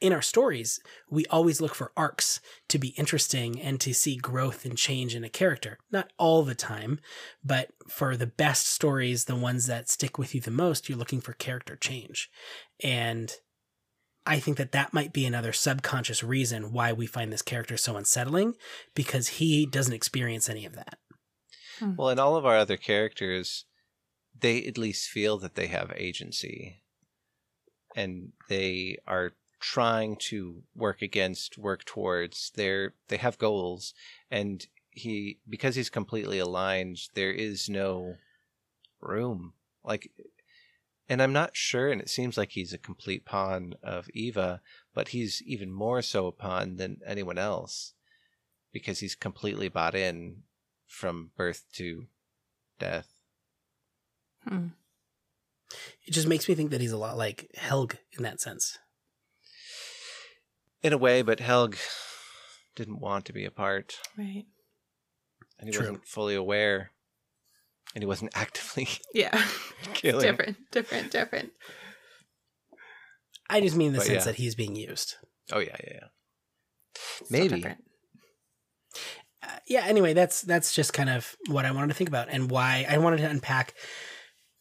In 0.00 0.12
our 0.14 0.22
stories, 0.22 0.80
we 1.10 1.26
always 1.26 1.60
look 1.60 1.74
for 1.74 1.92
arcs 1.94 2.40
to 2.68 2.78
be 2.78 2.88
interesting 2.96 3.60
and 3.60 3.78
to 3.82 3.92
see 3.92 4.16
growth 4.16 4.64
and 4.64 4.76
change 4.76 5.14
in 5.14 5.24
a 5.24 5.28
character. 5.28 5.78
Not 5.92 6.10
all 6.18 6.42
the 6.42 6.54
time, 6.54 7.00
but 7.44 7.68
for 7.86 8.16
the 8.16 8.26
best 8.26 8.66
stories, 8.66 9.26
the 9.26 9.36
ones 9.36 9.66
that 9.66 9.90
stick 9.90 10.16
with 10.16 10.34
you 10.34 10.40
the 10.40 10.50
most, 10.50 10.88
you're 10.88 10.96
looking 10.96 11.20
for 11.20 11.34
character 11.34 11.76
change. 11.76 12.30
And 12.82 13.30
I 14.26 14.38
think 14.38 14.58
that 14.58 14.72
that 14.72 14.92
might 14.92 15.12
be 15.12 15.24
another 15.24 15.52
subconscious 15.52 16.22
reason 16.22 16.72
why 16.72 16.92
we 16.92 17.06
find 17.06 17.32
this 17.32 17.42
character 17.42 17.76
so 17.76 17.96
unsettling 17.96 18.54
because 18.94 19.28
he 19.28 19.66
doesn't 19.66 19.94
experience 19.94 20.48
any 20.48 20.66
of 20.66 20.74
that. 20.74 20.98
Hmm. 21.78 21.96
well 21.96 22.10
in 22.10 22.18
all 22.18 22.36
of 22.36 22.44
our 22.44 22.58
other 22.58 22.76
characters 22.76 23.64
they 24.40 24.64
at 24.64 24.78
least 24.78 25.08
feel 25.08 25.38
that 25.38 25.54
they 25.54 25.66
have 25.68 25.92
agency. 25.96 26.82
And 27.96 28.32
they 28.48 28.98
are 29.06 29.32
trying 29.60 30.16
to 30.16 30.62
work 30.74 31.02
against 31.02 31.58
work 31.58 31.84
towards 31.84 32.50
their 32.54 32.94
they 33.08 33.16
have 33.16 33.38
goals. 33.38 33.94
And 34.30 34.66
he 34.90 35.38
because 35.48 35.76
he's 35.76 35.90
completely 35.90 36.38
aligned 36.38 36.98
there 37.14 37.32
is 37.32 37.68
no 37.68 38.16
room. 39.00 39.54
Like 39.84 40.10
and 41.10 41.20
i'm 41.20 41.32
not 41.32 41.54
sure 41.54 41.90
and 41.90 42.00
it 42.00 42.08
seems 42.08 42.38
like 42.38 42.52
he's 42.52 42.72
a 42.72 42.78
complete 42.78 43.24
pawn 43.26 43.74
of 43.82 44.08
eva 44.14 44.62
but 44.94 45.08
he's 45.08 45.42
even 45.44 45.70
more 45.70 46.00
so 46.00 46.26
a 46.26 46.32
pawn 46.32 46.76
than 46.76 46.98
anyone 47.06 47.36
else 47.36 47.92
because 48.72 49.00
he's 49.00 49.14
completely 49.14 49.68
bought 49.68 49.94
in 49.94 50.42
from 50.86 51.30
birth 51.36 51.64
to 51.74 52.06
death 52.78 53.08
Hmm. 54.48 54.68
It 56.06 56.12
just 56.12 56.26
makes 56.26 56.48
me 56.48 56.54
think 56.54 56.70
that 56.70 56.80
he's 56.80 56.92
a 56.92 56.96
lot 56.96 57.18
like 57.18 57.50
Helge 57.54 57.98
in 58.16 58.22
that 58.22 58.40
sense. 58.40 58.78
in 60.82 60.94
a 60.94 60.98
way, 60.98 61.20
but 61.20 61.40
Helge 61.40 61.78
didn't 62.74 63.00
want 63.00 63.26
to 63.26 63.34
be 63.34 63.44
a 63.44 63.50
part, 63.50 63.98
Right. 64.16 64.46
and 65.58 65.68
he 65.68 65.72
True. 65.72 65.82
wasn't 65.88 66.06
fully 66.08 66.34
aware, 66.34 66.92
and 67.94 68.02
he 68.02 68.06
wasn't 68.06 68.32
actively 68.36 68.88
Yeah. 69.14 69.40
killing. 69.94 70.22
different, 70.22 70.56
different, 70.70 71.10
different. 71.10 71.50
I 73.48 73.60
just 73.60 73.76
mean 73.76 73.92
the 73.92 73.98
But 73.98 74.06
sense 74.06 74.18
yeah. 74.20 74.24
that 74.26 74.36
he's 74.36 74.54
being 74.54 74.76
used. 74.76 75.16
Oh 75.52 75.58
yeah, 75.58 75.76
yeah, 75.84 75.92
yeah. 75.94 76.06
Still 76.96 77.26
Maybe. 77.30 77.54
different. 77.56 77.84
Uh, 79.42 79.58
yeah. 79.66 79.84
Anyway, 79.86 80.12
that's 80.12 80.42
that's 80.42 80.72
just 80.72 80.92
kind 80.92 81.10
of 81.10 81.34
what 81.48 81.64
I 81.64 81.70
wanted 81.72 81.88
to 81.88 81.94
think 81.94 82.08
about 82.08 82.28
and 82.30 82.50
why 82.50 82.86
I 82.88 82.98
wanted 82.98 83.16
to 83.18 83.28
unpack. 83.28 83.74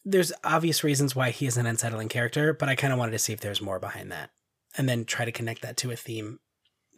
There's 0.04 0.32
obvious 0.42 0.82
reasons 0.82 1.14
why 1.14 1.30
he 1.30 1.46
is 1.46 1.56
an 1.56 1.66
unsettling 1.66 2.08
character, 2.08 2.52
but 2.54 2.68
I 2.68 2.74
kind 2.74 2.92
of 2.92 2.98
wanted 2.98 3.12
to 3.12 3.18
see 3.18 3.32
if 3.32 3.40
there's 3.40 3.60
more 3.60 3.78
behind 3.78 4.10
that, 4.10 4.30
and 4.76 4.88
then 4.88 5.04
try 5.04 5.24
to 5.24 5.32
connect 5.32 5.62
that 5.62 5.76
to 5.78 5.90
a 5.90 5.96
theme 5.96 6.38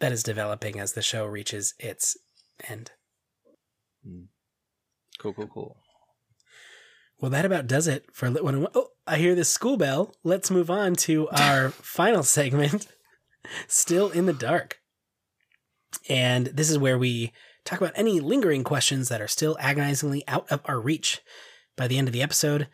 that 0.01 0.13
is 0.13 0.23
developing 0.23 0.79
as 0.79 0.93
the 0.95 1.03
show 1.03 1.27
reaches 1.27 1.75
its 1.79 2.17
end. 2.69 2.93
Cool, 5.19 5.33
cool, 5.35 5.49
cool. 5.49 5.77
Well, 7.23 7.31
that 7.31 7.45
about 7.45 7.69
does 7.69 7.87
it 7.87 8.07
for 8.13 8.29
Lit 8.29 8.43
101. 8.43 8.73
Oh, 8.75 8.89
I 9.07 9.17
hear 9.17 9.37
the 9.37 9.45
school 9.45 9.77
bell. 9.77 10.13
Let's 10.25 10.51
move 10.51 10.69
on 10.69 10.97
to 10.97 11.29
our 11.29 11.69
final 11.71 12.25
segment, 12.25 12.89
Still 13.69 14.11
in 14.11 14.27
the 14.27 14.33
Dark. 14.33 14.81
And 16.09 16.47
this 16.47 16.69
is 16.69 16.79
where 16.79 16.99
we 16.99 17.33
talk 17.65 17.81
about 17.81 17.93
any 17.95 18.19
lingering 18.19 18.65
questions 18.65 19.09
that 19.09 19.21
are 19.21 19.29
still 19.29 19.57
agonizingly 19.61 20.25
out 20.27 20.51
of 20.51 20.63
our 20.65 20.81
reach. 20.81 21.21
By 21.77 21.87
the 21.87 21.97
end 21.97 22.09
of 22.09 22.13
the 22.13 22.23
episode, 22.23 22.67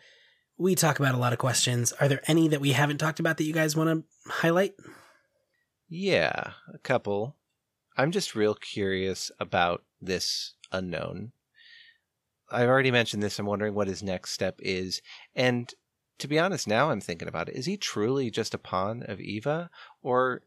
we 0.57 0.73
talk 0.73 0.99
about 0.99 1.13
a 1.13 1.19
lot 1.19 1.31
of 1.31 1.37
questions. 1.37 1.91
Are 1.99 2.07
there 2.07 2.23
any 2.25 2.47
that 2.47 2.59
we 2.59 2.71
haven't 2.71 2.97
talked 2.97 3.19
about 3.19 3.37
that 3.37 3.43
you 3.43 3.53
guys 3.53 3.75
want 3.75 3.91
to 3.91 4.31
highlight? 4.31 4.73
Yeah, 5.87 6.53
a 6.73 6.79
couple. 6.79 7.35
I'm 7.95 8.09
just 8.09 8.33
real 8.33 8.55
curious 8.55 9.29
about 9.39 9.83
this 10.01 10.55
unknown. 10.71 11.33
I've 12.51 12.67
already 12.69 12.91
mentioned 12.91 13.21
this. 13.23 13.37
I'm 13.39 13.45
wondering 13.45 13.73
what 13.75 13.87
his 13.87 14.01
next 14.03 14.31
step 14.31 14.55
is. 14.59 15.01
And 15.35 15.73
to 16.19 16.27
be 16.27 16.39
honest, 16.39 16.67
now 16.67 16.89
I'm 16.91 17.01
thinking 17.01 17.27
about 17.27 17.49
it. 17.49 17.55
Is 17.55 17.65
he 17.65 17.77
truly 17.77 18.29
just 18.29 18.53
a 18.53 18.57
pawn 18.57 19.03
of 19.07 19.19
Eva? 19.21 19.69
Or 20.01 20.41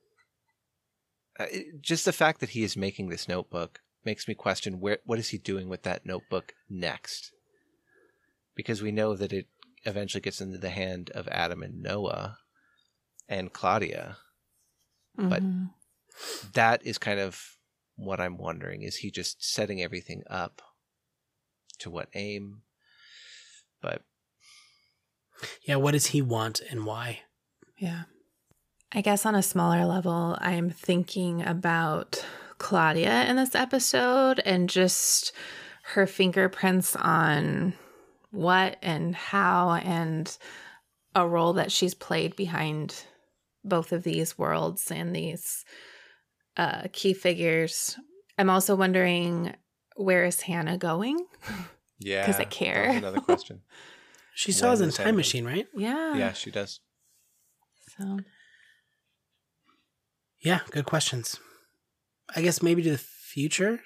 uh, 1.39 1.47
just 1.81 2.05
the 2.05 2.12
fact 2.12 2.41
that 2.41 2.51
he 2.51 2.62
is 2.62 2.77
making 2.77 3.09
this 3.09 3.29
notebook 3.29 3.81
makes 4.05 4.27
me 4.29 4.35
question 4.35 4.81
where 4.81 4.99
what 5.05 5.19
is 5.19 5.29
he 5.31 5.39
doing 5.39 5.69
with 5.69 5.83
that 5.85 6.05
notebook 6.05 6.53
next? 6.69 7.33
Because 8.55 8.83
we 8.83 8.93
know 8.93 9.15
that 9.16 9.33
it 9.33 9.47
eventually 9.85 10.20
gets 10.20 10.41
into 10.41 10.59
the 10.59 10.70
hand 10.70 11.11
of 11.15 11.27
Adam 11.29 11.62
and 11.62 11.83
Noah 11.83 12.39
and 13.29 13.53
Claudia. 13.53 14.19
But- 15.16 15.43
Mhm. 15.43 15.70
that 16.53 16.85
is 16.85 16.99
kind 16.99 17.19
of 17.19 17.57
what 17.97 18.20
I'm 18.20 18.37
wondering. 18.37 18.83
Is 18.83 18.97
he 18.97 19.11
just 19.11 19.43
setting 19.43 19.81
everything 19.83 20.23
up? 20.29 20.61
To 21.81 21.90
what 21.90 22.09
aim? 22.15 22.62
But 23.81 24.03
Yeah, 25.62 25.77
what 25.77 25.93
does 25.93 26.07
he 26.07 26.23
want 26.23 26.61
and 26.61 26.86
why? 26.86 27.20
Yeah. 27.77 28.03
I 28.93 29.01
guess 29.01 29.27
on 29.27 29.35
a 29.35 29.43
smaller 29.43 29.85
level, 29.86 30.36
I'm 30.40 30.70
thinking 30.70 31.43
about 31.43 32.24
Claudia 32.59 33.24
in 33.24 33.36
this 33.36 33.55
episode 33.55 34.40
and 34.44 34.69
just 34.69 35.32
her 35.85 36.07
fingerprints 36.07 36.94
on 36.94 37.74
what 38.31 38.77
and 38.82 39.15
how 39.15 39.73
and 39.73 40.36
a 41.15 41.27
role 41.27 41.55
that 41.55 41.73
she's 41.73 41.94
played 41.94 42.36
behind 42.36 43.05
both 43.65 43.93
of 43.93 44.03
these 44.03 44.39
worlds 44.39 44.90
and 44.90 45.15
these 45.15 45.65
uh, 46.57 46.82
key 46.93 47.15
figures. 47.15 47.99
I'm 48.39 48.51
also 48.51 48.74
wondering 48.74 49.55
where 49.97 50.24
is 50.24 50.40
Hannah 50.43 50.78
going? 50.78 51.27
Yeah. 51.98 52.23
Because 52.23 52.36
I 52.36 52.44
that 52.44 52.48
was 52.48 52.56
care. 52.56 52.90
Another 52.90 53.20
question. 53.20 53.60
She 54.35 54.51
still 54.51 54.70
When 54.70 54.78
has 54.78 54.81
a 54.81 54.97
time 54.97 55.05
happen? 55.05 55.16
machine, 55.16 55.44
right? 55.44 55.66
Yeah. 55.77 56.14
yeah, 56.16 56.32
she 56.32 56.51
does. 56.51 56.81
So 57.98 58.20
Yeah, 60.40 60.60
good 60.70 60.86
questions. 60.86 61.39
I 62.35 62.40
guess 62.40 62.62
maybe 62.62 62.82
to 62.82 62.93
the 62.93 62.98
future. 62.98 63.81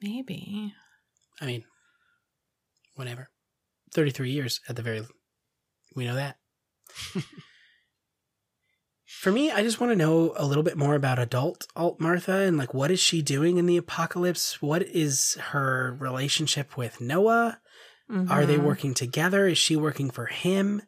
maybe. 0.00 0.72
I 1.40 1.46
mean, 1.46 1.64
whatever. 2.94 3.30
33 3.92 4.30
years 4.30 4.60
at 4.68 4.76
the 4.76 4.82
very 4.82 5.04
we 5.96 6.04
know 6.04 6.14
that. 6.14 6.36
For 9.20 9.30
me, 9.30 9.50
I 9.50 9.62
just 9.62 9.80
want 9.80 9.92
to 9.92 9.96
know 9.96 10.32
a 10.34 10.46
little 10.46 10.62
bit 10.62 10.78
more 10.78 10.94
about 10.94 11.18
adult 11.18 11.66
Alt 11.76 12.00
Martha 12.00 12.36
and 12.38 12.56
like 12.56 12.72
what 12.72 12.90
is 12.90 13.00
she 13.00 13.20
doing 13.20 13.58
in 13.58 13.66
the 13.66 13.76
apocalypse? 13.76 14.62
What 14.62 14.80
is 14.82 15.34
her 15.50 15.94
relationship 16.00 16.78
with 16.78 17.02
Noah? 17.02 17.60
Are 18.30 18.46
they 18.46 18.56
Mhm. 18.56 18.64
working 18.64 18.94
together? 18.94 19.46
Is 19.46 19.58
she 19.58 19.76
working 19.76 20.10
for 20.10 20.24
him? 20.24 20.80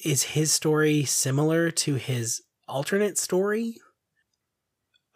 Is 0.00 0.34
his 0.34 0.52
story 0.52 1.06
similar 1.06 1.70
to 1.70 1.94
his 1.94 2.42
alternate 2.68 3.16
story? 3.16 3.80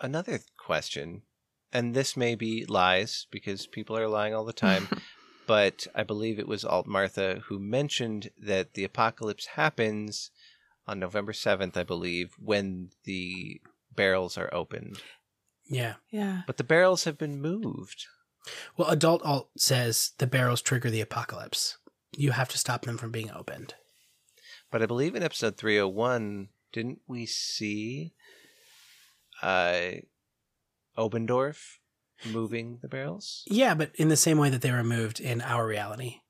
Another 0.01 0.41
question, 0.57 1.25
and 1.71 1.95
this 1.95 2.17
may 2.17 2.35
be 2.35 2.65
lies 2.65 3.27
because 3.31 3.67
people 3.67 3.95
are 3.95 4.09
lying 4.09 4.35
all 4.35 4.47
the 4.47 4.55
time, 4.55 4.89
but 5.47 5.87
I 5.95 6.03
believe 6.03 6.39
it 6.39 6.49
was 6.49 6.65
Alt 6.65 6.87
Martha 6.87 7.43
who 7.49 7.59
mentioned 7.59 8.31
that 8.39 8.73
the 8.73 8.85
apocalypse 8.85 9.49
happens 9.49 10.31
on 10.87 10.99
November 10.99 11.33
7th, 11.33 11.77
I 11.77 11.83
believe, 11.83 12.35
when 12.39 12.91
the 13.05 13.61
barrels 13.95 14.37
are 14.37 14.53
opened. 14.53 14.99
Yeah. 15.67 15.95
Yeah. 16.11 16.43
But 16.47 16.57
the 16.57 16.65
barrels 16.65 17.05
have 17.05 17.19
been 17.19 17.41
moved. 17.41 18.07
Well, 18.77 18.91
adult 18.91 19.23
alt 19.23 19.51
says 19.57 20.13
the 20.19 20.27
barrels 20.27 20.61
trigger 20.61 20.91
the 20.91 21.01
apocalypse. 21.01 21.79
You 22.17 22.33
have 22.33 22.49
to 22.51 22.59
stop 22.59 22.85
them 22.85 22.99
from 22.99 23.11
being 23.11 23.31
opened. 23.31 23.75
But 24.71 24.83
I 24.83 24.87
believe 24.87 25.15
in 25.15 25.23
episode 25.23 25.57
301, 25.57 26.49
didn't 26.73 26.99
we 27.07 27.27
see 27.27 28.13
uh, 29.43 29.93
Oberndorf 30.99 31.79
moving 32.31 32.79
the 32.83 32.89
barrels? 32.89 33.45
Yeah, 33.47 33.75
but 33.75 33.93
in 33.95 34.09
the 34.09 34.17
same 34.17 34.39
way 34.39 34.51
that 34.51 34.63
they 34.63 34.73
were 34.73 34.85
moved 34.85 35.21
in 35.21 35.41
our 35.41 35.67
reality. 35.67 36.21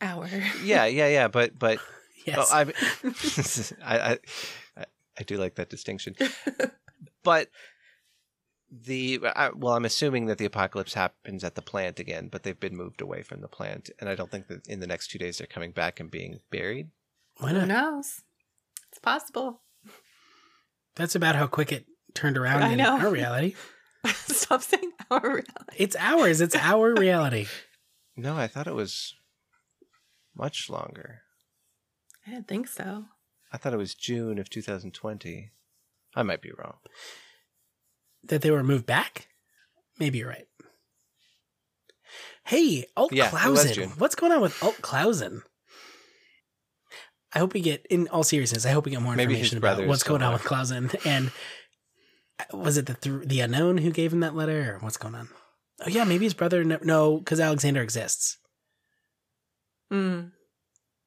Our. 0.00 0.28
Yeah, 0.62 0.86
yeah, 0.86 1.08
yeah. 1.08 1.28
But 1.28 1.58
but 1.58 1.78
Yes. 2.24 2.50
Oh, 2.52 2.56
I, 3.84 3.98
I, 3.98 4.10
I, 4.12 4.18
I, 4.76 4.84
I 5.18 5.22
do 5.24 5.36
like 5.36 5.56
that 5.56 5.70
distinction. 5.70 6.14
but 7.22 7.48
the 8.70 9.20
I, 9.36 9.50
well, 9.50 9.74
I'm 9.74 9.84
assuming 9.84 10.26
that 10.26 10.38
the 10.38 10.44
apocalypse 10.46 10.94
happens 10.94 11.44
at 11.44 11.54
the 11.54 11.62
plant 11.62 12.00
again, 12.00 12.28
but 12.28 12.42
they've 12.42 12.58
been 12.58 12.76
moved 12.76 13.00
away 13.00 13.22
from 13.22 13.40
the 13.40 13.48
plant, 13.48 13.90
and 14.00 14.08
I 14.08 14.14
don't 14.14 14.30
think 14.30 14.48
that 14.48 14.66
in 14.66 14.80
the 14.80 14.86
next 14.86 15.08
two 15.08 15.18
days 15.18 15.38
they're 15.38 15.46
coming 15.46 15.70
back 15.70 16.00
and 16.00 16.10
being 16.10 16.40
buried. 16.50 16.90
Why 17.38 17.50
Who 17.50 17.58
not? 17.58 17.68
knows? 17.68 18.22
It's 18.90 18.98
possible. 19.00 19.60
That's 20.96 21.14
about 21.14 21.34
how 21.36 21.46
quick 21.46 21.72
it 21.72 21.86
turned 22.14 22.36
around 22.38 22.62
I 22.62 22.72
in 22.72 22.78
know. 22.78 22.98
our 22.98 23.10
reality. 23.10 23.54
Stop 24.06 24.62
saying 24.62 24.92
our 25.10 25.20
reality. 25.20 25.76
It's 25.76 25.96
ours. 25.98 26.40
It's 26.40 26.54
our 26.56 26.94
reality. 26.94 27.46
No, 28.16 28.36
I 28.36 28.46
thought 28.46 28.68
it 28.68 28.74
was 28.74 29.14
much 30.36 30.70
longer. 30.70 31.22
I 32.26 32.30
didn't 32.30 32.48
think 32.48 32.68
so. 32.68 33.04
I 33.52 33.56
thought 33.56 33.74
it 33.74 33.78
was 33.78 33.94
June 33.94 34.38
of 34.38 34.50
2020. 34.50 35.50
I 36.16 36.22
might 36.22 36.42
be 36.42 36.52
wrong. 36.56 36.76
That 38.24 38.42
they 38.42 38.50
were 38.50 38.62
moved 38.64 38.86
back? 38.86 39.28
Maybe 39.98 40.18
you're 40.18 40.28
right. 40.28 40.46
Hey, 42.44 42.86
Alt 42.96 43.12
Yeah, 43.12 43.28
Clausen. 43.30 43.90
What's 43.98 44.14
going 44.14 44.32
on 44.32 44.40
with 44.40 44.60
Alt 44.62 44.80
Clausen? 44.82 45.42
I 47.32 47.38
hope 47.40 47.52
we 47.54 47.60
get, 47.60 47.84
in 47.90 48.06
all 48.08 48.22
seriousness, 48.22 48.64
I 48.64 48.70
hope 48.70 48.84
we 48.84 48.92
get 48.92 49.02
more 49.02 49.16
Maybe 49.16 49.34
information 49.34 49.58
about 49.58 49.86
what's 49.86 50.02
going 50.04 50.22
on 50.22 50.32
with 50.32 50.44
Clausen. 50.44 50.90
And 51.04 51.32
was 52.52 52.76
it 52.76 52.86
the 52.86 52.94
th- 52.94 53.26
the 53.28 53.40
unknown 53.40 53.78
who 53.78 53.90
gave 53.90 54.12
him 54.12 54.20
that 54.20 54.36
letter, 54.36 54.74
or 54.74 54.78
what's 54.80 54.96
going 54.96 55.14
on? 55.14 55.28
Oh 55.84 55.88
yeah, 55.88 56.04
maybe 56.04 56.24
his 56.24 56.34
brother. 56.34 56.62
No, 56.62 56.78
no, 56.82 57.18
because 57.18 57.40
Aleksander 57.40 57.82
exists, 57.82 58.38
Mm. 59.92 60.30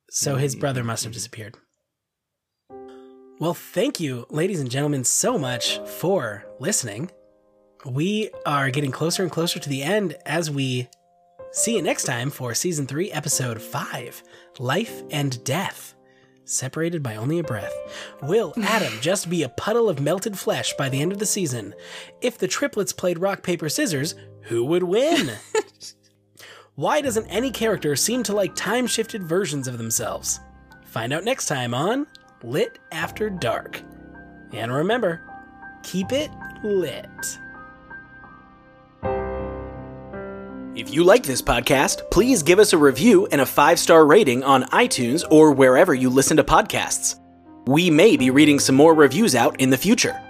So 0.10 0.36
his 0.36 0.56
brother 0.56 0.84
must 0.84 1.04
have 1.04 1.14
disappeared. 1.14 1.56
Well, 3.40 3.54
thank 3.54 4.00
you, 4.00 4.26
ladies 4.30 4.60
and 4.60 4.72
gentlemen, 4.72 5.04
so 5.04 5.38
much 5.38 5.80
for 6.00 6.44
listening. 6.60 7.12
We 7.86 8.32
are 8.46 8.72
getting 8.72 8.92
closer 8.92 9.22
and 9.22 9.32
closer 9.32 9.60
to 9.60 9.70
the 9.70 9.84
end 9.84 10.18
as 10.26 10.50
we 10.50 10.88
see 11.52 11.76
you 11.76 11.84
next 11.84 12.06
time 12.06 12.32
for 12.32 12.56
season 12.56 12.88
three, 12.88 13.12
episode 13.12 13.62
five 13.62 14.24
Life 14.58 15.04
and 15.12 15.44
Death. 15.44 15.94
Separated 16.46 17.04
by 17.04 17.16
only 17.16 17.40
a 17.40 17.44
breath. 17.44 17.74
Will 18.24 18.54
Adam 18.64 18.94
just 19.02 19.30
be 19.30 19.44
a 19.44 19.50
puddle 19.50 19.88
of 19.88 20.00
melted 20.00 20.40
flesh 20.40 20.74
by 20.76 20.90
the 20.90 21.02
end 21.02 21.12
of 21.12 21.20
the 21.20 21.26
season? 21.26 21.76
If 22.22 22.38
the 22.38 22.48
triplets 22.48 22.94
played 22.94 23.20
rock, 23.20 23.44
paper, 23.44 23.70
scissors, 23.70 24.16
who 24.44 24.64
would 24.66 24.84
win? 24.84 25.32
Why 26.78 27.02
doesn't 27.02 27.26
any 27.30 27.50
character 27.50 27.96
seem 27.96 28.22
to 28.22 28.36
like 28.36 28.54
time 28.54 28.86
shifted 28.86 29.24
versions 29.24 29.68
of 29.68 29.80
themselves? 29.80 30.42
Find 30.86 31.12
out 31.12 31.24
next 31.24 31.48
time 31.48 31.74
on 31.74 32.06
Lit 32.44 32.78
After 32.92 33.32
Dark. 33.32 33.82
And 34.54 34.72
remember, 34.72 35.24
keep 35.82 36.12
it 36.12 36.30
lit. 36.64 37.40
If 40.76 40.94
you 40.94 41.04
like 41.04 41.24
this 41.24 41.42
podcast, 41.42 42.12
please 42.12 42.44
give 42.44 42.60
us 42.60 42.74
a 42.74 42.78
review 42.78 43.26
and 43.32 43.42
a 43.42 43.46
five 43.48 43.80
star 43.80 44.06
rating 44.06 44.44
on 44.44 44.66
iTunes 44.66 45.24
or 45.32 45.54
wherever 45.54 45.96
you 45.96 46.12
listen 46.12 46.38
to 46.38 46.44
podcasts. 46.44 47.20
We 47.66 47.90
may 47.90 48.18
be 48.18 48.30
reading 48.30 48.60
some 48.60 48.76
more 48.76 48.94
reviews 48.94 49.34
out 49.34 49.60
in 49.60 49.72
the 49.72 49.78
future. 49.78 50.27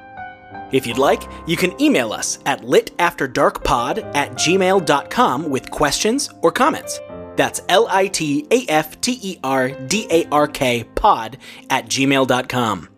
If 0.72 0.86
you'd 0.86 0.98
like, 0.98 1.24
you 1.46 1.56
can 1.56 1.80
email 1.82 2.12
us 2.12 2.40
at 2.46 2.62
litafterdarkpod 2.62 4.16
at 4.16 4.32
gmail.com 4.34 5.50
with 5.50 5.72
questions 5.72 6.30
or 6.42 6.52
comments. 6.52 7.00
That's 7.36 7.62
L 7.70 7.88
I 7.90 8.08
T 8.08 8.48
A 8.52 8.66
F 8.68 9.00
T 9.00 9.20
E 9.22 9.40
R 9.44 9.70
D 9.70 10.08
A 10.10 10.28
R 10.30 10.48
K 10.48 10.84
pod 10.96 11.38
at 11.70 11.86
gmail.com. 11.86 12.90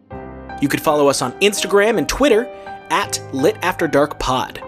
You 0.61 0.67
could 0.67 0.81
follow 0.81 1.07
us 1.07 1.21
on 1.21 1.33
Instagram 1.39 1.97
and 1.97 2.07
Twitter 2.09 2.45
at 2.89 3.21
litafterdarkpod. 3.31 4.65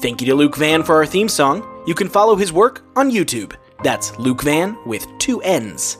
Thank 0.00 0.20
you 0.20 0.26
to 0.28 0.34
Luke 0.34 0.56
Vann 0.56 0.82
for 0.82 0.96
our 0.96 1.06
theme 1.06 1.28
song. 1.28 1.66
You 1.86 1.94
can 1.94 2.08
follow 2.08 2.36
his 2.36 2.52
work 2.52 2.82
on 2.96 3.10
YouTube. 3.10 3.54
That's 3.82 4.18
Luke 4.18 4.42
Vann 4.42 4.76
with 4.86 5.06
two 5.18 5.40
N's. 5.42 5.98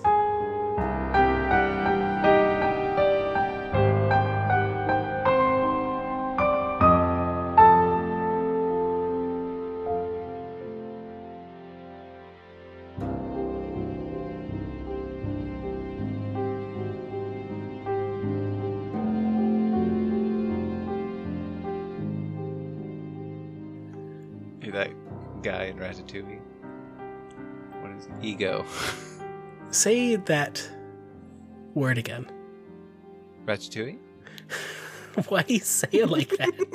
Ratatouille. 25.90 26.38
What 27.80 27.90
is 27.98 28.06
it? 28.06 28.12
Ego? 28.22 28.64
Say 29.70 30.14
that 30.16 30.68
word 31.74 31.98
again. 31.98 32.30
Ratatouille? 33.44 33.98
Why 35.28 35.42
do 35.42 35.54
you 35.54 35.60
say 35.60 35.88
it 35.92 36.08
like 36.08 36.28
that? 36.38 36.50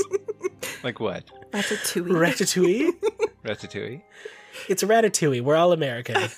Like 0.84 1.00
what? 1.00 1.24
That's 1.52 1.72
a 1.72 1.78
two. 1.78 2.04
Ratatouille? 2.04 2.92
Ratatouille? 3.44 4.04
It's 4.70 4.84
a 4.84 4.86
ratatouille. 4.86 5.42
We're 5.42 5.56
all 5.56 5.72
American. 5.72 6.30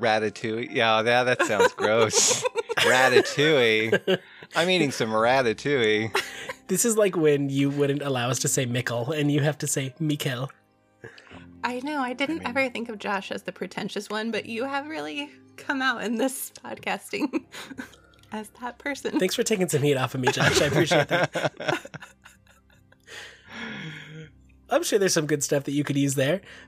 Ratatouille? 0.00 0.68
Yeah, 0.72 1.02
yeah, 1.02 1.24
that 1.24 1.42
sounds 1.42 1.74
gross. 1.74 2.42
ratatouille. 2.76 4.18
I'm 4.56 4.70
eating 4.70 4.90
some 4.92 5.10
ratatouille. 5.10 6.18
This 6.68 6.86
is 6.86 6.96
like 6.96 7.16
when 7.18 7.50
you 7.50 7.68
wouldn't 7.68 8.00
allow 8.00 8.30
us 8.30 8.38
to 8.40 8.48
say 8.48 8.64
Mikkel 8.64 9.14
and 9.14 9.30
you 9.30 9.40
have 9.40 9.58
to 9.58 9.66
say 9.66 9.94
Mikkel. 10.00 10.48
I 11.64 11.80
know. 11.80 12.00
I 12.00 12.12
didn't 12.12 12.38
mean- 12.38 12.46
ever 12.46 12.68
think 12.68 12.88
of 12.90 12.98
Josh 12.98 13.32
as 13.32 13.42
the 13.44 13.52
pretentious 13.52 14.08
one, 14.10 14.30
but 14.30 14.46
you 14.46 14.64
have 14.64 14.86
really 14.86 15.30
come 15.56 15.80
out 15.82 16.04
in 16.04 16.16
this 16.18 16.52
podcasting 16.64 17.44
as 18.32 18.50
that 18.60 18.78
person. 18.78 19.18
Thanks 19.18 19.34
for 19.34 19.42
taking 19.42 19.68
some 19.68 19.82
heat 19.82 19.96
off 19.96 20.14
of 20.14 20.20
me, 20.20 20.28
Josh. 20.30 20.60
I 20.60 20.66
appreciate 20.66 21.08
that. 21.08 21.52
I'm 24.70 24.82
sure 24.82 24.98
there's 24.98 25.14
some 25.14 25.26
good 25.26 25.44
stuff 25.44 25.64
that 25.64 25.72
you 25.72 25.84
could 25.84 25.96
use 25.96 26.14
there. 26.14 26.40